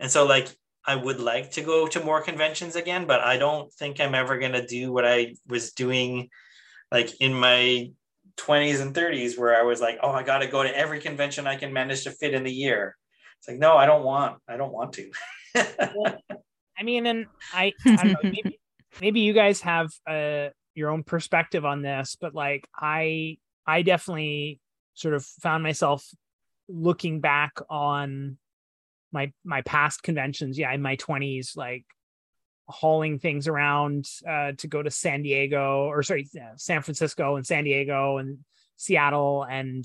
And 0.00 0.10
so, 0.10 0.24
like, 0.24 0.48
I 0.86 0.94
would 0.94 1.20
like 1.20 1.50
to 1.52 1.62
go 1.62 1.86
to 1.88 2.02
more 2.02 2.22
conventions 2.22 2.74
again, 2.74 3.06
but 3.06 3.20
I 3.20 3.36
don't 3.36 3.70
think 3.74 4.00
I'm 4.00 4.14
ever 4.14 4.38
going 4.38 4.52
to 4.52 4.66
do 4.66 4.90
what 4.90 5.04
I 5.04 5.34
was 5.46 5.72
doing 5.72 6.30
like 6.90 7.20
in 7.20 7.34
my 7.34 7.90
20s 8.38 8.80
and 8.80 8.94
30s, 8.94 9.36
where 9.36 9.58
I 9.58 9.64
was 9.64 9.82
like, 9.82 9.98
oh, 10.02 10.10
I 10.10 10.22
got 10.22 10.38
to 10.38 10.46
go 10.46 10.62
to 10.62 10.74
every 10.74 11.00
convention 11.00 11.46
I 11.46 11.56
can 11.56 11.72
manage 11.72 12.04
to 12.04 12.12
fit 12.12 12.32
in 12.32 12.44
the 12.44 12.52
year. 12.52 12.96
It's 13.38 13.48
like, 13.48 13.58
no, 13.58 13.76
I 13.76 13.84
don't 13.84 14.04
want, 14.04 14.38
I 14.48 14.56
don't 14.56 14.72
want 14.72 14.94
to. 14.94 15.10
well, 15.94 16.18
I 16.78 16.82
mean, 16.82 17.04
and 17.06 17.26
I, 17.52 17.74
I 17.84 17.96
don't 17.96 18.12
know, 18.12 18.18
maybe, 18.22 18.58
maybe 19.00 19.20
you 19.20 19.32
guys 19.32 19.60
have 19.62 19.90
uh, 20.06 20.48
your 20.74 20.90
own 20.90 21.02
perspective 21.02 21.64
on 21.64 21.82
this, 21.82 22.16
but 22.20 22.34
like 22.34 22.68
I 22.74 23.38
I 23.66 23.82
definitely 23.82 24.60
sort 24.94 25.14
of 25.14 25.24
found 25.24 25.62
myself 25.62 26.06
looking 26.68 27.20
back 27.20 27.52
on 27.68 28.38
my 29.12 29.32
my 29.44 29.62
past 29.62 30.02
conventions, 30.02 30.58
yeah, 30.58 30.72
in 30.72 30.82
my 30.82 30.96
20s, 30.96 31.56
like 31.56 31.84
hauling 32.68 33.18
things 33.18 33.48
around 33.48 34.06
uh, 34.28 34.52
to 34.58 34.68
go 34.68 34.82
to 34.82 34.90
San 34.90 35.22
Diego 35.22 35.86
or 35.86 36.02
sorry, 36.02 36.28
San 36.56 36.82
Francisco 36.82 37.36
and 37.36 37.46
San 37.46 37.64
Diego 37.64 38.18
and 38.18 38.38
Seattle 38.76 39.44
and 39.44 39.84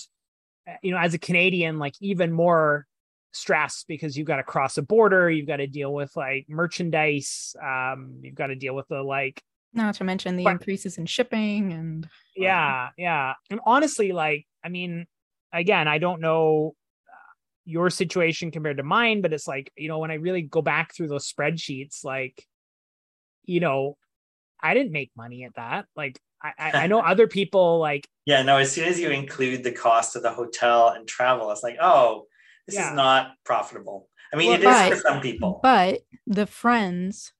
uh, 0.67 0.73
you 0.81 0.91
know 0.91 0.97
as 0.97 1.13
a 1.13 1.19
Canadian 1.19 1.79
like 1.79 1.95
even 1.99 2.31
more 2.31 2.85
stress 3.33 3.83
because 3.87 4.17
you've 4.17 4.27
got 4.27 4.37
to 4.37 4.43
cross 4.43 4.77
a 4.77 4.81
border 4.81 5.29
you've 5.29 5.47
got 5.47 5.57
to 5.57 5.67
deal 5.67 5.91
with 5.91 6.15
like 6.15 6.45
merchandise 6.47 7.55
um 7.61 8.19
you've 8.21 8.35
got 8.35 8.47
to 8.47 8.55
deal 8.55 8.75
with 8.75 8.87
the 8.87 9.01
like 9.01 9.41
not 9.73 9.95
to 9.95 10.03
mention 10.03 10.37
the 10.37 10.43
but, 10.43 10.51
increases 10.51 10.97
in 10.99 11.05
shipping 11.05 11.73
and 11.73 12.07
yeah 12.35 12.89
yeah. 12.97 13.33
And 13.49 13.59
honestly 13.65 14.11
like 14.11 14.45
i 14.63 14.69
mean 14.69 15.07
again 15.51 15.87
i 15.87 15.97
don't 15.97 16.21
know 16.21 16.75
uh, 17.09 17.33
your 17.65 17.89
situation 17.89 18.51
compared 18.51 18.77
to 18.77 18.83
mine 18.83 19.21
but 19.21 19.33
it's 19.33 19.47
like 19.47 19.71
you 19.75 19.87
know 19.87 19.97
when 19.97 20.11
i 20.11 20.15
really 20.15 20.43
go 20.43 20.61
back 20.61 20.93
through 20.93 21.07
those 21.07 21.31
spreadsheets 21.31 22.03
like 22.03 22.45
you 23.45 23.59
know 23.59 23.97
i 24.61 24.75
didn't 24.75 24.91
make 24.91 25.11
money 25.17 25.43
at 25.43 25.55
that. 25.55 25.85
Like 25.95 26.19
I, 26.43 26.71
I 26.73 26.87
know 26.87 26.99
other 26.99 27.27
people 27.27 27.79
like 27.79 28.07
yeah 28.25 28.43
no 28.43 28.57
as 28.57 28.71
soon 28.71 28.87
as 28.87 28.99
you 28.99 29.09
include 29.09 29.63
the 29.63 29.71
cost 29.71 30.15
of 30.15 30.21
the 30.21 30.31
hotel 30.31 30.89
and 30.89 31.07
travel 31.07 31.51
it's 31.51 31.63
like 31.63 31.77
oh 31.81 32.25
this 32.67 32.75
yeah. 32.75 32.89
is 32.89 32.95
not 32.95 33.33
profitable. 33.43 34.09
I 34.33 34.37
mean, 34.37 34.49
well, 34.49 34.59
it 34.59 34.63
but, 34.63 34.91
is 34.91 34.99
for 34.99 35.07
some 35.07 35.21
people. 35.21 35.59
But 35.61 36.01
the 36.25 36.47
friends 36.47 37.33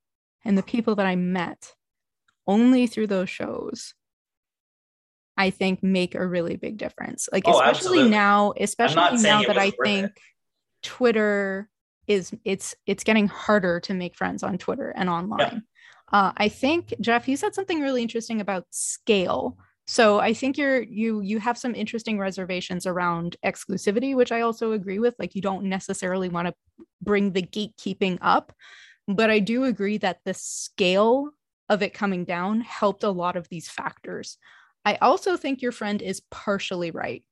and 0.44 0.56
the 0.56 0.62
people 0.62 0.94
that 0.96 1.06
I 1.06 1.16
met 1.16 1.72
only 2.46 2.86
through 2.86 3.08
those 3.08 3.30
shows, 3.30 3.94
I 5.36 5.50
think 5.50 5.82
make 5.82 6.14
a 6.14 6.26
really 6.26 6.56
big 6.56 6.76
difference. 6.76 7.28
Like, 7.32 7.44
oh, 7.46 7.52
especially 7.52 8.00
absolutely. 8.00 8.10
now, 8.10 8.52
especially 8.58 9.22
now 9.22 9.42
that 9.42 9.58
I 9.58 9.70
think 9.82 10.06
it. 10.06 10.12
Twitter 10.82 11.68
is 12.06 12.32
it's 12.44 12.74
it's 12.86 13.02
getting 13.02 13.28
harder 13.28 13.80
to 13.80 13.94
make 13.94 14.14
friends 14.14 14.42
on 14.42 14.58
Twitter 14.58 14.90
and 14.94 15.08
online. 15.08 15.38
Yeah. 15.40 15.58
Uh, 16.12 16.32
I 16.36 16.48
think 16.48 16.94
Jeff, 17.00 17.26
you 17.26 17.36
said 17.36 17.54
something 17.54 17.80
really 17.80 18.02
interesting 18.02 18.40
about 18.40 18.66
scale 18.70 19.56
so 19.86 20.18
i 20.18 20.32
think 20.32 20.56
you're 20.56 20.82
you 20.82 21.20
you 21.20 21.38
have 21.38 21.58
some 21.58 21.74
interesting 21.74 22.18
reservations 22.18 22.86
around 22.86 23.36
exclusivity 23.44 24.14
which 24.14 24.32
i 24.32 24.40
also 24.40 24.72
agree 24.72 24.98
with 24.98 25.14
like 25.18 25.34
you 25.34 25.42
don't 25.42 25.64
necessarily 25.64 26.28
want 26.28 26.46
to 26.48 26.54
bring 27.02 27.32
the 27.32 27.42
gatekeeping 27.42 28.18
up 28.22 28.52
but 29.06 29.30
i 29.30 29.38
do 29.38 29.64
agree 29.64 29.98
that 29.98 30.18
the 30.24 30.34
scale 30.34 31.30
of 31.68 31.82
it 31.82 31.94
coming 31.94 32.24
down 32.24 32.60
helped 32.60 33.04
a 33.04 33.10
lot 33.10 33.36
of 33.36 33.48
these 33.48 33.68
factors. 33.68 34.38
I 34.84 34.96
also 34.96 35.36
think 35.36 35.62
your 35.62 35.72
friend 35.72 36.02
is 36.02 36.22
partially 36.30 36.90
right. 36.90 37.24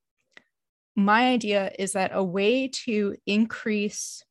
My 0.97 1.29
idea 1.29 1.73
is 1.79 1.93
that 1.93 2.11
a 2.15 2.24
way 2.24 2.69
to 2.85 3.16
increase 3.27 4.23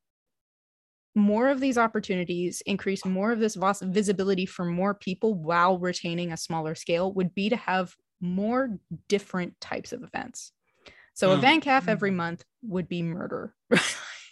more 1.13 1.49
of 1.49 1.59
these 1.59 1.77
opportunities, 1.77 2.61
increase 2.65 3.03
more 3.03 3.31
of 3.31 3.39
this 3.39 3.57
visibility 3.81 4.45
for 4.45 4.63
more 4.63 4.93
people 4.93 5.33
while 5.33 5.77
retaining 5.77 6.31
a 6.31 6.37
smaller 6.37 6.73
scale 6.73 7.11
would 7.13 7.35
be 7.35 7.49
to 7.49 7.57
have 7.57 7.95
more 8.21 8.77
different 9.07 9.59
types 9.59 9.91
of 9.91 10.03
events. 10.03 10.51
So 11.13 11.29
mm. 11.29 11.39
a 11.39 11.41
VanCaf 11.41 11.87
every 11.87 12.11
month 12.11 12.43
would 12.63 12.87
be 12.87 13.03
murder. 13.03 13.53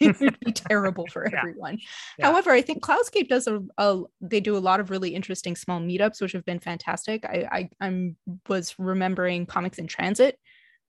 it 0.00 0.18
would 0.18 0.40
be 0.40 0.52
terrible 0.52 1.06
for 1.08 1.28
yeah. 1.30 1.38
everyone. 1.38 1.78
Yeah. 2.18 2.30
However, 2.30 2.50
I 2.52 2.62
think 2.62 2.82
Cloudscape 2.82 3.28
does 3.28 3.46
a, 3.46 3.60
a, 3.76 4.00
they 4.22 4.40
do 4.40 4.56
a 4.56 4.58
lot 4.58 4.80
of 4.80 4.88
really 4.88 5.14
interesting 5.14 5.54
small 5.54 5.78
meetups, 5.78 6.22
which 6.22 6.32
have 6.32 6.44
been 6.46 6.58
fantastic. 6.58 7.26
I, 7.26 7.68
I 7.80 7.86
am 7.86 8.16
was 8.48 8.74
remembering 8.78 9.44
Comics 9.44 9.78
in 9.78 9.86
Transit 9.86 10.38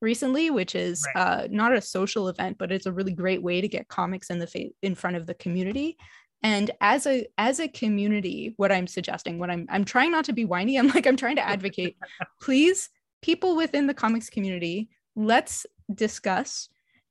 recently, 0.01 0.49
which 0.49 0.75
is 0.75 1.05
right. 1.13 1.21
uh, 1.21 1.47
not 1.51 1.75
a 1.75 1.81
social 1.81 2.29
event, 2.29 2.57
but 2.57 2.71
it's 2.71 2.85
a 2.85 2.91
really 2.91 3.11
great 3.11 3.43
way 3.43 3.59
to 3.59 3.67
get 3.67 3.89
comics 3.89 4.29
in 4.29 4.39
the 4.39 4.47
fa- 4.47 4.69
in 4.81 4.95
front 4.95 5.17
of 5.17 5.27
the 5.27 5.33
community 5.33 5.97
and 6.43 6.71
as 6.81 7.05
a 7.05 7.27
as 7.37 7.59
a 7.59 7.67
community 7.67 8.53
what 8.57 8.71
i'm 8.71 8.87
suggesting 8.87 9.39
what 9.39 9.49
i'm 9.49 9.65
i'm 9.69 9.85
trying 9.85 10.11
not 10.11 10.25
to 10.25 10.33
be 10.33 10.45
whiny 10.45 10.77
i'm 10.79 10.87
like 10.89 11.07
i'm 11.07 11.17
trying 11.17 11.35
to 11.35 11.47
advocate 11.47 11.97
please 12.41 12.89
people 13.21 13.55
within 13.55 13.87
the 13.87 13.93
comics 13.93 14.29
community 14.29 14.89
let's 15.15 15.65
discuss 15.93 16.69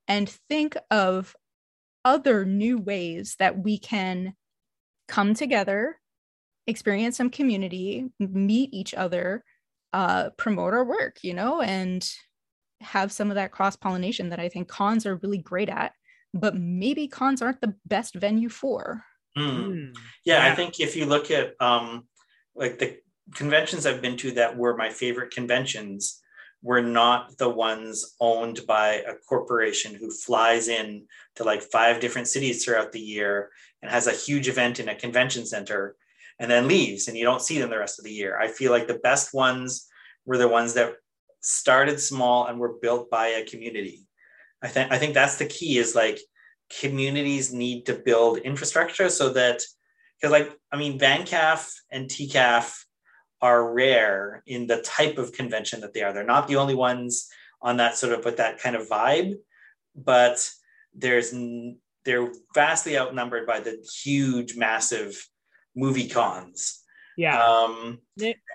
and 0.09 0.29
think 0.49 0.77
of 0.91 1.37
other 2.05 2.45
new 2.45 2.79
ways 2.79 3.37
that 3.39 3.59
we 3.59 3.79
can 3.79 4.35
come 5.07 5.35
together 5.35 5.99
experience 6.67 7.17
some 7.17 7.31
community 7.31 8.07
meet 8.19 8.73
each 8.73 8.95
other 8.95 9.45
uh, 9.93 10.31
promote 10.39 10.73
our 10.73 10.85
work 10.85 11.19
you 11.23 11.35
know 11.35 11.61
and 11.61 12.09
have 12.81 13.11
some 13.11 13.29
of 13.29 13.35
that 13.35 13.51
cross 13.51 13.77
pollination 13.77 14.29
that 14.29 14.41
i 14.41 14.49
think 14.49 14.69
cons 14.69 15.05
are 15.05 15.17
really 15.17 15.39
great 15.39 15.69
at 15.69 15.93
but 16.33 16.57
maybe 16.57 17.09
cons 17.09 17.43
aren't 17.43 17.61
the 17.61 17.75
best 17.87 18.15
venue 18.15 18.49
for 18.49 19.05
Mm. 19.37 19.95
Yeah, 20.25 20.45
yeah, 20.45 20.53
I 20.53 20.55
think 20.55 20.81
if 20.81 20.97
you 20.97 21.07
look 21.07 21.31
at 21.31 21.55
um, 21.61 22.05
like 22.55 22.79
the 22.79 22.99
conventions 23.35 23.87
I've 23.87 24.03
been 24.03 24.17
to 24.19 24.33
that 24.33 24.57
were 24.57 24.77
my 24.77 24.91
favorite 24.91 25.33
conventions 25.33 26.21
were 26.63 26.83
not 26.83 27.39
the 27.39 27.49
ones 27.49 28.15
owned 28.21 28.61
by 28.67 28.95
a 29.07 29.15
corporation 29.29 29.95
who 29.95 30.11
flies 30.11 30.69
in 30.69 31.07
to 31.37 31.45
like 31.45 31.63
five 31.63 32.01
different 32.01 32.29
cities 32.29 32.65
throughout 32.65 32.93
the 32.93 33.01
year 33.01 33.51
and 33.81 33.91
has 33.91 34.07
a 34.07 34.13
huge 34.13 34.49
event 34.49 34.79
in 34.79 34.89
a 34.89 34.95
convention 34.95 35.47
center 35.47 35.97
and 36.39 36.51
then 36.51 36.69
leaves 36.69 37.09
and 37.09 37.17
you 37.17 37.25
don't 37.25 37.43
see 37.43 37.59
them 37.59 37.71
the 37.71 37.79
rest 37.79 37.99
of 37.99 38.05
the 38.05 38.13
year. 38.13 38.39
I 38.39 38.49
feel 38.49 38.73
like 38.73 38.87
the 38.87 38.99
best 38.99 39.33
ones 39.33 39.87
were 40.27 40.39
the 40.39 40.49
ones 40.49 40.75
that 40.75 40.95
started 41.41 41.99
small 41.99 42.47
and 42.47 42.59
were 42.59 42.79
built 42.83 43.09
by 43.11 43.29
a 43.29 43.47
community. 43.47 44.07
I 44.63 44.69
think 44.69 44.93
I 44.93 44.99
think 44.99 45.15
that's 45.15 45.37
the 45.37 45.47
key 45.47 45.79
is 45.79 45.95
like 45.95 46.21
communities 46.79 47.53
need 47.53 47.87
to 47.87 47.95
build 47.95 48.39
infrastructure 48.39 49.09
so 49.09 49.33
that 49.33 49.61
because 50.17 50.31
like 50.31 50.57
i 50.71 50.77
mean 50.77 50.99
vancaf 50.99 51.73
and 51.91 52.09
tcaf 52.09 52.85
are 53.43 53.73
rare 53.73 54.43
in 54.47 54.67
the 54.67 54.83
type 54.83 55.17
of 55.17 55.33
convention 55.33 55.81
that 55.81 55.95
they 55.95 56.03
are. 56.03 56.13
They're 56.13 56.25
not 56.25 56.47
the 56.47 56.57
only 56.57 56.75
ones 56.75 57.29
on 57.63 57.79
that 57.79 57.97
sort 57.97 58.13
of 58.13 58.25
with 58.25 58.37
that 58.37 58.59
kind 58.59 58.77
of 58.77 58.89
vibe 58.89 59.35
but 59.95 60.49
there's 60.95 61.35
they're 62.05 62.33
vastly 62.55 62.99
outnumbered 62.99 63.47
by 63.47 63.61
the 63.61 63.85
huge 64.03 64.57
massive 64.57 65.29
movie 65.77 66.09
cons. 66.09 66.81
Yeah. 67.17 67.43
Um 67.43 67.99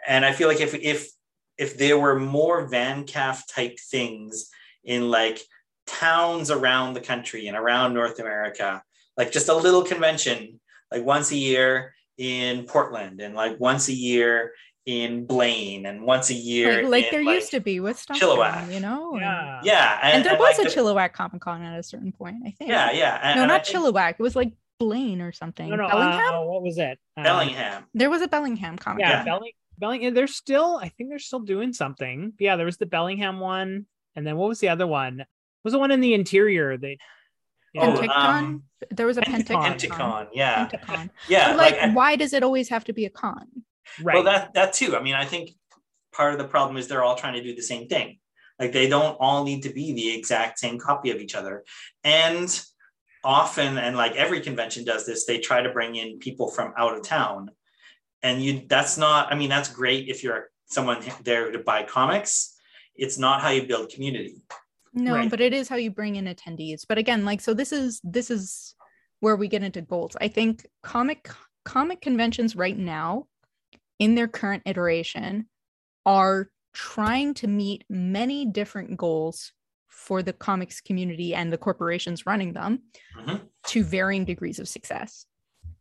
and 0.08 0.26
i 0.26 0.32
feel 0.34 0.48
like 0.48 0.62
if 0.62 0.74
if 0.74 1.10
if 1.58 1.78
there 1.78 1.98
were 1.98 2.20
more 2.20 2.70
vancaf 2.70 3.42
type 3.54 3.78
things 3.92 4.50
in 4.84 5.10
like 5.10 5.40
towns 5.86 6.52
around 6.52 6.94
the 6.94 7.02
country 7.02 7.48
and 7.48 7.58
around 7.58 7.94
North 7.94 8.20
America, 8.20 8.84
like 9.18 9.32
just 9.32 9.50
a 9.50 9.56
little 9.56 9.84
convention, 9.84 10.60
like 10.92 11.04
once 11.04 11.32
a 11.32 11.38
year 11.38 11.94
in 12.18 12.64
Portland 12.64 13.22
and 13.22 13.36
like 13.36 13.60
once 13.60 13.90
a 13.90 13.94
year 13.94 14.54
in 14.86 15.26
Blaine 15.26 15.86
and 15.88 16.04
once 16.04 16.30
a 16.30 16.34
year 16.34 16.84
like, 16.84 17.04
like 17.04 17.12
there 17.12 17.24
like 17.24 17.36
used 17.36 17.52
to 17.52 17.60
be 17.60 17.80
with 17.80 17.98
stuff 17.98 18.20
Chilliwack, 18.20 18.72
you 18.72 18.80
know? 18.80 19.18
Yeah. 19.18 19.60
Yeah 19.64 20.00
and, 20.02 20.14
and 20.18 20.26
there 20.26 20.34
and 20.34 20.40
was 20.40 20.58
like 20.58 20.68
a 20.68 20.70
the, 20.70 20.76
Chilliwack 20.76 21.14
Comic 21.14 21.42
Con 21.42 21.64
at 21.64 21.80
a 21.80 21.84
certain 21.84 22.12
point 22.12 22.38
I 22.46 22.52
think. 22.52 22.70
Yeah 22.70 22.92
yeah 22.92 23.20
and, 23.22 23.40
no 23.40 23.46
not 23.48 23.64
Chilliwack. 23.64 24.12
It 24.12 24.20
was 24.20 24.36
like 24.36 24.54
Blaine 24.78 25.22
or 25.22 25.32
something. 25.32 25.70
No, 25.70 25.76
no, 25.78 25.88
Bellingham? 25.88 26.34
uh, 26.36 26.42
what 26.44 26.62
was 26.62 26.78
it? 26.78 27.00
Uh, 27.18 27.24
Bellingham. 27.24 27.86
There 27.94 28.10
was 28.10 28.22
a 28.22 28.28
Bellingham 28.28 28.78
comic 28.78 29.02
yeah, 29.02 29.10
yeah. 29.10 29.26
Belling- 29.26 29.54
Bellingham 29.78 30.14
they're 30.14 30.28
still 30.28 30.78
I 30.78 30.90
think 30.90 31.10
they're 31.10 31.20
still 31.20 31.40
doing 31.40 31.74
something. 31.74 32.34
Yeah 32.40 32.56
there 32.56 32.66
was 32.66 32.78
the 32.78 32.86
Bellingham 32.86 33.40
one 33.40 33.88
and 34.16 34.26
then 34.26 34.38
what 34.38 34.48
was 34.48 34.60
the 34.60 34.70
other 34.70 34.88
one? 34.88 35.18
what 35.18 35.28
was 35.66 35.74
the 35.74 35.80
one 35.80 35.92
in 35.92 36.00
the 36.00 36.14
interior 36.14 36.78
they 36.78 36.98
yeah. 37.74 37.94
Oh, 37.94 38.08
um, 38.08 38.64
there 38.90 39.06
was 39.06 39.18
a 39.18 39.22
Penticon. 39.22 39.62
Penticon, 39.62 40.28
yeah. 40.34 40.70
Penticon. 40.70 41.10
Yeah. 41.28 41.50
But 41.50 41.58
like, 41.58 41.78
like, 41.78 41.94
why 41.94 42.16
does 42.16 42.32
it 42.32 42.42
always 42.42 42.70
have 42.70 42.86
to 42.86 42.94
be 42.94 43.04
a 43.04 43.10
con? 43.10 43.48
Right. 44.02 44.16
Well, 44.16 44.24
that 44.24 44.54
that 44.54 44.72
too. 44.72 44.96
I 44.96 45.02
mean, 45.02 45.14
I 45.14 45.26
think 45.26 45.52
part 46.14 46.32
of 46.32 46.40
the 46.40 46.48
problem 46.48 46.78
is 46.78 46.88
they're 46.88 47.04
all 47.04 47.18
trying 47.18 47.34
to 47.34 47.44
do 47.44 47.54
the 47.54 47.62
same 47.62 47.90
thing. 47.90 48.20
Like 48.58 48.72
they 48.72 48.88
don't 48.88 49.18
all 49.20 49.44
need 49.44 49.64
to 49.64 49.70
be 49.70 49.92
the 49.92 50.16
exact 50.16 50.58
same 50.60 50.80
copy 50.80 51.12
of 51.12 51.18
each 51.18 51.36
other. 51.36 51.66
And 52.06 52.48
often, 53.26 53.78
and 53.78 53.98
like 53.98 54.16
every 54.16 54.40
convention 54.40 54.86
does 54.86 55.06
this, 55.06 55.26
they 55.26 55.40
try 55.40 55.62
to 55.62 55.70
bring 55.70 55.96
in 55.96 56.20
people 56.20 56.50
from 56.50 56.74
out 56.78 56.96
of 56.96 57.04
town. 57.04 57.50
And 58.24 58.42
you 58.42 58.62
that's 58.68 58.98
not, 58.98 59.34
I 59.34 59.36
mean, 59.36 59.50
that's 59.50 59.68
great 59.68 60.08
if 60.08 60.24
you're 60.24 60.50
someone 60.68 61.04
there 61.24 61.52
to 61.52 61.60
buy 61.60 61.84
comics. 61.84 62.56
It's 62.96 63.18
not 63.18 63.42
how 63.42 63.50
you 63.50 63.68
build 63.68 63.90
community. 63.90 64.42
No, 64.96 65.14
right. 65.14 65.30
but 65.30 65.42
it 65.42 65.54
is 65.54 65.68
how 65.68 65.76
you 65.76 65.92
bring 65.92 66.16
in 66.16 66.26
attendees. 66.26 66.86
But 66.88 66.98
again, 66.98 67.26
like 67.26 67.42
so 67.42 67.54
this 67.54 67.72
is 67.72 68.00
this 68.04 68.32
is 68.32 68.74
where 69.20 69.36
we 69.36 69.48
get 69.50 69.62
into 69.62 69.82
goals. 69.82 70.16
I 70.20 70.30
think 70.30 70.66
comic 70.84 71.30
comic 71.66 72.02
conventions 72.02 72.56
right 72.56 72.78
now 72.78 73.28
in 74.00 74.16
their 74.16 74.30
current 74.30 74.64
iteration 74.66 75.48
are 76.06 76.50
trying 76.74 77.34
to 77.36 77.48
meet 77.48 77.84
many 77.90 78.46
different 78.46 78.98
goals 78.98 79.52
for 79.90 80.22
the 80.22 80.34
comics 80.34 80.82
community 80.82 81.34
and 81.34 81.52
the 81.52 81.58
corporations 81.58 82.26
running 82.26 82.54
them 82.54 82.84
mm-hmm. 83.18 83.38
to 83.68 83.84
varying 83.84 84.26
degrees 84.26 84.60
of 84.60 84.68
success. 84.68 85.26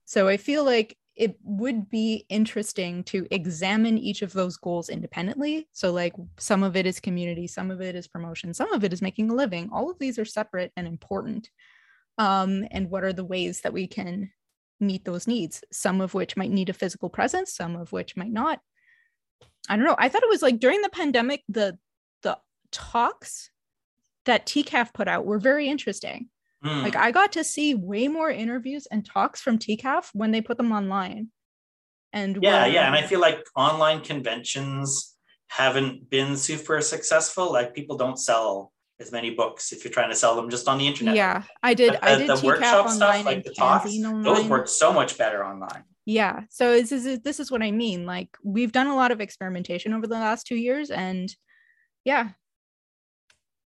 So 0.05 0.29
I 0.29 0.37
feel 0.37 0.65
like 0.65 0.97
it 1.17 1.37
would 1.45 1.89
be 1.91 2.27
interesting 2.29 3.05
to 3.05 3.27
examine 3.31 3.99
each 3.99 4.23
of 4.23 4.33
those 4.33 4.57
goals 4.57 4.89
independently. 4.89 5.69
So, 5.73 5.93
like, 5.93 6.15
some 6.39 6.63
of 6.63 6.77
it 6.77 6.87
is 6.87 6.99
community, 6.99 7.47
some 7.47 7.71
of 7.71 7.81
it 7.81 7.95
is 7.95 8.09
promotion, 8.09 8.53
some 8.53 8.73
of 8.73 8.83
it 8.83 8.93
is 8.93 9.03
making 9.03 9.31
a 9.31 9.35
living. 9.35 9.71
All 9.73 9.91
of 9.91 9.99
these 9.99 10.19
are 10.19 10.25
separate 10.25 10.73
and 10.77 10.87
important. 10.87 11.51
Um, 12.19 12.67
and 12.71 12.91
what 12.91 13.05
are 13.05 13.13
the 13.13 13.25
ways 13.25 13.61
that 13.61 13.73
we 13.73 13.87
can 13.87 14.31
meet 14.81 15.05
those 15.05 15.27
needs? 15.27 15.63
Some 15.73 16.01
of 16.01 16.15
which 16.15 16.37
might 16.37 16.51
need 16.51 16.69
a 16.69 16.75
physical 16.75 17.09
presence, 17.09 17.55
some 17.55 17.77
of 17.77 17.93
which 17.93 18.17
might 18.17 18.33
not. 18.33 18.61
I 19.69 19.77
don't 19.77 19.87
know. 19.87 19.97
I 19.99 20.09
thought 20.09 20.23
it 20.23 20.29
was 20.29 20.43
like 20.43 20.59
during 20.59 20.83
the 20.83 20.91
pandemic, 20.91 21.43
the 21.49 21.79
the 22.23 22.39
talks 22.71 23.51
that 24.27 24.47
TCAF 24.47 24.93
put 24.93 25.09
out 25.09 25.25
were 25.25 25.39
very 25.39 25.69
interesting. 25.69 26.29
Mm. 26.65 26.83
Like 26.83 26.97
I 26.97 27.11
got 27.11 27.33
to 27.33 27.45
see 27.45 27.75
way 27.75 28.09
more 28.09 28.31
interviews 28.31 28.87
and 28.91 29.05
talks 29.05 29.41
from 29.41 29.59
TCAF 29.59 30.09
when 30.13 30.31
they 30.31 30.41
put 30.41 30.57
them 30.57 30.73
online. 30.73 31.29
And 32.13 32.39
yeah, 32.41 32.65
yeah, 32.67 32.87
and 32.87 32.95
I 32.95 33.03
feel 33.03 33.21
like 33.21 33.45
online 33.57 34.01
conventions 34.01 35.17
haven't 35.49 36.09
been 36.09 36.37
super 36.37 36.81
successful. 36.81 37.53
Like 37.53 37.75
people 37.75 37.97
don't 37.97 38.19
sell 38.19 38.73
as 39.01 39.11
many 39.11 39.31
books 39.31 39.73
if 39.73 39.85
you're 39.85 39.93
trying 39.93 40.11
to 40.11 40.17
sell 40.17 40.37
them 40.37 40.49
just 40.49 40.69
on 40.69 40.79
the 40.79 40.87
internet. 40.87 41.17
Yeah, 41.17 41.43
I 41.63 41.75
did. 41.75 41.93
But 41.93 42.05
I 42.05 42.15
did 42.17 42.29
the, 42.29 42.37
the 42.37 42.47
workshop 42.47 42.89
stuff, 42.91 43.25
like 43.25 43.45
the 43.45 43.53
talks, 43.53 43.87
online. 43.87 44.23
those 44.23 44.45
work 44.47 44.69
so 44.69 44.93
much 44.93 45.19
better 45.19 45.45
online. 45.45 45.85
Yeah, 46.07 46.43
so 46.51 46.73
this 46.73 46.93
is 46.93 47.21
this 47.21 47.41
is 47.41 47.51
what 47.51 47.63
I 47.63 47.73
mean. 47.73 48.07
Like 48.07 48.29
we've 48.43 48.73
done 48.73 48.87
a 48.87 48.97
lot 48.97 49.11
of 49.11 49.21
experimentation 49.21 49.93
over 49.93 50.07
the 50.07 50.15
last 50.15 50.47
two 50.47 50.57
years, 50.57 50.91
and 50.91 51.35
yeah, 52.05 52.31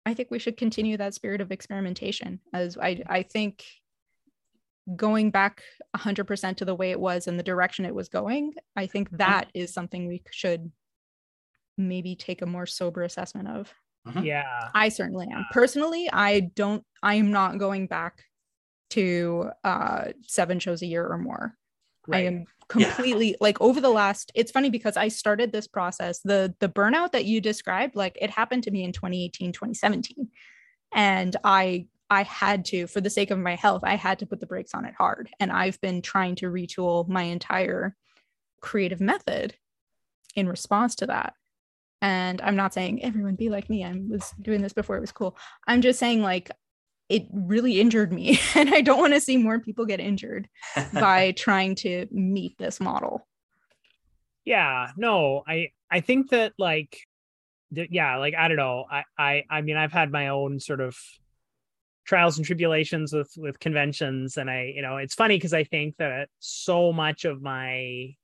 I 0.06 0.14
think 0.14 0.30
we 0.30 0.38
should 0.38 0.56
continue 0.56 0.96
that 0.96 1.14
spirit 1.14 1.40
of 1.40 1.50
experimentation. 1.50 2.40
As 2.52 2.76
I 2.76 3.02
I 3.06 3.22
think 3.22 3.64
going 4.96 5.30
back 5.30 5.62
100% 5.96 6.56
to 6.56 6.64
the 6.64 6.74
way 6.74 6.90
it 6.90 7.00
was 7.00 7.26
and 7.26 7.38
the 7.38 7.42
direction 7.42 7.86
it 7.86 7.94
was 7.94 8.08
going, 8.08 8.52
I 8.76 8.86
think 8.86 9.08
mm-hmm. 9.08 9.16
that 9.18 9.48
is 9.54 9.72
something 9.72 10.06
we 10.06 10.22
should 10.30 10.70
maybe 11.78 12.14
take 12.14 12.42
a 12.42 12.46
more 12.46 12.66
sober 12.66 13.02
assessment 13.02 13.48
of. 13.48 13.72
Mm-hmm. 14.06 14.24
Yeah. 14.24 14.68
I 14.74 14.90
certainly 14.90 15.26
am. 15.32 15.46
Personally, 15.52 16.10
I 16.12 16.40
don't 16.54 16.84
I 17.02 17.14
am 17.14 17.32
not 17.32 17.58
going 17.58 17.86
back 17.86 18.22
to 18.90 19.50
uh 19.64 20.12
7 20.26 20.58
shows 20.58 20.82
a 20.82 20.86
year 20.86 21.06
or 21.06 21.18
more. 21.18 21.56
Right. 22.06 22.18
I 22.18 22.26
am 22.26 22.44
completely 22.68 23.30
yeah. 23.30 23.36
like 23.40 23.60
over 23.60 23.80
the 23.80 23.90
last 23.90 24.32
it's 24.34 24.50
funny 24.50 24.70
because 24.70 24.96
I 24.96 25.08
started 25.08 25.52
this 25.52 25.66
process 25.66 26.20
the 26.20 26.54
the 26.60 26.68
burnout 26.68 27.12
that 27.12 27.24
you 27.24 27.40
described 27.40 27.96
like 27.96 28.16
it 28.20 28.30
happened 28.30 28.62
to 28.64 28.70
me 28.70 28.84
in 28.84 28.92
2018 28.92 29.52
2017 29.52 30.28
and 30.94 31.36
I 31.44 31.86
I 32.10 32.22
had 32.22 32.64
to 32.66 32.86
for 32.86 33.00
the 33.00 33.10
sake 33.10 33.30
of 33.30 33.38
my 33.38 33.54
health 33.54 33.82
I 33.84 33.96
had 33.96 34.18
to 34.20 34.26
put 34.26 34.40
the 34.40 34.46
brakes 34.46 34.74
on 34.74 34.84
it 34.84 34.94
hard. 34.96 35.30
And 35.40 35.50
I've 35.50 35.80
been 35.80 36.02
trying 36.02 36.36
to 36.36 36.46
retool 36.46 37.08
my 37.08 37.22
entire 37.22 37.96
creative 38.60 39.00
method 39.00 39.54
in 40.36 40.48
response 40.48 40.94
to 40.96 41.06
that. 41.06 41.34
And 42.00 42.40
i'm 42.42 42.56
not 42.56 42.74
saying 42.74 43.02
everyone 43.02 43.34
be 43.34 43.48
like 43.48 43.70
me. 43.70 43.84
I 43.84 43.94
was 44.08 44.32
doing 44.40 44.62
this 44.62 44.72
before 44.72 44.96
it 44.96 45.00
was 45.00 45.12
cool. 45.12 45.36
I'm 45.66 45.80
just 45.80 45.98
saying 45.98 46.22
like 46.22 46.50
it 47.08 47.26
really 47.32 47.80
injured 47.80 48.12
me 48.12 48.38
and 48.54 48.74
i 48.74 48.80
don't 48.80 49.00
want 49.00 49.12
to 49.14 49.20
see 49.20 49.36
more 49.36 49.60
people 49.60 49.86
get 49.86 50.00
injured 50.00 50.48
by 50.92 51.32
trying 51.36 51.74
to 51.74 52.06
meet 52.10 52.56
this 52.58 52.80
model. 52.80 53.26
Yeah 54.44 54.90
no 54.96 55.42
i 55.46 55.70
i 55.90 56.00
think 56.00 56.30
that 56.30 56.52
like 56.58 56.98
yeah 57.70 58.16
like 58.16 58.34
i 58.34 58.46
don't 58.48 58.58
know 58.58 58.84
i 58.90 59.04
i 59.18 59.44
i 59.48 59.60
mean 59.62 59.76
i've 59.76 59.92
had 59.92 60.12
my 60.12 60.28
own 60.28 60.60
sort 60.60 60.80
of 60.80 60.96
trials 62.04 62.36
and 62.36 62.46
tribulations 62.46 63.12
with 63.12 63.32
with 63.38 63.58
conventions 63.58 64.36
and 64.36 64.50
i 64.50 64.72
you 64.74 64.82
know 64.82 64.98
it's 64.98 65.14
funny 65.14 65.36
because 65.36 65.54
i 65.54 65.64
think 65.64 65.96
that 65.96 66.28
so 66.40 66.92
much 66.92 67.24
of 67.24 67.40
my 67.40 68.14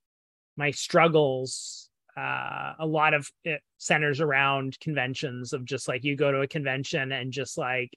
my 0.57 0.70
struggles 0.70 1.89
uh, 2.16 2.74
a 2.78 2.86
lot 2.86 3.15
of 3.15 3.31
it 3.44 3.62
centers 3.78 4.20
around 4.20 4.78
conventions 4.81 5.52
of 5.52 5.65
just 5.65 5.89
like 5.89 6.05
you 6.05 6.16
go 6.16 6.31
to 6.31 6.40
a 6.40 6.47
convention 6.47 7.12
and 7.12 7.32
just 7.32 7.57
like 7.57 7.90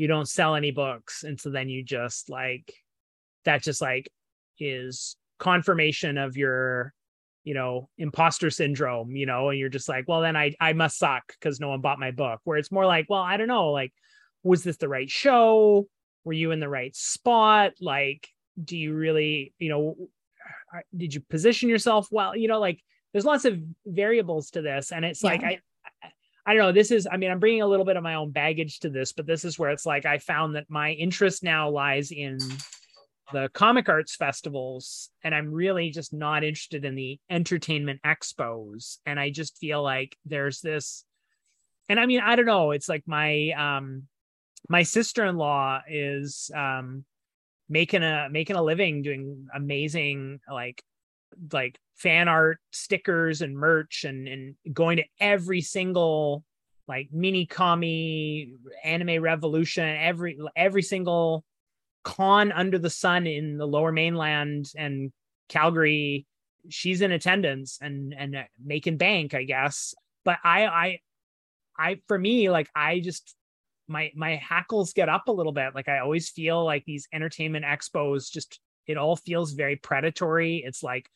you 0.00 0.06
don't 0.06 0.30
sell 0.30 0.54
any 0.54 0.70
books. 0.70 1.24
And 1.24 1.38
so 1.38 1.50
then 1.50 1.68
you 1.68 1.84
just 1.84 2.30
like 2.30 2.72
that 3.44 3.62
just 3.62 3.82
like 3.82 4.10
is 4.58 5.14
confirmation 5.38 6.16
of 6.16 6.38
your 6.38 6.94
you 7.44 7.52
know 7.52 7.88
imposter 7.98 8.50
syndrome 8.50 9.16
you 9.16 9.24
know 9.24 9.48
and 9.48 9.58
you're 9.58 9.70
just 9.70 9.88
like 9.88 10.04
well 10.06 10.20
then 10.20 10.36
i 10.36 10.52
i 10.60 10.74
must 10.74 10.98
suck 10.98 11.22
because 11.28 11.58
no 11.58 11.68
one 11.68 11.82
bought 11.82 11.98
my 11.98 12.12
book. 12.12 12.40
Where 12.44 12.56
it's 12.56 12.72
more 12.72 12.86
like 12.86 13.06
well 13.10 13.20
i 13.20 13.36
don't 13.36 13.48
know 13.48 13.72
like 13.72 13.92
was 14.42 14.64
this 14.64 14.78
the 14.78 14.88
right 14.88 15.10
show? 15.10 15.86
Were 16.24 16.32
you 16.32 16.50
in 16.50 16.60
the 16.60 16.68
right 16.68 16.96
spot? 16.96 17.72
Like 17.82 18.26
do 18.62 18.78
you 18.78 18.94
really 18.94 19.52
you 19.58 19.68
know 19.68 19.96
did 20.96 21.12
you 21.12 21.20
position 21.20 21.68
yourself 21.68 22.08
well? 22.10 22.34
You 22.34 22.48
know 22.48 22.58
like 22.58 22.80
there's 23.12 23.26
lots 23.26 23.44
of 23.44 23.58
variables 23.84 24.50
to 24.52 24.62
this. 24.62 24.92
And 24.92 25.04
it's 25.04 25.22
yeah. 25.22 25.30
like 25.30 25.44
I, 25.44 25.58
I 26.46 26.54
don't 26.54 26.62
know 26.62 26.72
this 26.72 26.90
is 26.90 27.06
i 27.10 27.16
mean 27.16 27.30
i'm 27.30 27.38
bringing 27.38 27.62
a 27.62 27.66
little 27.66 27.84
bit 27.84 27.96
of 27.96 28.02
my 28.02 28.14
own 28.14 28.30
baggage 28.30 28.80
to 28.80 28.90
this 28.90 29.12
but 29.12 29.26
this 29.26 29.44
is 29.44 29.58
where 29.58 29.70
it's 29.70 29.86
like 29.86 30.06
i 30.06 30.18
found 30.18 30.56
that 30.56 30.70
my 30.70 30.92
interest 30.92 31.42
now 31.42 31.70
lies 31.70 32.10
in 32.10 32.38
the 33.32 33.48
comic 33.52 33.88
arts 33.88 34.16
festivals 34.16 35.10
and 35.22 35.34
i'm 35.34 35.52
really 35.52 35.90
just 35.90 36.12
not 36.12 36.42
interested 36.42 36.84
in 36.84 36.94
the 36.94 37.18
entertainment 37.28 38.00
expos 38.04 38.98
and 39.06 39.20
i 39.20 39.30
just 39.30 39.58
feel 39.58 39.82
like 39.82 40.16
there's 40.24 40.60
this 40.60 41.04
and 41.88 42.00
i 42.00 42.06
mean 42.06 42.20
i 42.20 42.34
don't 42.36 42.46
know 42.46 42.70
it's 42.70 42.88
like 42.88 43.04
my 43.06 43.50
um 43.50 44.04
my 44.68 44.82
sister-in-law 44.82 45.80
is 45.88 46.50
um 46.54 47.04
making 47.68 48.02
a 48.02 48.28
making 48.30 48.56
a 48.56 48.62
living 48.62 49.02
doing 49.02 49.46
amazing 49.54 50.40
like 50.50 50.82
like 51.52 51.78
fan 51.96 52.28
art 52.28 52.58
stickers 52.70 53.42
and 53.42 53.56
merch 53.56 54.04
and 54.04 54.28
and 54.28 54.54
going 54.72 54.96
to 54.96 55.04
every 55.20 55.60
single 55.60 56.44
like 56.88 57.08
mini 57.12 57.46
commie 57.46 58.54
anime 58.84 59.22
revolution 59.22 59.84
every 59.84 60.38
every 60.56 60.82
single 60.82 61.44
con 62.02 62.50
under 62.52 62.78
the 62.78 62.90
sun 62.90 63.26
in 63.26 63.58
the 63.58 63.66
lower 63.66 63.92
mainland 63.92 64.70
and 64.76 65.12
calgary 65.48 66.26
she's 66.68 67.00
in 67.00 67.12
attendance 67.12 67.78
and 67.80 68.14
and 68.16 68.36
uh, 68.36 68.42
making 68.62 68.96
bank 68.96 69.34
i 69.34 69.44
guess. 69.44 69.94
But 70.24 70.38
i 70.44 70.66
i 70.66 70.98
i 71.78 72.00
for 72.08 72.18
me 72.18 72.50
like 72.50 72.68
i 72.74 73.00
just 73.00 73.34
my 73.88 74.12
my 74.14 74.36
hackles 74.36 74.92
get 74.92 75.08
up 75.08 75.28
a 75.28 75.32
little 75.32 75.52
bit. 75.52 75.74
Like 75.74 75.88
i 75.88 75.98
always 75.98 76.28
feel 76.30 76.64
like 76.64 76.84
these 76.84 77.08
entertainment 77.12 77.64
expos 77.64 78.30
just 78.30 78.60
it 78.86 78.96
all 78.96 79.16
feels 79.16 79.52
very 79.52 79.76
predatory. 79.76 80.62
It's 80.64 80.82
like 80.82 81.08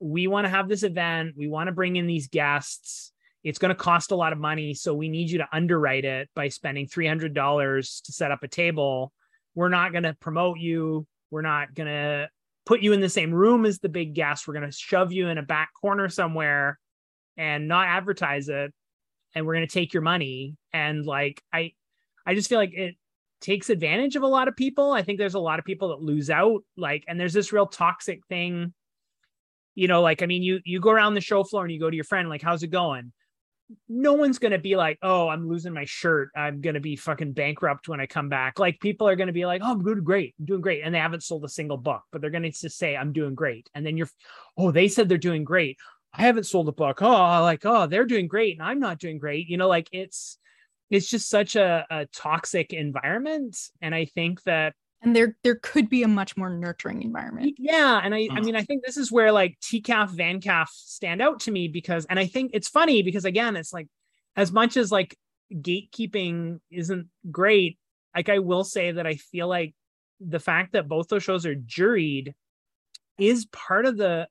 we 0.00 0.26
want 0.26 0.44
to 0.44 0.50
have 0.50 0.68
this 0.68 0.82
event. 0.82 1.34
We 1.36 1.48
want 1.48 1.68
to 1.68 1.72
bring 1.72 1.96
in 1.96 2.06
these 2.06 2.28
guests. 2.28 3.12
It's 3.42 3.58
going 3.58 3.70
to 3.70 3.74
cost 3.74 4.10
a 4.10 4.16
lot 4.16 4.32
of 4.32 4.38
money. 4.38 4.74
So 4.74 4.94
we 4.94 5.08
need 5.08 5.30
you 5.30 5.38
to 5.38 5.48
underwrite 5.52 6.04
it 6.04 6.30
by 6.34 6.48
spending 6.48 6.86
$300 6.86 8.02
to 8.04 8.12
set 8.12 8.30
up 8.30 8.42
a 8.42 8.48
table 8.48 9.12
we're 9.54 9.68
not 9.68 9.92
going 9.92 10.04
to 10.04 10.14
promote 10.14 10.58
you. 10.58 11.06
We're 11.30 11.42
not 11.42 11.74
going 11.74 11.88
to 11.88 12.28
put 12.66 12.80
you 12.80 12.92
in 12.92 13.00
the 13.00 13.08
same 13.08 13.32
room 13.32 13.64
as 13.66 13.78
the 13.78 13.88
big 13.88 14.14
guest. 14.14 14.46
We're 14.46 14.54
going 14.54 14.70
to 14.70 14.76
shove 14.76 15.12
you 15.12 15.28
in 15.28 15.38
a 15.38 15.42
back 15.42 15.70
corner 15.80 16.08
somewhere 16.08 16.78
and 17.36 17.68
not 17.68 17.88
advertise 17.88 18.48
it. 18.48 18.72
And 19.34 19.46
we're 19.46 19.54
going 19.54 19.66
to 19.66 19.72
take 19.72 19.92
your 19.92 20.02
money. 20.02 20.56
And 20.72 21.04
like, 21.04 21.42
I, 21.52 21.72
I 22.26 22.34
just 22.34 22.48
feel 22.48 22.58
like 22.58 22.72
it 22.72 22.94
takes 23.40 23.68
advantage 23.68 24.16
of 24.16 24.22
a 24.22 24.28
lot 24.28 24.48
of 24.48 24.56
people. 24.56 24.92
I 24.92 25.02
think 25.02 25.18
there's 25.18 25.34
a 25.34 25.40
lot 25.40 25.58
of 25.58 25.64
people 25.64 25.88
that 25.88 26.00
lose 26.00 26.30
out. 26.30 26.62
Like, 26.76 27.04
and 27.08 27.18
there's 27.18 27.32
this 27.32 27.52
real 27.52 27.66
toxic 27.66 28.26
thing. 28.28 28.72
You 29.74 29.88
know, 29.88 30.02
like, 30.02 30.22
I 30.22 30.26
mean, 30.26 30.42
you, 30.42 30.60
you 30.64 30.80
go 30.80 30.90
around 30.90 31.14
the 31.14 31.20
show 31.20 31.44
floor 31.44 31.64
and 31.64 31.72
you 31.72 31.80
go 31.80 31.90
to 31.90 31.96
your 31.96 32.04
friend, 32.04 32.28
like, 32.28 32.42
how's 32.42 32.62
it 32.62 32.68
going? 32.68 33.12
no 33.88 34.12
one's 34.14 34.38
to 34.52 34.58
be 34.58 34.76
like, 34.76 34.98
oh, 35.02 35.28
I'm 35.28 35.48
losing 35.48 35.72
my 35.72 35.84
shirt. 35.84 36.30
I'm 36.36 36.60
to 36.74 36.80
be 36.80 36.96
fucking 36.96 37.32
bankrupt 37.32 37.88
when 37.88 38.00
I 38.00 38.06
come 38.06 38.28
back. 38.28 38.58
Like 38.58 38.80
people 38.80 39.08
are 39.08 39.16
to 39.28 39.32
be 39.32 39.46
like, 39.46 39.62
oh, 39.64 39.72
I'm 39.72 39.82
doing 39.82 40.04
great. 40.04 40.34
I'm 40.38 40.44
doing 40.46 40.60
great. 40.60 40.82
And 40.84 40.94
they 40.94 40.98
haven't 40.98 41.22
sold 41.22 41.44
a 41.44 41.48
single 41.48 41.76
book, 41.76 42.02
but 42.12 42.20
they're 42.20 42.30
to 42.42 42.50
just 42.50 42.78
say, 42.78 42.96
I'm 42.96 43.12
doing 43.12 43.34
great. 43.34 43.68
And 43.74 43.84
then 43.84 43.96
you're, 43.96 44.08
oh, 44.56 44.70
they 44.70 44.88
said 44.88 45.08
they're 45.08 45.18
doing 45.18 45.44
great. 45.44 45.78
I 46.12 46.22
haven't 46.22 46.44
sold 46.44 46.68
a 46.68 46.72
book. 46.72 47.02
Oh, 47.02 47.42
like, 47.42 47.64
oh, 47.64 47.86
they're 47.86 48.04
doing 48.04 48.28
great. 48.28 48.58
And 48.58 48.66
I'm 48.66 48.80
not 48.80 48.98
doing 48.98 49.18
great. 49.18 49.48
You 49.48 49.56
know, 49.56 49.68
like 49.68 49.88
it's, 49.92 50.38
it's 50.90 51.08
just 51.08 51.28
such 51.28 51.56
a, 51.56 51.86
a 51.90 52.06
toxic 52.06 52.72
environment. 52.72 53.56
And 53.80 53.94
I 53.94 54.04
think 54.04 54.42
that 54.44 54.74
and 55.04 55.14
there 55.14 55.36
there 55.44 55.56
could 55.56 55.88
be 55.88 56.02
a 56.02 56.08
much 56.08 56.36
more 56.36 56.50
nurturing 56.50 57.02
environment. 57.02 57.54
Yeah 57.58 58.00
and 58.02 58.14
i 58.14 58.18
i 58.18 58.40
mm. 58.40 58.44
mean 58.44 58.56
i 58.56 58.62
think 58.62 58.84
this 58.84 58.96
is 58.96 59.12
where 59.12 59.30
like 59.30 59.58
tcaf 59.60 60.10
vancaf 60.10 60.68
stand 60.68 61.22
out 61.22 61.40
to 61.40 61.50
me 61.50 61.68
because 61.68 62.06
and 62.06 62.18
i 62.18 62.26
think 62.26 62.50
it's 62.54 62.68
funny 62.68 63.02
because 63.02 63.24
again 63.24 63.56
it's 63.56 63.72
like 63.72 63.88
as 64.36 64.50
much 64.50 64.76
as 64.76 64.90
like 64.90 65.16
gatekeeping 65.52 66.58
isn't 66.70 67.06
great 67.30 67.78
like 68.16 68.28
i 68.28 68.38
will 68.38 68.64
say 68.64 68.92
that 68.92 69.06
i 69.06 69.14
feel 69.14 69.46
like 69.46 69.74
the 70.20 70.40
fact 70.40 70.72
that 70.72 70.88
both 70.88 71.08
those 71.08 71.22
shows 71.22 71.44
are 71.46 71.54
juried 71.54 72.32
is 73.18 73.46
part 73.46 73.86
of 73.86 73.96
the 73.96 74.26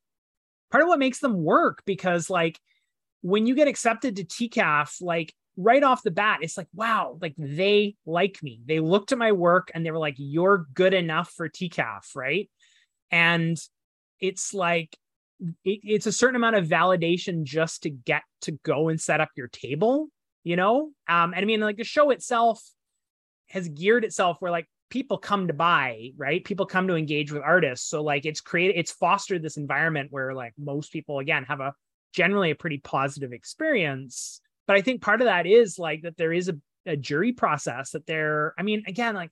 part 0.72 0.84
of 0.84 0.90
what 0.90 1.00
makes 1.00 1.20
them 1.20 1.44
work 1.44 1.84
because 1.86 2.30
like 2.30 2.60
when 3.22 3.46
you 3.46 3.56
get 3.56 3.68
accepted 3.68 4.16
to 4.16 4.26
tcaf 4.26 5.02
like 5.02 5.34
right 5.58 5.84
off 5.84 6.04
the 6.04 6.12
bat, 6.12 6.40
it's 6.42 6.58
like, 6.58 6.68
wow, 6.74 7.18
like 7.22 7.36
they 7.38 7.96
like 8.06 8.42
me. 8.42 8.62
They 8.66 8.80
looked 8.80 9.12
at 9.12 9.18
my 9.18 9.32
work 9.32 9.72
and 9.74 9.86
they 9.86 9.92
were 9.92 10.00
like, 10.00 10.16
you're 10.18 10.66
good 10.74 10.94
enough 10.94 11.32
for 11.32 11.48
TCAF, 11.48 12.16
right? 12.16 12.50
And 13.12 13.58
it's 14.20 14.54
like, 14.54 14.98
it, 15.64 15.80
it's 15.84 16.08
a 16.08 16.12
certain 16.12 16.36
amount 16.36 16.56
of 16.56 16.66
validation 16.66 17.44
just 17.44 17.84
to 17.84 17.90
get 17.90 18.24
to 18.42 18.54
go 18.64 18.90
and 18.90 19.00
set 19.00 19.22
up 19.22 19.30
your 19.36 19.48
table, 19.48 20.08
you 20.44 20.56
know? 20.56 20.92
Um, 21.08 21.34
and 21.34 21.38
I 21.38 21.46
mean, 21.46 21.60
like 21.60 21.78
the 21.78 21.84
show 21.84 22.10
itself 22.10 22.64
has 23.50 23.68
geared 23.68 24.06
itself 24.06 24.38
where 24.40 24.52
like 24.52 24.68
people 24.90 25.18
come 25.18 25.48
to 25.48 25.54
buy, 25.54 26.12
right? 26.18 26.44
People 26.44 26.66
come 26.66 26.88
to 26.88 26.96
engage 26.96 27.32
with 27.32 27.44
artists. 27.44 27.88
So 27.88 28.02
like 28.02 28.26
it's 28.26 28.42
created, 28.42 28.78
it's 28.78 28.92
fostered 28.92 29.44
this 29.44 29.58
environment 29.58 30.08
where 30.12 30.34
like 30.34 30.54
most 30.58 30.92
people, 30.92 31.20
again, 31.20 31.44
have 31.44 31.60
a 31.60 31.74
generally 32.14 32.52
a 32.52 32.56
pretty 32.56 32.78
positive 32.78 33.34
experience 33.34 34.40
but 34.68 34.76
I 34.76 34.82
think 34.82 35.02
part 35.02 35.22
of 35.22 35.26
that 35.26 35.46
is 35.46 35.78
like 35.78 36.04
that 36.04 36.18
there 36.18 36.34
is 36.34 36.50
a, 36.50 36.56
a 36.86 36.98
jury 36.98 37.34
process 37.34 37.92
that 37.92 38.06
there. 38.06 38.54
I 38.58 38.64
mean, 38.64 38.84
again, 38.88 39.16
like 39.16 39.32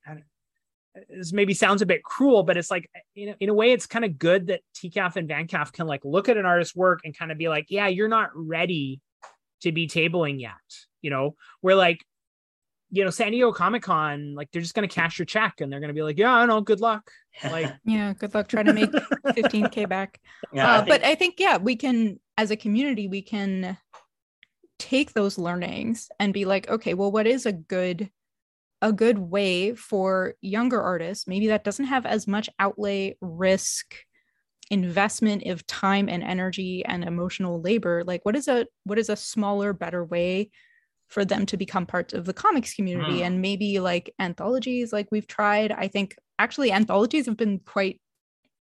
this 1.09 1.31
maybe 1.31 1.53
sounds 1.53 1.81
a 1.81 1.85
bit 1.85 2.03
cruel, 2.03 2.43
but 2.43 2.57
it's 2.57 2.71
like 2.71 2.89
in 3.15 3.29
a, 3.29 3.35
in 3.39 3.49
a 3.49 3.53
way, 3.53 3.71
it's 3.71 3.87
kind 3.87 4.03
of 4.05 4.17
good 4.17 4.47
that 4.47 4.61
TCAF 4.75 5.15
and 5.15 5.29
VanCaf 5.29 5.71
can 5.71 5.87
like 5.87 6.01
look 6.03 6.29
at 6.29 6.37
an 6.37 6.45
artist's 6.45 6.75
work 6.75 7.01
and 7.03 7.17
kind 7.17 7.31
of 7.31 7.37
be 7.37 7.47
like, 7.47 7.67
yeah, 7.69 7.87
you're 7.87 8.09
not 8.09 8.29
ready 8.35 8.99
to 9.61 9.71
be 9.71 9.87
tabling 9.87 10.39
yet. 10.39 10.51
You 11.01 11.09
know, 11.09 11.35
where 11.61 11.75
like 11.75 12.03
you 12.91 13.05
know, 13.05 13.09
San 13.09 13.31
Diego 13.31 13.53
Comic 13.53 13.83
Con, 13.83 14.35
like 14.35 14.51
they're 14.51 14.61
just 14.61 14.73
going 14.73 14.87
to 14.87 14.93
cash 14.93 15.17
your 15.17 15.25
check 15.25 15.61
and 15.61 15.71
they're 15.71 15.79
going 15.79 15.87
to 15.87 15.93
be 15.93 16.03
like, 16.03 16.17
yeah, 16.17 16.33
I 16.33 16.45
know, 16.45 16.59
good 16.59 16.81
luck. 16.81 17.09
Like, 17.41 17.73
yeah, 17.85 18.11
good 18.13 18.33
luck 18.33 18.49
trying 18.49 18.65
to 18.65 18.73
make 18.73 18.91
15K 19.25 19.87
back. 19.87 20.19
Yeah, 20.51 20.67
uh, 20.69 20.73
I 20.73 20.77
think- 20.79 20.87
but 20.89 21.03
I 21.05 21.15
think, 21.15 21.35
yeah, 21.39 21.55
we 21.57 21.77
can, 21.77 22.19
as 22.37 22.51
a 22.51 22.57
community, 22.57 23.07
we 23.07 23.21
can 23.21 23.77
take 24.81 25.13
those 25.13 25.37
learnings 25.37 26.09
and 26.19 26.33
be 26.33 26.45
like 26.45 26.69
okay 26.69 26.93
well 26.93 27.11
what 27.11 27.27
is 27.27 27.45
a 27.45 27.53
good 27.53 28.09
a 28.81 28.91
good 28.91 29.19
way 29.19 29.73
for 29.75 30.33
younger 30.41 30.81
artists? 30.81 31.27
Maybe 31.27 31.47
that 31.47 31.63
doesn't 31.63 31.85
have 31.85 32.05
as 32.05 32.27
much 32.27 32.49
outlay 32.59 33.15
risk 33.21 33.95
investment 34.71 35.45
of 35.45 35.67
time 35.67 36.09
and 36.09 36.23
energy 36.23 36.83
and 36.85 37.03
emotional 37.03 37.61
labor. 37.61 38.03
Like 38.05 38.25
what 38.25 38.35
is 38.35 38.47
a 38.47 38.65
what 38.83 38.97
is 38.97 39.09
a 39.09 39.15
smaller 39.15 39.73
better 39.73 40.03
way 40.03 40.49
for 41.07 41.25
them 41.25 41.45
to 41.45 41.57
become 41.57 41.85
part 41.85 42.13
of 42.13 42.25
the 42.25 42.33
comics 42.33 42.73
community? 42.73 43.19
Mm. 43.19 43.25
and 43.25 43.41
maybe 43.41 43.79
like 43.79 44.13
anthologies 44.17 44.91
like 44.91 45.07
we've 45.11 45.27
tried. 45.27 45.71
I 45.71 45.87
think 45.87 46.15
actually 46.39 46.71
anthologies 46.71 47.27
have 47.27 47.37
been 47.37 47.59
quite 47.59 48.01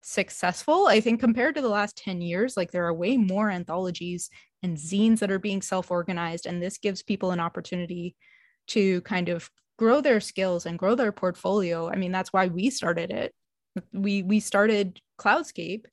successful 0.03 0.87
i 0.87 0.99
think 0.99 1.19
compared 1.19 1.53
to 1.53 1.61
the 1.61 1.69
last 1.69 1.95
10 1.97 2.21
years. 2.21 2.57
Like 2.57 2.71
there 2.71 2.85
are 2.85 2.93
way 2.93 3.17
more 3.17 3.49
anthologies 3.49 4.29
and 4.63 4.77
zines 4.77 5.19
that 5.19 5.31
are 5.31 5.39
being 5.39 5.61
self-organized 5.61 6.45
and 6.45 6.61
this 6.61 6.77
gives 6.77 7.01
people 7.03 7.31
an 7.31 7.39
opportunity 7.39 8.15
to 8.67 9.01
kind 9.01 9.29
of 9.29 9.49
grow 9.77 10.01
their 10.01 10.19
skills 10.19 10.65
and 10.65 10.77
grow 10.77 10.95
their 10.95 11.11
portfolio. 11.11 11.89
I 11.89 11.95
mean 11.95 12.11
that's 12.11 12.31
why 12.31 12.47
we 12.47 12.69
started 12.69 13.11
it. 13.11 13.33
We 13.93 14.23
we 14.23 14.39
started 14.39 14.99
cloudscape 15.19 15.85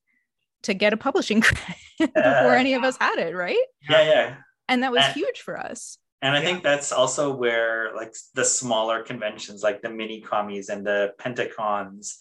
to 0.62 0.74
get 0.74 0.92
a 0.92 0.96
publishing 0.96 1.40
credit 1.42 2.14
before 2.14 2.54
any 2.54 2.74
of 2.74 2.84
us 2.84 2.96
had 3.00 3.18
it 3.18 3.34
right? 3.34 3.64
Yeah 3.88 4.02
yeah. 4.02 4.36
And 4.68 4.82
that 4.82 4.92
was 4.92 5.04
and, 5.04 5.14
huge 5.14 5.40
for 5.40 5.58
us. 5.58 5.96
and 6.20 6.34
i 6.34 6.40
yeah. 6.40 6.44
think 6.44 6.62
that's 6.62 6.92
also 6.92 7.34
where 7.34 7.94
like 7.96 8.14
the 8.34 8.44
smaller 8.44 9.02
conventions 9.02 9.62
like 9.62 9.80
the 9.80 9.88
mini 9.88 10.20
commies 10.20 10.68
and 10.68 10.86
the 10.86 11.14
pentacons 11.18 12.18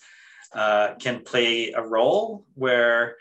uh, 0.53 0.95
can 0.95 1.23
play 1.23 1.71
a 1.71 1.81
role 1.81 2.45
where 2.53 3.17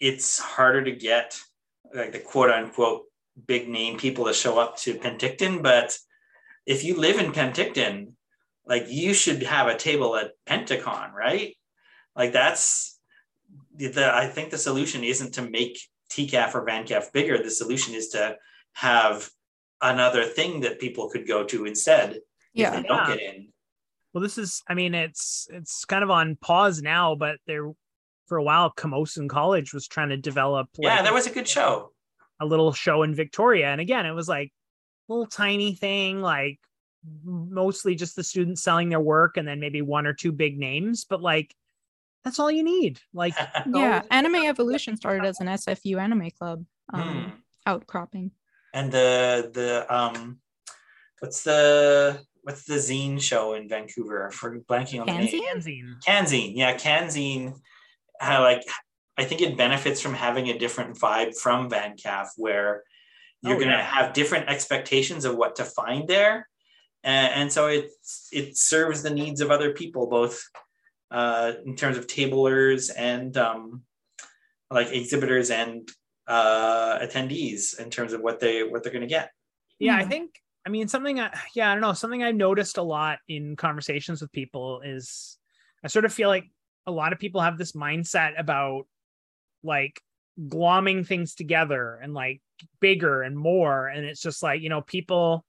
it's 0.00 0.38
harder 0.38 0.82
to 0.84 0.92
get 0.92 1.38
like 1.94 2.12
the 2.12 2.18
quote 2.18 2.50
unquote 2.50 3.04
big 3.46 3.68
name 3.68 3.96
people 3.98 4.26
to 4.26 4.34
show 4.34 4.58
up 4.58 4.76
to 4.78 4.94
Penticton, 4.94 5.62
but 5.62 5.96
if 6.66 6.84
you 6.84 6.98
live 6.98 7.18
in 7.18 7.32
Penticton, 7.32 8.12
like 8.66 8.86
you 8.88 9.14
should 9.14 9.42
have 9.42 9.68
a 9.68 9.76
table 9.76 10.16
at 10.16 10.32
Pentacon, 10.46 11.12
right? 11.12 11.54
Like 12.16 12.32
that's 12.32 12.98
the 13.76 14.10
I 14.12 14.26
think 14.26 14.50
the 14.50 14.58
solution 14.58 15.04
isn't 15.04 15.34
to 15.34 15.42
make 15.42 15.78
TCAF 16.10 16.54
or 16.54 16.66
VanCaf 16.66 17.12
bigger. 17.12 17.42
The 17.42 17.50
solution 17.50 17.94
is 17.94 18.08
to 18.10 18.36
have 18.72 19.28
another 19.80 20.24
thing 20.24 20.60
that 20.60 20.80
people 20.80 21.10
could 21.10 21.26
go 21.28 21.44
to 21.44 21.66
instead 21.66 22.20
yeah. 22.54 22.68
if 22.68 22.82
they 22.82 22.88
don't 22.88 23.08
yeah. 23.08 23.16
get 23.16 23.34
in. 23.34 23.48
Well, 24.12 24.22
this 24.22 24.38
is 24.38 24.62
I 24.68 24.74
mean 24.74 24.94
it's 24.94 25.48
it's 25.50 25.84
kind 25.84 26.04
of 26.04 26.10
on 26.10 26.36
pause 26.40 26.80
now, 26.80 27.14
but 27.14 27.38
there 27.46 27.70
for 28.26 28.38
a 28.38 28.42
while, 28.42 28.72
Camosun 28.72 29.28
College 29.28 29.72
was 29.72 29.86
trying 29.86 30.10
to 30.10 30.16
develop. 30.16 30.68
Like, 30.78 30.86
yeah, 30.86 31.02
that 31.02 31.12
was 31.12 31.26
a 31.26 31.30
good 31.30 31.48
show. 31.48 31.92
A 32.40 32.46
little 32.46 32.72
show 32.72 33.02
in 33.02 33.14
Victoria, 33.14 33.68
and 33.68 33.80
again, 33.80 34.06
it 34.06 34.12
was 34.12 34.28
like 34.28 34.52
a 35.08 35.12
little 35.12 35.26
tiny 35.26 35.74
thing, 35.74 36.20
like 36.20 36.58
mostly 37.24 37.94
just 37.94 38.16
the 38.16 38.24
students 38.24 38.62
selling 38.62 38.88
their 38.88 39.00
work, 39.00 39.36
and 39.36 39.46
then 39.46 39.60
maybe 39.60 39.82
one 39.82 40.06
or 40.06 40.14
two 40.14 40.32
big 40.32 40.58
names. 40.58 41.04
But 41.04 41.22
like, 41.22 41.54
that's 42.24 42.38
all 42.38 42.50
you 42.50 42.64
need. 42.64 43.00
Like, 43.12 43.34
yeah, 43.66 44.02
Anime 44.10 44.46
Evolution 44.46 44.96
started 44.96 45.26
as 45.26 45.40
an 45.40 45.46
SFU 45.46 46.00
anime 46.00 46.30
club 46.30 46.64
um, 46.92 47.02
hmm. 47.02 47.30
outcropping. 47.66 48.32
And 48.72 48.90
the 48.90 49.50
the 49.52 49.94
um, 49.94 50.38
what's 51.20 51.42
the 51.44 52.20
what's 52.42 52.64
the 52.64 52.74
zine 52.74 53.20
show 53.20 53.54
in 53.54 53.68
Vancouver? 53.68 54.30
For 54.32 54.58
blanking 54.60 55.00
on 55.00 55.06
Canzine? 55.06 55.30
the 55.30 55.38
name. 55.38 55.44
Canzine. 55.44 55.96
Canzine, 56.04 56.56
yeah, 56.56 56.76
Canzine 56.76 57.54
how 58.20 58.42
like 58.42 58.62
I 59.16 59.24
think 59.24 59.40
it 59.40 59.56
benefits 59.56 60.00
from 60.00 60.14
having 60.14 60.48
a 60.48 60.58
different 60.58 60.98
vibe 60.98 61.36
from 61.36 61.70
VanCaf 61.70 62.28
where 62.36 62.82
you're 63.42 63.54
oh, 63.54 63.58
going 63.58 63.70
to 63.70 63.76
yeah. 63.76 63.82
have 63.82 64.12
different 64.12 64.48
expectations 64.48 65.24
of 65.24 65.36
what 65.36 65.56
to 65.56 65.64
find 65.64 66.08
there. 66.08 66.48
And, 67.04 67.32
and, 67.34 67.52
so 67.52 67.66
it, 67.66 67.90
it 68.32 68.56
serves 68.56 69.02
the 69.02 69.10
needs 69.10 69.42
of 69.42 69.50
other 69.50 69.72
people, 69.72 70.06
both 70.06 70.42
uh, 71.10 71.52
in 71.66 71.76
terms 71.76 71.98
of 71.98 72.06
tablers 72.06 72.88
and 72.88 73.36
um, 73.36 73.82
like 74.70 74.90
exhibitors 74.90 75.50
and 75.50 75.88
uh, 76.26 76.98
attendees 77.00 77.78
in 77.78 77.90
terms 77.90 78.14
of 78.14 78.22
what 78.22 78.40
they, 78.40 78.62
what 78.62 78.82
they're 78.82 78.92
going 78.92 79.02
to 79.02 79.06
get. 79.06 79.30
Yeah, 79.78 79.96
I 79.96 80.04
think, 80.04 80.40
I 80.66 80.70
mean, 80.70 80.88
something, 80.88 81.20
I, 81.20 81.38
yeah, 81.54 81.70
I 81.70 81.74
don't 81.74 81.82
know, 81.82 81.92
something 81.92 82.22
I've 82.22 82.34
noticed 82.34 82.78
a 82.78 82.82
lot 82.82 83.18
in 83.28 83.54
conversations 83.54 84.22
with 84.22 84.32
people 84.32 84.80
is 84.80 85.36
I 85.84 85.88
sort 85.88 86.06
of 86.06 86.12
feel 86.14 86.30
like 86.30 86.46
a 86.86 86.92
lot 86.92 87.12
of 87.12 87.18
people 87.18 87.40
have 87.40 87.58
this 87.58 87.72
mindset 87.72 88.38
about 88.38 88.86
like 89.62 90.00
glomming 90.40 91.06
things 91.06 91.34
together 91.34 91.98
and 92.02 92.14
like 92.14 92.40
bigger 92.80 93.22
and 93.22 93.36
more. 93.36 93.88
And 93.88 94.04
it's 94.04 94.20
just 94.20 94.42
like, 94.42 94.60
you 94.60 94.68
know, 94.68 94.80
people 94.80 95.44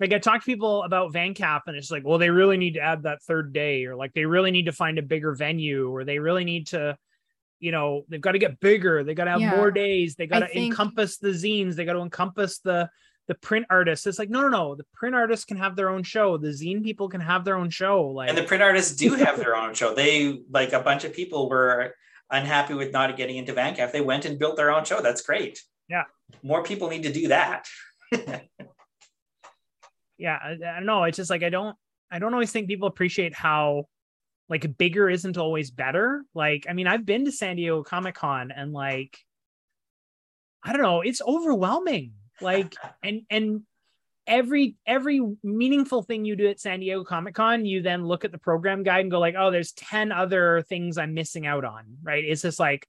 like 0.00 0.12
I 0.12 0.18
talk 0.18 0.40
to 0.40 0.46
people 0.46 0.82
about 0.82 1.12
VanCaf 1.12 1.60
and 1.66 1.76
it's 1.76 1.90
like, 1.90 2.04
well, 2.04 2.18
they 2.18 2.30
really 2.30 2.56
need 2.56 2.74
to 2.74 2.80
add 2.80 3.04
that 3.04 3.22
third 3.22 3.52
day, 3.52 3.84
or 3.84 3.94
like 3.94 4.12
they 4.14 4.24
really 4.24 4.50
need 4.50 4.66
to 4.66 4.72
find 4.72 4.98
a 4.98 5.02
bigger 5.02 5.32
venue, 5.34 5.88
or 5.94 6.04
they 6.04 6.18
really 6.18 6.44
need 6.44 6.66
to, 6.68 6.96
you 7.60 7.70
know, 7.70 8.02
they've 8.08 8.20
got 8.20 8.32
to 8.32 8.40
get 8.40 8.58
bigger, 8.58 9.04
they 9.04 9.14
got 9.14 9.26
to 9.26 9.30
have 9.30 9.40
yeah. 9.40 9.54
more 9.54 9.70
days, 9.70 10.16
they 10.16 10.26
got 10.26 10.40
to 10.40 10.48
think... 10.48 10.72
encompass 10.72 11.18
the 11.18 11.28
zines, 11.28 11.76
they 11.76 11.84
got 11.84 11.92
to 11.92 12.00
encompass 12.00 12.58
the 12.58 12.90
the 13.28 13.34
print 13.36 13.66
artists. 13.70 14.06
It's 14.06 14.18
like, 14.18 14.30
no, 14.30 14.40
no, 14.42 14.48
no. 14.48 14.74
The 14.74 14.84
print 14.94 15.14
artists 15.14 15.44
can 15.44 15.56
have 15.56 15.76
their 15.76 15.88
own 15.90 16.02
show. 16.02 16.36
The 16.36 16.48
zine 16.48 16.82
people 16.82 17.08
can 17.08 17.20
have 17.20 17.44
their 17.44 17.56
own 17.56 17.70
show. 17.70 18.02
Like, 18.08 18.28
and 18.28 18.36
the 18.36 18.42
print 18.42 18.62
artists 18.62 18.96
do 18.96 19.14
have 19.14 19.38
their 19.38 19.56
own 19.62 19.74
show. 19.74 19.94
They 19.94 20.42
like 20.50 20.72
a 20.72 20.80
bunch 20.80 21.04
of 21.04 21.12
people 21.12 21.48
were 21.48 21.94
unhappy 22.30 22.74
with 22.74 22.92
not 22.92 23.16
getting 23.16 23.36
into 23.36 23.52
VanCaf. 23.52 23.92
They 23.92 24.00
went 24.00 24.24
and 24.24 24.38
built 24.38 24.56
their 24.56 24.70
own 24.70 24.84
show. 24.84 25.00
That's 25.00 25.22
great. 25.22 25.62
Yeah, 25.88 26.04
more 26.42 26.62
people 26.62 26.88
need 26.88 27.04
to 27.04 27.12
do 27.12 27.28
that. 27.28 27.66
yeah, 30.18 30.38
I, 30.42 30.50
I 30.52 30.74
don't 30.76 30.86
know. 30.86 31.04
It's 31.04 31.16
just 31.16 31.30
like 31.30 31.42
I 31.42 31.50
don't. 31.50 31.76
I 32.10 32.18
don't 32.18 32.34
always 32.34 32.52
think 32.52 32.68
people 32.68 32.88
appreciate 32.88 33.34
how 33.34 33.86
like 34.48 34.76
bigger 34.76 35.08
isn't 35.08 35.38
always 35.38 35.70
better. 35.70 36.24
Like, 36.34 36.66
I 36.68 36.74
mean, 36.74 36.86
I've 36.86 37.06
been 37.06 37.24
to 37.24 37.32
San 37.32 37.56
Diego 37.56 37.82
Comic 37.82 38.16
Con 38.16 38.50
and 38.50 38.72
like, 38.72 39.16
I 40.62 40.72
don't 40.72 40.82
know, 40.82 41.00
it's 41.00 41.22
overwhelming. 41.26 42.12
Like, 42.42 42.74
and 43.02 43.22
and 43.30 43.62
every 44.26 44.76
every 44.86 45.20
meaningful 45.42 46.02
thing 46.02 46.24
you 46.24 46.36
do 46.36 46.48
at 46.48 46.60
San 46.60 46.80
Diego 46.80 47.04
Comic 47.04 47.34
Con, 47.34 47.64
you 47.64 47.82
then 47.82 48.04
look 48.04 48.24
at 48.24 48.32
the 48.32 48.38
program 48.38 48.82
guide 48.82 49.00
and 49.00 49.10
go 49.10 49.18
like, 49.18 49.34
oh, 49.38 49.50
there's 49.50 49.72
10 49.72 50.12
other 50.12 50.64
things 50.68 50.98
I'm 50.98 51.14
missing 51.14 51.46
out 51.46 51.64
on, 51.64 51.84
right? 52.02 52.24
It's 52.24 52.42
just 52.42 52.60
like 52.60 52.86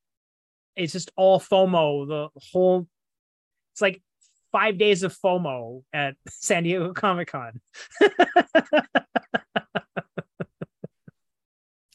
it's 0.76 0.94
just 0.94 1.12
all 1.16 1.40
FOMO, 1.40 2.08
the 2.08 2.30
whole 2.52 2.88
it's 3.74 3.82
like 3.82 4.02
five 4.52 4.78
days 4.78 5.04
of 5.04 5.18
FOMO 5.18 5.84
at 5.94 6.16
San 6.30 6.64
Diego 6.64 6.94
Comic 6.94 7.30
Con. 7.30 7.60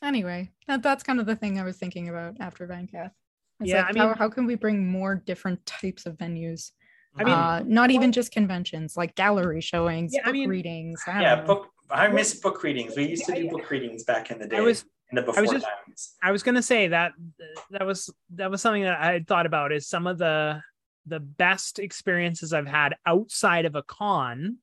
anyway, 0.03 0.51
that, 0.67 0.83
that's 0.83 1.03
kind 1.03 1.21
of 1.21 1.27
the 1.27 1.37
thing 1.37 1.59
I 1.59 1.65
was 1.65 1.77
thinking 1.77 2.09
about 2.09 2.37
after 2.41 2.67
VanCaf. 2.67 3.11
It's 3.61 3.71
yeah, 3.71 3.79
like, 3.79 3.87
I 3.87 3.93
mean, 3.93 4.03
how, 4.09 4.15
how 4.15 4.29
can 4.29 4.47
we 4.47 4.55
bring 4.55 4.87
more 4.87 5.17
different 5.17 5.65
types 5.67 6.07
of 6.07 6.17
venues? 6.17 6.71
I 7.19 7.25
mean, 7.25 7.35
uh, 7.35 7.63
not 7.67 7.91
even 7.91 8.13
just 8.13 8.31
conventions, 8.33 8.97
like 8.97 9.15
gallery 9.15 9.61
showings, 9.61 10.13
Yeah, 10.15 10.23
I 10.25 10.33
mean- 10.33 10.49
readings. 10.49 11.03
I 11.07 11.21
yeah, 11.23 11.35
know. 11.37 11.45
book. 11.47 11.69
I 11.91 12.09
miss 12.09 12.35
book 12.39 12.63
readings. 12.63 12.97
We 12.97 13.07
used 13.07 13.25
to 13.27 13.35
do 13.35 13.49
book 13.49 13.71
readings 13.71 14.05
back 14.05 14.31
in 14.31 14.39
the 14.39 14.47
day. 14.47 14.59
I 14.59 14.61
was 14.61 14.85
in 15.11 15.17
the 15.17 15.23
I 15.37 15.41
was 15.41 15.51
just- 15.51 15.65
times. 15.67 16.17
I 16.23 16.31
was 16.33 16.43
gonna 16.43 16.63
say 16.63 16.89
that 16.89 17.13
that 17.71 17.87
was 17.87 18.11
that 18.35 18.51
was 18.51 18.61
something 18.61 18.83
that 18.83 19.01
I 19.01 19.13
had 19.13 19.27
thought 19.27 19.47
about 19.47 19.73
is 19.73 19.89
some 19.89 20.07
of 20.07 20.19
the 20.19 20.63
the 21.07 21.21
best 21.21 21.79
experiences 21.79 22.53
I've 22.53 22.67
had 22.67 22.95
outside 23.07 23.65
of 23.65 23.75
a 23.75 23.83
con 23.83 24.59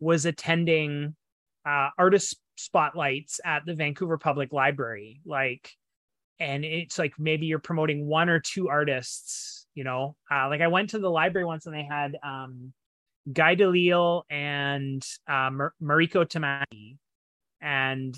was 0.00 0.26
attending 0.26 1.16
uh, 1.64 1.88
artist 1.96 2.36
spotlights 2.56 3.40
at 3.44 3.64
the 3.64 3.72
Vancouver 3.74 4.18
Public 4.18 4.52
Library. 4.52 5.22
Like, 5.24 5.70
and 6.38 6.64
it's 6.64 6.98
like 6.98 7.14
maybe 7.18 7.46
you're 7.46 7.58
promoting 7.60 8.06
one 8.06 8.28
or 8.28 8.38
two 8.40 8.68
artists. 8.68 9.61
You 9.74 9.84
know, 9.84 10.16
uh, 10.30 10.48
like 10.48 10.60
I 10.60 10.68
went 10.68 10.90
to 10.90 10.98
the 10.98 11.10
library 11.10 11.46
once 11.46 11.66
and 11.66 11.74
they 11.74 11.84
had 11.84 12.16
um, 12.22 12.72
Guy 13.30 13.54
Delisle 13.54 14.24
and 14.30 15.02
uh, 15.26 15.50
Mar- 15.50 15.74
Mariko 15.82 16.24
Tamaki, 16.26 16.98
and 17.60 18.14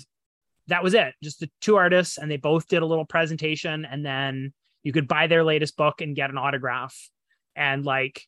that 0.67 0.83
was 0.83 0.93
it 0.93 1.13
just 1.21 1.39
the 1.39 1.49
two 1.61 1.75
artists 1.75 2.17
and 2.17 2.29
they 2.29 2.37
both 2.37 2.67
did 2.67 2.81
a 2.81 2.85
little 2.85 3.05
presentation 3.05 3.85
and 3.85 4.03
then 4.05 4.51
you 4.83 4.91
could 4.91 5.07
buy 5.07 5.27
their 5.27 5.43
latest 5.43 5.77
book 5.77 6.01
and 6.01 6.15
get 6.15 6.29
an 6.29 6.37
autograph. 6.37 7.09
And 7.55 7.85
like 7.85 8.23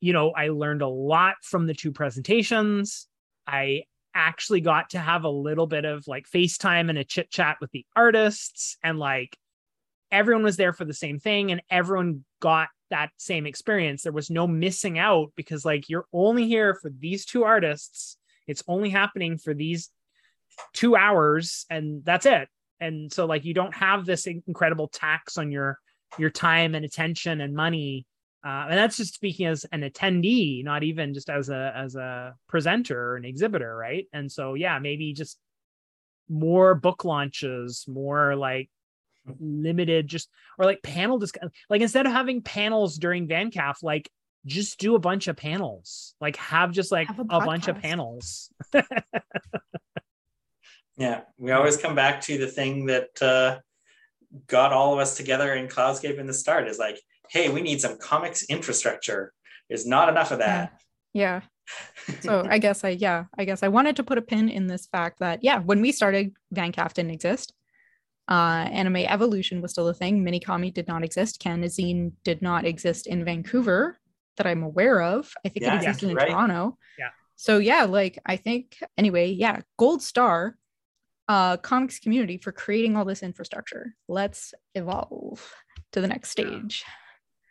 you 0.00 0.12
know 0.12 0.30
i 0.30 0.46
learned 0.48 0.82
a 0.82 0.88
lot 0.88 1.36
from 1.42 1.66
the 1.66 1.74
two 1.74 1.92
presentations. 1.92 3.08
I 3.46 3.84
actually 4.14 4.60
got 4.60 4.90
to 4.90 4.98
have 4.98 5.24
a 5.24 5.30
little 5.30 5.66
bit 5.66 5.84
of 5.84 6.06
like 6.06 6.26
facetime 6.28 6.88
and 6.88 6.98
a 6.98 7.04
chit 7.04 7.30
chat 7.30 7.56
with 7.60 7.70
the 7.70 7.86
artists 7.94 8.76
and 8.82 8.98
like 8.98 9.36
everyone 10.10 10.42
was 10.42 10.56
there 10.56 10.72
for 10.72 10.84
the 10.84 10.94
same 10.94 11.18
thing 11.18 11.50
and 11.50 11.62
everyone 11.70 12.24
got 12.40 12.68
that 12.90 13.10
same 13.18 13.46
experience. 13.46 14.02
There 14.02 14.12
was 14.12 14.30
no 14.30 14.46
missing 14.46 14.98
out 14.98 15.32
because 15.36 15.64
like 15.64 15.88
you're 15.88 16.06
only 16.12 16.46
here 16.46 16.74
for 16.74 16.90
these 16.90 17.24
two 17.24 17.44
artists. 17.44 18.16
It's 18.46 18.64
only 18.66 18.90
happening 18.90 19.38
for 19.38 19.54
these 19.54 19.90
two 20.72 20.96
hours 20.96 21.66
and 21.70 22.04
that's 22.04 22.26
it. 22.26 22.48
And 22.80 23.12
so 23.12 23.26
like 23.26 23.44
you 23.44 23.54
don't 23.54 23.74
have 23.74 24.06
this 24.06 24.26
incredible 24.26 24.88
tax 24.88 25.36
on 25.36 25.50
your 25.50 25.78
your 26.16 26.30
time 26.30 26.74
and 26.74 26.84
attention 26.84 27.40
and 27.40 27.54
money. 27.54 28.06
Uh, 28.46 28.66
and 28.70 28.78
that's 28.78 28.96
just 28.96 29.14
speaking 29.14 29.46
as 29.46 29.66
an 29.72 29.82
attendee 29.82 30.64
not 30.64 30.82
even 30.82 31.12
just 31.12 31.28
as 31.28 31.50
a 31.50 31.72
as 31.76 31.96
a 31.96 32.34
presenter 32.48 33.12
or 33.12 33.16
an 33.16 33.24
exhibitor 33.24 33.76
right? 33.76 34.06
And 34.12 34.30
so 34.30 34.54
yeah 34.54 34.78
maybe 34.78 35.12
just 35.12 35.38
more 36.30 36.74
book 36.74 37.04
launches 37.04 37.84
more 37.88 38.36
like 38.36 38.70
limited 39.40 40.06
just 40.06 40.28
or 40.58 40.64
like 40.64 40.82
panel 40.82 41.18
discuss 41.18 41.50
like 41.70 41.80
instead 41.80 42.06
of 42.06 42.12
having 42.12 42.42
panels 42.42 42.96
during 42.96 43.28
vancaf 43.28 43.76
like 43.82 44.10
just 44.46 44.78
do 44.78 44.94
a 44.94 44.98
bunch 44.98 45.28
of 45.28 45.36
panels 45.36 46.14
like 46.20 46.36
have 46.36 46.70
just 46.70 46.92
like 46.92 47.08
Have 47.08 47.18
a 47.18 47.22
a 47.30 47.44
bunch 47.44 47.68
of 47.68 47.80
panels 47.80 48.50
Yeah, 50.98 51.20
we 51.38 51.52
always 51.52 51.76
come 51.76 51.94
back 51.94 52.20
to 52.22 52.36
the 52.38 52.48
thing 52.48 52.86
that 52.86 53.22
uh, 53.22 53.60
got 54.48 54.72
all 54.72 54.92
of 54.92 54.98
us 54.98 55.16
together 55.16 55.54
in 55.54 55.68
Cloudscape 55.68 56.18
in 56.18 56.26
the 56.26 56.34
start 56.34 56.66
is 56.66 56.78
like, 56.78 57.00
hey, 57.30 57.48
we 57.48 57.60
need 57.60 57.80
some 57.80 57.98
comics 57.98 58.44
infrastructure. 58.46 59.32
There's 59.68 59.86
not 59.86 60.08
enough 60.08 60.32
of 60.32 60.40
that. 60.40 60.72
Yeah. 61.12 61.42
So 62.20 62.44
I 62.48 62.58
guess 62.58 62.82
I 62.82 62.90
yeah, 62.90 63.24
I 63.36 63.44
guess 63.44 63.62
I 63.62 63.68
wanted 63.68 63.96
to 63.96 64.02
put 64.02 64.18
a 64.18 64.22
pin 64.22 64.48
in 64.48 64.66
this 64.66 64.86
fact 64.86 65.20
that 65.20 65.40
yeah, 65.42 65.60
when 65.60 65.80
we 65.80 65.92
started, 65.92 66.32
VanCaf 66.54 66.94
didn't 66.94 67.12
exist. 67.12 67.52
Uh, 68.28 68.68
anime 68.70 68.96
evolution 68.96 69.62
was 69.62 69.70
still 69.72 69.88
a 69.88 69.94
thing. 69.94 70.22
Minikami 70.22 70.72
did 70.72 70.86
not 70.86 71.02
exist. 71.02 71.40
Canzine 71.40 72.12
did 72.24 72.42
not 72.42 72.66
exist 72.66 73.06
in 73.06 73.24
Vancouver 73.24 73.98
that 74.36 74.46
I'm 74.46 74.62
aware 74.62 75.00
of. 75.00 75.32
I 75.44 75.48
think 75.48 75.64
Yeah, 75.64 75.74
it 75.74 75.76
existed 75.78 76.10
in 76.10 76.16
right. 76.16 76.28
Toronto. 76.28 76.76
Yeah. 76.98 77.08
So 77.36 77.58
yeah, 77.58 77.84
like 77.84 78.18
I 78.26 78.36
think 78.36 78.76
anyway, 78.96 79.30
yeah, 79.30 79.60
gold 79.78 80.02
star 80.02 80.56
uh 81.28 81.56
comics 81.58 81.98
community 81.98 82.38
for 82.38 82.52
creating 82.52 82.96
all 82.96 83.04
this 83.04 83.22
infrastructure. 83.22 83.94
Let's 84.08 84.54
evolve 84.74 85.54
to 85.92 86.00
the 86.00 86.08
next 86.08 86.30
stage. 86.30 86.84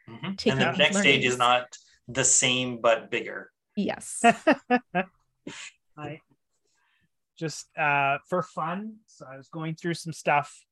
Mhm. 0.09 0.37
Taking 0.37 0.59
And 0.59 0.61
the 0.61 0.71
these 0.71 0.77
next 0.79 0.97
stage 0.99 1.25
is 1.25 1.37
not 1.37 1.75
the 2.07 2.23
same 2.23 2.81
but 2.81 3.09
bigger. 3.09 3.51
Yes. 3.75 4.23
I 5.97 6.21
just 7.37 7.67
uh 7.77 8.17
for 8.29 8.43
fun. 8.43 8.97
So 9.07 9.25
I 9.31 9.37
was 9.37 9.47
going 9.49 9.75
through 9.75 9.95
some 9.95 10.13
stuff 10.13 10.63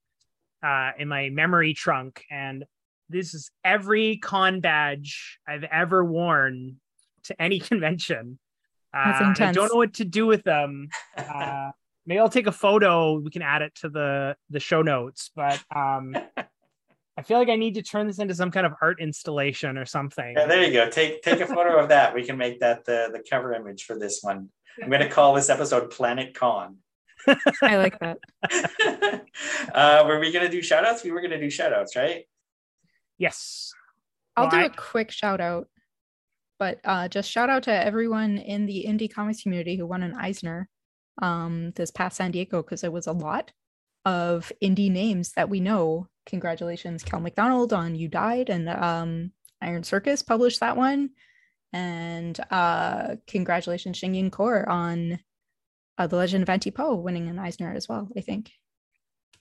uh 0.65 0.91
in 0.97 1.07
my 1.07 1.29
memory 1.29 1.73
trunk 1.73 2.23
and 2.31 2.65
this 3.09 3.33
is 3.33 3.51
every 3.63 4.17
con 4.17 4.61
badge 4.61 5.39
I've 5.47 5.63
ever 5.65 6.03
worn 6.03 6.77
to 7.25 7.39
any 7.41 7.59
convention. 7.71 8.39
That's 8.93 9.21
Uh, 9.21 9.43
I 9.45 9.51
don't 9.51 9.71
know 9.71 9.77
what 9.77 9.93
to 9.95 10.05
do 10.05 10.25
with 10.25 10.43
them. 10.43 10.89
Uh 11.17 11.71
maybe 12.07 12.19
I'll 12.19 12.29
take 12.29 12.47
a 12.47 12.51
photo, 12.51 13.19
we 13.19 13.31
can 13.31 13.41
add 13.41 13.61
it 13.61 13.73
to 13.81 13.89
the 13.89 14.35
the 14.49 14.59
show 14.59 14.81
notes, 14.81 15.31
but 15.35 15.59
um 15.75 16.15
I 17.17 17.21
feel 17.21 17.37
like 17.37 17.49
I 17.49 17.55
need 17.55 17.75
to 17.75 17.81
turn 17.81 18.07
this 18.07 18.19
into 18.19 18.35
some 18.35 18.51
kind 18.51 18.65
of 18.65 18.73
art 18.81 18.99
installation 18.99 19.77
or 19.77 19.85
something. 19.85 20.33
Yeah, 20.35 20.47
there 20.47 20.63
you 20.63 20.73
go. 20.73 20.89
Take 20.89 21.21
take 21.21 21.39
a 21.39 21.47
photo 21.47 21.79
of 21.79 21.87
that. 21.89 22.13
We 22.13 22.23
can 22.25 22.37
make 22.37 22.59
that 22.59 22.83
the, 22.83 23.09
the 23.13 23.23
cover 23.29 23.53
image 23.53 23.85
for 23.85 23.97
this 23.97 24.19
one. 24.21 24.49
I'm 24.83 24.89
going 24.89 25.01
to 25.01 25.09
call 25.09 25.33
this 25.33 25.49
episode 25.49 25.91
Planet 25.91 26.33
Con. 26.33 26.77
I 27.61 27.77
like 27.77 27.99
that. 27.99 28.17
uh, 29.73 30.03
were 30.07 30.19
we 30.19 30.31
going 30.31 30.45
to 30.45 30.51
do 30.51 30.61
shout 30.61 30.85
outs? 30.85 31.03
We 31.03 31.11
were 31.11 31.21
going 31.21 31.31
to 31.31 31.39
do 31.39 31.49
shout 31.49 31.73
outs, 31.73 31.95
right? 31.95 32.25
Yes. 33.17 33.71
I'll 34.35 34.45
Well, 34.45 34.51
do 34.51 34.57
I- 34.57 34.65
a 34.65 34.69
quick 34.69 35.11
shout 35.11 35.41
out, 35.41 35.67
but 36.59 36.79
uh, 36.83 37.07
just 37.07 37.29
shout 37.31 37.49
out 37.49 37.63
to 37.63 37.71
everyone 37.71 38.37
in 38.37 38.65
the 38.65 38.85
indie 38.87 39.11
comics 39.13 39.41
community 39.43 39.75
who 39.77 39.85
won 39.85 40.03
an 40.03 40.15
Eisner 40.15 40.69
um, 41.21 41.71
this 41.75 41.91
past 41.91 42.17
San 42.17 42.31
Diego 42.31 42.61
because 42.61 42.83
it 42.83 42.91
was 42.91 43.07
a 43.07 43.11
lot 43.13 43.51
of 44.03 44.51
indie 44.63 44.91
names 44.91 45.31
that 45.33 45.49
we 45.49 45.59
know. 45.59 46.07
Congratulations, 46.25 47.03
Kel 47.03 47.19
McDonald 47.19 47.71
on 47.71 47.95
You 47.95 48.07
Died, 48.07 48.49
and 48.49 48.67
um, 48.69 49.31
Iron 49.61 49.83
Circus 49.83 50.21
published 50.23 50.59
that 50.59 50.75
one. 50.77 51.11
And 51.71 52.39
uh, 52.51 53.15
congratulations, 53.27 53.97
Shing 53.97 54.15
Yin 54.15 54.31
Khor 54.31 54.67
on 54.67 55.19
uh, 55.97 56.07
The 56.07 56.15
Legend 56.15 56.43
of 56.43 56.49
Auntie 56.49 56.71
Po 56.71 56.95
winning 56.95 57.27
an 57.27 57.39
Eisner 57.39 57.73
as 57.73 57.87
well, 57.87 58.07
I 58.17 58.21
think. 58.21 58.51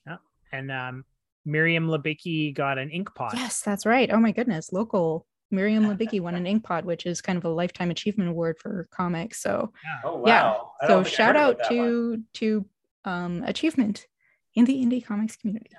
Yeah. 0.07 0.17
And 0.53 0.71
um 0.71 1.05
Miriam 1.45 1.89
Libicki 1.89 2.55
got 2.55 2.79
an 2.79 2.91
ink 2.91 3.15
pot. 3.15 3.35
Yes, 3.35 3.61
that's 3.61 3.85
right. 3.85 4.11
Oh 4.11 4.19
my 4.19 4.33
goodness. 4.33 4.73
Local 4.73 5.27
Miriam 5.51 5.85
Libicki 5.91 6.21
won 6.21 6.35
an 6.35 6.45
Inkpot, 6.45 6.85
which 6.85 7.05
is 7.07 7.21
kind 7.21 7.37
of 7.37 7.45
a 7.45 7.49
lifetime 7.51 7.91
achievement 7.91 8.31
award 8.31 8.59
for 8.59 8.89
comics. 8.91 9.43
So 9.43 9.73
Oh, 10.05 10.17
wow. 10.17 10.27
Yeah. 10.27 10.53
So 10.83 10.89
don't 10.89 11.05
think 11.05 11.15
I 11.15 11.17
shout 11.17 11.37
out 11.37 11.55
about 11.57 11.71
one. 11.71 11.79
to 11.79 12.23
to 12.35 12.67
um 13.05 13.43
achievement 13.45 14.07
in 14.55 14.65
the 14.65 14.75
indie 14.85 15.05
comics 15.05 15.37
community. 15.37 15.71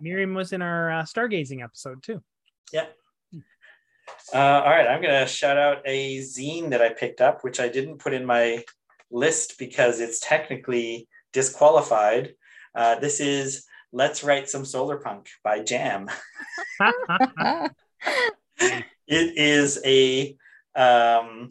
Miriam 0.00 0.34
was 0.34 0.52
in 0.52 0.62
our 0.62 0.90
uh, 0.90 1.02
stargazing 1.02 1.62
episode 1.62 2.02
too. 2.02 2.22
Yeah. 2.72 2.86
Uh, 4.34 4.38
all 4.38 4.70
right, 4.70 4.86
I'm 4.86 5.00
going 5.02 5.20
to 5.20 5.26
shout 5.26 5.58
out 5.58 5.82
a 5.84 6.18
zine 6.18 6.70
that 6.70 6.80
I 6.82 6.88
picked 6.90 7.20
up, 7.20 7.44
which 7.44 7.60
I 7.60 7.68
didn't 7.68 7.98
put 7.98 8.14
in 8.14 8.24
my 8.24 8.64
list 9.10 9.58
because 9.58 10.00
it's 10.00 10.20
technically 10.20 11.08
disqualified. 11.32 12.34
Uh, 12.74 12.98
this 12.98 13.20
is 13.20 13.64
Let's 13.92 14.22
Write 14.22 14.48
Some 14.48 14.64
Solar 14.64 14.98
Punk 14.98 15.28
by 15.42 15.60
Jam. 15.60 16.08
It 19.08 19.38
is 19.38 19.80
a 19.86 20.36
um, 20.74 21.48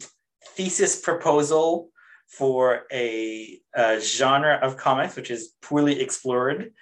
thesis 0.54 1.00
proposal 1.00 1.90
for 2.28 2.84
a, 2.92 3.58
a, 3.74 4.00
genre 4.00 4.60
of 4.62 4.76
comics 4.76 5.16
which 5.16 5.30
is 5.30 5.54
poorly 5.60 6.00
explored, 6.00 6.72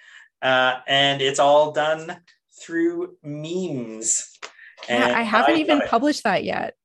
uh, 0.43 0.75
and 0.87 1.21
it's 1.21 1.39
all 1.39 1.71
done 1.71 2.17
through 2.61 3.15
memes. 3.23 4.37
Yeah, 4.87 5.13
I 5.17 5.23
haven't 5.23 5.55
I 5.55 5.59
even 5.59 5.81
published 5.87 6.23
that 6.25 6.43
yet. 6.43 6.75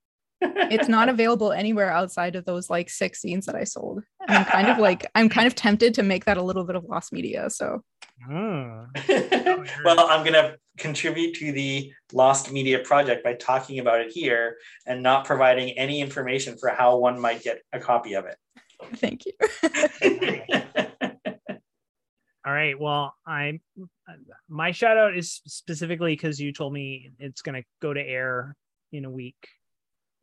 It's 0.71 0.89
not 0.89 1.09
available 1.09 1.53
anywhere 1.53 1.91
outside 1.91 2.37
of 2.37 2.45
those 2.45 2.71
like 2.71 2.91
six 2.91 3.23
zines 3.23 3.45
that 3.45 3.55
I 3.55 3.65
sold. 3.65 4.03
I'm 4.29 4.45
kind 4.45 4.69
of 4.69 4.79
like 4.79 5.07
I'm 5.15 5.29
kind 5.29 5.47
of 5.47 5.55
tempted 5.55 5.95
to 5.95 6.03
make 6.03 6.25
that 6.25 6.37
a 6.37 6.43
little 6.43 6.65
bit 6.65 6.77
of 6.77 6.85
lost 6.85 7.13
media. 7.13 7.51
So 7.51 7.83
oh. 8.31 8.87
well, 9.85 10.01
I'm 10.01 10.25
gonna 10.25 10.57
contribute 10.79 11.35
to 11.37 11.53
the 11.53 11.93
lost 12.13 12.51
media 12.51 12.79
project 12.81 13.23
by 13.23 13.35
talking 13.35 13.79
about 13.79 14.01
it 14.01 14.11
here 14.11 14.57
and 14.87 15.03
not 15.03 15.25
providing 15.25 15.71
any 15.79 16.01
information 16.01 16.57
for 16.59 16.71
how 16.71 16.97
one 16.97 17.21
might 17.21 17.43
get 17.43 17.61
a 17.73 17.79
copy 17.79 18.15
of 18.15 18.25
it. 18.27 18.37
Thank 18.97 19.25
you. 19.27 19.33
All 22.45 22.53
right. 22.53 22.79
Well, 22.79 23.15
I'm 23.25 23.61
my 24.49 24.73
shout 24.73 24.97
out 24.97 25.17
is 25.17 25.41
specifically 25.47 26.15
because 26.15 26.41
you 26.41 26.53
told 26.53 26.73
me 26.73 27.13
it's 27.19 27.43
going 27.43 27.61
to 27.61 27.67
go 27.81 27.93
to 27.95 28.01
air 28.01 28.57
in 28.93 29.05
a 29.05 29.11
week, 29.11 29.49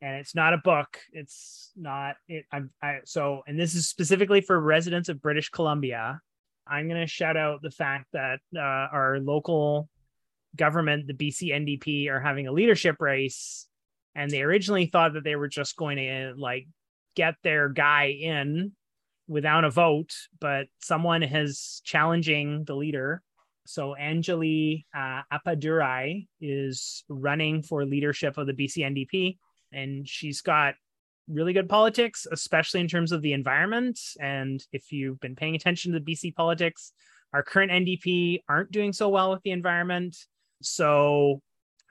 and 0.01 0.15
it's 0.15 0.35
not 0.35 0.53
a 0.53 0.57
book. 0.57 0.97
It's 1.11 1.71
not. 1.75 2.15
It, 2.27 2.45
I'm 2.51 2.71
I, 2.81 2.99
so, 3.05 3.43
and 3.47 3.59
this 3.59 3.75
is 3.75 3.87
specifically 3.87 4.41
for 4.41 4.59
residents 4.59 5.09
of 5.09 5.21
British 5.21 5.49
Columbia. 5.49 6.19
I'm 6.67 6.87
going 6.87 7.01
to 7.01 7.07
shout 7.07 7.35
out 7.35 7.61
the 7.61 7.71
fact 7.71 8.05
that 8.13 8.39
uh, 8.55 8.59
our 8.59 9.19
local 9.19 9.89
government, 10.55 11.07
the 11.07 11.13
BC 11.13 11.49
NDP, 11.51 12.09
are 12.09 12.19
having 12.19 12.47
a 12.47 12.51
leadership 12.51 12.97
race, 12.99 13.67
and 14.15 14.29
they 14.29 14.41
originally 14.41 14.85
thought 14.85 15.13
that 15.13 15.23
they 15.23 15.35
were 15.35 15.47
just 15.47 15.75
going 15.75 15.97
to 15.97 16.33
like 16.37 16.67
get 17.15 17.35
their 17.43 17.69
guy 17.69 18.05
in 18.05 18.71
without 19.27 19.63
a 19.63 19.69
vote, 19.69 20.13
but 20.39 20.67
someone 20.79 21.23
is 21.23 21.81
challenging 21.83 22.63
the 22.65 22.75
leader. 22.75 23.21
So 23.65 23.95
Anjali 23.99 24.85
uh, 24.97 25.21
Appadurai 25.31 26.27
is 26.41 27.03
running 27.07 27.61
for 27.61 27.85
leadership 27.85 28.37
of 28.37 28.47
the 28.47 28.53
BC 28.53 28.77
NDP, 28.77 29.37
and 29.71 30.07
she's 30.07 30.41
got 30.41 30.75
really 31.27 31.53
good 31.53 31.69
politics, 31.69 32.25
especially 32.31 32.79
in 32.79 32.87
terms 32.87 33.11
of 33.11 33.21
the 33.21 33.33
environment. 33.33 33.99
And 34.19 34.63
if 34.71 34.91
you've 34.91 35.19
been 35.19 35.35
paying 35.35 35.55
attention 35.55 35.93
to 35.93 35.99
the 35.99 36.13
BC 36.13 36.35
politics, 36.35 36.91
our 37.33 37.43
current 37.43 37.71
NDP 37.71 38.39
aren't 38.49 38.71
doing 38.71 38.93
so 38.93 39.09
well 39.09 39.31
with 39.31 39.43
the 39.43 39.51
environment. 39.51 40.17
So 40.61 41.41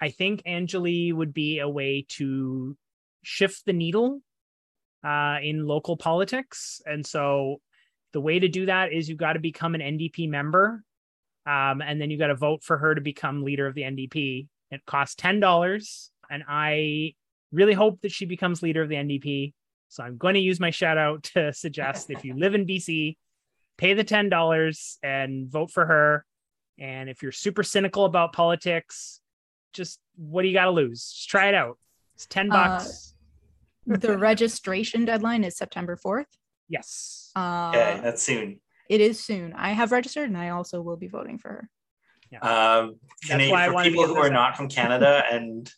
I 0.00 0.10
think 0.10 0.42
Anjali 0.44 1.12
would 1.12 1.32
be 1.32 1.60
a 1.60 1.68
way 1.68 2.04
to 2.10 2.76
shift 3.22 3.64
the 3.64 3.72
needle 3.72 4.20
uh, 5.04 5.36
in 5.42 5.66
local 5.66 5.96
politics. 5.96 6.80
And 6.84 7.06
so 7.06 7.60
the 8.12 8.20
way 8.20 8.38
to 8.38 8.48
do 8.48 8.66
that 8.66 8.92
is 8.92 9.08
you've 9.08 9.18
got 9.18 9.34
to 9.34 9.40
become 9.40 9.74
an 9.74 9.80
NDP 9.80 10.28
member. 10.28 10.82
Um, 11.46 11.80
and 11.80 12.00
then 12.00 12.10
you 12.10 12.18
got 12.18 12.26
to 12.28 12.34
vote 12.34 12.62
for 12.62 12.76
her 12.76 12.94
to 12.94 13.00
become 13.00 13.44
leader 13.44 13.66
of 13.66 13.74
the 13.74 13.82
NDP. 13.82 14.48
It 14.70 14.84
costs 14.86 15.14
$10. 15.16 16.10
And 16.30 16.42
I 16.46 17.14
really 17.52 17.74
hope 17.74 18.00
that 18.02 18.12
she 18.12 18.26
becomes 18.26 18.62
leader 18.62 18.82
of 18.82 18.88
the 18.88 18.96
NDP. 18.96 19.54
So 19.88 20.02
I'm 20.02 20.16
going 20.16 20.34
to 20.34 20.40
use 20.40 20.60
my 20.60 20.70
shout 20.70 20.98
out 20.98 21.22
to 21.34 21.52
suggest 21.52 22.10
if 22.10 22.24
you 22.24 22.34
live 22.34 22.54
in 22.54 22.66
BC, 22.66 23.16
pay 23.76 23.94
the 23.94 24.04
$10 24.04 24.96
and 25.02 25.50
vote 25.50 25.70
for 25.70 25.86
her. 25.86 26.24
And 26.78 27.08
if 27.08 27.22
you're 27.22 27.32
super 27.32 27.62
cynical 27.62 28.04
about 28.04 28.32
politics, 28.32 29.20
just 29.72 29.98
what 30.16 30.42
do 30.42 30.48
you 30.48 30.54
got 30.54 30.66
to 30.66 30.70
lose? 30.70 31.10
Just 31.12 31.28
try 31.28 31.48
it 31.48 31.54
out. 31.54 31.78
It's 32.14 32.26
10 32.26 32.50
uh, 32.50 32.54
bucks. 32.54 33.14
Uh, 33.90 33.96
the 33.98 34.18
registration 34.18 35.04
deadline 35.04 35.44
is 35.44 35.56
September 35.56 35.96
4th. 35.96 36.26
Yes. 36.68 37.30
Uh, 37.34 37.72
yeah, 37.74 38.00
that's 38.00 38.22
soon. 38.22 38.60
It 38.88 39.00
is 39.00 39.20
soon. 39.20 39.52
I 39.54 39.72
have 39.72 39.92
registered 39.92 40.28
and 40.28 40.36
I 40.36 40.50
also 40.50 40.80
will 40.80 40.96
be 40.96 41.08
voting 41.08 41.38
for 41.38 41.48
her. 41.48 41.70
Yeah. 42.30 42.40
Um, 42.40 42.96
Canadian, 43.26 43.72
for 43.72 43.82
people 43.82 44.06
who 44.06 44.16
are 44.16 44.30
not 44.30 44.56
from 44.56 44.68
Canada, 44.68 45.22
and 45.30 45.70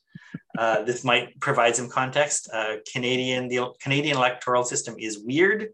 uh, 0.59 0.83
this 0.83 1.05
might 1.05 1.39
provide 1.41 1.77
some 1.77 1.89
context. 1.89 2.49
Uh, 2.53 2.77
Canadian, 2.93 3.49
the 3.49 3.73
Canadian 3.81 4.17
electoral 4.17 4.65
system 4.65 4.95
is 4.99 5.19
weird. 5.19 5.69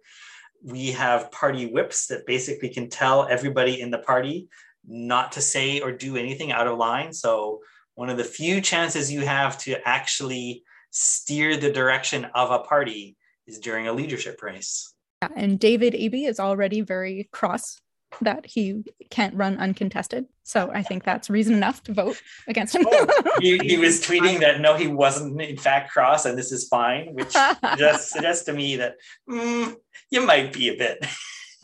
We 0.62 0.92
have 0.92 1.30
party 1.30 1.66
whips 1.66 2.06
that 2.08 2.26
basically 2.26 2.68
can 2.68 2.88
tell 2.88 3.26
everybody 3.28 3.80
in 3.80 3.90
the 3.90 3.98
party 3.98 4.48
not 4.86 5.32
to 5.32 5.40
say 5.40 5.80
or 5.80 5.92
do 5.92 6.16
anything 6.16 6.52
out 6.52 6.66
of 6.66 6.78
line. 6.78 7.12
So, 7.12 7.60
one 7.94 8.10
of 8.10 8.18
the 8.18 8.24
few 8.24 8.60
chances 8.60 9.10
you 9.10 9.22
have 9.22 9.56
to 9.60 9.76
actually 9.88 10.62
steer 10.90 11.56
the 11.56 11.72
direction 11.72 12.26
of 12.34 12.50
a 12.50 12.58
party 12.58 13.16
is 13.46 13.58
during 13.58 13.88
a 13.88 13.92
leadership 13.92 14.42
race. 14.42 14.92
Yeah, 15.22 15.28
and 15.34 15.58
David 15.58 15.94
Eby 15.94 16.28
is 16.28 16.38
already 16.38 16.82
very 16.82 17.28
cross 17.32 17.80
that 18.20 18.46
he 18.46 18.84
can't 19.10 19.34
run 19.34 19.58
uncontested. 19.58 20.26
So 20.42 20.70
I 20.72 20.82
think 20.82 21.04
that's 21.04 21.28
reason 21.28 21.54
enough 21.54 21.82
to 21.84 21.92
vote 21.92 22.20
against 22.46 22.74
him. 22.74 22.86
oh, 22.88 23.22
he, 23.40 23.58
he, 23.58 23.76
was 23.76 24.00
tweeting 24.00 24.40
that 24.40 24.60
no, 24.60 24.76
he 24.76 24.86
wasn't 24.86 25.40
in 25.40 25.56
fact 25.56 25.92
cross 25.92 26.24
and 26.24 26.38
this 26.38 26.52
is 26.52 26.68
fine, 26.68 27.14
which 27.14 27.32
just 27.76 28.10
suggests 28.10 28.44
to 28.44 28.52
me 28.52 28.76
that 28.76 28.96
mm, 29.28 29.74
you 30.10 30.24
might 30.24 30.52
be 30.52 30.68
a 30.68 30.76
bit. 30.76 31.04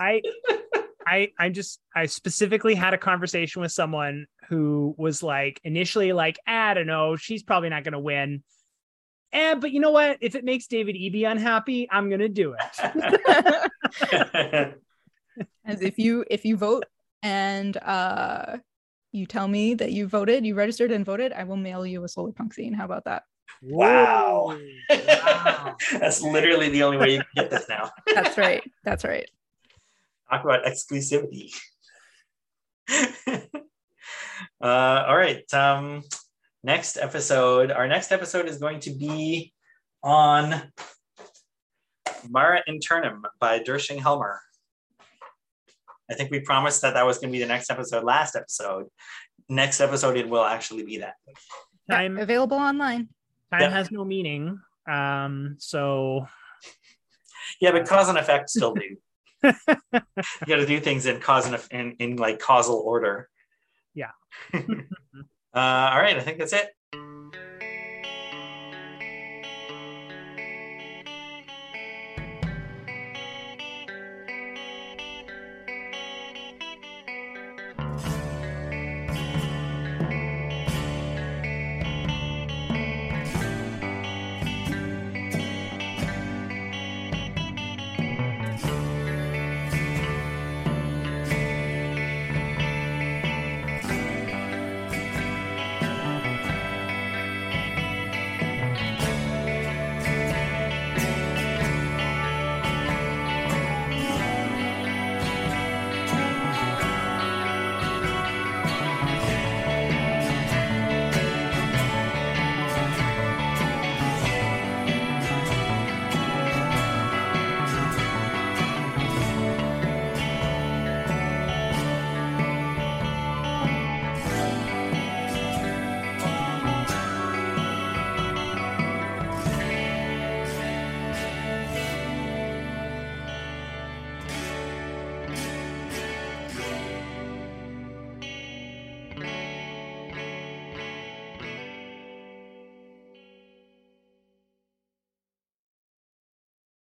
I 0.01 0.23
I 1.06 1.31
I'm 1.39 1.52
just 1.52 1.81
I 1.94 2.06
specifically 2.06 2.74
had 2.74 2.94
a 2.94 2.98
conversation 2.98 3.62
with 3.62 3.73
someone 3.73 4.27
who 4.48 4.94
was 4.98 5.23
like 5.23 5.60
initially 5.64 6.12
like 6.12 6.39
ah, 6.47 6.70
I 6.70 6.74
don't 6.74 6.86
know 6.86 7.16
she's 7.16 7.43
probably 7.43 7.69
not 7.69 7.85
going 7.85 7.93
to 7.93 8.01
win. 8.01 8.43
And 9.32 9.60
but 9.60 9.70
you 9.70 9.81
know 9.81 9.93
what? 9.93 10.19
If 10.20 10.35
it 10.35 10.44
makes 10.44 10.66
David 10.66 10.94
Eby 10.94 11.31
unhappy, 11.31 11.89
I'm 11.90 12.10
gonna 12.10 12.28
do 12.28 12.55
it. 12.59 14.74
As 15.64 15.80
if 15.80 15.98
you 15.98 16.24
if 16.30 16.44
you 16.44 16.56
vote 16.56 16.84
and 17.22 17.76
uh 17.76 18.59
you 19.12 19.26
tell 19.26 19.47
me 19.47 19.74
that 19.74 19.93
you 19.93 20.09
voted, 20.09 20.44
you 20.47 20.55
registered 20.55 20.90
and 20.90 21.05
voted, 21.05 21.32
I 21.32 21.44
will 21.44 21.56
mail 21.56 21.84
you 21.86 22.02
a 22.05 22.09
solar 22.09 22.32
punk 22.32 22.55
zine. 22.55 22.74
How 22.74 22.86
about 22.86 23.05
that? 23.05 23.24
Wow. 23.60 24.59
wow. 24.90 25.76
That's 25.93 26.22
literally 26.22 26.70
the 26.70 26.82
only 26.82 26.97
way 26.97 27.12
you 27.12 27.18
can 27.18 27.26
get 27.36 27.51
this 27.51 27.68
now. 27.68 27.90
That's 28.14 28.39
right. 28.39 28.62
That's 28.84 29.05
right 29.05 29.28
talk 30.32 30.44
about 30.44 30.64
exclusivity. 30.64 31.55
uh, 33.28 33.44
all 34.60 35.16
right. 35.16 35.43
Um, 35.52 36.02
next 36.64 36.97
episode, 36.97 37.70
our 37.70 37.86
next 37.86 38.12
episode 38.12 38.48
is 38.48 38.59
going 38.59 38.80
to 38.80 38.90
be 38.90 39.52
on 40.02 40.62
Mare 42.28 42.62
Internum 42.68 43.22
by 43.39 43.62
Der-shing 43.62 43.98
Helmer. 43.98 44.40
I 46.12 46.14
think 46.14 46.30
we 46.30 46.40
promised 46.40 46.82
that 46.82 46.94
that 46.94 47.06
was 47.06 47.18
going 47.18 47.30
to 47.30 47.32
be 47.32 47.43
the 47.43 47.48
next 47.48 47.70
episode, 47.70 48.05
last 48.05 48.36
episode. 48.36 48.86
Next 49.48 49.80
episode, 49.80 50.16
it 50.16 50.28
will 50.28 50.44
actually 50.44 50.84
be 50.84 50.98
that. 50.98 51.14
Time 51.90 52.18
available 52.18 52.59
online. 52.59 53.09
Time 53.51 53.62
yep. 53.62 53.72
has 53.72 53.90
no 53.90 54.05
meaning. 54.05 54.60
Um, 54.90 55.56
so 55.59 56.26
yeah, 57.60 57.70
but 57.70 57.86
cause 57.86 58.09
and 58.09 58.18
effect 58.18 58.51
still 58.51 58.74
do 58.74 58.97
you 59.43 59.52
got 60.47 60.56
to 60.56 60.66
do 60.66 60.80
things 60.80 61.06
in 61.06 61.20
cause 61.20 61.47
and 61.47 61.60
in, 61.70 61.97
in 61.98 62.16
like 62.16 62.39
causal 62.39 62.76
order. 62.76 63.28
Yeah. 63.94 64.10
uh, 64.55 64.59
all 65.55 65.98
right, 66.01 66.16
I 66.16 66.20
think 66.20 66.39
that's 66.39 66.52
it. 66.52 66.70